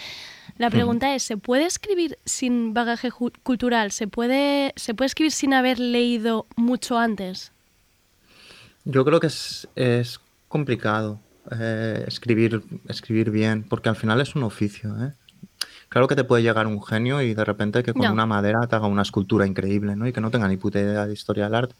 La 0.58 0.70
pregunta 0.70 1.16
es, 1.16 1.24
¿se 1.24 1.38
puede 1.38 1.66
escribir 1.66 2.18
sin 2.26 2.74
bagaje 2.74 3.10
cultural? 3.44 3.92
¿Se 3.92 4.08
puede, 4.08 4.74
¿Se 4.76 4.94
puede 4.94 5.08
escribir 5.08 5.32
sin 5.32 5.54
haber 5.54 5.80
leído 5.80 6.46
mucho 6.58 6.98
antes? 6.98 7.52
Yo 8.84 9.06
creo 9.06 9.20
que 9.20 9.28
es, 9.28 9.68
es 9.76 10.20
complicado 10.48 11.20
eh, 11.52 12.04
escribir, 12.08 12.62
escribir 12.88 13.32
bien, 13.32 13.64
porque 13.64 13.90
al 13.90 13.96
final 13.96 14.22
es 14.22 14.36
un 14.36 14.44
oficio. 14.44 14.94
¿eh? 15.04 15.14
Claro 15.92 16.08
que 16.08 16.16
te 16.16 16.24
puede 16.24 16.42
llegar 16.44 16.68
un 16.68 16.82
genio 16.82 17.22
y 17.22 17.34
de 17.36 17.46
repente 17.46 17.84
que 17.84 17.94
con 17.94 18.04
una 18.14 18.26
madera 18.26 18.66
te 18.68 18.76
haga 18.78 18.88
una 18.88 19.02
escultura 19.04 19.46
increíble, 19.46 19.96
¿no? 19.96 20.08
Y 20.08 20.14
que 20.14 20.22
no 20.22 20.32
tenga 20.32 20.48
ni 20.48 20.58
puta 20.58 20.80
idea 20.80 21.06
de 21.06 21.14
historia 21.14 21.46
del 21.46 21.56
arte. 21.56 21.76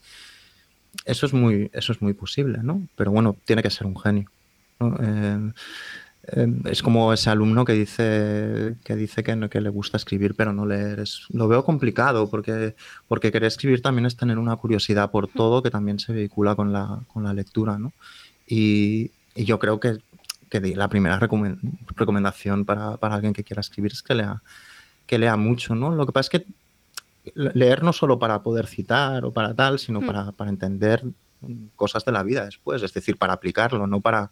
Eso 1.06 1.26
es 1.26 1.34
muy, 1.34 1.70
eso 1.74 1.94
es 1.94 2.02
muy 2.02 2.14
posible, 2.14 2.60
¿no? 2.64 2.88
Pero 2.96 3.12
bueno, 3.12 3.36
tiene 3.46 3.64
que 3.64 3.70
ser 3.70 3.88
un 3.88 3.98
genio. 3.98 4.30
¿no? 4.80 4.96
Eh, 5.02 5.54
eh, 6.34 6.48
es 6.66 6.84
como 6.84 7.14
ese 7.14 7.30
alumno 7.30 7.66
que 7.66 7.74
dice 7.74 8.76
que 8.84 8.96
dice 8.96 9.24
que, 9.24 9.36
no- 9.36 9.50
que 9.50 9.62
le 9.62 9.70
gusta 9.70 9.98
escribir 9.98 10.36
pero 10.36 10.54
no 10.54 10.66
leer. 10.66 11.00
Es, 11.02 11.28
lo 11.32 11.48
veo 11.48 11.64
complicado 11.66 12.30
porque, 12.30 12.76
porque 13.08 13.32
querer 13.32 13.48
escribir 13.48 13.82
también 13.82 14.06
es 14.08 14.18
tener 14.18 14.38
una 14.40 14.56
curiosidad 14.58 15.12
por 15.12 15.28
todo 15.30 15.64
que 15.64 15.72
también 15.72 16.00
se 16.00 16.14
vehicula 16.14 16.56
con 16.56 16.74
la, 16.74 17.02
con 17.14 17.24
la 17.24 17.34
lectura, 17.34 17.78
¿no? 17.80 17.94
Y, 18.48 19.12
y 19.36 19.46
yo 19.46 19.60
creo 19.60 19.80
que, 19.80 20.00
que 20.52 20.60
la 20.76 20.88
primera 20.90 21.18
recomen- 21.20 21.60
recomendación 21.96 22.66
para, 22.66 22.98
para 22.98 23.16
alguien 23.16 23.34
que 23.34 23.44
quiera 23.44 23.62
escribir 23.62 23.94
es 23.94 24.04
que 24.04 24.14
lea, 24.14 24.44
que 25.08 25.18
lea 25.18 25.36
mucho, 25.38 25.74
¿no? 25.74 25.96
Lo 25.96 26.06
que 26.06 26.12
pasa 26.12 26.28
es 26.28 26.30
que 26.30 27.32
le- 27.34 27.52
leer 27.56 27.84
no 27.84 27.94
solo 27.94 28.20
para 28.20 28.44
poder 28.44 28.68
citar 28.68 29.24
o 29.26 29.32
para 29.32 29.54
tal, 29.56 29.80
sino 29.80 30.02
Mm. 30.02 30.06
para, 30.06 30.32
para 30.34 30.50
entender 30.50 31.04
cosas 31.76 32.04
de 32.06 32.12
la 32.12 32.22
vida 32.22 32.46
después, 32.46 32.84
es 32.84 32.94
decir, 32.94 33.18
para 33.18 33.34
aplicarlo, 33.34 33.88
no 33.88 34.02
para, 34.02 34.30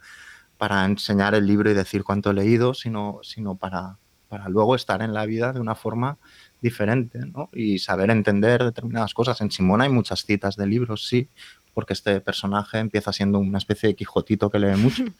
para 0.57 0.85
enseñar 0.85 1.33
el 1.35 1.47
libro 1.47 1.71
y 1.71 1.73
decir 1.73 2.03
cuánto 2.03 2.31
he 2.31 2.33
leído, 2.33 2.73
sino, 2.73 3.19
sino 3.23 3.55
para, 3.55 3.97
para 4.27 4.49
luego 4.49 4.75
estar 4.75 5.01
en 5.01 5.13
la 5.13 5.25
vida 5.25 5.53
de 5.53 5.59
una 5.61 5.73
forma 5.73 6.17
diferente 6.61 7.19
¿no? 7.25 7.49
y 7.53 7.79
saber 7.79 8.11
entender 8.11 8.63
determinadas 8.63 9.13
cosas. 9.13 9.39
En 9.41 9.49
Simón 9.51 9.81
hay 9.81 9.89
muchas 9.89 10.23
citas 10.25 10.55
de 10.57 10.67
libros, 10.67 11.07
sí, 11.07 11.29
porque 11.73 11.93
este 11.93 12.19
personaje 12.19 12.77
empieza 12.79 13.13
siendo 13.13 13.39
una 13.39 13.57
especie 13.57 13.87
de 13.89 13.95
Quijotito 13.95 14.49
que 14.49 14.59
lee 14.59 14.75
mucho. 14.75 15.03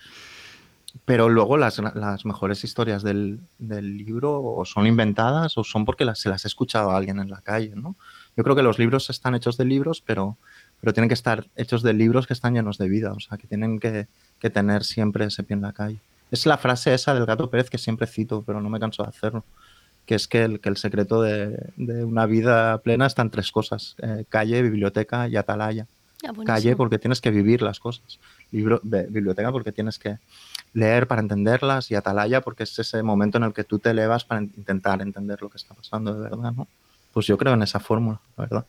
Pero 1.05 1.29
luego 1.29 1.57
las, 1.57 1.79
las 1.79 2.25
mejores 2.25 2.63
historias 2.63 3.03
del, 3.03 3.39
del 3.57 3.97
libro 3.97 4.41
o 4.41 4.65
son 4.65 4.87
inventadas 4.87 5.57
o 5.57 5.63
son 5.63 5.85
porque 5.85 6.05
las, 6.05 6.19
se 6.19 6.29
las 6.29 6.45
ha 6.45 6.47
escuchado 6.47 6.91
a 6.91 6.97
alguien 6.97 7.19
en 7.19 7.29
la 7.29 7.41
calle, 7.41 7.73
¿no? 7.75 7.95
Yo 8.35 8.43
creo 8.43 8.55
que 8.55 8.63
los 8.63 8.79
libros 8.79 9.09
están 9.09 9.35
hechos 9.35 9.57
de 9.57 9.65
libros, 9.65 10.01
pero, 10.01 10.37
pero 10.79 10.93
tienen 10.93 11.09
que 11.09 11.13
estar 11.13 11.47
hechos 11.55 11.83
de 11.83 11.93
libros 11.93 12.27
que 12.27 12.33
están 12.33 12.53
llenos 12.53 12.77
de 12.77 12.89
vida, 12.89 13.11
o 13.11 13.19
sea, 13.19 13.37
que 13.37 13.47
tienen 13.47 13.79
que, 13.79 14.07
que 14.39 14.49
tener 14.49 14.83
siempre 14.83 15.25
ese 15.25 15.43
pie 15.43 15.55
en 15.55 15.61
la 15.61 15.73
calle. 15.73 15.99
Es 16.31 16.45
la 16.45 16.57
frase 16.57 16.93
esa 16.93 17.13
del 17.13 17.25
gato 17.25 17.49
Pérez 17.49 17.69
que 17.69 17.77
siempre 17.77 18.07
cito, 18.07 18.43
pero 18.45 18.61
no 18.61 18.69
me 18.69 18.79
canso 18.79 19.03
de 19.03 19.09
hacerlo, 19.09 19.43
que 20.05 20.15
es 20.15 20.27
que 20.27 20.43
el, 20.43 20.59
que 20.59 20.69
el 20.69 20.77
secreto 20.77 21.21
de, 21.21 21.71
de 21.75 22.03
una 22.03 22.25
vida 22.25 22.77
plena 22.79 23.05
está 23.07 23.21
en 23.21 23.29
tres 23.29 23.51
cosas, 23.51 23.95
eh, 24.01 24.25
calle, 24.29 24.61
biblioteca 24.61 25.27
y 25.27 25.35
atalaya 25.35 25.87
Ah, 26.27 26.33
calle 26.45 26.75
porque 26.75 26.99
tienes 26.99 27.21
que 27.21 27.31
vivir 27.31 27.61
las 27.61 27.79
cosas, 27.79 28.19
Libro, 28.51 28.81
biblioteca 28.83 29.51
porque 29.53 29.71
tienes 29.71 29.97
que 29.97 30.17
leer 30.73 31.07
para 31.07 31.21
entenderlas 31.21 31.89
y 31.91 31.95
atalaya 31.95 32.41
porque 32.41 32.63
es 32.63 32.77
ese 32.79 33.01
momento 33.03 33.37
en 33.37 33.43
el 33.45 33.53
que 33.53 33.63
tú 33.63 33.79
te 33.79 33.89
elevas 33.91 34.23
para 34.25 34.41
in- 34.41 34.53
intentar 34.57 35.01
entender 35.01 35.41
lo 35.41 35.49
que 35.49 35.57
está 35.57 35.73
pasando 35.73 36.13
de 36.13 36.29
verdad, 36.29 36.51
¿no? 36.53 36.67
Pues 37.13 37.25
yo 37.25 37.37
creo 37.37 37.53
en 37.53 37.63
esa 37.63 37.79
fórmula, 37.79 38.19
la 38.37 38.43
verdad. 38.43 38.65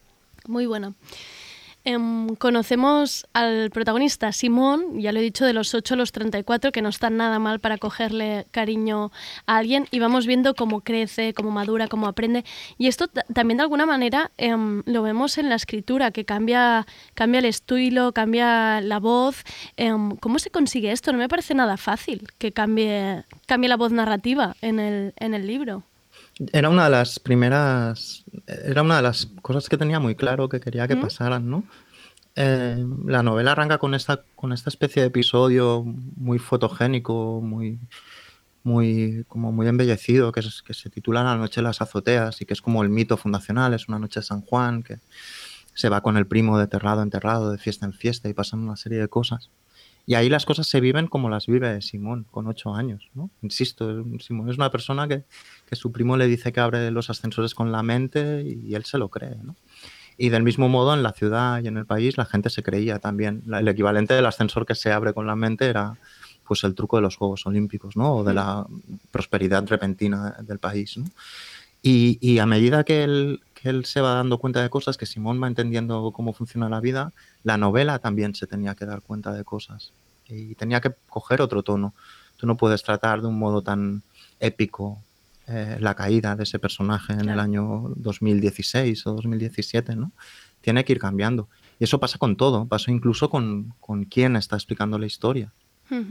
Muy 0.48 0.66
buena. 0.66 0.94
Em, 1.85 2.35
conocemos 2.37 3.26
al 3.33 3.70
protagonista 3.70 4.33
Simón, 4.33 5.01
ya 5.01 5.12
lo 5.12 5.18
he 5.18 5.22
dicho, 5.22 5.47
de 5.47 5.55
los 5.55 5.72
8 5.74 5.95
a 5.95 5.97
los 5.97 6.12
34, 6.12 6.72
que 6.72 6.83
no 6.83 6.91
está 6.91 7.09
nada 7.09 7.39
mal 7.39 7.59
para 7.59 7.78
cogerle 7.78 8.47
cariño 8.51 9.11
a 9.47 9.57
alguien 9.57 9.87
y 9.91 9.99
vamos 9.99 10.26
viendo 10.26 10.55
cómo 10.55 10.83
crece, 10.83 11.33
cómo 11.33 11.51
madura, 11.51 11.89
cómo 11.89 12.07
aprende. 12.07 12.45
Y 12.76 12.87
esto 12.89 13.09
ta- 13.09 13.24
también 13.33 13.57
de 13.57 13.62
alguna 13.62 13.87
manera 13.87 14.31
em, 14.37 14.83
lo 14.85 15.03
vemos 15.03 15.39
en 15.39 15.49
la 15.49 15.55
escritura, 15.55 16.11
que 16.11 16.26
cambia, 16.26 16.87
cambia 17.14 17.39
el 17.39 17.47
estilo, 17.47 18.12
cambia 18.12 18.83
la 18.83 18.99
voz. 18.99 19.43
Em, 19.78 20.16
¿Cómo 20.16 20.39
se 20.39 20.51
consigue 20.51 20.93
esto? 20.93 21.12
No 21.12 21.18
me 21.18 21.28
parece 21.31 21.55
nada 21.55 21.78
fácil 21.78 22.28
que 22.39 22.53
cambie, 22.53 23.24
cambie 23.47 23.70
la 23.70 23.76
voz 23.78 23.91
narrativa 23.91 24.55
en 24.61 24.81
el, 24.81 25.14
en 25.16 25.33
el 25.33 25.47
libro. 25.47 25.83
Era 26.53 26.68
una 26.70 26.85
de 26.85 26.91
las 26.91 27.18
primeras, 27.18 28.24
era 28.47 28.83
una 28.83 28.97
de 28.97 29.03
las 29.03 29.26
cosas 29.43 29.68
que 29.68 29.76
tenía 29.76 30.01
muy 30.01 30.14
claro 30.14 30.49
que 30.49 30.61
quería 30.61 30.89
que 30.89 30.95
pasaran, 31.03 31.51
¿no? 31.51 31.64
Eh, 32.37 32.83
la 33.07 33.22
novela 33.22 33.53
arranca 33.53 33.78
con 33.78 33.95
esta, 33.95 34.22
con 34.37 34.53
esta 34.53 34.70
especie 34.70 35.03
de 35.03 35.09
episodio 35.09 35.83
muy 35.85 36.39
fotogénico, 36.39 37.41
muy, 37.43 37.78
muy, 38.62 39.24
como 39.28 39.53
muy 39.53 39.66
embellecido, 39.68 40.33
que, 40.33 40.41
es- 40.41 40.62
que 40.62 40.72
se 40.72 40.89
titula 40.89 41.22
La 41.24 41.37
noche 41.37 41.61
de 41.61 41.64
las 41.64 41.83
azoteas 41.83 42.41
y 42.41 42.47
que 42.47 42.55
es 42.55 42.62
como 42.62 42.83
el 42.83 42.89
mito 42.89 43.16
fundacional, 43.16 43.74
es 43.74 43.89
una 43.89 43.99
noche 43.99 44.20
de 44.20 44.24
San 44.26 44.41
Juan, 44.43 44.83
que 44.83 44.99
se 45.74 45.89
va 45.89 46.01
con 46.03 46.16
el 46.16 46.26
primo 46.26 46.59
de 46.59 46.66
terrado 46.68 47.03
en 47.03 47.11
terrado, 47.11 47.51
de 47.51 47.59
fiesta 47.59 47.85
en 47.87 47.93
fiesta 47.93 48.28
y 48.28 48.35
pasan 48.35 48.61
una 48.61 48.76
serie 48.76 48.99
de 48.99 49.09
cosas. 49.09 49.51
Y 50.11 50.16
ahí 50.16 50.28
las 50.28 50.44
cosas 50.44 50.66
se 50.66 50.80
viven 50.80 51.06
como 51.06 51.30
las 51.30 51.46
vive 51.46 51.80
Simón, 51.82 52.26
con 52.32 52.48
ocho 52.48 52.74
años, 52.74 53.08
¿no? 53.14 53.30
Insisto, 53.42 54.04
Simón 54.18 54.50
es 54.50 54.56
una 54.56 54.68
persona 54.68 55.06
que, 55.06 55.22
que 55.68 55.76
su 55.76 55.92
primo 55.92 56.16
le 56.16 56.26
dice 56.26 56.52
que 56.52 56.58
abre 56.58 56.90
los 56.90 57.11
ascensores 57.11 57.54
con 57.54 57.70
la 57.70 57.84
mente 57.84 58.42
y 58.44 58.74
él 58.74 58.84
se 58.84 58.98
lo 58.98 59.08
cree, 59.08 59.36
¿no? 59.40 59.54
Y 60.18 60.30
del 60.30 60.42
mismo 60.42 60.68
modo 60.68 60.94
en 60.94 61.04
la 61.04 61.12
ciudad 61.12 61.62
y 61.62 61.68
en 61.68 61.76
el 61.76 61.86
país 61.86 62.18
la 62.18 62.24
gente 62.24 62.50
se 62.50 62.64
creía 62.64 62.98
también. 62.98 63.44
El 63.52 63.68
equivalente 63.68 64.14
del 64.14 64.26
ascensor 64.26 64.66
que 64.66 64.74
se 64.74 64.90
abre 64.90 65.14
con 65.14 65.28
la 65.28 65.36
mente 65.36 65.66
era 65.66 65.96
pues 66.44 66.64
el 66.64 66.74
truco 66.74 66.96
de 66.96 67.02
los 67.02 67.14
Juegos 67.14 67.46
Olímpicos, 67.46 67.96
¿no? 67.96 68.16
O 68.16 68.24
de 68.24 68.34
la 68.34 68.66
prosperidad 69.12 69.64
repentina 69.68 70.34
del 70.42 70.58
país, 70.58 70.96
¿no? 70.96 71.04
Y, 71.82 72.18
y 72.20 72.40
a 72.40 72.46
medida 72.46 72.82
que 72.82 73.04
él, 73.04 73.42
que 73.61 73.68
él 73.68 73.84
se 73.84 74.00
va 74.00 74.14
dando 74.14 74.38
cuenta 74.38 74.62
de 74.62 74.70
cosas, 74.70 74.96
que 74.96 75.06
Simón 75.06 75.42
va 75.42 75.46
entendiendo 75.48 76.12
cómo 76.12 76.32
funciona 76.32 76.68
la 76.68 76.80
vida, 76.80 77.12
la 77.44 77.56
novela 77.58 77.98
también 77.98 78.34
se 78.34 78.46
tenía 78.46 78.74
que 78.74 78.86
dar 78.86 79.02
cuenta 79.02 79.32
de 79.32 79.44
cosas. 79.44 79.92
Y 80.28 80.54
tenía 80.54 80.80
que 80.80 80.92
coger 81.08 81.42
otro 81.42 81.62
tono. 81.62 81.94
Tú 82.36 82.46
no 82.46 82.56
puedes 82.56 82.82
tratar 82.82 83.20
de 83.20 83.26
un 83.26 83.38
modo 83.38 83.62
tan 83.62 84.02
épico 84.38 85.02
eh, 85.48 85.76
la 85.80 85.94
caída 85.94 86.36
de 86.36 86.44
ese 86.44 86.58
personaje 86.58 87.12
en 87.12 87.28
el 87.28 87.40
año 87.40 87.92
2016 87.96 89.06
o 89.06 89.12
2017, 89.14 89.96
¿no? 89.96 90.12
Tiene 90.61 90.84
que 90.84 90.92
ir 90.92 90.98
cambiando. 90.98 91.48
Y 91.78 91.84
eso 91.84 91.98
pasa 91.98 92.18
con 92.18 92.36
todo, 92.36 92.66
pasa 92.66 92.90
incluso 92.90 93.30
con, 93.30 93.74
con 93.80 94.04
quién 94.04 94.36
está 94.36 94.56
explicando 94.56 94.98
la 94.98 95.06
historia. 95.06 95.52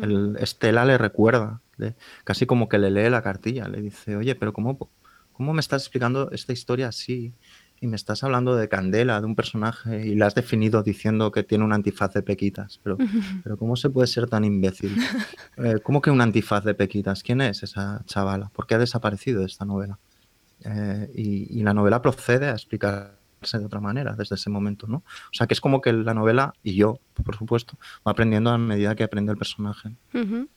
El 0.03 0.35
Estela 0.39 0.83
le 0.85 0.97
recuerda, 0.97 1.61
le- 1.77 1.95
casi 2.25 2.45
como 2.45 2.67
que 2.67 2.77
le 2.79 2.91
lee 2.91 3.09
la 3.09 3.21
cartilla, 3.21 3.67
le 3.69 3.81
dice, 3.81 4.17
oye, 4.17 4.35
pero 4.35 4.51
¿cómo, 4.51 4.89
¿cómo 5.39 5.53
me 5.53 5.61
estás 5.61 5.83
explicando 5.83 6.29
esta 6.31 6.51
historia 6.51 6.89
así? 6.89 7.33
Y 7.79 7.87
me 7.87 7.95
estás 7.95 8.25
hablando 8.25 8.57
de 8.57 8.67
Candela, 8.67 9.21
de 9.21 9.25
un 9.25 9.37
personaje, 9.37 10.05
y 10.05 10.15
la 10.15 10.27
has 10.27 10.35
definido 10.35 10.83
diciendo 10.83 11.31
que 11.31 11.43
tiene 11.43 11.63
un 11.63 11.71
antifaz 11.71 12.11
de 12.13 12.21
pequitas. 12.21 12.81
Pero, 12.83 12.97
pero 13.45 13.55
¿cómo 13.55 13.77
se 13.77 13.89
puede 13.89 14.07
ser 14.07 14.27
tan 14.29 14.43
imbécil? 14.43 14.97
Eh, 15.55 15.75
¿Cómo 15.81 16.01
que 16.01 16.11
un 16.11 16.19
antifaz 16.19 16.65
de 16.65 16.73
pequitas? 16.73 17.23
¿Quién 17.23 17.39
es 17.39 17.63
esa 17.63 18.03
chavala? 18.05 18.49
¿Por 18.53 18.67
qué 18.67 18.75
ha 18.75 18.79
desaparecido 18.79 19.39
de 19.39 19.45
esta 19.45 19.63
novela? 19.63 19.97
Eh, 20.65 21.09
y, 21.15 21.57
y 21.57 21.63
la 21.63 21.73
novela 21.73 22.01
procede 22.01 22.47
a 22.47 22.51
explicarse 22.51 23.13
de 23.53 23.65
otra 23.65 23.79
manera 23.79 24.15
desde 24.17 24.35
ese 24.35 24.49
momento, 24.49 24.87
¿no? 24.87 24.97
O 24.97 25.33
sea, 25.33 25.47
que 25.47 25.53
es 25.53 25.61
como 25.61 25.79
que 25.79 25.93
la 25.93 26.13
novela, 26.13 26.53
y 26.63 26.75
yo, 26.75 26.99
por 27.23 27.37
supuesto, 27.37 27.77
va 28.05 28.11
aprendiendo 28.11 28.49
a 28.49 28.57
medida 28.57 28.93
que 28.93 29.05
aprende 29.05 29.31
el 29.31 29.37
personaje. 29.37 29.95
Ujú. 30.13 30.49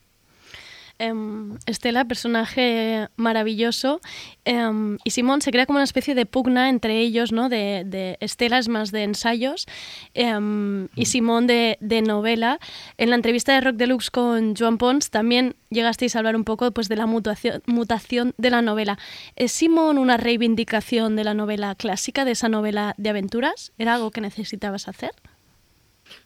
Em, 1.03 1.59
Estela, 1.67 2.05
personaje 2.05 3.09
maravilloso, 3.17 4.01
em, 4.45 4.99
y 5.03 5.11
Simón 5.11 5.43
se 5.43 5.51
crea 5.51 5.67
como 5.67 5.79
una 5.79 5.85
especie 5.85 6.15
de 6.15 6.27
pugna 6.27 6.69
entre 6.69 7.01
ellos, 7.01 7.33
¿no? 7.33 7.49
De, 7.49 7.83
de 7.85 8.19
Estela 8.21 8.59
es 8.59 8.69
más 8.69 8.93
de 8.93 9.03
ensayos 9.03 9.67
em, 10.15 10.87
y 10.95 11.07
Simón 11.07 11.49
de, 11.49 11.77
de 11.81 12.03
novela. 12.03 12.61
En 12.99 13.11
la 13.11 13.17
entrevista 13.17 13.53
de 13.53 13.63
Rock 13.63 13.75
Deluxe 13.79 14.13
con 14.13 14.55
Joan 14.55 14.79
Pons 14.79 15.11
también 15.11 15.57
llegasteis 15.71 16.15
a 16.15 16.21
hablar 16.21 16.37
un 16.37 16.45
poco 16.45 16.71
pues, 16.71 16.89
de 16.89 16.95
la 16.95 17.07
mutación, 17.07 17.65
mutación 17.67 18.33
de 18.39 18.51
la 18.51 18.63
novela. 18.63 18.97
¿Es 19.35 19.51
Simón 19.51 19.99
una 19.99 20.19
reivindicación 20.19 21.17
de 21.17 21.25
la 21.25 21.35
novela 21.35 21.75
clásica, 21.75 22.25
de 22.25 22.31
esa 22.31 22.49
novela 22.49 22.95
de 22.97 23.11
aventuras? 23.11 23.73
¿Era 23.77 23.95
algo 23.95 24.13
que 24.13 24.21
necesitabas 24.21 24.87
hacer? 24.87 25.11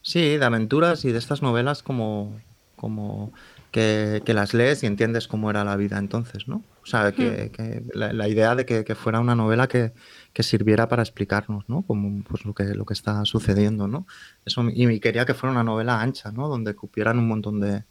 Sí, 0.02 0.36
de 0.36 0.44
aventuras 0.44 1.06
y 1.06 1.12
de 1.12 1.18
estas 1.18 1.40
novelas 1.40 1.82
como, 1.82 2.38
como 2.76 3.32
que, 3.76 4.22
que 4.24 4.32
las 4.32 4.54
lees 4.54 4.82
y 4.82 4.86
entiendes 4.86 5.28
cómo 5.28 5.50
era 5.50 5.62
la 5.62 5.76
vida 5.76 5.98
entonces, 5.98 6.48
¿no? 6.48 6.62
O 6.82 6.86
sea, 6.86 7.12
que, 7.12 7.50
que 7.50 7.82
la, 7.92 8.14
la 8.14 8.26
idea 8.26 8.54
de 8.54 8.64
que, 8.64 8.86
que 8.86 8.94
fuera 8.94 9.20
una 9.20 9.34
novela 9.34 9.68
que, 9.68 9.92
que 10.32 10.42
sirviera 10.42 10.88
para 10.88 11.02
explicarnos, 11.02 11.68
¿no? 11.68 11.82
Como 11.82 12.24
pues, 12.24 12.46
lo, 12.46 12.54
que, 12.54 12.64
lo 12.74 12.86
que 12.86 12.94
está 12.94 13.22
sucediendo, 13.26 13.86
¿no? 13.86 14.06
Eso, 14.46 14.64
y 14.72 14.98
quería 14.98 15.26
que 15.26 15.34
fuera 15.34 15.52
una 15.52 15.62
novela 15.62 16.00
ancha, 16.00 16.32
¿no? 16.32 16.48
Donde 16.48 16.72
cupieran 16.74 17.18
un 17.18 17.28
montón 17.28 17.60
de, 17.60 17.84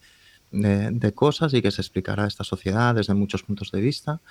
de, 0.52 0.90
de 0.90 1.14
cosas 1.14 1.54
y 1.54 1.62
que 1.62 1.70
se 1.70 1.84
explicara 1.84 2.26
esta 2.26 2.44
sociedad 2.44 2.96
desde 2.96 3.14
muchos 3.14 3.44
puntos 3.44 3.70
de 3.72 3.80
vista. 3.80 4.22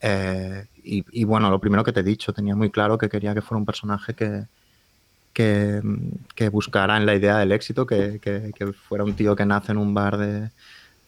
Eh, 0.00 0.64
y, 0.82 1.04
y, 1.12 1.24
bueno, 1.24 1.50
lo 1.50 1.60
primero 1.60 1.84
que 1.84 1.92
te 1.92 2.00
he 2.00 2.02
dicho, 2.02 2.32
tenía 2.32 2.56
muy 2.56 2.70
claro 2.70 2.96
que 2.96 3.10
quería 3.10 3.34
que 3.34 3.42
fuera 3.42 3.58
un 3.58 3.66
personaje 3.66 4.14
que, 4.14 4.46
que, 5.34 5.82
que 6.34 6.48
buscara 6.48 6.96
en 6.96 7.04
la 7.04 7.14
idea 7.14 7.36
del 7.36 7.52
éxito, 7.52 7.84
que, 7.84 8.20
que, 8.20 8.52
que, 8.56 8.72
fuera 8.72 9.04
un 9.04 9.12
tío 9.14 9.36
que 9.36 9.44
nace 9.44 9.72
en 9.72 9.78
un 9.78 9.92
bar 9.92 10.16
de 10.16 10.50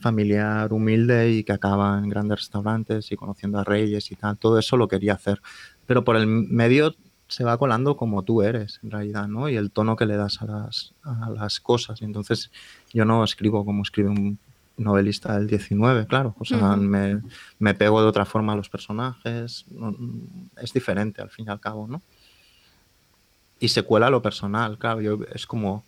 familiar 0.01 0.73
humilde 0.73 1.31
y 1.31 1.45
que 1.45 1.53
acaba 1.53 1.99
en 1.99 2.09
grandes 2.09 2.41
restaurantes 2.41 3.11
y 3.13 3.17
conociendo 3.17 3.59
a 3.59 3.65
reyes 3.65 4.11
y 4.11 4.17
tal. 4.17 4.37
Todo 4.39 4.59
eso 4.59 4.77
lo 4.77 4.89
quería 4.89 5.15
hacer. 5.15 5.41
Pero 5.87 6.05
por 6.05 6.17
el 6.17 6.27
medio 6.27 6.95
se 7.29 7.45
va 7.45 7.59
colando 7.59 7.97
como 7.97 8.23
tú 8.23 8.43
eres, 8.43 8.79
en 8.83 8.91
realidad, 8.91 9.27
¿no? 9.27 9.49
Y 9.49 9.57
el 9.57 9.71
tono 9.71 9.97
que 9.97 10.07
le 10.07 10.17
das 10.17 10.43
a 10.43 10.47
las, 10.47 10.95
a 11.03 11.31
las 11.31 11.61
cosas. 11.61 12.01
Y 12.03 12.05
entonces 12.05 12.51
yo 12.93 13.05
no 13.05 13.25
escribo 13.25 13.65
como 13.65 13.83
escribe 13.83 14.11
un, 14.11 14.39
novelista 14.77 15.37
del 15.39 15.47
19, 15.47 16.07
claro. 16.07 16.35
O 16.39 16.45
sea, 16.45 16.59
Ujú. 16.59 16.77
me, 16.77 17.23
me 17.59 17.75
pego 17.75 18.01
de 18.03 18.09
otra 18.09 18.25
forma 18.25 18.53
a 18.53 18.57
los 18.57 18.69
personajes. 18.69 19.65
Es 20.61 20.73
diferente 20.73 21.23
al 21.23 21.31
fin 21.31 21.47
y 21.49 21.51
al 21.51 21.61
cabo, 21.61 21.87
¿no? 21.87 22.03
Y 23.59 23.69
se 23.69 23.83
cuela 23.83 24.11
lo 24.11 24.21
personal, 24.23 24.79
claro. 24.79 25.01
Yo, 25.01 25.19
es 25.33 25.47
como. 25.47 25.85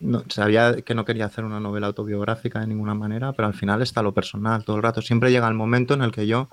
No- 0.00 0.24
sabía 0.28 0.82
que 0.82 0.94
no 0.94 1.04
quería 1.04 1.26
hacer 1.26 1.44
una 1.44 1.60
novela 1.60 1.86
autobiográfica 1.88 2.60
de 2.60 2.66
ninguna 2.66 2.94
manera, 2.94 3.32
pero 3.32 3.48
al 3.48 3.54
final 3.54 3.82
está 3.82 4.02
lo 4.02 4.12
personal 4.14 4.64
todo 4.64 4.76
el 4.76 4.82
rato. 4.82 5.02
Siempre 5.02 5.30
llega 5.30 5.48
el 5.48 5.54
momento 5.54 5.94
en 5.94 6.02
el 6.02 6.12
que 6.12 6.26
yo, 6.26 6.48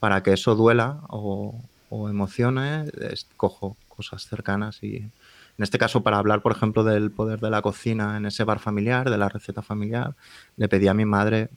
para 0.00 0.22
que 0.22 0.32
eso 0.32 0.54
duela 0.54 1.00
o, 1.08 1.60
o 1.90 2.08
emocione, 2.08 2.86
es- 3.10 3.26
cojo 3.36 3.76
cosas 3.88 4.22
cercanas 4.26 4.82
y. 4.82 5.10
En 5.58 5.64
este 5.64 5.76
caso, 5.78 6.02
para 6.04 6.18
hablar, 6.18 6.40
por 6.40 6.52
ejemplo, 6.52 6.84
del 6.84 7.10
poder 7.10 7.40
de 7.40 7.50
la 7.50 7.62
cocina 7.62 8.16
en 8.16 8.26
ese 8.26 8.44
bar 8.44 8.60
familiar, 8.60 9.10
de 9.10 9.18
la 9.18 9.28
receta 9.28 9.60
familiar, 9.60 10.14
le 10.56 10.68
pedí 10.68 10.86
a 10.86 10.94
mi 10.94 11.04
madre 11.04 11.48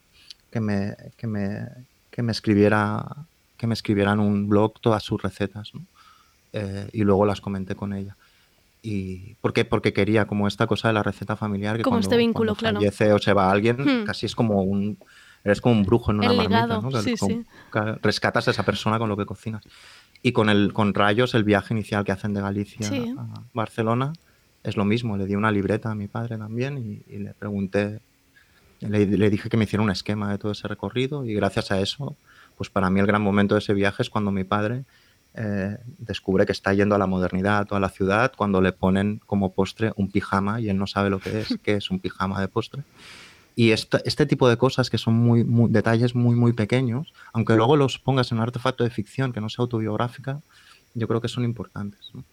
que 0.52 0.60
me, 0.60 0.96
que 1.18 1.28
me, 1.28 1.68
que 2.10 2.24
me 2.24 2.32
escribiera 2.32 3.06
que 3.58 3.68
me 3.68 3.76
escribiera 3.76 4.14
en 4.14 4.20
un 4.20 4.50
blog 4.50 4.80
todas 4.82 5.04
sus 5.04 5.22
recetas. 5.22 5.72
Eh, 6.54 6.90
y 6.94 7.04
luego 7.04 7.26
las 7.26 7.40
comenté 7.42 7.76
con 7.76 7.94
ella 7.94 8.18
y 8.82 9.36
¿por 9.36 9.54
qué? 9.54 9.64
porque 9.66 9.94
quería 9.94 10.26
como 10.26 10.48
esta 10.48 10.66
cosa 10.68 10.88
de 10.88 10.96
la 10.96 11.04
receta 11.04 11.36
familiar 11.36 11.78
que 11.78 11.84
Como 11.84 11.96
cuando, 11.96 12.06
este 12.06 12.18
vínculo, 12.18 12.56
cuando 12.56 12.60
claro. 12.60 12.78
fallece 12.80 13.14
o 13.14 13.20
se 13.20 13.34
va 13.34 13.52
alguien 13.52 13.78
Hmm. 13.78 14.06
casi 14.06 14.26
es 14.26 14.36
como 14.36 14.64
un 14.64 14.98
eres 15.44 15.60
como 15.62 15.76
un 15.76 15.84
brujo 15.84 16.12
en 16.12 16.18
una 16.18 16.28
El 16.32 16.38
marmita 16.38 16.62
legado, 16.68 16.82
¿no? 16.90 17.02
Sí, 17.02 17.16
como- 17.18 17.36
sí. 17.36 17.44
rescatas 18.04 18.48
a 18.48 18.52
esa 18.52 18.64
persona 18.64 19.00
con 19.00 19.10
lo 19.10 19.18
que 19.18 19.26
cocinas 19.26 19.64
y 20.24 20.32
con 20.34 20.50
el 20.50 20.72
con 20.74 20.94
Rayos 20.94 21.34
el 21.36 21.44
viaje 21.44 21.74
inicial 21.74 22.04
que 22.04 22.12
hacen 22.12 22.34
de 22.34 22.42
Galicia 22.42 22.88
Sí. 22.88 23.14
a 23.18 23.42
Barcelona 23.54 24.14
es 24.64 24.78
lo 24.78 24.86
mismo 24.86 25.18
le 25.18 25.26
di 25.26 25.36
una 25.36 25.52
libreta 25.52 25.92
a 25.92 25.96
mi 25.96 26.08
padre 26.08 26.38
también 26.38 26.78
y, 26.78 27.02
y 27.14 27.20
le 27.20 27.34
pregunté 27.34 28.00
le, 28.82 29.06
le 29.06 29.30
dije 29.30 29.48
que 29.50 29.58
me 29.58 29.66
hiciera 29.66 29.84
un 29.84 29.92
esquema 29.92 30.32
de 30.32 30.38
todo 30.40 30.52
ese 30.54 30.68
recorrido 30.68 31.24
y 31.24 31.36
gracias 31.36 31.70
a 31.72 31.80
eso, 31.80 32.16
pues 32.58 32.72
para 32.72 32.90
mí 32.90 33.00
el 33.00 33.06
gran 33.06 33.22
momento 33.22 33.54
de 33.54 33.60
ese 33.60 33.76
viaje 33.76 34.02
es 34.02 34.10
cuando 34.10 34.32
mi 34.32 34.44
padre 34.44 34.86
eh, 35.36 35.78
descubre 35.98 36.46
que 36.46 36.52
está 36.52 36.74
yendo 36.74 36.96
a 36.96 36.98
la 36.98 37.08
modernidad, 37.08 37.60
a 37.60 37.66
toda 37.66 37.80
la 37.80 37.90
ciudad, 37.90 38.34
cuando 38.36 38.62
le 38.62 38.72
ponen 38.74 39.22
como 39.26 39.54
postre 39.54 39.94
un 39.96 40.10
pijama 40.12 40.60
y 40.60 40.70
él 40.70 40.78
no 40.78 40.88
sabe 40.88 41.10
lo 41.10 41.20
que 41.20 41.42
es, 41.42 41.48
que 41.64 41.76
es 41.76 41.90
un 41.92 42.00
pijama 42.00 42.40
de 42.42 42.48
postre. 42.48 42.84
Y 43.56 43.72
esta- 43.72 44.02
este 44.06 44.26
tipo 44.26 44.48
de 44.50 44.58
cosas 44.58 44.90
que 44.90 44.98
son 44.98 45.14
muy, 45.16 45.44
muy- 45.44 45.70
detalles 45.72 46.16
muy, 46.16 46.36
muy 46.36 46.54
pequeños, 46.54 47.14
aunque 47.34 47.56
luego 47.56 47.76
los 47.76 48.00
pongas 48.00 48.32
en 48.32 48.38
un 48.38 48.44
artefacto 48.44 48.84
de 48.84 48.90
ficción 48.90 49.34
que 49.34 49.42
no 49.42 49.50
sea 49.50 49.64
autobiográfica, 49.64 50.42
yo 50.94 51.08
creo 51.08 51.22
que 51.22 51.28
son 51.28 51.44
importantes. 51.44 52.12
¿no? 52.14 52.24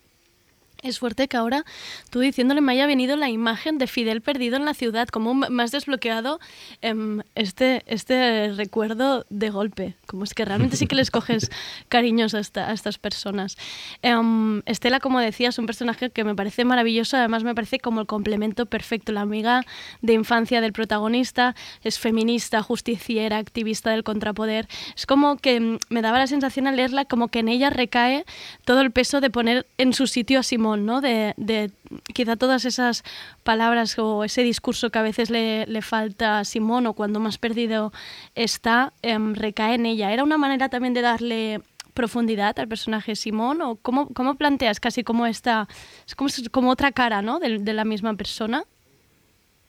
Es 0.80 1.00
fuerte 1.00 1.26
que 1.26 1.36
ahora 1.36 1.64
tú 2.08 2.20
diciéndole 2.20 2.60
me 2.60 2.70
haya 2.70 2.86
venido 2.86 3.16
la 3.16 3.28
imagen 3.28 3.78
de 3.78 3.88
Fidel 3.88 4.20
perdido 4.20 4.56
en 4.56 4.64
la 4.64 4.74
ciudad, 4.74 5.08
como 5.08 5.34
me 5.34 5.62
has 5.64 5.72
desbloqueado 5.72 6.38
em, 6.82 7.22
este, 7.34 7.82
este 7.86 8.52
recuerdo 8.52 9.26
de 9.28 9.50
golpe. 9.50 9.96
Como 10.06 10.22
es 10.22 10.34
que 10.34 10.44
realmente 10.44 10.76
sí 10.76 10.86
que 10.86 10.94
les 10.94 11.10
coges 11.10 11.50
cariños 11.88 12.32
a, 12.34 12.38
esta- 12.38 12.70
a 12.70 12.72
estas 12.72 12.96
personas. 12.96 13.56
Em, 14.02 14.62
Estela, 14.66 15.00
como 15.00 15.18
decía, 15.18 15.48
es 15.48 15.58
un 15.58 15.66
personaje 15.66 16.10
que 16.10 16.22
me 16.22 16.36
parece 16.36 16.64
maravilloso, 16.64 17.16
además 17.16 17.42
me 17.42 17.56
parece 17.56 17.80
como 17.80 18.00
el 18.00 18.06
complemento 18.06 18.66
perfecto, 18.66 19.10
la 19.10 19.22
amiga 19.22 19.64
de 20.00 20.12
infancia 20.12 20.60
del 20.60 20.72
protagonista, 20.72 21.56
es 21.82 21.98
feminista, 21.98 22.62
justiciera, 22.62 23.38
activista 23.38 23.90
del 23.90 24.04
contrapoder. 24.04 24.68
Es 24.96 25.06
como 25.06 25.38
que 25.38 25.58
mm, 25.58 25.78
me 25.88 26.02
daba 26.02 26.18
la 26.20 26.28
sensación 26.28 26.68
al 26.68 26.76
leerla 26.76 27.04
como 27.04 27.26
que 27.26 27.40
en 27.40 27.48
ella 27.48 27.68
recae 27.68 28.24
todo 28.64 28.80
el 28.80 28.92
peso 28.92 29.20
de 29.20 29.30
poner 29.30 29.66
en 29.76 29.92
su 29.92 30.06
sitio 30.06 30.38
a 30.38 30.42
Simón, 30.44 30.67
¿no? 30.76 31.00
De, 31.00 31.34
de 31.36 31.70
quizá 32.14 32.36
todas 32.36 32.64
esas 32.64 33.02
palabras 33.42 33.98
o 33.98 34.24
ese 34.24 34.42
discurso 34.42 34.90
que 34.90 34.98
a 34.98 35.02
veces 35.02 35.30
le, 35.30 35.66
le 35.66 35.82
falta 35.82 36.40
a 36.40 36.44
Simón 36.44 36.86
o 36.86 36.92
cuando 36.94 37.20
más 37.20 37.38
perdido 37.38 37.92
está, 38.34 38.92
em, 39.02 39.34
recae 39.34 39.74
en 39.74 39.86
ella. 39.86 40.12
¿Era 40.12 40.24
una 40.24 40.38
manera 40.38 40.68
también 40.68 40.94
de 40.94 41.02
darle 41.02 41.60
profundidad 41.94 42.58
al 42.60 42.68
personaje 42.68 43.16
Simón 43.16 43.60
o 43.60 43.76
cómo, 43.76 44.08
cómo 44.10 44.36
planteas 44.36 44.78
casi 44.78 45.02
como 45.02 45.26
esta, 45.26 45.66
es 46.06 46.14
como, 46.14 46.30
como 46.52 46.70
otra 46.70 46.92
cara, 46.92 47.22
¿no? 47.22 47.40
De, 47.40 47.58
de 47.58 47.72
la 47.72 47.84
misma 47.84 48.14
persona. 48.14 48.62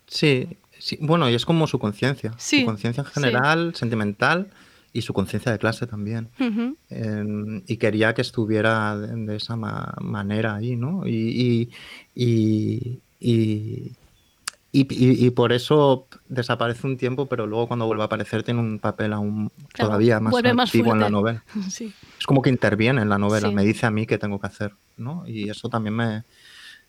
Sí, 0.08 0.48
sí, 0.78 0.98
bueno, 1.02 1.30
y 1.30 1.34
es 1.36 1.46
como 1.46 1.66
su 1.68 1.80
conciencia, 1.80 2.34
Sí, 2.38 2.62
su 2.62 2.66
conciencia 2.66 3.02
en 3.02 3.08
sí. 3.08 3.14
general, 3.14 3.74
sentimental 3.76 4.50
y 4.94 5.02
su 5.02 5.14
conciencia 5.14 5.52
de 5.52 5.60
clase 5.60 5.86
también. 5.88 6.30
Ujú. 6.40 6.76
Eh, 6.90 7.64
y 7.68 7.78
quería 7.78 8.14
que 8.14 8.22
estuviera 8.22 8.98
de, 8.98 9.16
de 9.26 9.36
esa 9.36 9.56
ma- 9.56 9.94
manera 10.02 10.56
ahí, 10.56 10.76
¿no? 10.76 11.06
Y, 11.06 11.70
y, 12.16 13.94
y, 14.72 15.26
y- 15.26 15.30
por 15.32 15.52
eso 15.52 16.08
desaparece 16.28 16.86
un 16.86 16.98
tiempo, 16.98 17.26
pero 17.26 17.48
luego 17.48 17.68
cuando 17.68 17.86
vuelve 17.88 18.04
a 18.04 18.06
aparecer 18.06 18.44
tiene 18.44 18.60
un 18.60 18.80
papel 18.80 19.14
aún 19.14 19.52
Claro, 19.74 19.90
todavía 19.90 20.20
más 20.20 20.32
vuelve 20.32 20.54
más 20.54 20.70
activo 20.70 20.94
en 20.94 21.00
la 21.00 21.10
novela. 21.10 21.44
Sí. 21.70 21.92
Es 22.20 22.26
como 22.26 22.42
que 22.42 22.50
interviene 22.50 23.02
en 23.02 23.10
la 23.10 23.18
novela, 23.18 23.48
Sí. 23.50 23.56
me 23.56 23.64
dice 23.64 23.86
a 23.86 23.92
mí 23.92 24.06
qué 24.06 24.18
tengo 24.18 24.40
que 24.40 24.48
hacer, 24.48 24.74
¿no? 24.98 25.26
Y 25.28 25.50
eso 25.50 25.70
también 25.70 25.96
me, 25.96 26.24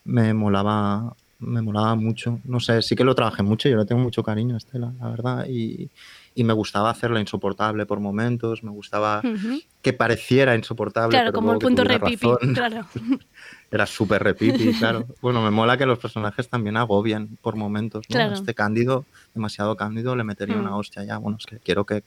me 0.05 0.35
molaba 0.35 1.14
me 1.39 1.62
molaba 1.62 1.94
mucho. 1.94 2.39
No 2.44 2.60
sé, 2.60 2.82
sí 2.82 2.94
que 2.94 3.02
lo 3.05 3.14
trabajé 3.14 3.43
mucho, 3.43 3.66
yo 3.70 3.78
le 3.78 3.86
tengo 3.86 4.02
mucho 4.02 4.22
cariño 4.22 4.56
a 4.56 4.59
Estela, 4.59 4.93
la 5.01 5.09
verdad. 5.09 5.47
Y, 5.48 5.89
y 6.35 6.44
me 6.44 6.52
gustaba 6.52 6.90
hacerla 6.90 7.20
insoportable 7.20 7.86
por 7.86 8.01
momentos, 8.01 8.62
me 8.62 8.70
gustaba 8.70 9.20
Ujú. 9.24 9.61
que 9.82 9.93
pareciera 9.93 10.55
insoportable. 10.55 11.11
Claro, 11.11 11.27
pero 11.32 11.35
como 11.35 11.52
el 11.52 11.59
punto 11.59 11.85
repipi, 11.85 12.27
razón. 12.28 12.55
claro. 12.55 12.86
Era 13.70 13.86
súper 13.86 14.23
repipi, 14.23 14.73
claro. 14.78 15.07
Bueno, 15.20 15.43
me 15.43 15.51
mola 15.51 15.77
que 15.77 15.86
los 15.86 15.98
personajes 15.98 16.48
también 16.48 16.77
agobian 16.77 17.36
por 17.40 17.57
momentos, 17.57 18.05
¿no? 18.09 18.15
Claro. 18.15 18.35
Este 18.35 18.55
Cándido, 18.55 19.07
demasiado 19.35 19.77
Cándido, 19.77 20.16
le 20.16 20.24
metería 20.24 20.57
Mm. 20.57 20.61
una 20.61 20.77
hostia 20.77 21.05
ya. 21.05 21.19
Bueno, 21.19 21.39
es 21.39 21.47
que 21.47 21.59
quiero 21.59 21.85
que 21.86 22.02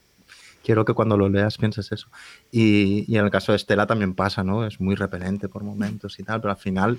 quiero 0.64 0.86
que 0.86 0.94
cuando 0.94 1.18
lo 1.18 1.28
leas 1.28 1.58
pienses 1.58 1.92
eso. 1.92 2.08
Y, 2.50 3.04
y 3.12 3.18
en 3.18 3.26
el 3.26 3.32
caso 3.32 3.52
de 3.52 3.58
Estela 3.58 3.86
también 3.88 4.14
pasa, 4.16 4.44
¿no? 4.46 4.66
Es 4.66 4.80
muy 4.80 4.96
repelente 4.96 5.50
por 5.50 5.64
momentos 5.66 6.18
y 6.20 6.24
tal, 6.24 6.40
pero 6.40 6.52
al 6.52 6.58
final 6.58 6.98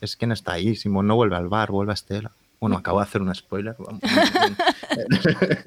es 0.00 0.16
quien 0.16 0.32
está 0.32 0.52
ahí. 0.54 0.74
Simón 0.74 1.06
no 1.06 1.14
vuelve 1.14 1.36
al 1.36 1.48
bar, 1.48 1.70
vuelve 1.70 1.92
a 1.92 1.94
Estela. 1.94 2.32
Bueno, 2.60 2.76
acabo 2.78 2.98
de 2.98 3.02
hacer 3.04 3.20
un 3.20 3.34
spoiler. 3.34 3.74
vamos. 3.78 4.00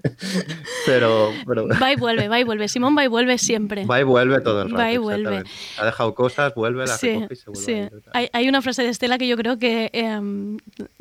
pero, 0.85 1.31
pero 1.45 1.67
Va 1.67 1.91
y 1.91 1.95
vuelve, 1.95 2.27
va 2.27 2.39
y 2.39 2.43
vuelve. 2.43 2.67
Simón 2.67 2.97
va 2.97 3.03
y 3.03 3.07
vuelve 3.07 3.37
siempre. 3.37 3.85
va 3.85 3.99
y 3.99 4.03
vuelve 4.03 4.41
todo 4.41 4.61
el 4.63 4.69
rato. 4.71 4.81
Va 4.81 4.91
y 4.91 4.97
vuelve. 4.97 5.43
Ha 5.79 5.85
dejado 5.85 6.13
cosas, 6.15 6.53
vuelve, 6.55 6.85
las 6.87 6.99
Sí, 6.99 7.09
recoge 7.09 7.33
y 7.33 7.35
se 7.35 7.49
vuelve 7.49 7.65
sí. 7.65 7.71
a 7.73 7.77
ir. 7.77 7.91
Hay, 8.13 8.29
hay 8.33 8.49
una 8.49 8.61
frase 8.61 8.83
de 8.83 8.89
Estela 8.89 9.17
que 9.17 9.27
yo 9.27 9.37
creo 9.37 9.57
que 9.59 9.89
em, 9.93 10.57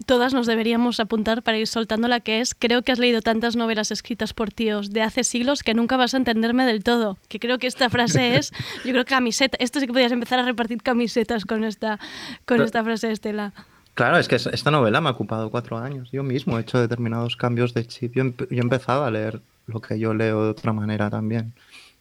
todas 0.06 0.34
nos 0.34 0.46
deberíamos 0.46 1.00
apuntar 1.00 1.42
para 1.42 1.58
ir 1.58 1.66
soltándola, 1.66 2.20
que 2.20 2.40
es, 2.40 2.54
creo 2.54 2.82
que 2.82 2.92
has 2.92 2.98
leído 2.98 3.22
tantas 3.22 3.56
novelas 3.56 3.90
escritas 3.90 4.34
por 4.34 4.50
tíos 4.52 4.90
de 4.90 5.02
hace 5.02 5.24
siglos 5.24 5.62
que 5.62 5.74
nunca 5.74 5.96
vas 5.96 6.14
a 6.14 6.18
entenderme 6.18 6.66
del 6.66 6.84
todo. 6.84 7.16
Que 7.28 7.38
creo 7.38 7.58
que 7.58 7.66
esta 7.68 7.88
frase 7.90 8.36
es, 8.36 8.52
yo 8.84 8.92
creo 8.92 9.04
que 9.04 9.10
camiseta, 9.16 9.56
esto 9.60 9.80
sí 9.80 9.86
que 9.86 9.92
podías 9.92 10.12
empezar 10.12 10.38
a 10.38 10.42
repartir 10.44 10.82
camisetas 10.82 11.44
con 11.46 11.64
esta, 11.64 11.96
con 12.44 12.56
Pero- 12.56 12.64
esta 12.64 12.84
frase 12.84 13.06
de 13.06 13.12
Estela. 13.14 13.52
Claro, 13.96 14.18
es 14.18 14.28
que 14.28 14.36
es- 14.36 14.46
esta 14.46 14.70
novela 14.70 15.00
me 15.00 15.08
ha 15.08 15.12
ocupado 15.12 15.50
cuatro 15.50 15.78
años. 15.78 16.10
Yo 16.12 16.22
mismo 16.22 16.58
he 16.58 16.60
hecho 16.60 16.78
determinados 16.78 17.34
cambios 17.34 17.72
de 17.72 17.86
chip. 17.86 18.14
Yo, 18.14 18.24
empe- 18.24 18.46
yo 18.50 18.58
he 18.58 18.60
empezado 18.60 19.04
a 19.04 19.10
leer 19.10 19.40
lo 19.66 19.80
que 19.80 19.98
yo 19.98 20.12
leo 20.12 20.44
de 20.44 20.50
otra 20.50 20.74
manera 20.74 21.08
también. 21.08 21.54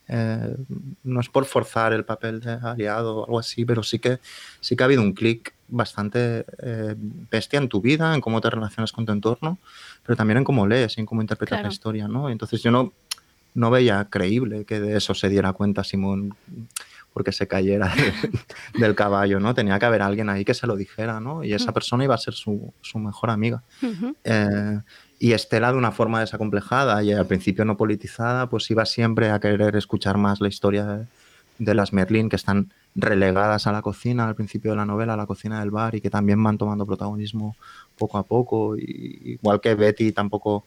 Eh, 0.10 0.56
no 1.06 1.22
es 1.22 1.30
por 1.30 1.46
forzar 1.46 1.94
el 1.94 2.04
papel 2.04 2.42
de 2.42 2.52
aliado 2.62 3.16
o 3.16 3.26
algo 3.26 3.40
así, 3.40 3.64
pero 3.64 3.82
sí 3.82 3.98
que, 3.98 4.20
sí 4.60 4.76
que 4.76 4.84
ha 4.84 4.88
habido 4.88 5.02
un 5.02 5.14
clic 5.14 5.54
bastante 5.70 6.46
eh, 6.62 6.96
bestia 6.98 7.58
en 7.60 7.70
tu 7.70 7.80
vida, 7.82 8.14
en 8.14 8.20
cómo 8.20 8.42
te 8.42 8.50
relacionas 8.50 8.92
con 8.92 9.06
tu 9.06 9.14
entorno, 9.14 9.58
pero 10.06 10.18
también 10.18 10.40
en 10.40 10.44
cómo 10.44 10.68
lees 10.68 10.98
y 10.98 11.00
en 11.00 11.06
cómo 11.08 11.22
interpretas 11.22 11.56
Claro. 11.60 11.70
la 11.70 11.74
historia, 11.74 12.08
¿no? 12.10 12.30
Entonces 12.30 12.62
yo 12.62 12.72
no, 12.72 12.92
no 13.56 13.72
veía 13.72 14.06
creíble 14.10 14.66
que 14.66 14.82
de 14.82 14.98
eso 14.98 15.16
se 15.16 15.30
diera 15.30 15.54
cuenta 15.54 15.84
Simón 15.86 16.36
porque 17.16 17.32
se 17.32 17.48
cayera 17.48 17.88
de- 17.96 18.14
del 18.80 18.94
caballo, 18.94 19.40
¿no? 19.40 19.54
Tenía 19.54 19.80
que 19.80 19.86
haber 19.86 20.02
alguien 20.02 20.28
ahí 20.28 20.44
que 20.44 20.54
se 20.54 20.68
lo 20.68 20.76
dijera, 20.76 21.22
¿no? 21.22 21.46
Y 21.46 21.54
esa 21.54 21.72
persona 21.72 22.04
iba 22.04 22.14
a 22.14 22.18
ser 22.18 22.34
su, 22.34 22.74
su 22.82 23.00
mejor 23.00 23.30
amiga. 23.30 23.64
Eh, 24.26 24.80
y 25.18 25.32
Estela, 25.32 25.72
de 25.72 25.78
una 25.78 25.94
forma 25.94 26.20
desacomplejada 26.20 27.02
y 27.04 27.14
al 27.14 27.26
principio 27.26 27.64
no 27.64 27.78
politizada, 27.78 28.50
pues 28.50 28.70
iba 28.70 28.86
siempre 28.86 29.32
a 29.32 29.40
querer 29.40 29.78
escuchar 29.78 30.18
más 30.18 30.42
la 30.42 30.50
historia 30.50 30.86
de, 30.86 31.06
de 31.58 31.74
las 31.74 31.94
Merlin, 31.94 32.28
que 32.28 32.36
están 32.36 32.74
relegadas 32.96 33.66
a 33.66 33.72
la 33.72 33.82
cocina 33.82 34.28
al 34.28 34.36
principio 34.36 34.72
de 34.72 34.78
la 34.78 34.86
novela, 34.86 35.14
a 35.14 35.18
la 35.18 35.26
cocina 35.26 35.62
del 35.62 35.72
bar, 35.72 35.96
y 35.96 36.02
que 36.02 36.10
también 36.10 36.44
van 36.44 36.58
tomando 36.58 36.86
protagonismo 36.86 37.56
poco 37.98 38.18
a 38.18 38.24
poco. 38.24 38.76
Y, 38.78 39.38
igual 39.40 39.62
que 39.62 39.74
Betty 39.76 40.12
tampoco 40.12 40.66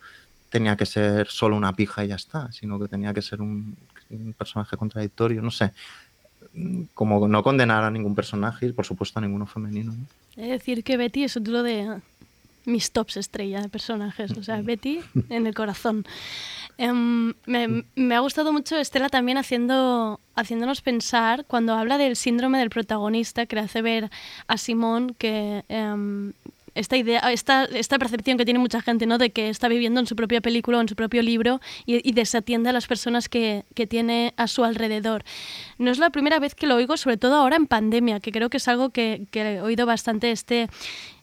tenía 0.48 0.76
que 0.78 0.86
ser 0.86 1.26
solo 1.28 1.54
una 1.58 1.74
pija 1.74 2.06
y 2.06 2.08
ya 2.08 2.14
está, 2.16 2.50
sino 2.52 2.78
que 2.80 2.88
tenía 2.88 3.12
que 3.12 3.20
ser 3.20 3.42
un, 3.42 3.76
un 4.08 4.32
personaje 4.32 4.78
contradictorio, 4.78 5.42
no 5.42 5.50
sé. 5.50 5.72
Como 6.94 7.28
no 7.28 7.42
condenar 7.42 7.84
a 7.84 7.90
ningún 7.90 8.14
personaje 8.14 8.66
y 8.66 8.72
por 8.72 8.84
supuesto 8.84 9.18
a 9.18 9.22
ninguno 9.22 9.46
femenino. 9.46 9.92
¿no? 9.92 10.42
De 10.42 10.48
decir 10.48 10.82
que 10.82 10.96
Betty 10.96 11.24
es 11.24 11.36
otro 11.36 11.62
de 11.62 12.00
mis 12.64 12.92
tops 12.92 13.16
estrella 13.16 13.60
de 13.60 13.68
personajes. 13.68 14.32
O 14.32 14.42
sea, 14.42 14.60
Betty 14.60 15.00
en 15.28 15.46
el 15.46 15.54
corazón. 15.54 16.04
Em, 16.76 17.34
me, 17.46 17.84
me 17.96 18.14
ha 18.14 18.20
gustado 18.20 18.52
mucho 18.52 18.76
Estela 18.76 19.08
también 19.08 19.36
haciendo, 19.36 20.20
haciéndonos 20.36 20.80
pensar 20.80 21.44
cuando 21.46 21.74
habla 21.74 21.98
del 21.98 22.14
síndrome 22.14 22.58
del 22.58 22.70
protagonista 22.70 23.46
que 23.46 23.56
le 23.56 23.62
hace 23.62 23.82
ver 23.82 24.10
a 24.46 24.58
Simón 24.58 25.16
que 25.18 25.64
em, 25.68 26.32
esta 26.78 26.96
idea, 26.96 27.20
esta, 27.32 27.64
esta 27.64 27.98
percepción 27.98 28.38
que 28.38 28.44
tiene 28.44 28.60
mucha 28.60 28.80
gente, 28.80 29.06
¿no? 29.06 29.18
De 29.18 29.30
que 29.30 29.48
está 29.48 29.68
viviendo 29.68 30.00
en 30.00 30.06
su 30.06 30.16
propia 30.16 30.40
película 30.40 30.78
o 30.78 30.80
en 30.80 30.88
su 30.88 30.96
propio 30.96 31.22
libro 31.22 31.60
y, 31.86 32.12
desatiende 32.12 32.70
a 32.70 32.72
las 32.72 32.86
personas 32.86 33.28
que, 33.28 33.64
que 33.74 33.86
tiene 33.86 34.34
a 34.36 34.46
su 34.48 34.64
alrededor. 34.64 35.24
No 35.78 35.90
es 35.90 35.98
la 35.98 36.10
primera 36.10 36.38
vez 36.38 36.54
que 36.54 36.66
lo 36.66 36.76
oigo, 36.76 36.96
sobre 36.96 37.16
todo 37.16 37.36
ahora 37.36 37.56
en 37.56 37.66
pandemia, 37.66 38.20
que 38.20 38.32
creo 38.32 38.50
que 38.50 38.56
es 38.56 38.68
algo 38.68 38.90
que, 38.90 39.26
que 39.30 39.40
he 39.42 39.60
oído 39.60 39.86
bastante 39.86 40.30
este 40.30 40.68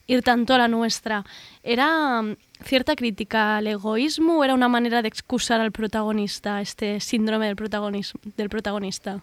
ir 0.07 0.21
tanto 0.21 0.53
a 0.53 0.57
la 0.57 0.67
nuestra. 0.67 1.25
¿Era 1.63 2.21
mm, 2.21 2.37
cierta 2.63 2.95
crítica 2.95 3.57
al 3.57 3.67
egoísmo 3.67 4.39
o 4.39 4.43
era 4.43 4.53
una 4.53 4.67
manera 4.67 5.01
de 5.01 5.07
excusar 5.07 5.61
al 5.61 5.71
protagonista, 5.71 6.61
este 6.61 6.99
síndrome 6.99 7.47
del, 7.47 7.55
protagonismo, 7.55 8.19
del 8.37 8.49
protagonista? 8.49 9.21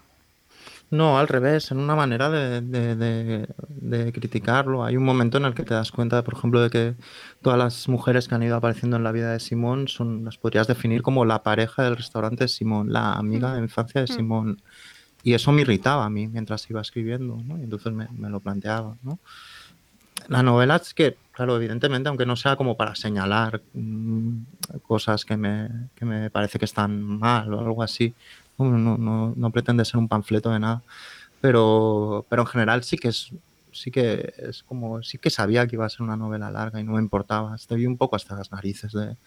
No, 0.93 1.17
al 1.17 1.27
revés, 1.27 1.71
en 1.71 1.79
una 1.79 1.95
manera 1.95 2.29
de, 2.29 2.61
de- 2.61 2.95
de- 2.95 3.47
de 3.67 4.13
criticarlo. 4.13 4.83
Hay 4.83 4.95
un 4.95 5.03
momento 5.03 5.39
en 5.39 5.45
el 5.45 5.55
que 5.55 5.63
te 5.63 5.73
das 5.73 5.91
cuenta, 5.91 6.23
por 6.23 6.35
ejemplo, 6.35 6.61
de 6.61 6.69
que 6.69 6.95
todas 7.41 7.57
las 7.57 7.89
mujeres 7.89 8.27
que 8.27 8.35
han 8.35 8.43
ido 8.43 8.55
apareciendo 8.55 8.95
en 8.97 9.03
la 9.03 9.11
vida 9.11 9.31
de 9.31 9.39
Simón 9.39 9.87
son, 9.87 10.23
las 10.23 10.37
podrías 10.37 10.67
definir 10.67 11.01
como 11.01 11.25
la 11.25 11.41
pareja 11.41 11.81
del 11.83 11.97
restaurante 11.97 12.43
de 12.43 12.47
Simón, 12.47 12.93
la 12.93 13.13
amiga 13.13 13.55
de 13.55 13.61
infancia 13.61 14.01
de 14.01 14.07
Simón. 14.07 14.61
Y 15.23 15.33
eso 15.33 15.51
me 15.51 15.61
irritaba 15.61 16.05
a 16.05 16.09
mí 16.11 16.27
mientras 16.27 16.69
iba 16.69 16.81
escribiendo, 16.81 17.37
¿no? 17.43 17.57
Y 17.57 17.63
entonces 17.63 17.91
me, 17.91 18.07
me 18.11 18.29
lo 18.29 18.39
planteaba, 18.39 18.95
¿no? 19.01 19.17
La 20.27 20.43
novela 20.43 20.75
es 20.77 20.93
que, 20.93 21.17
claro, 21.31 21.57
evidentemente, 21.57 22.07
aunque 22.07 22.25
no 22.25 22.35
sea 22.35 22.55
como 22.55 22.77
para 22.77 22.95
señalar 22.95 23.61
mm, 23.73 24.37
cosas 24.83 25.25
que 25.25 25.35
me, 25.37 25.69
que 25.95 26.05
me 26.05 26.29
parece 26.29 26.59
que 26.59 26.65
están 26.65 27.01
mal 27.01 27.53
o 27.53 27.59
algo 27.59 27.83
así, 27.83 28.13
no, 28.63 28.77
no, 28.77 28.97
no, 28.97 29.33
no 29.35 29.51
pretende 29.51 29.85
ser 29.85 29.97
un 29.97 30.07
panfleto 30.07 30.49
de 30.51 30.59
nada, 30.59 30.83
pero, 31.41 32.25
pero 32.29 32.43
en 32.43 32.47
general 32.47 32.83
sí 32.83 32.97
que 32.97 33.09
es 33.09 33.33
sí 33.71 33.89
que 33.89 34.33
es 34.37 34.61
como 34.63 35.01
sí 35.01 35.17
que 35.17 35.31
sabía 35.31 35.65
que 35.67 35.75
iba 35.75 35.85
a 35.85 35.89
ser 35.89 36.03
una 36.03 36.15
novela 36.15 36.51
larga 36.51 36.79
y 36.79 36.83
no 36.83 36.93
me 36.93 36.99
importaba. 37.01 37.55
Estoy 37.55 37.85
un 37.87 37.97
poco 37.97 38.15
hasta 38.15 38.35
las 38.35 38.51
narices 38.51 38.91
de, 38.91 39.17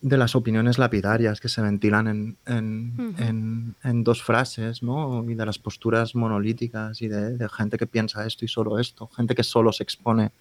de 0.00 0.16
las 0.16 0.34
opiniones 0.34 0.78
lapidarias 0.78 1.40
que 1.40 1.48
se 1.48 1.60
ventilan 1.60 2.08
en, 2.08 2.38
en, 2.46 2.94
Ujú. 2.98 3.22
en- 3.22 3.76
en 3.84 4.02
dos 4.04 4.22
frases, 4.22 4.82
¿no? 4.82 5.24
Y 5.30 5.34
de 5.34 5.44
las 5.46 5.58
posturas 5.58 6.14
monolíticas 6.14 7.02
y 7.02 7.08
de, 7.08 7.36
de 7.36 7.48
gente 7.50 7.76
que 7.76 7.86
piensa 7.86 8.26
esto 8.26 8.44
y 8.44 8.48
solo 8.48 8.78
esto, 8.78 9.08
gente 9.08 9.34
que 9.34 9.42
solo 9.44 9.72
se 9.72 9.82
expone 9.82 10.32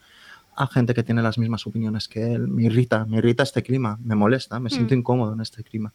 a 0.55 0.67
gente 0.67 0.93
que 0.93 1.03
tiene 1.03 1.21
las 1.21 1.37
mismas 1.37 1.67
opiniones 1.67 2.07
que 2.07 2.33
él. 2.33 2.47
Me 2.47 2.63
irrita, 2.63 3.05
me 3.05 3.17
irrita 3.17 3.43
este 3.43 3.61
clima, 3.63 3.97
me 4.03 4.15
molesta, 4.15 4.59
me 4.59 4.69
siento 4.69 4.95
Mm. 4.95 4.99
incómodo 4.99 5.33
en 5.33 5.41
este 5.41 5.63
clima. 5.63 5.93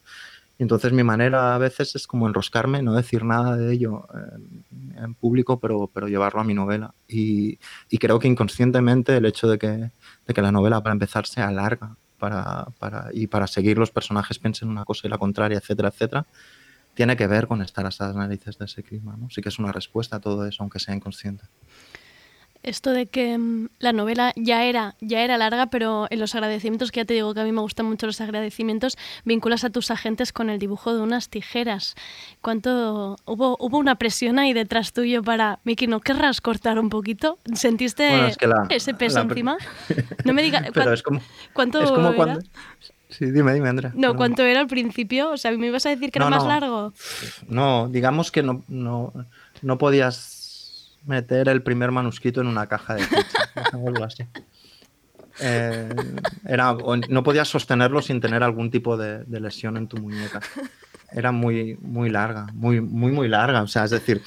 Y 0.57 0.63
entonces 0.63 0.93
mi 0.93 1.03
manera 1.03 1.53
a 1.53 1.57
veces 1.57 1.95
es 1.95 2.07
como 2.07 2.27
enroscarme, 2.27 2.81
no 2.81 2.93
decir 2.93 3.25
nada 3.25 3.57
de 3.57 3.73
ello 3.73 4.07
eh, 4.13 5.03
en 5.03 5.13
público, 5.13 5.59
pero, 5.59 5.89
pero 5.93 6.07
llevarlo 6.07 6.41
a 6.41 6.45
mi 6.45 6.53
novela. 6.53 6.93
Y, 7.07 7.57
creo 7.99 8.19
que 8.19 8.27
inconscientemente 8.27 9.17
el 9.17 9.25
hecho 9.25 9.47
de 9.47 9.57
que, 9.57 9.67
de 9.67 10.33
que 10.33 10.41
la 10.41 10.51
novela, 10.51 10.81
para 10.81 10.93
empezar, 10.93 11.25
sea 11.27 11.51
larga 11.51 11.97
para, 12.17 12.67
para, 12.79 13.09
y 13.11 13.27
para 13.27 13.47
seguir 13.47 13.77
los 13.77 13.91
personajes 13.91 14.39
piensen 14.39 14.69
una 14.69 14.85
cosa 14.85 15.07
y 15.07 15.09
la 15.09 15.17
contraria, 15.17 15.57
etcétera, 15.57 15.89
etcétera, 15.89 16.25
tiene 16.93 17.17
que 17.17 17.27
ver 17.27 17.47
con 17.47 17.61
estar 17.61 17.85
hasta 17.85 18.07
las 18.07 18.15
narices 18.15 18.57
de 18.57 18.65
ese 18.65 18.81
clima. 18.81 19.17
¿no? 19.17 19.29
Sí 19.29 19.41
que 19.41 19.49
es 19.49 19.59
una 19.59 19.73
respuesta 19.73 20.15
a 20.17 20.19
todo 20.21 20.45
eso, 20.45 20.63
aunque 20.63 20.79
sea 20.79 20.95
inconsciente. 20.95 21.43
Esto 22.65 22.91
de 22.91 23.05
que 23.05 23.37
mm, 23.37 23.69
la 23.79 23.93
novela 23.93 24.33
ya 24.35 24.63
era, 24.63 24.95
ya 24.99 25.21
era 25.21 25.37
larga, 25.37 25.67
pero 25.67 26.07
en 26.09 26.19
los 26.19 26.33
agradecimientos, 26.33 26.91
que 26.91 27.01
ya 27.01 27.05
te 27.05 27.13
digo 27.13 27.33
que 27.33 27.41
a 27.41 27.43
mí 27.43 27.51
me 27.51 27.61
gustan 27.61 27.85
mucho 27.85 28.07
los 28.07 28.19
agradecimientos, 28.21 28.97
vinculas 29.23 29.63
a 29.63 29.69
tus 29.69 29.91
agentes 29.91 30.33
con 30.33 30.49
el 30.49 30.57
dibujo 30.57 30.93
de 30.95 31.01
unas 31.01 31.29
tijeras. 31.29 31.95
¿Cuánto 32.41 33.17
hubo, 33.25 33.55
hubo 33.59 33.77
una 33.77 33.95
presión 33.95 34.39
ahí 34.39 34.53
detrás 34.53 34.93
tuyo 34.93 35.21
para, 35.23 35.59
Miki, 35.63 35.87
¿no 35.87 35.99
querrás 36.01 36.41
cortar 36.41 36.79
un 36.79 36.89
poquito? 36.89 37.37
¿Sentiste 37.53 38.09
Bueno, 38.09 38.27
es 38.27 38.37
que 38.37 38.47
la- 38.47 38.65
ese 38.69 38.93
peso 38.93 39.19
la 39.19 39.23
encima? 39.25 39.57
No 40.25 40.33
me 40.33 40.41
digas, 40.41 40.63
Pero 40.73 40.91
es 40.91 41.03
como, 41.03 41.21
¿cuánto 41.53 41.79
es 41.81 41.91
como 41.91 42.07
era? 42.07 42.15
cuando... 42.15 42.39
Sí, 43.09 43.29
dime, 43.31 43.53
dime, 43.53 43.69
Andrea. 43.69 43.91
No, 43.93 43.99
perdón. 44.01 44.17
¿cuánto 44.17 44.43
era 44.43 44.59
al 44.59 44.67
principio? 44.67 45.29
O 45.31 45.37
sea, 45.37 45.51
¿me 45.51 45.67
ibas 45.67 45.85
a 45.85 45.89
decir 45.89 46.11
que 46.11 46.17
era 46.17 46.25
No, 46.29 46.35
más 46.35 46.43
no. 46.43 46.49
largo? 46.49 46.93
No, 47.47 47.87
digamos 47.89 48.31
que 48.31 48.41
no, 48.41 48.63
no, 48.67 49.13
no 49.61 49.77
podías 49.77 50.15
meter 51.05 51.49
el 51.49 51.61
primer 51.61 51.91
manuscrito 51.91 52.41
en 52.41 52.47
una 52.47 52.67
caja 52.67 52.95
de 52.95 53.05
pizza, 53.05 53.49
así. 54.05 54.23
Eh, 55.41 55.89
era, 56.47 56.75
no 57.09 57.23
podías 57.23 57.47
sostenerlo 57.47 58.01
sin 58.01 58.21
tener 58.21 58.43
algún 58.43 58.71
tipo 58.71 58.97
de, 58.97 59.23
lesión 59.39 59.77
en 59.77 59.87
tu 59.87 59.97
muñeca. 59.97 60.39
Era 61.11 61.31
muy, 61.31 61.77
muy 61.81 62.09
larga, 62.09 62.47
muy, 62.53 62.81
muy, 62.81 63.11
muy 63.11 63.27
larga. 63.27 63.61
O 63.61 63.67
sea, 63.67 63.83
es 63.83 63.91
decir, 63.91 64.21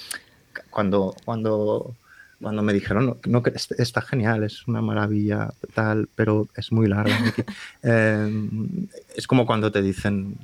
cuando, 0.71 1.15
cuando, 1.25 1.95
cuando 2.41 2.63
me 2.63 2.73
dijeron, 2.73 3.07
no, 3.07 3.17
no, 3.27 3.43
que 3.43 3.51
est- 3.51 3.79
está 3.81 4.03
genial, 4.03 4.45
es 4.45 4.67
una 4.69 4.83
maravilla, 4.83 5.51
tal, 5.75 6.09
pero 6.15 6.49
es 6.55 6.73
muy 6.73 6.87
larga. 6.89 7.19
Miki". 7.21 7.43
Eh, 7.83 8.49
es 9.17 9.27
como 9.27 9.47
cuando 9.47 9.71
te 9.73 9.81
dicen 9.83 10.37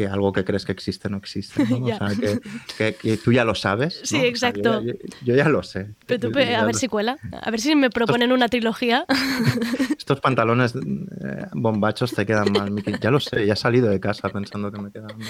que 0.00 0.06
algo 0.06 0.32
que 0.32 0.44
crees 0.44 0.64
que 0.64 0.72
existe 0.72 1.10
no 1.10 1.18
existe. 1.18 1.62
¿no? 1.66 1.76
O 1.84 1.86
sea, 1.86 2.08
que, 2.18 2.40
que- 2.78 2.94
que 2.94 3.16
tú 3.18 3.32
ya 3.32 3.44
lo 3.44 3.54
sabes. 3.54 4.00
Sí, 4.02 4.14
¿no? 4.14 4.20
O 4.20 4.22
sea, 4.22 4.30
exacto. 4.30 4.82
yo, 4.82 4.92
yo- 4.92 4.98
yo 5.22 5.34
ya 5.34 5.48
lo 5.50 5.62
sé. 5.62 5.90
Pero 6.06 6.20
tú, 6.30 6.38
Yo- 6.38 6.40
ya 6.40 6.62
a 6.62 6.64
ver 6.64 6.74
si 6.74 6.88
cuela. 6.88 7.18
A 7.42 7.50
ver 7.50 7.60
si 7.60 7.74
me 7.76 7.90
proponen 7.90 8.32
una 8.32 8.48
trilogía. 8.48 9.04
estos 9.98 10.20
pantalones 10.20 10.74
eh, 10.74 11.46
bombachos 11.52 12.12
te 12.12 12.24
quedan 12.24 12.50
mal, 12.52 12.70
Miki. 12.70 12.92
Ya 13.00 13.10
lo 13.10 13.20
sé, 13.20 13.44
ya 13.46 13.52
he 13.52 13.56
salido 13.56 13.88
de 13.88 14.00
casa 14.00 14.30
pensando 14.30 14.72
que 14.72 14.80
me 14.80 14.90
quedan 14.90 15.18
mal. 15.18 15.28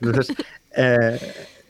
Entonces, 0.00 0.36
eh, 0.76 1.18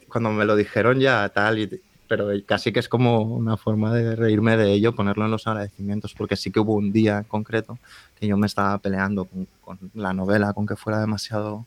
cuando 0.08 0.30
me 0.30 0.44
lo 0.44 0.54
dijeron 0.54 1.00
ya 1.00 1.28
tal, 1.30 1.58
y, 1.58 1.80
pero 2.06 2.28
casi 2.44 2.70
que 2.72 2.80
es 2.80 2.88
como 2.90 3.22
una 3.22 3.56
forma 3.56 3.94
de 3.94 4.14
reírme 4.14 4.58
de 4.58 4.72
ello, 4.72 4.94
ponerlo 4.94 5.24
en 5.24 5.30
los 5.30 5.46
agradecimientos, 5.46 6.12
porque 6.14 6.36
sí 6.36 6.50
que 6.50 6.60
hubo 6.60 6.74
un 6.74 6.92
día 6.92 7.18
en 7.18 7.24
concreto 7.24 7.78
que 8.20 8.26
yo 8.26 8.36
me 8.36 8.46
estaba 8.46 8.76
peleando 8.78 9.24
con, 9.24 9.48
con 9.62 9.78
la 9.94 10.12
novela, 10.12 10.52
con 10.52 10.66
que 10.66 10.76
fuera 10.76 11.00
demasiado 11.00 11.66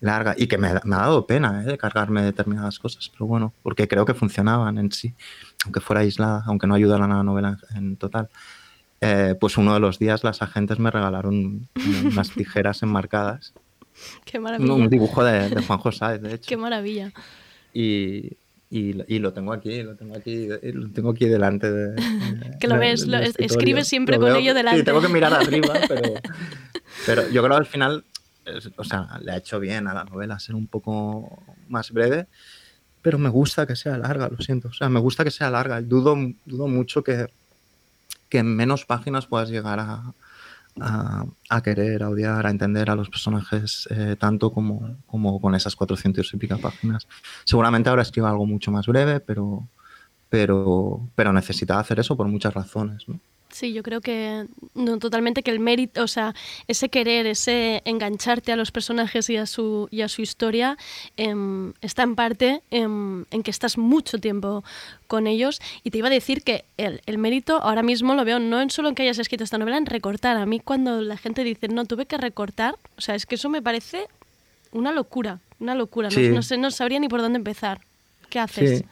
larga 0.00 0.34
y 0.36 0.46
que 0.46 0.56
me, 0.58 0.68
me 0.84 0.96
ha 0.96 1.00
dado 1.00 1.26
pena 1.26 1.62
eh, 1.62 1.66
de 1.66 1.78
cargarme 1.78 2.22
determinadas 2.22 2.78
cosas, 2.78 3.10
pero 3.10 3.26
bueno, 3.26 3.52
porque 3.62 3.86
creo 3.86 4.04
que 4.06 4.14
funcionaban 4.14 4.78
en 4.78 4.90
sí, 4.92 5.14
aunque 5.64 5.80
fuera 5.80 6.00
aislada, 6.00 6.42
aunque 6.46 6.66
no 6.66 6.74
ayudaran 6.74 7.12
a 7.12 7.16
la 7.18 7.22
novela 7.22 7.58
en, 7.70 7.76
en 7.76 7.96
total. 7.96 8.28
Eh, 9.02 9.34
pues 9.40 9.56
uno 9.56 9.72
de 9.74 9.80
los 9.80 9.98
días 9.98 10.24
las 10.24 10.42
agentes 10.42 10.78
me 10.78 10.90
regalaron 10.90 11.68
unas 12.04 12.30
tijeras 12.30 12.82
enmarcadas, 12.82 13.52
Qué 14.24 14.38
maravilla. 14.38 14.72
un 14.74 14.88
dibujo 14.88 15.22
de, 15.24 15.48
de 15.50 15.62
Juan 15.62 15.78
José, 15.78 16.18
de 16.18 16.34
hecho. 16.34 16.48
Qué 16.48 16.56
maravilla. 16.56 17.12
Y, 17.74 18.32
y, 18.70 18.96
y 19.14 19.18
lo 19.18 19.32
tengo 19.32 19.52
aquí, 19.52 19.82
lo 19.82 19.96
tengo 19.96 20.16
aquí, 20.16 20.48
lo 20.62 20.90
tengo 20.90 21.10
aquí 21.10 21.26
delante 21.26 21.70
de. 21.70 21.96
Que 22.60 22.68
lo 22.68 22.74
de- 22.74 22.80
ves, 22.80 23.06
lo- 23.06 23.18
escribes 23.18 23.88
siempre 23.88 24.16
Lo 24.16 24.22
con 24.26 24.36
ello 24.36 24.54
delante. 24.54 24.80
Sí, 24.80 24.84
tengo 24.84 25.00
que 25.00 25.08
mirar 25.08 25.32
arriba, 25.34 25.74
pero, 25.88 26.12
pero 27.06 27.22
yo 27.30 27.42
creo 27.42 27.50
que 27.56 27.60
al 27.60 27.66
final, 27.66 28.04
es- 28.44 28.70
o 28.76 28.84
sea, 28.84 29.18
le 29.22 29.32
ha 29.32 29.36
hecho 29.38 29.60
bien 29.60 29.86
a 29.88 29.94
la 29.94 30.04
novela 30.04 30.38
ser 30.38 30.54
un 30.54 30.66
poco 30.66 31.42
más 31.68 31.90
breve, 31.92 32.26
pero 33.02 33.18
me 33.18 33.28
gusta 33.30 33.66
que 33.66 33.76
sea 33.76 33.98
larga, 33.98 34.28
lo 34.28 34.38
siento. 34.38 34.68
O 34.68 34.72
sea, 34.74 34.88
me 34.88 35.00
gusta 35.00 35.24
que 35.24 35.30
sea 35.32 35.50
larga. 35.50 35.80
Dudo, 35.82 36.16
dudo 36.46 36.68
mucho 36.68 37.02
que, 37.04 37.28
que 38.28 38.38
en 38.38 38.54
menos 38.56 38.84
páginas 38.86 39.26
puedas 39.26 39.50
llegar 39.50 39.80
a, 39.80 40.12
a, 40.80 41.24
a 41.50 41.62
querer, 41.62 42.02
a 42.02 42.10
odiar, 42.10 42.46
a 42.46 42.50
entender 42.50 42.90
a 42.90 42.94
los 42.96 43.10
personajes 43.10 43.88
eh, 43.90 44.16
tanto 44.18 44.52
como, 44.52 44.96
como 45.06 45.40
con 45.40 45.54
esas 45.54 45.76
400 45.76 46.32
y 46.34 46.36
pica 46.38 46.58
páginas. 46.58 47.06
Seguramente 47.44 47.90
ahora 47.90 48.02
escriba 48.02 48.30
algo 48.30 48.46
mucho 48.46 48.70
más 48.72 48.86
breve, 48.86 49.20
pero, 49.20 49.66
pero, 50.30 51.00
pero 51.16 51.32
necesitaba 51.32 51.80
hacer 51.80 52.00
eso 52.00 52.16
por 52.16 52.28
muchas 52.28 52.54
razones. 52.54 53.08
¿no? 53.08 53.20
Sí, 53.52 53.72
yo 53.72 53.82
creo 53.82 54.00
que 54.00 54.46
no, 54.74 54.98
totalmente 54.98 55.42
que 55.42 55.50
el 55.50 55.58
mérito, 55.60 56.02
o 56.02 56.08
sea, 56.08 56.34
ese 56.68 56.88
querer, 56.88 57.26
ese 57.26 57.82
engancharte 57.84 58.52
a 58.52 58.56
los 58.56 58.70
personajes 58.70 59.28
y 59.28 59.36
a 59.36 59.46
su, 59.46 59.88
y 59.90 60.02
a 60.02 60.08
su 60.08 60.22
historia 60.22 60.76
em, 61.16 61.72
está 61.80 62.02
en 62.04 62.14
parte 62.14 62.62
em, 62.70 63.24
en 63.30 63.42
que 63.42 63.50
estás 63.50 63.76
mucho 63.76 64.18
tiempo 64.18 64.62
con 65.08 65.26
ellos. 65.26 65.60
Y 65.82 65.90
te 65.90 65.98
iba 65.98 66.06
a 66.06 66.10
decir 66.10 66.42
que 66.42 66.64
el, 66.76 67.02
el 67.06 67.18
mérito 67.18 67.60
ahora 67.62 67.82
mismo 67.82 68.14
lo 68.14 68.24
veo 68.24 68.38
no 68.38 68.60
en 68.60 68.70
solo 68.70 68.88
en 68.88 68.94
que 68.94 69.02
hayas 69.02 69.18
escrito 69.18 69.42
esta 69.44 69.58
novela, 69.58 69.76
en 69.78 69.86
recortar. 69.86 70.36
A 70.36 70.46
mí 70.46 70.60
cuando 70.60 71.00
la 71.02 71.16
gente 71.16 71.42
dice, 71.44 71.68
no, 71.68 71.84
tuve 71.84 72.06
que 72.06 72.16
recortar, 72.18 72.76
o 72.96 73.00
sea, 73.00 73.14
es 73.14 73.26
que 73.26 73.34
eso 73.34 73.48
me 73.48 73.60
parece 73.62 74.06
una 74.72 74.92
locura, 74.92 75.40
una 75.58 75.74
locura. 75.74 76.08
No- 76.08 76.14
Sí. 76.14 76.28
No, 76.28 76.42
sé, 76.42 76.56
no 76.56 76.70
sabría 76.70 77.00
ni 77.00 77.08
por 77.08 77.20
dónde 77.20 77.38
empezar. 77.38 77.80
¿Qué 78.28 78.38
haces? 78.38 78.78
Sí. 78.80 78.84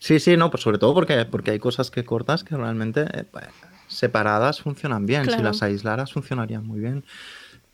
Sí, 0.00 0.20
sí, 0.20 0.36
no, 0.36 0.48
pues 0.48 0.62
sobre 0.62 0.78
todo 0.78 0.94
porque, 0.94 1.24
porque 1.24 1.50
hay 1.50 1.58
cosas 1.58 1.90
que 1.90 2.04
cortas 2.04 2.44
que 2.44 2.56
realmente 2.56 3.00
eh, 3.12 3.24
separadas 3.88 4.60
funcionan 4.60 5.06
bien. 5.06 5.24
Si 5.24 5.42
las 5.42 5.62
aislaras 5.62 6.12
funcionarían 6.12 6.66
muy 6.66 6.80
bien. 6.80 7.04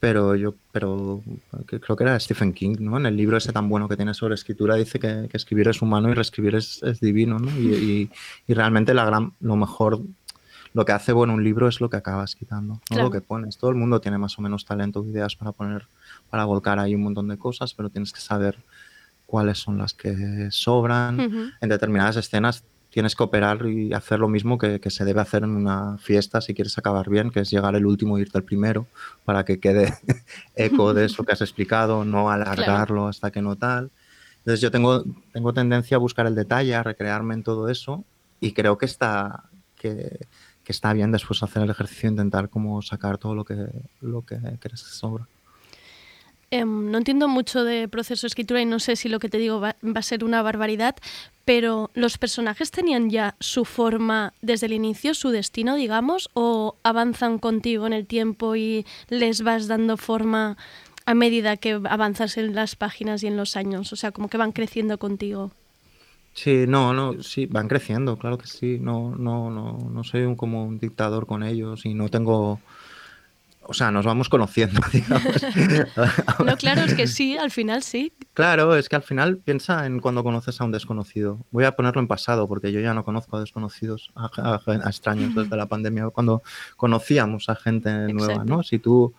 Pero 0.00 0.34
yo, 0.34 0.54
pero 0.70 1.22
creo 1.66 1.96
que 1.96 2.04
era 2.04 2.18
Stephen 2.20 2.52
King, 2.52 2.76
¿no? 2.80 2.98
En 2.98 3.06
el 3.06 3.16
libro 3.16 3.38
ese 3.38 3.52
tan 3.52 3.68
bueno 3.70 3.88
que 3.88 3.96
tiene 3.96 4.12
sobre 4.12 4.34
escritura 4.34 4.74
dice 4.74 4.98
que, 4.98 5.28
que 5.30 5.36
escribir 5.36 5.68
es 5.68 5.80
humano 5.80 6.10
y 6.10 6.14
reescribir 6.14 6.56
es, 6.56 6.82
es 6.82 7.00
divino, 7.00 7.38
¿no? 7.38 7.48
Y, 7.58 7.72
y- 7.74 8.10
y 8.46 8.54
realmente 8.54 8.92
la 8.92 9.06
gran, 9.06 9.32
lo 9.40 9.56
mejor, 9.56 10.00
lo 10.74 10.84
que 10.84 10.92
hace 10.92 11.12
bueno 11.12 11.32
un 11.32 11.42
libro 11.42 11.68
es 11.68 11.80
lo 11.80 11.88
que 11.88 11.96
acabas 11.96 12.34
quitando, 12.34 12.74
no 12.74 12.80
Claro. 12.86 13.04
lo 13.04 13.10
que 13.10 13.22
pones. 13.22 13.56
Todo 13.56 13.70
el 13.70 13.76
mundo 13.76 14.00
tiene 14.02 14.18
más 14.18 14.38
o 14.38 14.42
menos 14.42 14.66
talento 14.66 15.00
o 15.00 15.06
ideas 15.06 15.36
para 15.36 15.52
poner, 15.52 15.86
para 16.28 16.44
volcar 16.44 16.78
ahí 16.78 16.94
un 16.94 17.02
montón 17.04 17.28
de 17.28 17.38
cosas, 17.38 17.72
pero 17.72 17.88
tienes 17.88 18.12
que 18.12 18.20
saber 18.20 18.58
cuáles 19.24 19.56
son 19.56 19.78
las 19.78 19.94
que 19.94 20.48
sobran 20.50 21.18
en 21.62 21.68
determinadas 21.68 22.16
escenas 22.16 22.62
tienes 22.94 23.16
que 23.16 23.24
operar 23.24 23.66
y 23.66 23.92
hacer 23.92 24.20
lo 24.20 24.28
mismo 24.28 24.56
que, 24.56 24.78
que 24.78 24.88
se 24.88 25.04
debe 25.04 25.20
hacer 25.20 25.42
en 25.42 25.50
una 25.50 25.98
fiesta 25.98 26.40
si 26.40 26.54
quieres 26.54 26.78
acabar 26.78 27.10
bien, 27.10 27.32
que 27.32 27.40
es 27.40 27.50
llegar 27.50 27.74
el 27.74 27.86
último 27.86 28.16
e 28.16 28.20
irte 28.20 28.38
el 28.38 28.44
primero, 28.44 28.86
para 29.24 29.44
que 29.44 29.58
quede 29.58 29.92
eco 30.54 30.94
de 30.94 31.06
eso 31.06 31.24
que 31.24 31.32
has 31.32 31.40
explicado, 31.40 32.04
no 32.04 32.30
alargarlo 32.30 33.08
hasta 33.08 33.32
que 33.32 33.42
no 33.42 33.56
tal. 33.56 33.90
Entonces 34.38 34.60
yo 34.60 34.70
tengo, 34.70 35.02
tengo 35.32 35.52
tendencia 35.52 35.96
a 35.96 35.98
buscar 35.98 36.28
el 36.28 36.36
detalle, 36.36 36.72
a 36.76 36.84
recrearme 36.84 37.34
en 37.34 37.42
todo 37.42 37.68
eso 37.68 38.04
y 38.38 38.52
creo 38.52 38.78
que 38.78 38.86
está, 38.86 39.42
que, 39.74 40.28
que 40.62 40.72
está 40.72 40.92
bien 40.92 41.10
después 41.10 41.42
hacer 41.42 41.64
el 41.64 41.70
ejercicio, 41.70 42.08
intentar 42.08 42.48
como 42.48 42.80
sacar 42.80 43.18
todo 43.18 43.34
lo 43.34 43.44
que, 43.44 43.56
lo 44.02 44.22
que 44.22 44.36
crees 44.60 44.84
que 44.84 44.90
sobra. 44.90 45.26
Em, 46.52 46.92
no 46.92 46.98
entiendo 46.98 47.26
mucho 47.26 47.64
de 47.64 47.88
proceso 47.88 48.22
de 48.22 48.28
escritura 48.28 48.60
y 48.60 48.66
no 48.66 48.78
sé 48.78 48.94
si 48.94 49.08
lo 49.08 49.18
que 49.18 49.28
te 49.28 49.38
digo 49.38 49.58
va, 49.58 49.74
va 49.84 49.98
a 49.98 50.02
ser 50.02 50.22
una 50.22 50.40
barbaridad, 50.42 50.94
pero 51.44 51.90
¿los 51.94 52.18
personajes 52.18 52.70
tenían 52.70 53.10
ya 53.10 53.36
su 53.40 53.64
forma 53.64 54.32
desde 54.42 54.66
el 54.66 54.72
inicio, 54.72 55.14
su 55.14 55.30
destino, 55.30 55.74
digamos, 55.74 56.30
o 56.34 56.76
avanzan 56.82 57.38
contigo 57.38 57.86
en 57.86 57.92
el 57.92 58.06
tiempo 58.06 58.56
y 58.56 58.86
les 59.08 59.42
vas 59.42 59.66
dando 59.66 59.96
forma 59.96 60.56
a 61.06 61.14
medida 61.14 61.56
que 61.56 61.80
avanzas 61.84 62.36
en 62.38 62.54
las 62.54 62.76
páginas 62.76 63.22
y 63.22 63.26
en 63.26 63.36
los 63.36 63.56
años? 63.56 63.92
O 63.92 63.96
sea, 63.96 64.12
como 64.12 64.28
que 64.28 64.38
van 64.38 64.52
creciendo 64.52 64.98
contigo. 64.98 65.52
Sí, 66.34 66.64
no, 66.66 66.92
no, 66.92 67.22
sí, 67.22 67.46
van 67.46 67.68
creciendo, 67.68 68.16
claro 68.18 68.38
que 68.38 68.48
sí. 68.48 68.78
No, 68.80 69.14
no, 69.16 69.50
no, 69.50 69.78
no 69.90 70.04
soy 70.04 70.22
un, 70.22 70.34
como 70.34 70.64
un 70.64 70.78
dictador 70.80 71.26
con 71.26 71.42
ellos 71.42 71.86
y 71.86 71.94
no 71.94 72.08
tengo. 72.08 72.60
O 73.66 73.74
sea, 73.74 73.90
nos 73.90 74.04
vamos 74.04 74.28
conociendo, 74.28 74.80
digamos. 74.92 75.22
No, 76.44 76.56
claro, 76.56 76.82
es 76.82 76.94
que 76.94 77.06
sí, 77.06 77.36
al 77.36 77.50
final 77.50 77.82
sí. 77.82 78.12
Claro, 78.34 78.76
es 78.76 78.88
que 78.88 78.96
al 78.96 79.02
final 79.02 79.38
piensa 79.38 79.86
en 79.86 80.00
cuando 80.00 80.22
conoces 80.22 80.60
a 80.60 80.64
un 80.64 80.72
desconocido. 80.72 81.38
Voy 81.50 81.64
a 81.64 81.76
ponerlo 81.76 82.00
en 82.00 82.08
pasado 82.08 82.46
porque 82.48 82.72
yo 82.72 82.80
ya 82.80 82.94
no 82.94 83.04
conozco 83.04 83.36
a 83.36 83.40
desconocidos, 83.40 84.10
a, 84.14 84.30
a- 84.36 84.60
a 84.66 84.88
extraños 84.88 85.34
desde 85.34 85.56
la 85.56 85.66
pandemia, 85.66 86.10
cuando 86.10 86.42
conocíamos 86.76 87.48
a 87.48 87.54
gente 87.56 87.90
nueva, 88.12 88.32
Exacto. 88.34 88.56
¿no? 88.56 88.62
Si 88.62 88.78
tú, 88.78 89.14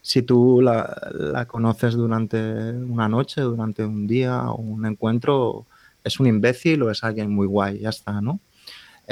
si 0.00 0.22
tú 0.22 0.60
la, 0.62 0.96
la 1.12 1.44
conoces 1.46 1.94
durante 1.94 2.38
una 2.72 3.08
noche, 3.08 3.40
durante 3.42 3.84
un 3.84 4.06
día 4.06 4.44
o 4.50 4.56
un 4.60 4.86
encuentro, 4.86 5.66
es 6.04 6.18
un 6.20 6.26
imbécil 6.26 6.82
o 6.82 6.90
es 6.90 7.04
alguien 7.04 7.30
muy 7.30 7.46
guay, 7.46 7.80
ya 7.80 7.90
está, 7.90 8.20
¿no? 8.20 8.40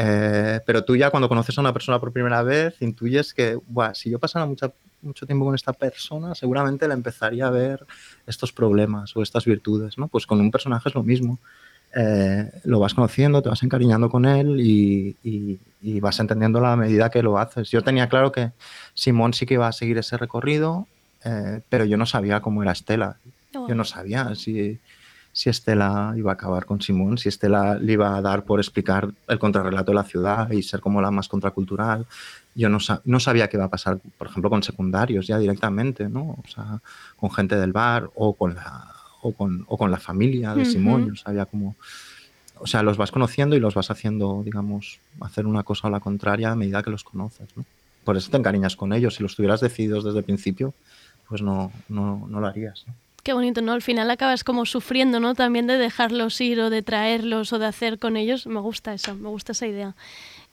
Eh, 0.00 0.60
pero 0.64 0.84
tú 0.84 0.94
ya 0.94 1.10
cuando 1.10 1.28
conoces 1.28 1.58
a 1.58 1.60
una 1.60 1.72
persona 1.72 1.98
por 1.98 2.12
primera 2.12 2.42
vez, 2.44 2.80
intuyes 2.80 3.34
que, 3.34 3.58
"Buah, 3.66 3.94
si 3.94 4.08
yo 4.10 4.20
pasara 4.20 4.46
mucha- 4.46 4.72
mucho 5.02 5.26
tiempo 5.26 5.44
con 5.44 5.56
esta 5.56 5.72
persona, 5.72 6.36
seguramente 6.36 6.86
le 6.86 6.94
empezaría 6.94 7.48
a 7.48 7.50
ver 7.50 7.84
estos 8.26 8.52
problemas 8.52 9.16
o 9.16 9.22
estas 9.22 9.44
virtudes, 9.44 9.98
¿no? 9.98 10.06
Pues 10.06 10.24
con 10.24 10.40
un 10.40 10.50
personaje 10.52 10.88
es 10.88 10.94
lo 10.94 11.02
mismo. 11.02 11.38
Eh, 11.96 12.48
lo 12.64 12.78
vas 12.78 12.94
conociendo, 12.94 13.42
te 13.42 13.48
vas 13.48 13.62
encariñando 13.62 14.08
con 14.08 14.24
él 14.24 14.60
y, 14.60 15.16
y- 15.24 15.58
y 15.80 16.00
vas 16.00 16.20
entendiendo 16.20 16.58
a 16.60 16.62
la 16.62 16.76
medida 16.76 17.10
que 17.10 17.22
lo 17.22 17.38
haces. 17.38 17.70
Yo 17.70 17.82
tenía 17.82 18.08
claro 18.08 18.30
que 18.30 18.52
Simón 18.94 19.32
sí 19.34 19.46
que 19.46 19.54
iba 19.54 19.66
a 19.66 19.72
seguir 19.72 19.98
ese 19.98 20.16
recorrido, 20.16 20.86
eh, 21.24 21.60
pero 21.68 21.84
yo 21.86 21.96
no 21.96 22.06
sabía 22.06 22.40
cómo 22.40 22.62
era 22.62 22.70
Estela. 22.72 23.16
Yo 23.68 23.74
no 23.74 23.84
sabía 23.84 24.34
si, 24.36 24.78
si 25.38 25.48
Estela 25.50 26.14
iba 26.16 26.32
a 26.32 26.34
acabar 26.34 26.64
con 26.66 26.80
Simón, 26.80 27.16
si 27.16 27.28
Estela 27.28 27.76
le 27.78 27.92
iba 27.92 28.16
a 28.16 28.20
dar 28.20 28.44
por 28.44 28.58
explicar 28.58 29.08
el 29.28 29.38
contrarrelato 29.38 29.92
de 29.92 29.94
la 29.94 30.02
ciudad 30.02 30.50
y 30.50 30.64
ser 30.64 30.80
como 30.80 31.00
la 31.00 31.12
más 31.12 31.28
contracultural. 31.28 32.06
Yo 32.56 32.68
no, 32.68 32.80
sa- 32.80 33.02
no 33.04 33.20
sabía 33.20 33.46
qué 33.48 33.56
iba 33.56 33.66
a 33.66 33.70
pasar, 33.70 34.00
por 34.18 34.26
ejemplo, 34.26 34.50
con 34.50 34.64
secundarios 34.64 35.28
ya 35.28 35.38
directamente, 35.38 36.08
¿no? 36.08 36.22
O 36.44 36.48
sea, 36.52 36.82
con 37.16 37.30
gente 37.30 37.54
del 37.54 37.70
bar 37.72 38.10
o 38.16 38.34
con 38.34 38.56
la, 38.56 38.92
o 39.22 39.32
con, 39.32 39.64
o 39.68 39.78
con 39.78 39.92
la 39.92 39.98
familia 39.98 40.56
de 40.56 40.64
Simón. 40.64 41.02
Ujú. 41.02 41.10
Yo 41.10 41.16
sabía 41.16 41.46
cómo... 41.46 41.76
O 42.60 42.66
sea, 42.66 42.82
los 42.82 42.96
vas 42.96 43.12
conociendo 43.12 43.54
y 43.54 43.60
los 43.60 43.74
vas 43.74 43.92
haciendo, 43.92 44.42
digamos, 44.44 44.98
hacer 45.20 45.46
una 45.46 45.62
cosa 45.62 45.86
o 45.86 45.90
la 45.92 46.00
contraria 46.00 46.50
a 46.50 46.56
medida 46.56 46.82
que 46.82 46.90
los 46.90 47.04
conoces, 47.04 47.56
¿no? 47.56 47.64
Por 48.02 48.16
eso 48.16 48.28
te 48.32 48.38
encariñas 48.38 48.74
con 48.74 48.92
ellos. 48.92 49.14
Si 49.14 49.22
los 49.22 49.36
tuvieras 49.36 49.60
decididos 49.60 50.02
desde 50.02 50.18
el 50.18 50.24
principio, 50.24 50.74
pues 51.28 51.42
no, 51.42 51.70
no, 51.88 52.26
no 52.28 52.40
lo 52.40 52.46
harías, 52.48 52.84
¿no? 52.88 52.94
Qué 53.28 53.34
bonito, 53.34 53.60
¿no? 53.60 53.72
Al 53.72 53.82
final 53.82 54.10
acabas 54.10 54.42
como 54.42 54.64
sufriendo, 54.64 55.20
¿no? 55.20 55.34
También 55.34 55.66
de 55.66 55.76
dejarlos 55.76 56.40
ir 56.40 56.58
o 56.60 56.70
de 56.70 56.80
traerlos 56.80 57.52
o 57.52 57.58
de 57.58 57.66
hacer 57.66 57.98
con 57.98 58.16
ellos. 58.16 58.46
Me 58.46 58.58
gusta 58.58 58.94
eso, 58.94 59.14
me 59.16 59.28
gusta 59.28 59.52
esa 59.52 59.66
idea. 59.66 59.94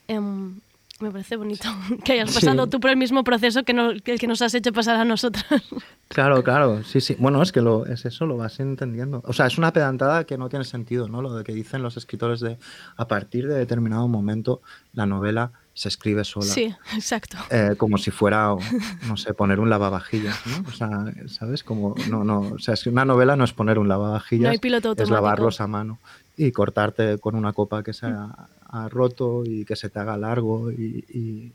Em, 0.09 0.59
me 0.99 1.09
parece 1.09 1.37
bonito 1.37 1.69
que 2.03 2.11
hayas 2.11 2.31
Sí. 2.31 2.41
pasado 2.41 2.67
tú 2.67 2.81
por 2.81 2.89
el 2.89 2.97
mismo 2.97 3.23
proceso 3.23 3.63
que, 3.63 3.71
no- 3.71 3.93
que 4.03 4.11
el 4.11 4.19
que 4.19 4.27
nos 4.27 4.41
has 4.41 4.53
hecho 4.55 4.73
pasar 4.73 4.97
a 4.97 5.05
nosotros. 5.05 5.45
Claro, 6.09 6.43
claro, 6.43 6.83
sí, 6.83 6.99
sí. 7.01 7.15
Bueno, 7.17 7.41
es 7.41 7.51
que 7.53 7.61
lo, 7.61 7.85
es 7.87 8.05
eso, 8.05 8.25
lo 8.27 8.35
vas 8.37 8.59
entendiendo. 8.59 9.23
O 9.25 9.31
sea, 9.33 9.47
es 9.47 9.57
una 9.57 9.71
pedantada 9.73 10.25
que 10.25 10.37
no 10.37 10.49
tiene 10.49 10.63
sentido, 10.65 11.07
¿no? 11.07 11.21
Lo 11.21 11.33
de 11.33 11.43
que 11.45 11.53
dicen 11.53 11.81
los 11.81 11.95
escritores 11.97 12.41
de 12.41 12.57
a 12.97 13.07
partir 13.07 13.47
de 13.47 13.55
determinado 13.55 14.07
momento 14.09 14.61
la 14.93 15.05
novela 15.05 15.51
se 15.75 15.89
escribe 15.89 16.23
sola. 16.23 16.45
Sí, 16.47 16.73
exacto. 16.95 17.37
Eh, 17.51 17.75
como 17.77 17.97
si 17.99 18.09
fuera, 18.09 18.53
o, 18.53 18.59
no 19.07 19.17
sé, 19.17 19.33
poner 19.35 19.59
un 19.59 19.69
lavavajillas, 19.69 20.39
¿no? 20.47 20.67
O 20.67 20.71
sea, 20.71 20.89
¿sabes? 21.27 21.63
Como, 21.63 21.93
no, 22.09 22.23
no, 22.23 22.39
o 22.39 22.59
sea, 22.59 22.73
es 22.73 22.83
que 22.83 22.89
una 22.89 23.05
novela 23.05 23.35
no 23.35 23.43
es 23.43 23.51
poner 23.53 23.77
un 23.77 23.87
lavavajillas, 23.89 24.45
No 24.45 24.49
hay 24.51 24.57
piloto 24.57 24.95
es 25.03 25.09
lavarlos 25.09 25.61
a 25.61 25.67
mano 25.67 25.99
y 26.37 26.51
cortarte 26.51 27.17
con 27.19 27.35
una 27.35 27.53
copa 27.53 27.83
que 27.83 27.93
se 27.93 28.07
ha, 28.07 28.47
ha 28.69 28.89
roto 28.89 29.43
y 29.45 29.65
que 29.65 29.75
se 29.75 29.89
te 29.89 29.99
haga 29.99 30.17
largo 30.17 30.71
y, 30.71 31.05
y- 31.09 31.51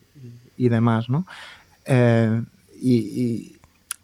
y 0.57 0.69
demás, 0.69 1.09
¿no? 1.09 1.27
Eh, 1.87 2.43
y, 2.83 3.57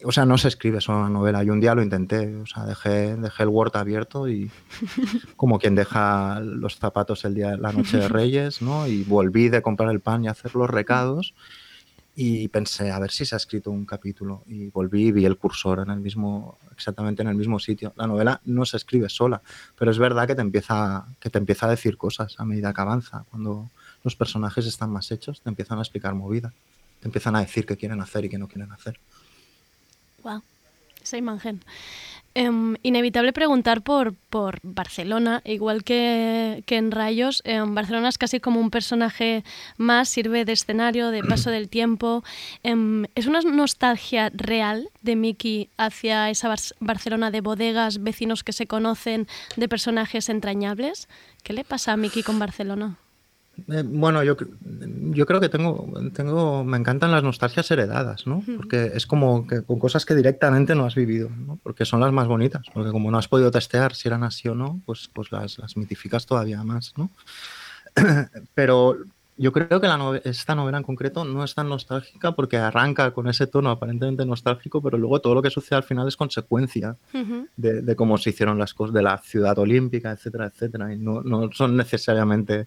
o 0.05 0.13
sea, 0.13 0.27
no 0.27 0.37
se 0.39 0.49
escribe 0.49 0.81
solo 0.81 1.01
una 1.01 1.09
novela. 1.09 1.43
Yo 1.43 1.53
un 1.53 1.61
día 1.61 1.75
lo 1.75 1.83
intenté, 1.83 2.37
o 2.37 2.47
sea, 2.47 2.65
dejé, 2.65 3.17
dejé 3.17 3.43
el 3.43 3.49
Word 3.49 3.77
abierto 3.77 4.29
y 4.29 4.51
como 5.37 5.59
quien 5.59 5.75
deja 5.75 6.41
los 6.41 6.77
zapatos 6.77 7.25
el 7.25 7.35
día 7.35 7.57
la 7.57 7.73
noche 7.73 7.99
de 7.99 8.09
Reyes, 8.09 8.63
¿no? 8.63 8.87
Y 8.87 9.05
volví 9.05 9.49
de 9.49 9.63
comprar 9.63 9.91
el 9.91 10.01
pan 10.01 10.25
y 10.25 10.29
hacer 10.29 10.55
los 10.55 10.69
recados 10.69 11.35
y 12.19 12.49
pensé 12.49 12.91
a 12.91 12.99
ver 12.99 13.11
si 13.11 13.27
se 13.27 13.35
ha 13.35 13.37
escrito 13.37 13.71
un 13.71 13.85
capítulo 13.85 14.43
y 14.47 14.69
volví 14.69 15.09
y 15.09 15.13
vi 15.13 15.27
el 15.27 15.37
cursor 15.37 15.81
en 15.81 15.91
el 15.91 16.01
mismo 16.01 16.57
exactamente 16.73 17.23
en 17.23 17.29
el 17.29 17.35
mismo 17.35 17.59
sitio. 17.59 17.93
La 17.97 18.07
novela 18.07 18.41
no 18.47 18.65
se 18.65 18.79
escribe 18.79 19.09
sola, 19.11 19.43
pero 19.79 19.91
es 19.91 19.99
verdad 19.99 20.27
que 20.27 20.35
te 20.35 20.41
empieza 20.41 21.07
que 21.21 21.31
te 21.31 21.39
empieza 21.39 21.67
a 21.67 21.71
decir 21.71 21.97
cosas 21.97 22.35
a 22.39 22.45
medida 22.45 22.73
que 22.73 22.81
avanza. 22.81 23.25
Cuando 23.31 23.71
los 24.03 24.17
personajes 24.17 24.67
están 24.67 24.91
más 24.91 25.11
hechos, 25.11 25.43
te 25.43 25.49
empiezan 25.49 25.79
a 25.79 25.83
explicar 25.83 26.15
movida. 26.15 26.53
Te 27.01 27.09
empiezan 27.09 27.37
a 27.37 27.41
decir 27.41 27.67
qué 27.67 27.77
quieren 27.77 28.01
hacer 28.01 28.25
y 28.25 28.29
qué 28.31 28.39
no 28.39 28.49
quieren 28.49 28.73
hacer. 28.73 28.99
Wow, 30.27 30.43
esa 31.03 31.17
imagen. 31.17 31.61
Em, 32.35 32.77
inevitable 32.83 33.33
preguntar 33.33 33.81
por, 33.81 34.13
por 34.29 34.59
Barcelona, 34.63 35.41
igual 35.47 35.85
que, 35.85 36.63
que 36.67 36.77
en 36.77 36.91
Rayos. 36.91 37.41
em, 37.47 37.75
Barcelona 37.75 38.09
es 38.11 38.19
casi 38.19 38.41
como 38.41 38.61
un 38.61 38.71
personaje 38.71 39.43
más, 39.79 40.09
sirve 40.11 40.45
de 40.45 40.53
escenario, 40.53 41.11
de 41.11 41.23
paso 41.31 41.51
del 41.51 41.69
tiempo. 41.71 42.25
Em, 42.63 43.05
¿Es 43.15 43.27
una 43.27 43.41
nostalgia 43.41 44.31
real 44.35 44.91
de 45.01 45.15
Miki 45.17 45.71
hacia 45.79 46.29
esa 46.29 46.49
Bar- 46.49 46.75
Barcelona 46.81 47.31
de 47.31 47.41
bodegas, 47.41 48.03
vecinos 48.03 48.43
que 48.43 48.53
se 48.53 48.67
conocen, 48.67 49.29
de 49.57 49.69
personajes 49.69 50.29
entrañables? 50.29 51.09
¿Qué 51.45 51.53
le 51.55 51.65
pasa 51.65 51.93
a 51.93 51.97
Miki 51.97 52.23
con 52.25 52.39
Barcelona? 52.39 52.97
Eh, 53.69 53.83
bueno, 53.85 54.23
yo, 54.23 54.37
yo 55.11 55.27
creo 55.27 55.41
que 55.41 55.49
tengo, 55.49 55.91
tengo, 56.15 56.65
me 56.65 56.77
encantan 56.77 57.11
las 57.11 57.23
nostalgias 57.23 57.71
heredadas, 57.71 58.27
¿no? 58.27 58.43
Porque 58.57 58.93
es 58.95 59.07
como 59.07 59.47
que 59.47 59.63
con 59.63 59.79
cosas 59.79 60.05
que 60.05 60.15
directamente 60.15 60.75
no 60.75 60.85
has 60.85 60.95
vivido, 60.95 61.31
¿no? 61.31 61.59
Porque 61.63 61.85
son 61.85 62.01
las 62.01 62.13
más 62.13 62.29
bonitas, 62.29 62.67
porque 62.73 62.91
como 62.91 63.11
no 63.11 63.19
has 63.19 63.29
podido 63.29 63.51
testear 63.51 63.95
si 63.95 64.09
eran 64.09 64.25
así 64.25 64.49
o 64.49 64.55
no, 64.55 64.81
pues, 64.85 65.11
pues 65.13 65.33
las, 65.33 65.59
las 65.59 65.77
mitificas 65.77 66.27
todavía 66.27 66.63
más, 66.65 66.93
¿no? 66.97 67.11
Pero 68.55 68.99
yo 69.39 69.53
creo 69.53 69.81
que 69.81 69.87
la 69.87 70.21
esta 70.25 70.55
novela 70.55 70.79
en 70.79 70.85
concreto 70.85 71.25
no 71.25 71.45
es 71.45 71.55
tan 71.55 71.69
nostálgica 71.69 72.33
porque 72.33 72.57
arranca 72.57 73.13
con 73.13 73.29
ese 73.29 73.47
tono 73.47 73.71
aparentemente 73.71 74.25
nostálgico, 74.25 74.81
pero 74.81 74.97
luego 74.97 75.21
todo 75.21 75.35
lo 75.35 75.43
que 75.43 75.51
sucede 75.51 75.77
al 75.77 75.83
final 75.83 76.09
es 76.09 76.17
consecuencia 76.17 76.97
de, 77.57 77.83
de 77.83 77.97
cómo 77.97 78.17
se 78.17 78.31
hicieron 78.31 78.59
las 78.59 78.73
cosas, 78.73 78.95
de 78.95 79.03
la 79.03 79.19
ciudad 79.19 79.59
olímpica, 79.59 80.11
etcétera, 80.11 80.47
etcétera. 80.47 80.93
Y 80.95 80.99
no, 80.99 81.23
no 81.23 81.51
son 81.53 81.77
necesariamente 81.77 82.67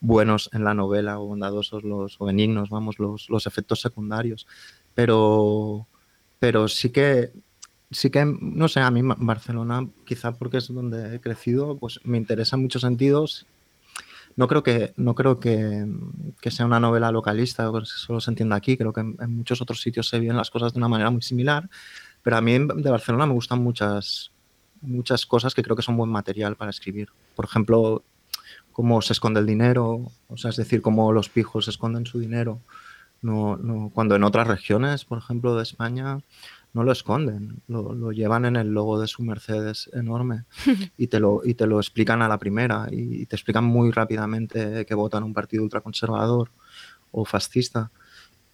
buenos 0.00 0.50
en 0.52 0.64
la 0.64 0.74
novela 0.74 1.18
o 1.18 1.26
bondadosos 1.26 1.84
los, 1.84 2.20
o 2.20 2.26
benignos, 2.26 2.68
vamos, 2.68 2.98
los, 2.98 3.30
los 3.30 3.46
efectos 3.46 3.80
secundarios. 3.80 4.46
Pero, 4.94 5.86
pero 6.38 6.68
sí 6.68 6.90
que, 6.90 7.32
sí 7.90 8.10
que, 8.10 8.24
no 8.26 8.68
sé, 8.68 8.80
a 8.80 8.90
mí 8.90 9.00
Barcelona, 9.02 9.88
quizá 10.04 10.32
porque 10.32 10.58
es 10.58 10.68
donde 10.68 11.16
he 11.16 11.20
crecido, 11.20 11.78
pues 11.78 12.00
me 12.04 12.18
interesa 12.18 12.56
en 12.56 12.62
muchos 12.62 12.82
sentidos. 12.82 13.46
No 14.36 14.48
creo 14.48 14.62
que, 14.62 14.92
no 14.96 15.14
creo 15.14 15.40
que, 15.40 15.86
sea 16.50 16.66
una 16.66 16.80
novela 16.80 17.10
localista, 17.12 17.70
solo 17.84 18.20
se 18.20 18.30
entienda 18.30 18.56
aquí. 18.56 18.76
Creo 18.76 18.92
que 18.92 19.00
en, 19.00 19.36
muchos 19.36 19.60
otros 19.60 19.80
sitios 19.80 20.08
se 20.08 20.18
viven 20.18 20.36
las 20.36 20.50
cosas 20.50 20.72
de 20.72 20.78
una 20.78 20.88
manera 20.88 21.10
muy 21.10 21.22
similar. 21.22 21.68
Pero 22.22 22.36
a 22.36 22.40
mí 22.40 22.58
de 22.58 22.90
Barcelona 22.90 23.26
me 23.26 23.32
gustan 23.32 23.62
muchas, 23.62 24.30
muchas 24.80 25.26
cosas 25.26 25.54
que 25.54 25.62
creo 25.62 25.76
que 25.76 25.82
son 25.82 25.96
buen 25.96 26.10
material 26.10 26.56
para 26.56 26.70
escribir. 26.70 27.08
Por 27.34 27.44
ejemplo, 27.44 28.04
cómo 28.72 29.02
se 29.02 29.12
esconde 29.12 29.40
el 29.40 29.46
dinero, 29.46 30.12
o 30.28 30.36
sea, 30.36 30.50
es 30.50 30.56
decir, 30.56 30.82
cómo 30.82 31.12
los 31.12 31.28
pijos 31.28 31.68
esconden 31.68 32.06
su 32.06 32.18
dinero. 32.18 32.60
No, 33.22 33.56
no, 33.56 33.90
cuando 33.92 34.16
en 34.16 34.24
otras 34.24 34.46
regiones, 34.46 35.04
por 35.04 35.18
ejemplo, 35.18 35.54
de 35.54 35.62
España, 35.62 36.20
no 36.72 36.84
lo 36.84 36.92
esconden, 36.92 37.62
lo, 37.66 37.94
lo 37.94 38.12
llevan 38.12 38.44
en 38.44 38.56
el 38.56 38.68
logo 38.68 39.00
de 39.00 39.08
su 39.08 39.22
Mercedes 39.22 39.90
enorme 39.92 40.44
y 40.96 41.08
te 41.08 41.18
lo, 41.18 41.40
y 41.44 41.54
te 41.54 41.66
lo 41.66 41.78
explican 41.78 42.22
a 42.22 42.28
la 42.28 42.38
primera 42.38 42.86
y 42.90 43.26
te 43.26 43.36
explican 43.36 43.64
muy 43.64 43.90
rápidamente 43.90 44.86
que 44.86 44.94
votan 44.94 45.24
un 45.24 45.34
partido 45.34 45.62
ultraconservador 45.62 46.50
o 47.10 47.24
fascista. 47.24 47.90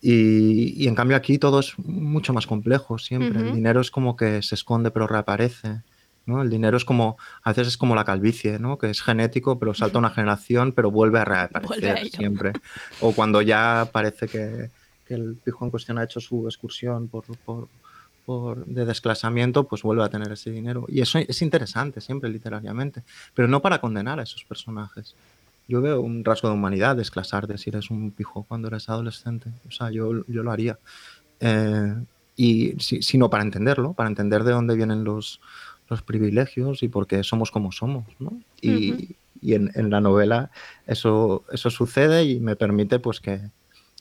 Y, 0.00 0.82
y 0.82 0.88
en 0.88 0.94
cambio 0.94 1.16
aquí 1.16 1.38
todo 1.38 1.60
es 1.60 1.78
mucho 1.78 2.32
más 2.32 2.46
complejo 2.46 2.98
siempre. 2.98 3.40
El 3.40 3.54
dinero 3.54 3.80
es 3.80 3.90
como 3.90 4.16
que 4.16 4.42
se 4.42 4.54
esconde 4.54 4.90
pero 4.90 5.06
reaparece. 5.06 5.82
¿no? 6.26 6.42
El 6.42 6.50
dinero 6.50 6.76
es 6.76 6.84
como, 6.84 7.16
a 7.42 7.50
veces 7.50 7.68
es 7.68 7.76
como 7.76 7.94
la 7.94 8.04
calvicie, 8.04 8.58
¿no? 8.58 8.78
que 8.78 8.90
es 8.90 9.00
genético, 9.00 9.58
pero 9.58 9.74
salta 9.74 9.98
una 9.98 10.10
generación, 10.18 10.72
pero 10.72 10.90
vuelve 10.90 11.20
a 11.20 11.24
reaparecer 11.24 11.68
Vuelve 11.68 11.90
a 11.90 12.00
ello. 12.00 12.10
siempre. 12.16 12.52
O 13.00 13.12
cuando 13.12 13.42
ya 13.42 13.88
parece 13.92 14.26
que, 14.26 14.70
que 15.06 15.14
el 15.14 15.36
pijo 15.42 15.64
en 15.64 15.70
cuestión 15.70 15.98
ha 15.98 16.04
hecho 16.04 16.20
su 16.20 16.46
excursión 16.46 17.08
por, 17.08 17.24
por, 17.44 17.68
por- 18.26 18.66
de 18.66 18.84
desclasamiento, 18.84 19.64
pues 19.68 19.82
vuelve 19.82 20.02
a 20.04 20.08
tener 20.10 20.30
ese 20.32 20.50
dinero. 20.50 20.84
Y 20.88 21.00
eso 21.00 21.18
es 21.18 21.40
interesante 21.40 22.00
siempre 22.02 22.28
literariamente, 22.28 23.04
pero 23.34 23.48
no 23.48 23.62
para 23.62 23.80
condenar 23.80 24.18
a 24.20 24.24
esos 24.24 24.44
personajes. 24.44 25.14
Yo 25.68 25.80
veo 25.80 26.00
un 26.00 26.24
rasgo 26.24 26.48
de 26.48 26.54
humanidad 26.54 26.96
desclasarte 26.96 27.56
si 27.56 27.70
eres 27.70 27.90
un 27.90 28.10
pijo 28.10 28.44
cuando 28.44 28.68
eres 28.68 28.88
adolescente. 28.88 29.50
O 29.68 29.70
sea, 29.70 29.90
yo, 29.90 30.24
yo 30.26 30.42
lo 30.42 30.50
haría. 30.52 30.78
Eh, 31.40 31.94
y 32.36 32.74
si- 32.78 33.02
sino 33.02 33.30
para 33.30 33.42
entenderlo, 33.44 33.92
para 33.94 34.08
entender 34.08 34.44
de 34.44 34.52
dónde 34.52 34.74
vienen 34.76 35.04
los, 35.04 35.40
los 35.88 36.02
privilegios 36.02 36.82
y 36.82 36.88
por 36.88 37.06
qué 37.06 37.22
somos 37.24 37.50
como 37.50 37.72
somos. 37.72 38.04
¿no? 38.18 38.32
Y, 38.60 38.92
Ujú. 38.92 39.02
y 39.42 39.54
en, 39.54 39.70
en 39.74 39.90
la 39.90 40.00
novela 40.00 40.50
eso, 40.86 41.44
eso 41.52 41.70
sucede 41.70 42.24
y 42.24 42.40
me 42.40 42.56
permite 42.56 42.98
pues 42.98 43.20
que, 43.20 43.40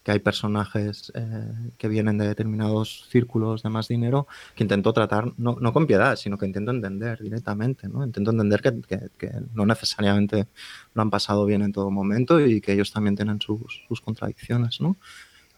que 0.06 0.12
hay 0.14 0.20
personajes 0.20 1.12
eh, 1.16 1.52
que 1.80 1.90
vienen 1.90 2.18
de 2.20 2.28
determinados 2.28 3.08
círculos 3.10 3.64
de 3.64 3.70
más 3.72 3.88
dinero 3.90 4.28
que 4.56 4.64
intento 4.64 4.94
tratar, 4.94 5.34
no, 5.38 5.58
no 5.60 5.74
con 5.74 5.88
piedad, 5.88 6.16
sino 6.16 6.38
que 6.38 6.46
intento 6.46 6.72
entender 6.72 7.20
directamente, 7.22 7.90
¿no? 7.90 8.06
Intento 8.06 8.32
entender 8.32 8.62
que, 8.62 8.82
que- 8.88 9.10
que 9.18 9.32
no 9.56 9.66
necesariamente 9.66 10.48
lo 10.94 11.02
han 11.02 11.10
pasado 11.10 11.46
bien 11.46 11.64
en 11.64 11.74
todo 11.74 11.92
momento 11.92 12.40
y 12.40 12.62
que 12.62 12.74
ellos 12.74 12.94
también 12.94 13.16
tienen 13.18 13.42
sus, 13.42 13.84
sus 13.88 14.00
contradicciones, 14.00 14.80
¿no? 14.80 14.96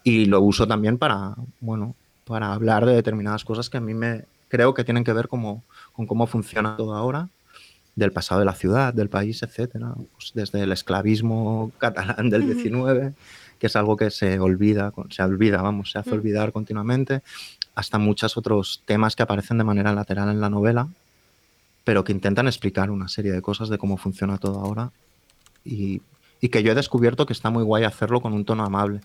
Y 0.02 0.24
lo 0.26 0.40
uso 0.40 0.66
también 0.66 0.98
para, 0.98 1.34
bueno, 1.60 1.94
para 2.26 2.52
hablar 2.54 2.86
de 2.86 2.94
determinadas 2.94 3.44
cosas 3.44 3.68
que 3.70 3.78
a 3.78 3.80
mí 3.80 3.94
me 3.94 4.24
creo 4.48 4.72
que 4.74 4.84
tienen 4.84 5.04
que 5.04 5.12
ver 5.12 5.28
como, 5.28 5.62
con 5.92 6.06
cómo 6.06 6.26
funciona 6.26 6.76
todo 6.76 6.94
ahora, 6.94 7.28
del 7.96 8.12
pasado 8.12 8.38
de 8.40 8.46
la 8.46 8.54
ciudad, 8.54 8.94
del 8.94 9.08
país, 9.08 9.42
etcétera. 9.42 9.92
Pues 10.12 10.32
desde 10.34 10.62
el 10.62 10.72
esclavismo 10.72 11.72
catalán 11.78 12.30
del 12.30 12.46
19, 12.46 13.12
que 13.58 13.66
es 13.66 13.76
algo 13.76 13.96
que 13.96 14.10
se 14.10 14.38
olvida, 14.38 14.92
se 15.10 15.22
olvida, 15.22 15.62
vamos, 15.62 15.90
se 15.92 15.98
hace 15.98 16.10
Mm. 16.10 16.14
olvidar 16.14 16.52
continuamente, 16.52 17.22
hasta 17.74 17.98
muchos 17.98 18.36
otros 18.36 18.82
temas 18.86 19.14
que 19.16 19.22
aparecen 19.22 19.58
de 19.58 19.64
manera 19.64 19.92
lateral 19.92 20.28
en 20.30 20.40
la 20.40 20.50
novela, 20.50 20.88
pero 21.84 22.04
que 22.04 22.12
intentan 22.12 22.46
explicar 22.46 22.90
una 22.90 23.08
serie 23.08 23.32
de 23.32 23.40
cosas 23.42 23.68
de 23.68 23.78
cómo 23.78 23.96
funciona 23.96 24.38
todo 24.38 24.58
ahora 24.60 24.92
y, 25.64 26.02
y 26.40 26.48
que 26.50 26.62
yo 26.62 26.72
he 26.72 26.74
descubierto 26.74 27.24
que 27.26 27.32
está 27.32 27.50
muy 27.50 27.62
guay 27.64 27.84
hacerlo 27.84 28.20
con 28.20 28.32
un 28.32 28.44
tono 28.44 28.64
amable 28.64 29.00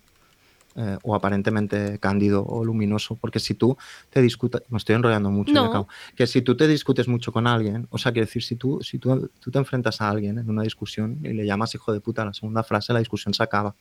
eh, 0.75 0.97
o 1.03 1.13
aparentemente 1.13 1.99
cándido 1.99 2.43
o 2.43 2.65
luminoso, 2.65 3.15
porque 3.15 3.39
si 3.39 3.53
tú 3.53 3.77
te 4.09 4.23
discutas, 4.23 4.63
me 4.69 4.79
estoy 4.79 4.95
enrollando 4.95 5.29
mucho, 5.29 5.53
ya 5.53 5.61
No. 5.61 5.67
acabo. 5.67 5.87
que 6.15 6.25
si 6.25 6.41
tú 6.41 6.57
te 6.57 6.67
discutes 6.67 7.07
mucho 7.07 7.31
con 7.31 7.45
alguien, 7.45 7.85
o 7.91 7.99
sea, 7.99 8.11
quiero 8.11 8.25
decir, 8.25 8.41
si 8.43 8.55
tú, 8.55 8.79
si 8.81 8.97
tú, 8.97 9.29
tú 9.39 9.51
te 9.51 9.59
enfrentas 9.59 10.01
a 10.01 10.09
alguien 10.09 10.39
en 10.39 10.49
una 10.49 10.63
discusión 10.63 11.19
y 11.23 11.29
le 11.33 11.45
llamas 11.45 11.75
hijo 11.75 11.93
de 11.93 12.01
puta 12.01 12.23
a 12.23 12.25
la 12.25 12.33
segunda 12.33 12.63
frase, 12.63 12.91
la 12.91 12.97
discusión 12.99 13.35
se 13.35 13.43
acaba. 13.43 13.75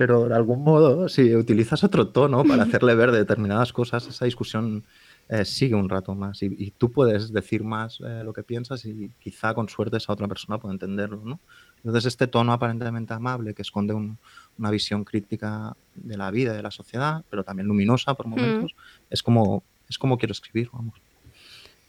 Pero 0.00 0.28
de 0.30 0.34
algún 0.34 0.64
modo, 0.64 1.10
si 1.10 1.36
utilizas 1.36 1.84
otro 1.84 2.08
tono 2.08 2.42
para 2.42 2.62
hacerle 2.62 2.94
ver 2.94 3.12
determinadas 3.12 3.70
cosas, 3.70 4.06
esa 4.06 4.24
discusión 4.24 4.82
eh, 5.28 5.44
sigue 5.44 5.74
un 5.74 5.90
rato 5.90 6.14
más 6.14 6.42
y, 6.42 6.46
y 6.58 6.70
tú 6.70 6.90
puedes 6.90 7.30
decir 7.34 7.62
más 7.64 7.98
eh, 8.00 8.22
lo 8.24 8.32
que 8.32 8.42
piensas 8.42 8.86
y 8.86 9.10
quizá 9.20 9.52
con 9.52 9.68
suerte 9.68 9.98
esa 9.98 10.14
otra 10.14 10.26
persona 10.26 10.56
puede 10.56 10.72
entenderlo, 10.72 11.20
¿no? 11.22 11.38
Entonces 11.84 12.06
este 12.06 12.26
tono 12.28 12.54
aparentemente 12.54 13.12
amable 13.12 13.52
que 13.52 13.60
esconde 13.60 13.92
un- 13.92 14.16
una 14.58 14.70
visión 14.70 15.04
crítica 15.04 15.76
de 15.94 16.16
la 16.16 16.30
vida 16.30 16.54
y 16.54 16.56
de 16.56 16.62
la 16.62 16.70
sociedad, 16.70 17.22
pero 17.28 17.44
también 17.44 17.66
luminosa 17.68 18.14
por 18.14 18.26
momentos, 18.26 18.74
es 19.10 19.22
como 19.22 19.62
es 19.86 19.98
como 19.98 20.16
quiero 20.16 20.32
escribir, 20.32 20.70
vamos. 20.72 20.94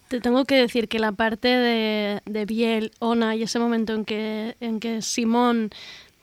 Te 0.09 0.19
tengo 0.19 0.43
que 0.43 0.55
decir 0.55 0.89
que 0.89 0.99
la 0.99 1.13
parte 1.13 1.47
de, 1.47 2.21
de 2.25 2.45
Biel, 2.45 2.91
Ona 2.99 3.37
y 3.37 3.43
ese 3.43 3.57
momento 3.59 3.93
en 3.93 4.03
que, 4.03 4.57
en 4.59 4.81
que 4.81 5.01
Simón 5.01 5.69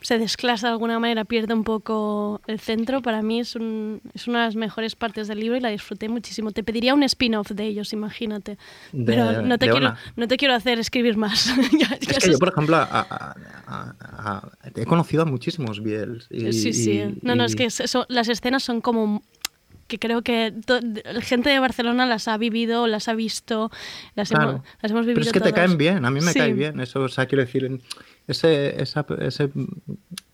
se 0.01 0.19
desclasa 0.19 0.69
de 0.69 0.73
alguna 0.75 0.99
manera, 1.01 1.25
pierde 1.25 1.55
un 1.55 1.65
poco 1.65 2.41
el 2.47 2.61
centro, 2.61 3.03
para 3.03 3.21
mí 3.23 3.41
es, 3.41 3.57
un- 3.57 4.01
es 4.15 4.29
una 4.29 4.41
de 4.41 4.45
las 4.47 4.55
mejores 4.57 4.95
partes 4.95 5.27
del 5.29 5.41
libro 5.41 5.57
y 5.57 5.61
la 5.61 5.71
disfruté 5.71 6.09
muchísimo. 6.09 6.53
Te 6.53 6.63
pediría 6.63 6.95
un 6.95 7.03
spin-off 7.03 7.51
de 7.51 7.65
ellos, 7.67 7.93
imagínate. 7.93 8.59
De- 8.93 9.05
Pero 9.05 9.43
no 9.43 9.59
te, 9.59 9.69
quiero, 9.69 9.95
no 10.17 10.29
te 10.29 10.37
quiero 10.37 10.55
hacer 10.55 10.79
escribir 10.79 11.17
más. 11.17 11.47
Ya- 11.81 11.89
ya 11.89 11.97
Es 12.17 12.25
que 12.25 12.31
yo, 12.33 12.39
por 12.39 12.49
ejemplo, 12.51 12.77
a- 12.77 12.83
a- 12.85 13.35
a- 13.67 13.95
a- 14.37 14.51
he 14.75 14.87
conocido 14.87 15.23
a 15.23 15.27
muchísimos 15.27 15.83
Biels. 15.83 16.27
y- 16.31 16.53
Sí, 16.53 16.73
sí. 16.73 16.93
y- 16.93 17.19
no, 17.23 17.35
no, 17.35 17.45
es 17.45 17.57
que 17.57 17.69
las 18.09 18.29
escenas 18.29 18.63
son 18.63 18.81
como 18.81 19.23
que 19.89 19.99
creo 19.99 20.23
que 20.23 20.53
la 21.05 21.21
gente 21.23 21.51
de 21.51 21.59
Barcelona 21.59 22.07
las 22.07 22.29
ha 22.29 22.37
vivido, 22.39 22.87
las 22.87 23.09
ha 23.09 23.15
visto, 23.15 23.71
las, 24.15 24.29
Claro. 24.29 24.51
hemos, 24.51 24.63
las 24.83 24.91
hemos 24.93 25.07
vivido 25.07 25.15
Pero 25.21 25.27
es 25.27 25.33
que 25.33 25.41
te 25.41 25.53
caen 25.53 25.77
bien, 25.79 26.05
a 26.05 26.11
mí 26.11 26.21
me 26.21 26.33
Sí. 26.33 26.39
cae 26.39 26.53
bien. 26.53 26.79
Eso, 26.79 27.01
o 27.01 27.09
sea, 27.09 27.27
quiero 27.27 27.43
decir, 27.45 27.81
ese, 28.29 28.81
esa- 28.81 29.07
ese, 29.21 29.51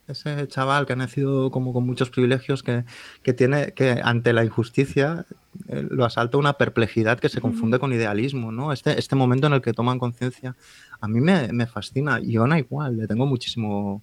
ese 0.08 0.46
chaval 0.48 0.84
que 0.86 0.92
ha 0.92 0.96
nacido 0.96 1.50
como 1.50 1.72
con 1.72 1.86
muchos 1.86 2.10
privilegios, 2.10 2.62
que, 2.62 2.84
que 3.22 3.32
tiene 3.32 3.72
que 3.72 4.00
ante 4.02 4.32
la 4.34 4.44
injusticia 4.44 5.24
eh, 5.68 5.86
lo 5.88 6.04
asalta 6.04 6.36
una 6.36 6.54
perplejidad 6.54 7.18
que 7.20 7.28
se 7.28 7.40
confunde 7.40 7.78
con 7.78 7.92
idealismo, 7.92 8.50
¿no? 8.52 8.72
Este, 8.72 8.98
este 8.98 9.14
momento 9.16 9.46
en 9.46 9.52
el 9.54 9.62
que 9.62 9.72
toman 9.72 9.98
conciencia, 10.00 10.56
a 11.00 11.06
mí 11.08 11.20
me, 11.20 11.52
me 11.52 11.66
fascina. 11.66 12.18
Y 12.20 12.36
Ona 12.38 12.58
igual, 12.58 12.96
le 12.98 13.06
tengo 13.06 13.24
muchísimo 13.24 14.02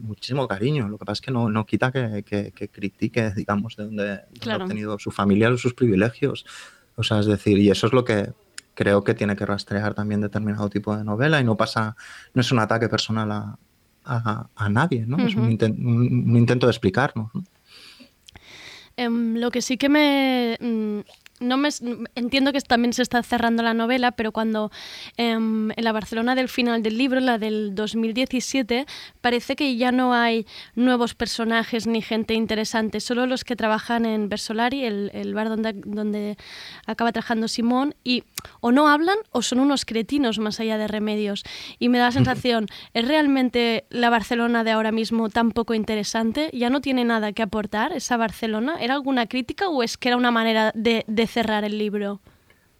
muchísimo 0.00 0.46
cariño. 0.48 0.88
Lo 0.88 0.96
que 0.98 1.04
pasa 1.04 1.14
es 1.14 1.20
que 1.20 1.30
no, 1.30 1.48
no 1.50 1.66
quita 1.66 1.92
que, 1.92 2.22
que- 2.24 2.52
que 2.52 2.68
critique, 2.68 3.32
digamos, 3.34 3.76
de 3.76 3.84
dónde, 3.84 4.20
Claro. 4.40 4.62
ha 4.62 4.64
obtenido 4.66 4.98
su 4.98 5.10
familia 5.10 5.50
o 5.50 5.56
sus 5.58 5.74
privilegios. 5.74 6.44
O 6.96 7.02
sea, 7.02 7.20
es 7.20 7.26
decir, 7.26 7.58
y 7.58 7.70
eso 7.70 7.86
es 7.86 7.92
lo 7.92 8.04
que 8.04 8.30
creo 8.74 9.04
que 9.04 9.14
tiene 9.14 9.36
que 9.36 9.44
rastrear 9.44 9.92
también 9.94 10.20
determinado 10.20 10.68
tipo 10.70 10.96
de 10.96 11.04
novela 11.04 11.40
y 11.40 11.44
no 11.44 11.56
pasa, 11.56 11.94
no 12.34 12.40
es 12.40 12.50
un 12.52 12.58
ataque 12.58 12.88
personal 12.88 13.30
a, 13.32 13.58
a- 14.04 14.48
a 14.54 14.68
nadie, 14.68 15.04
¿no? 15.06 15.18
Es 15.18 15.34
un, 15.34 15.50
inten- 15.50 15.76
un- 15.78 16.30
un 16.30 16.36
intento 16.36 16.66
de 16.66 16.70
explicarnos. 16.72 17.30
¿no? 17.34 17.44
Em, 18.96 19.36
lo 19.36 19.50
que 19.50 19.62
sí 19.62 19.76
que 19.76 19.88
me... 19.88 20.58
No 21.42 21.56
me 21.56 21.68
entiendo 22.14 22.52
que 22.52 22.60
también 22.60 22.92
se 22.92 23.02
está 23.02 23.22
cerrando 23.22 23.62
la 23.62 23.74
novela, 23.74 24.12
pero 24.12 24.32
cuando 24.32 24.70
em, 25.16 25.70
en 25.70 25.84
la 25.84 25.92
Barcelona 25.92 26.34
del 26.34 26.48
final 26.48 26.82
del 26.82 26.98
libro, 26.98 27.20
la 27.20 27.38
del 27.38 27.74
2017, 27.74 28.86
parece 29.20 29.56
que 29.56 29.76
ya 29.76 29.92
no 29.92 30.14
hay 30.14 30.46
nuevos 30.74 31.14
personajes 31.14 31.86
ni 31.86 32.02
gente 32.02 32.34
interesante, 32.34 33.00
solo 33.00 33.26
los 33.26 33.44
que 33.44 33.56
trabajan 33.56 34.06
en 34.06 34.28
Versolari, 34.28 34.84
el, 34.84 35.10
el 35.14 35.34
bar 35.34 35.48
donde, 35.48 35.72
donde 35.74 36.36
acaba 36.86 37.12
trabajando 37.12 37.48
Simón, 37.48 37.94
y 38.04 38.24
o 38.60 38.72
no 38.72 38.88
hablan 38.88 39.18
o 39.30 39.42
son 39.42 39.60
unos 39.60 39.84
cretinos 39.84 40.38
más 40.38 40.60
allá 40.60 40.78
de 40.78 40.88
remedios. 40.88 41.44
Y 41.78 41.88
me 41.88 41.98
da 41.98 42.06
la 42.06 42.12
sensación, 42.12 42.66
¿es 42.94 43.06
realmente 43.06 43.84
la 43.90 44.10
Barcelona 44.10 44.64
de 44.64 44.70
ahora 44.70 44.92
mismo 44.92 45.28
tan 45.28 45.50
poco 45.52 45.74
interesante? 45.74 46.50
¿Ya 46.52 46.70
no 46.70 46.80
tiene 46.80 47.04
nada 47.04 47.32
que 47.32 47.42
aportar 47.42 47.92
esa 47.92 48.16
Barcelona? 48.16 48.76
¿Era 48.80 48.94
alguna 48.94 49.26
crítica 49.26 49.68
o 49.68 49.82
es 49.82 49.96
que 49.96 50.08
era 50.08 50.16
una 50.16 50.30
manera 50.30 50.72
de, 50.74 51.04
de 51.06 51.26
cerrar 51.32 51.64
el 51.64 51.78
libro? 51.78 52.20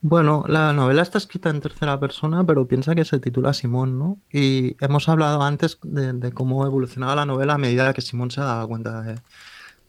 Bueno, 0.04 0.44
la 0.48 0.72
novela 0.72 1.02
está 1.02 1.18
escrita 1.18 1.48
en 1.48 1.60
tercera 1.60 1.98
persona, 2.00 2.44
pero 2.44 2.66
piensa 2.66 2.96
que 2.96 3.04
se 3.04 3.20
titula 3.20 3.54
Simón, 3.54 4.00
¿no? 4.00 4.18
Y 4.32 4.76
hemos 4.84 5.08
hablado 5.08 5.42
antes 5.42 5.78
de, 5.84 6.12
de 6.12 6.32
cómo 6.32 6.66
evolucionaba 6.66 7.14
la 7.14 7.24
novela 7.24 7.54
a 7.54 7.58
medida 7.58 7.94
que 7.94 8.00
Simón 8.00 8.32
se 8.32 8.40
daba 8.40 8.66
cuenta 8.66 9.16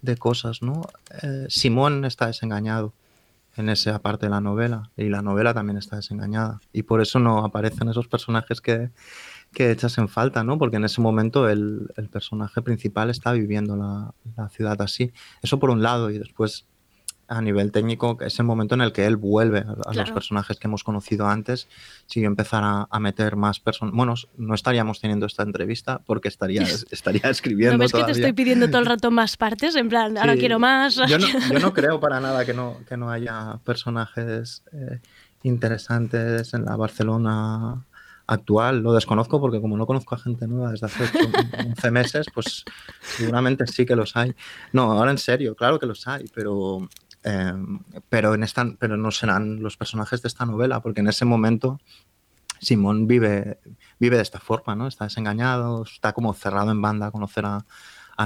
de, 0.01 0.17
cosas, 0.17 0.61
¿no? 0.61 0.83
Eh, 1.23 1.47
Simón 1.49 2.05
está 2.05 2.27
desengañado 2.27 2.93
en 3.55 3.69
esa 3.69 3.97
parte 3.99 4.27
de 4.27 4.29
la 4.29 4.41
novela 4.41 4.91
y 4.97 5.09
la 5.09 5.23
novela 5.23 5.53
también 5.55 5.77
está 5.77 5.95
desengañada 5.95 6.59
y 6.71 6.83
por 6.83 7.01
eso 7.01 7.19
no 7.19 7.43
aparecen 7.43 7.89
esos 7.89 8.07
personajes 8.07 8.61
que, 8.61 8.91
que 9.51 9.71
echas 9.71 9.97
en 9.97 10.09
falta, 10.09 10.43
¿no? 10.43 10.59
Porque 10.59 10.77
en 10.77 10.85
ese 10.85 11.01
momento 11.01 11.49
el, 11.49 11.91
personaje 12.11 12.61
principal 12.61 13.09
está 13.09 13.31
viviendo 13.31 13.75
la 13.75 14.49
ciudad 14.49 14.79
así. 14.81 15.11
Eso 15.41 15.57
por 15.57 15.71
un 15.71 15.81
lado 15.81 16.11
y 16.11 16.19
después 16.19 16.67
a 17.27 17.41
nivel 17.41 17.71
técnico 17.71 18.17
es 18.21 18.37
el 18.39 18.45
momento 18.45 18.75
en 18.75 18.81
el 18.81 18.91
que 18.91 19.05
él 19.05 19.15
vuelve 19.15 19.59
a, 19.59 19.93
los 19.93 20.11
personajes 20.11 20.57
que 20.57 20.67
hemos 20.67 20.83
conocido 20.83 21.27
antes. 21.27 21.67
Si 22.05 22.21
yo 22.21 22.27
empezara 22.27 22.87
a 22.89 22.99
meter 22.99 23.35
más 23.35 23.59
personas, 23.59 23.93
bueno, 23.95 24.13
no 24.37 24.53
estaríamos 24.53 24.99
teniendo 24.99 25.25
esta 25.25 25.43
entrevista 25.43 25.99
porque 26.05 26.27
estaría, 26.27 26.61
estaría 26.91 27.29
escribiendo 27.29 27.77
¿No 27.77 27.79
ves 27.79 27.91
que 27.91 27.97
te 27.99 28.01
todavía. 28.03 28.21
estoy 28.21 28.33
pidiendo 28.33 28.67
todo 28.67 28.79
el 28.79 28.85
rato 28.87 29.09
más 29.11 29.37
partes? 29.37 29.75
En 29.75 29.89
plan, 29.89 30.17
ahora 30.17 30.35
quiero 30.35 30.59
más. 30.59 30.95
Yo 30.95 31.17
no, 31.17 31.27
yo 31.27 31.59
no 31.59 31.73
creo 31.73 31.99
para 31.99 32.19
nada 32.19 32.45
que 32.45 32.53
no, 32.53 32.77
que 32.87 32.97
no 32.97 33.09
haya 33.09 33.57
personajes 33.63 34.63
eh, 34.71 34.99
interesantes 35.43 36.53
en 36.53 36.65
la 36.65 36.75
Barcelona 36.75 37.85
actual. 38.27 38.79
Lo 38.81 38.93
desconozco 38.93 39.39
porque 39.39 39.61
como 39.61 39.77
no 39.77 39.85
conozco 39.85 40.15
a 40.15 40.17
gente 40.17 40.47
nueva 40.47 40.71
desde 40.71 40.85
hace 40.87 41.03
ocho- 41.03 41.29
11 41.67 41.91
meses, 41.91 42.27
pues 42.33 42.63
seguramente 43.01 43.67
sí 43.67 43.85
que 43.85 43.95
los 43.95 44.15
hay. 44.15 44.33
No, 44.71 44.91
ahora 44.91 45.11
en 45.11 45.17
serio, 45.17 45.55
claro 45.55 45.79
que 45.79 45.85
los 45.85 46.07
hay, 46.07 46.25
pero 46.33 46.87
Eh, 47.23 47.53
pero, 48.09 48.33
en 48.33 48.43
esta, 48.43 48.65
pero 48.77 48.97
no 48.97 49.11
serán 49.11 49.61
los 49.61 49.77
personajes 49.77 50.21
de 50.21 50.27
esta 50.27 50.45
novela, 50.45 50.81
porque 50.81 51.01
en 51.01 51.07
ese 51.07 51.25
momento 51.25 51.79
Simón 52.63 53.07
vive, 53.07 53.59
vive 53.99 54.17
de 54.17 54.21
esta 54.21 54.39
forma, 54.39 54.75
¿no? 54.75 54.87
Está 54.87 55.05
desengañado, 55.05 55.83
está 55.83 56.13
como 56.13 56.33
cerrado 56.33 56.71
en 56.71 56.81
banda 56.81 57.07
a 57.07 57.11
conocer 57.11 57.45
a, 57.45 57.65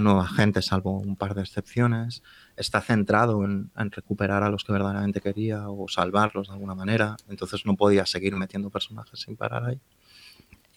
nueva 0.02 0.28
gente, 0.28 0.62
salvo 0.62 1.00
un 1.00 1.16
par 1.16 1.34
de 1.34 1.42
excepciones. 1.42 2.22
Está 2.56 2.82
centrado 2.82 3.44
en, 3.44 3.72
en 3.76 3.90
recuperar 3.92 4.44
a 4.44 4.50
los 4.50 4.64
que 4.64 4.74
verdaderamente 4.74 5.22
quería 5.22 5.70
o 5.70 5.88
salvarlos 5.88 6.48
de 6.48 6.54
alguna 6.54 6.76
manera. 6.76 7.18
Entonces 7.30 7.66
no 7.66 7.76
podía 7.76 8.06
seguir 8.06 8.36
metiendo 8.36 8.70
personajes 8.70 9.22
sin 9.22 9.36
parar 9.36 9.66
ahí. 9.66 9.80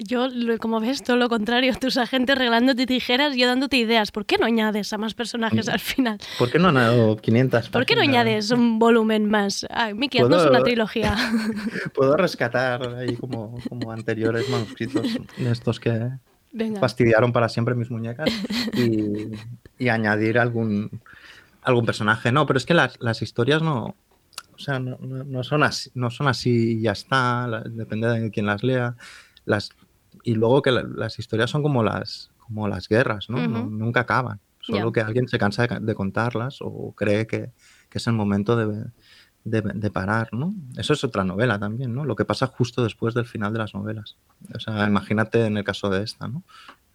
Yo, 0.03 0.29
como 0.59 0.81
ves, 0.81 1.03
todo 1.03 1.17
lo 1.17 1.29
contrario. 1.29 1.75
Tus 1.79 1.97
agentes 1.99 2.37
regalándote 2.39 2.87
tijeras 2.87 3.37
y 3.37 3.41
yo 3.41 3.47
dándote 3.47 3.77
ideas. 3.77 4.11
¿Por 4.13 4.25
qué 4.25 4.39
no 4.39 4.47
añades 4.47 4.93
a 4.93 4.99
más 4.99 5.13
personajes 5.15 5.69
al 5.69 5.79
final? 5.81 6.19
¿Por 6.39 6.51
qué 6.51 6.59
no 6.59 6.69
han 6.69 6.75
dado 6.77 7.17
500 7.17 7.69
¿Por 7.69 7.85
qué 7.85 7.95
no 7.97 8.01
añades 8.03 8.51
un 8.51 8.79
volumen 8.79 9.27
más? 9.29 9.67
Ay, 9.69 9.93
Miki, 9.95 10.19
haznos 10.19 10.47
una 10.47 10.63
trilogía. 10.63 11.15
Puedo 11.95 12.17
rescatar 12.17 12.83
ahí 12.95 13.15
como, 13.17 13.59
como 13.69 13.93
anteriores 13.93 14.49
manuscritos 14.49 15.07
de 15.37 15.51
estos 15.53 15.79
que 15.79 16.11
Venga. 16.53 16.81
fastidiaron 16.81 17.33
para 17.33 17.49
siempre 17.49 17.75
mis 17.75 17.91
muñecas 17.91 18.31
y, 18.77 19.29
y 19.79 19.89
añadir 19.91 20.39
algún, 20.39 21.03
algún 21.63 21.85
personaje. 21.85 22.33
No, 22.33 22.47
pero 22.47 22.57
es 22.57 22.65
que 22.65 22.75
las, 22.75 22.97
las 23.01 23.21
historias 23.23 23.61
no, 23.63 23.95
o 24.55 24.59
sea, 24.59 24.79
no, 24.79 24.97
no- 24.99 25.45
son 25.45 25.63
así, 25.63 25.91
no 25.95 26.11
son 26.11 26.27
así 26.29 26.79
y 26.79 26.81
ya 26.83 26.93
está, 26.93 27.65
depende 27.67 28.09
de 28.09 28.31
quién 28.31 28.47
las 28.47 28.63
lea. 28.63 28.97
Las, 29.47 29.71
y 30.23 30.35
luego 30.35 30.63
que 30.63 30.71
la- 30.73 30.83
las 30.83 31.19
historias 31.19 31.51
son 31.51 31.63
como 31.63 31.83
las, 31.83 32.31
como 32.39 32.69
las 32.69 32.89
guerras, 32.89 33.29
¿no? 33.31 33.47
No- 33.49 33.61
Ujú. 33.63 33.71
nunca 33.71 34.01
acaban. 34.01 34.41
Solo 34.61 34.89
Ya. 34.89 34.93
que 34.93 35.01
alguien 35.01 35.29
se 35.29 35.39
cansa 35.39 35.67
de, 35.67 35.81
de 35.81 35.95
contarlas 35.95 36.59
o 36.61 36.93
cree 36.95 37.27
que, 37.27 37.53
que 37.89 37.99
es 37.99 38.07
el 38.07 38.13
momento 38.13 38.57
de, 38.57 38.85
de, 39.45 39.63
de 39.63 39.91
parar, 39.91 40.29
¿no? 40.33 40.55
Eso 40.77 40.93
es 40.93 41.03
otra 41.03 41.25
novela 41.25 41.59
también, 41.59 41.95
¿no? 41.95 42.05
Lo 42.05 42.15
que 42.15 42.27
pasa 42.27 42.47
justo 42.47 42.83
después 42.83 43.15
del 43.15 43.25
final 43.27 43.53
de 43.55 43.59
las 43.61 43.75
novelas. 43.75 44.17
O 44.55 44.61
sea, 44.61 44.87
imagínate 44.87 45.47
en 45.47 45.57
el 45.57 45.65
caso 45.65 45.89
de 45.89 46.03
esta, 46.03 46.29
¿no? 46.29 46.43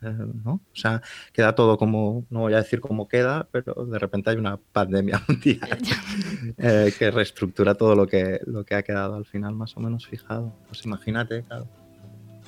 Eh, 0.04 0.14
¿no? 0.44 0.52
O 0.56 0.62
sea, 0.76 1.02
queda 1.34 1.56
todo 1.56 1.78
como, 1.78 2.26
no 2.30 2.42
voy 2.42 2.54
a 2.54 2.58
decir 2.58 2.82
cómo 2.82 3.08
queda, 3.08 3.48
pero 3.52 3.74
de 3.86 3.98
repente 3.98 4.30
hay 4.30 4.36
una 4.38 4.58
pandemia 4.58 5.20
mundial 5.28 5.80
eh, 6.58 6.94
que 7.00 7.10
reestructura 7.12 7.74
todo 7.74 7.96
lo 7.96 8.06
que, 8.06 8.42
lo 8.46 8.64
que 8.64 8.76
ha 8.76 8.84
quedado 8.84 9.16
al 9.16 9.26
final 9.26 9.56
más 9.56 9.76
o 9.76 9.80
menos 9.80 10.06
fijado. 10.06 10.54
Pues 10.68 10.86
imagínate, 10.86 11.44
claro. 11.46 11.68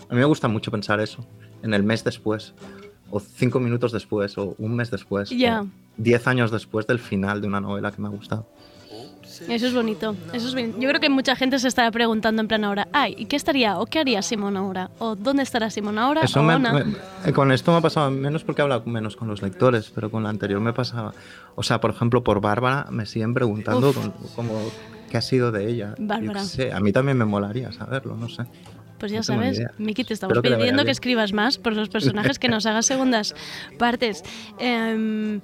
A 0.10 0.14
mí 0.14 0.20
me 0.20 0.26
gusta 0.26 0.48
mucho 0.48 0.72
pensar 0.72 1.00
eso, 1.00 1.26
en 1.64 1.74
el 1.74 1.84
mes 1.84 2.04
después, 2.04 2.54
o 3.12 3.20
cinco 3.20 3.60
minutos 3.60 3.92
después, 3.92 4.38
o 4.38 4.56
un 4.58 4.76
mes 4.76 4.90
después, 4.92 5.30
Ya. 5.30 5.62
o 5.64 5.68
diez 5.98 6.28
años 6.28 6.52
después 6.52 6.88
del 6.88 7.00
final 7.00 7.42
de 7.42 7.48
una 7.48 7.60
novela 7.60 7.92
que 7.92 8.02
me 8.02 8.08
ha 8.08 8.12
gustado. 8.12 8.48
Eso 9.50 9.68
es 9.68 9.74
bonito. 9.74 10.16
Eso 10.34 10.48
es 10.48 10.56
bien. 10.56 10.80
Yo 10.80 10.88
creo 10.90 11.00
que 11.02 11.10
mucha 11.10 11.36
gente 11.36 11.60
se 11.60 11.68
estará 11.68 11.92
preguntando 11.92 12.42
en 12.42 12.48
plan 12.48 12.64
ahora, 12.64 12.88
ay, 12.94 13.14
¿y 13.18 13.26
qué 13.26 13.36
estaría 13.36 13.78
o 13.78 13.86
qué 13.86 14.00
haría 14.00 14.22
Simón 14.24 14.58
ahora? 14.58 14.90
¿O 14.98 15.16
dónde 15.16 15.44
estará 15.44 15.70
Simón 15.70 16.00
ahora? 16.00 16.22
Eso 16.22 16.40
o 16.40 16.44
me- 16.44 17.34
con 17.34 17.52
esto 17.52 17.72
me 17.72 17.78
ha 17.78 17.82
pasado 17.82 18.10
menos 18.10 18.44
porque 18.44 18.62
he 18.62 18.64
hablado 18.64 18.84
menos 18.86 19.16
con 19.16 19.28
los 19.28 19.42
lectores, 19.44 19.92
pero 19.94 20.10
con 20.10 20.24
la 20.24 20.30
anterior 20.30 20.60
me 20.62 20.74
pasaba. 20.74 21.14
O 21.56 21.62
sea, 21.62 21.80
por 21.80 21.92
ejemplo, 21.92 22.24
por 22.24 22.42
Bárbara 22.42 22.88
me 22.90 23.06
siguen 23.06 23.34
preguntando 23.36 23.94
con- 23.94 24.12
como 24.36 24.54
qué 25.12 25.18
ha 25.18 25.22
sido 25.22 25.52
de 25.52 25.70
ella. 25.70 25.94
Yo 26.00 26.08
Bárbara. 26.08 26.44
sé, 26.44 26.72
a 26.74 26.80
mí 26.80 26.92
también 26.92 27.18
me 27.18 27.26
molaría 27.26 27.72
saberlo, 27.74 28.16
no 28.16 28.30
sé. 28.30 28.44
Pues 29.00 29.12
ya 29.12 29.20
No 29.20 29.24
sabes. 29.24 29.62
Miki, 29.78 30.04
te 30.04 30.14
estamos 30.14 30.38
Espero 30.38 30.58
pidiendo 30.58 30.84
que 30.86 30.92
escribas 30.92 31.34
más 31.34 31.58
por 31.58 31.74
los 31.74 31.90
personajes, 31.90 32.40
que 32.40 32.50
nos 32.50 32.66
hagas 32.66 32.86
segundas 32.88 33.36
partes. 33.78 34.24
Em, 34.60 35.42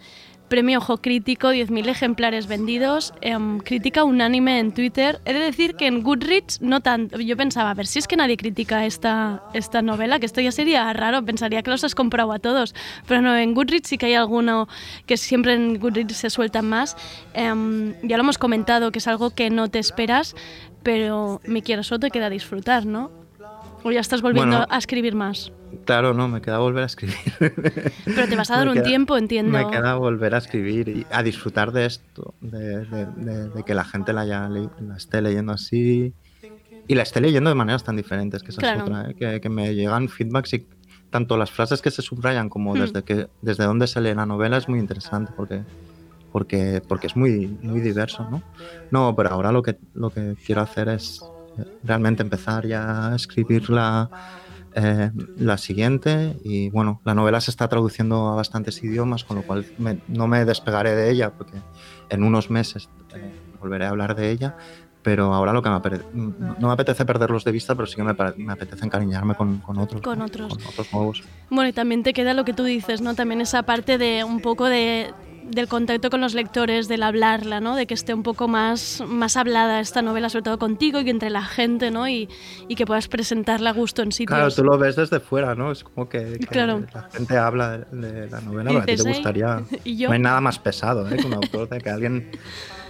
premio 0.49 0.77
Ojo 0.79 0.97
Crítico, 0.97 1.47
10.000 1.47 1.87
ejemplares 1.89 2.45
vendidos. 2.47 3.13
em, 3.21 3.59
crítica 3.59 4.03
unánime 4.03 4.59
en 4.59 4.71
Twitter. 4.71 5.19
He 5.25 5.33
de 5.33 5.39
decir 5.39 5.75
que 5.75 5.87
en 5.87 6.03
Goodreads 6.03 6.61
no 6.61 6.81
tanto. 6.81 7.19
Yo 7.19 7.35
pensaba, 7.37 7.71
a 7.71 7.73
ver 7.73 7.87
si 7.87 7.97
es 7.99 8.07
que 8.07 8.15
nadie 8.15 8.37
critica 8.37 8.85
esta, 8.85 9.41
esta 9.53 9.81
novela, 9.81 10.19
que 10.19 10.27
esto 10.27 10.41
ya 10.41 10.51
sería 10.51 10.91
raro. 10.93 11.25
Pensaría 11.25 11.63
que 11.63 11.71
los 11.71 11.83
has 11.83 11.95
comprado 11.95 12.31
a 12.31 12.39
todos. 12.39 12.75
Pero 13.07 13.21
no, 13.21 13.35
en 13.35 13.53
Goodreads 13.55 13.87
sí 13.87 13.97
que 13.97 14.07
hay 14.07 14.13
alguno 14.13 14.67
que 15.07 15.17
siempre 15.17 15.53
en 15.55 15.79
Goodreads 15.79 16.15
se 16.15 16.29
sueltan 16.29 16.69
más. 16.69 16.97
Em, 17.33 17.95
ya 18.03 18.17
lo 18.17 18.23
hemos 18.23 18.37
comentado, 18.37 18.91
que 18.91 18.99
es 18.99 19.07
algo 19.07 19.31
que 19.31 19.49
no 19.49 19.69
te 19.69 19.79
esperas, 19.79 20.35
pero 20.83 21.41
me 21.45 21.63
quiero 21.63 21.81
solo 21.81 21.99
te 21.99 22.11
queda 22.11 22.29
disfrutar, 22.29 22.85
¿no? 22.85 23.22
O 23.83 23.91
ya 23.91 23.99
estás 23.99 24.21
volviendo 24.21 24.57
Bueno. 24.57 24.67
a 24.69 24.77
escribir 24.77 25.13
más. 25.15 25.51
Claro, 25.85 26.13
no, 26.13 26.27
me 26.27 26.39
queda 26.41 26.59
volver 26.59 26.83
a 26.83 26.85
escribir. 26.85 27.15
Pero 28.05 28.27
te 28.27 28.35
vas 28.35 28.49
a 28.51 28.57
dar 28.57 28.69
un 28.69 28.81
tiempo, 28.83 29.17
entiendo. 29.17 29.51
Me 29.57 29.67
queda 29.69 29.95
volver 29.95 30.35
a 30.35 30.37
escribir 30.37 30.87
y 30.89 31.05
a 31.11 31.21
disfrutar 31.23 31.71
de 31.71 31.85
esto, 31.87 32.33
de, 32.41 32.85
de- 32.85 33.05
de- 33.07 33.49
de 33.49 33.63
que 33.63 33.73
la 33.73 33.83
gente 33.83 34.13
la, 34.13 34.23
la 34.25 34.69
esté 34.97 35.21
leyendo 35.21 35.51
así 35.51 36.13
y 36.87 36.95
la 36.95 37.03
esté 37.03 37.19
leyendo 37.21 37.49
de 37.49 37.55
maneras 37.55 37.83
tan 37.83 37.95
diferentes, 37.95 38.41
que 38.43 38.51
esa 38.51 38.61
Claro. 38.61 38.77
es 38.77 38.83
otra, 38.83 39.09
¿eh? 39.11 39.15
que, 39.15 39.41
que 39.41 39.49
me 39.49 39.73
llegan 39.75 40.07
feedbacks 40.09 40.53
y 40.53 40.67
tanto 41.09 41.37
las 41.37 41.51
frases 41.51 41.81
que 41.81 41.91
se 41.91 42.01
subrayan 42.01 42.49
como 42.49 42.73
Hmm. 42.75 42.79
desde, 42.79 43.03
que, 43.03 43.27
desde 43.41 43.63
dónde 43.65 43.87
se 43.87 43.99
lee 44.01 44.13
la 44.13 44.25
novela 44.25 44.57
es 44.57 44.67
muy 44.69 44.79
interesante 44.79 45.31
porque, 45.35 45.61
porque, 46.31 46.81
porque 46.87 47.07
es 47.07 47.15
muy, 47.15 47.47
muy 47.61 47.81
diverso. 47.81 48.27
¿no? 48.29 48.41
no, 48.91 49.15
pero 49.15 49.29
ahora 49.31 49.51
lo 49.51 49.61
que, 49.63 49.77
lo 49.93 50.09
que 50.09 50.35
quiero 50.45 50.61
hacer 50.61 50.89
es 50.89 51.21
realmente 51.81 52.23
empezar 52.23 52.65
ya 52.67 53.11
a 53.11 53.15
escribir 53.15 53.69
la, 53.69 54.09
eh, 54.73 55.11
la 55.35 55.57
siguiente 55.57 56.35
y 56.43 56.69
bueno, 56.69 57.01
la 57.05 57.13
novela 57.15 57.41
se 57.41 57.51
está 57.51 57.67
traduciendo 57.67 58.27
a 58.29 58.35
bastantes 58.35 58.81
idiomas, 58.83 59.23
con 59.23 59.37
lo 59.37 59.43
cual 59.43 59.65
me- 59.77 59.99
no 60.07 60.27
me 60.27 60.45
despegaré 60.45 60.95
de 60.95 61.11
ella 61.11 61.31
porque 61.31 61.63
en 62.09 62.23
unos 62.23 62.49
meses 62.49 62.89
eh, 63.13 63.19
volveré 63.59 63.85
a 63.85 63.89
hablar 63.89 64.15
de 64.15 64.31
ella, 64.31 64.55
pero 65.01 65.33
ahora 65.33 65.53
lo 65.53 65.61
que 65.61 65.69
me 65.69 65.75
apare- 65.75 66.05
no 66.11 66.67
me 66.67 66.73
apetece 66.73 67.05
perderlos 67.05 67.43
de 67.43 67.51
vista, 67.51 67.75
pero 67.75 67.85
sí 67.87 67.95
que 67.95 68.03
me, 68.03 68.15
me 68.37 68.53
apetece 68.53 68.85
encariñarme 68.85 69.35
con, 69.35 69.59
con 69.61 69.77
otros. 69.77 70.01
Con 70.01 70.19
¿no? 70.19 70.25
otros. 70.25 70.57
Con 70.57 70.65
otros 70.65 70.87
nuevos. 70.93 71.21
Bueno, 71.49 71.69
y 71.69 71.73
también 71.73 72.03
te 72.03 72.13
queda 72.13 72.33
lo 72.33 72.45
que 72.45 72.53
tú 72.53 72.63
dices, 72.63 73.01
¿no? 73.01 73.13
También 73.13 73.41
esa 73.41 73.63
parte 73.63 73.97
de 73.97 74.23
un 74.23 74.39
poco 74.39 74.65
de 74.65 75.13
del 75.49 75.67
contacto 75.67 76.09
con 76.09 76.21
los 76.21 76.33
lectores, 76.33 76.87
del 76.87 77.03
hablarla, 77.03 77.59
¿no? 77.59 77.75
De 77.75 77.85
que 77.85 77.93
esté 77.93 78.13
un 78.13 78.23
poco 78.23 78.47
más, 78.47 79.03
más 79.07 79.37
hablada 79.37 79.79
esta 79.79 80.01
novela, 80.01 80.29
sobre 80.29 80.43
todo 80.43 80.57
contigo 80.59 80.99
y 81.01 81.09
entre 81.09 81.29
la 81.29 81.43
gente, 81.43 81.91
¿no? 81.91 82.07
Y, 82.07 82.29
y 82.67 82.75
que 82.75 82.85
puedas 82.85 83.07
presentarla 83.07 83.71
a 83.71 83.73
gusto 83.73 84.01
en 84.01 84.11
sitios. 84.11 84.35
Claro, 84.37 84.51
tú 84.53 84.63
lo 84.63 84.77
ves 84.77 84.95
desde 84.95 85.19
fuera, 85.19 85.55
¿no? 85.55 85.71
Es 85.71 85.83
como 85.83 86.07
que, 86.09 86.37
que 86.39 86.47
Claro. 86.47 86.83
la 86.93 87.09
gente 87.11 87.37
habla 87.37 87.77
de, 87.91 88.11
de 88.11 88.29
la 88.29 88.41
novela, 88.41 88.69
pero 88.69 88.79
a 88.81 88.85
ti 88.85 88.95
te 88.95 89.01
"Ey, 89.01 89.07
gustaría. 89.13 89.63
¿y 89.83 89.97
yo?". 89.97 90.07
No 90.09 90.13
hay 90.13 90.19
nada 90.21 90.41
más 90.41 90.59
pesado, 90.59 91.07
¿eh? 91.09 91.17
Que 91.17 91.25
un 91.25 91.33
autor, 91.33 91.69
de 91.69 91.79
que 91.79 91.89
alguien. 91.89 92.29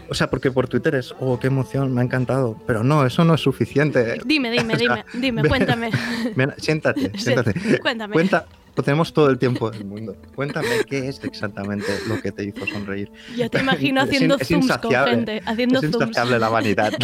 O 0.10 0.14
sea, 0.14 0.30
porque 0.30 0.52
por 0.52 0.68
Twitter 0.68 0.96
es, 0.96 1.16
oh, 1.20 1.40
qué 1.40 1.48
emoción, 1.48 1.94
me 1.94 2.02
ha 2.02 2.04
encantado. 2.04 2.58
Pero 2.68 2.84
no, 2.84 3.06
eso 3.06 3.24
no 3.24 3.34
es 3.36 3.42
suficiente. 3.42 4.20
Dime, 4.26 4.52
dime, 4.52 4.74
O 4.76 4.78
sea, 4.78 5.06
dime, 5.14 5.42
dime, 5.42 5.44
cuéntame. 5.50 5.90
ven, 6.36 6.54
siéntate, 6.58 7.12
Sí, 7.16 7.24
siéntate. 7.24 7.80
cuéntame. 7.80 8.14
Cuenta, 8.14 8.46
pues 8.76 8.86
tenemos 8.86 9.14
todo 9.14 9.30
el 9.30 9.38
tiempo 9.38 9.70
del 9.72 9.86
mundo. 9.86 10.16
Cuéntame 10.36 10.84
qué 10.88 11.08
es 11.08 11.24
exactamente 11.24 11.86
lo 12.08 12.20
que 12.22 12.32
te 12.32 12.44
hizo 12.46 12.66
sonreír. 12.66 13.12
Ya 13.36 13.50
te 13.50 13.60
imagino 13.60 14.02
Es 14.02 14.08
in- 14.08 14.14
haciendo 14.16 14.36
es 14.40 14.48
zooms 14.48 14.68
con 14.68 14.76
insaciable. 14.92 15.12
gente, 15.16 15.42
haciendo 15.46 15.80
es 15.80 15.82
zooms. 15.92 15.96
insaciable 16.08 16.40
la 16.40 16.50
vanidad. 16.50 16.94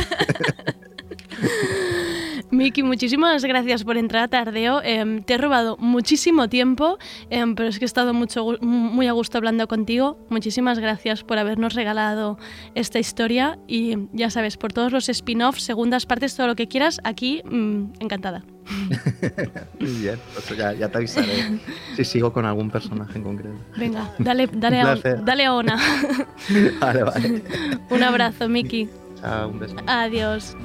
Miki, 2.52 2.82
muchísimas 2.82 3.46
gracias 3.46 3.84
por 3.84 3.96
entrar 3.98 4.24
a 4.24 4.28
Tardeo. 4.28 4.82
Em, 4.84 5.22
te 5.24 5.36
he 5.36 5.38
robado 5.38 5.78
muchísimo 5.78 6.50
tiempo, 6.50 6.98
em, 7.30 7.54
pero 7.54 7.70
es 7.70 7.78
que 7.78 7.86
he 7.86 7.88
estado 7.88 8.14
mucho, 8.14 8.58
muy 8.62 9.08
a 9.08 9.12
gusto 9.12 9.38
hablando 9.38 9.68
contigo. 9.68 10.18
Muchísimas 10.30 10.80
gracias 10.80 11.24
por 11.24 11.38
habernos 11.38 11.74
regalado 11.76 12.38
esta 12.74 12.98
historia 12.98 13.60
y 13.68 13.98
ya 14.14 14.32
sabes, 14.32 14.58
por 14.58 14.74
todos 14.74 14.92
los 14.92 15.10
spin-offs, 15.10 15.62
segundas 15.62 16.06
partes, 16.08 16.36
todo 16.36 16.48
lo 16.48 16.56
que 16.56 16.68
quieras, 16.68 17.00
aquí 17.04 17.44
mm, 17.46 17.94
encantada. 18.00 18.44
Muy 19.80 19.92
bien, 19.92 20.20
pues 20.34 20.58
ya, 20.58 20.74
ya 20.74 20.90
te 20.90 20.98
avisaré 20.98 21.60
si 21.96 22.06
sigo 22.06 22.32
con 22.32 22.46
algún 22.46 22.70
personaje 22.70 23.18
en 23.18 23.24
concreto. 23.24 23.56
Venga, 23.76 24.12
dale, 24.20 24.48
dale, 24.52 24.82
a, 24.82 24.96
dale 24.96 25.46
a 25.46 25.54
Ona. 25.54 25.78
Vale, 26.80 27.04
vale. 27.04 27.44
Un 27.90 28.04
abrazo, 28.04 28.48
Miki. 28.50 28.90
Chao, 29.22 29.50
un 29.50 29.60
beso. 29.60 29.76
Adiós. 29.86 30.56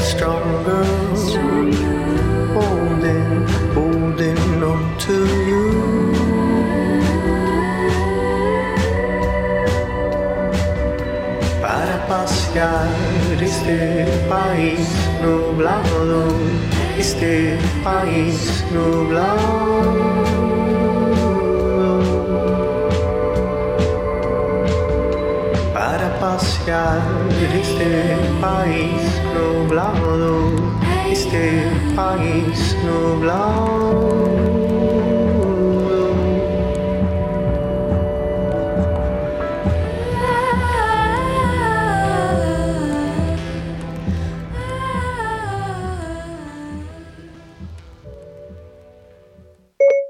stronger. 0.00 0.84
Holding, 2.54 3.46
holding 3.74 4.62
on 4.62 4.98
to 4.98 5.16
you. 5.48 5.66
Para 11.62 11.96
este 13.42 14.06
país 14.28 14.86
nublado, 15.22 16.28
este 16.98 17.58
país 17.82 18.64
nublado. 18.72 20.10
para 25.72 26.18
pasear 26.20 27.00
este 27.54 28.16
país 28.40 29.02
nublado, 29.34 30.52
este 31.10 31.70
país 31.96 32.76
nublado. 32.84 34.39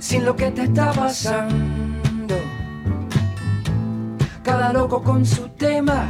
Sin 0.00 0.24
lo 0.24 0.34
que 0.34 0.50
te 0.50 0.64
está 0.64 0.92
pasando. 0.92 2.34
Cada 4.42 4.72
loco 4.72 5.00
con 5.00 5.24
su 5.24 5.48
tema, 5.50 6.08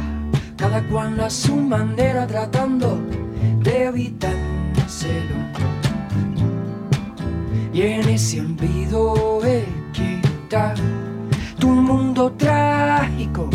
cada 0.57 0.81
cual 0.87 1.19
a 1.19 1.29
su 1.29 1.55
manera 1.55 2.25
tratando 2.25 2.99
de 3.59 3.85
evitárselo. 3.85 5.35
Y 7.71 7.81
en 7.83 8.09
ese 8.09 8.41
olvido 8.41 9.39
está 9.43 10.73
tu 11.59 11.67
mundo 11.67 12.31
trágico. 12.31 13.49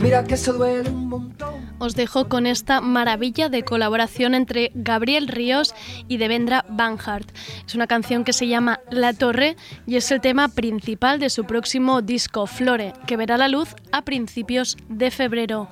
Mira 0.00 0.24
que 0.24 0.34
eso 0.34 0.54
duele. 0.54 1.01
Os 1.82 1.96
dejo 1.96 2.28
con 2.28 2.46
esta 2.46 2.80
maravilla 2.80 3.48
de 3.48 3.64
colaboración 3.64 4.36
entre 4.36 4.70
Gabriel 4.72 5.26
Ríos 5.26 5.74
y 6.06 6.16
Devendra 6.16 6.64
Banhart. 6.68 7.28
Es 7.66 7.74
una 7.74 7.88
canción 7.88 8.22
que 8.22 8.32
se 8.32 8.46
llama 8.46 8.78
La 8.92 9.12
Torre 9.12 9.56
y 9.84 9.96
es 9.96 10.08
el 10.12 10.20
tema 10.20 10.46
principal 10.46 11.18
de 11.18 11.28
su 11.28 11.44
próximo 11.44 12.00
disco 12.00 12.46
Flore, 12.46 12.92
que 13.08 13.16
verá 13.16 13.36
la 13.36 13.48
luz 13.48 13.74
a 13.90 14.02
principios 14.02 14.76
de 14.88 15.10
febrero. 15.10 15.70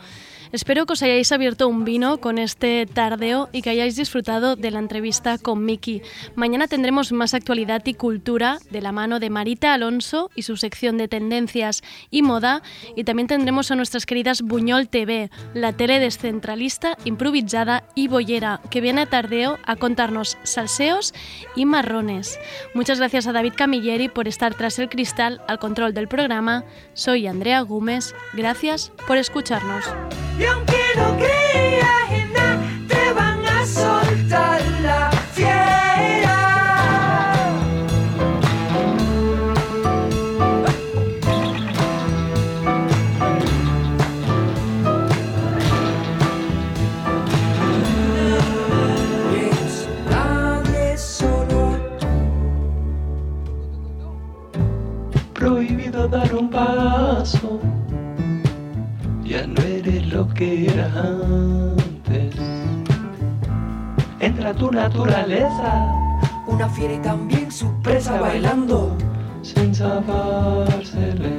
Espero 0.52 0.85
que 0.85 0.94
os 0.94 1.02
hayáis 1.02 1.31
abierto 1.31 1.68
un 1.68 1.85
vino 1.85 2.18
con 2.18 2.36
este 2.36 2.85
tardeo 2.86 3.48
y 3.52 3.62
que 3.62 3.70
hayáis 3.70 3.94
disfrutado 3.94 4.56
de 4.56 4.72
la 4.72 4.81
entrevista 4.81 5.39
con 5.39 5.64
Miki. 5.64 6.02
Mañana 6.35 6.66
tendremos 6.66 7.12
más 7.12 7.35
actualidad 7.35 7.86
y 7.86 7.94
cultura 7.94 8.59
de 8.70 8.81
la 8.81 8.90
mano 8.90 9.20
de 9.20 9.31
Marita 9.31 9.72
Alonso 9.72 10.28
y 10.35 10.43
su 10.43 10.56
sección 10.56 10.98
de 10.98 11.06
tendencias 11.06 11.82
y 12.10 12.22
moda. 12.22 12.62
Y 12.97 13.05
también 13.05 13.28
tendremos 13.28 13.70
a 13.70 13.77
nuestras 13.77 14.06
queridas 14.06 14.43
Buñol 14.43 14.89
TV, 14.89 15.31
la 15.55 15.72
tele 15.72 16.01
descentralista, 16.01 16.97
improvisada 17.05 17.85
y 17.94 18.09
boyera, 18.09 18.60
que 18.70 18.81
viene 18.81 19.02
a 19.02 19.06
tardeo 19.06 19.59
a 19.64 19.77
contarnos 19.77 20.36
salseos 20.43 21.14
y 21.55 21.64
marrones. 21.64 22.40
Muchas 22.74 22.98
gracias 22.98 23.28
a 23.28 23.32
David 23.32 23.52
Camilleri 23.56 24.09
por 24.09 24.27
estar 24.27 24.55
tras 24.55 24.81
el 24.81 24.89
cristal 24.89 25.40
al 25.47 25.60
control 25.60 25.94
del 25.94 26.09
programa. 26.09 26.64
Soy 26.94 27.28
Andrea 27.28 27.60
Gómez. 27.60 28.14
Gracias 28.32 28.90
por 29.06 29.16
escucharnos. 29.16 29.85
Y 30.40 30.44
aunque 30.46 30.82
no 30.96 31.16
creas 31.18 32.10
en 32.10 32.32
nada, 32.32 32.62
te 32.88 33.12
van 33.12 33.44
a 33.44 33.66
soltar 33.66 34.62
la 34.82 35.10
fiera. 35.34 36.38
Es 49.36 49.88
nadie 50.08 50.96
solo. 50.96 51.76
Prohibido 55.34 56.08
dar 56.08 56.34
un 56.34 56.48
paso. 56.48 57.60
Ya 59.22 59.46
no 59.46 59.60
eres 59.62 59.89
lo 60.20 60.28
que 60.34 60.66
eras 60.66 60.94
antes. 60.97 62.34
Entra 64.20 64.52
tu 64.52 64.70
naturaleza, 64.70 65.72
Una 66.47 66.68
fiera 66.68 66.94
y 66.94 66.98
también 66.98 67.51
su 67.51 67.68
presa 67.80 68.20
bailando. 68.20 68.97
sin 69.42 69.74
sabársele. 69.74 71.32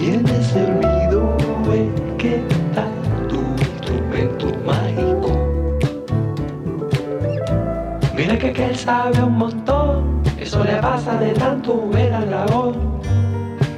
Y 0.00 0.04
en 0.14 0.26
ese 0.40 0.62
es 0.62 1.90
que 2.16 2.36
está 2.36 2.86
tu 3.28 3.40
instrumento 3.70 4.46
mágico. 4.64 5.30
Mira 8.16 8.38
que 8.38 8.48
aquel 8.50 8.76
sabe 8.76 9.22
un 9.22 9.36
montón, 9.36 10.22
eso 10.38 10.64
le 10.64 10.76
pasa 10.76 11.18
de 11.18 11.32
tanto 11.32 11.88
ver 11.90 12.12
al 12.14 12.26
dragón. 12.30 12.74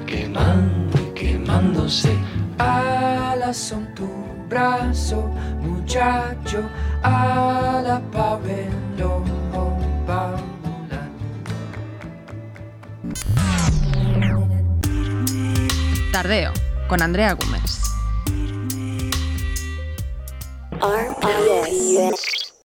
Quemando 0.06 0.98
y 1.00 1.14
quemándose. 1.18 2.12
Alas 2.60 3.56
son 3.56 3.94
tu 3.94 4.06
brazo, 4.50 5.30
muchacho. 5.62 6.68
Alas 7.02 8.02
pa' 8.12 8.36
verlo, 8.36 9.24
pa' 10.06 10.36
volar. 10.62 11.08
Tardeo, 16.12 16.52
con 16.86 17.00
Andrea 17.00 17.32
Gómez. 17.32 17.80
RPS. 20.82 22.49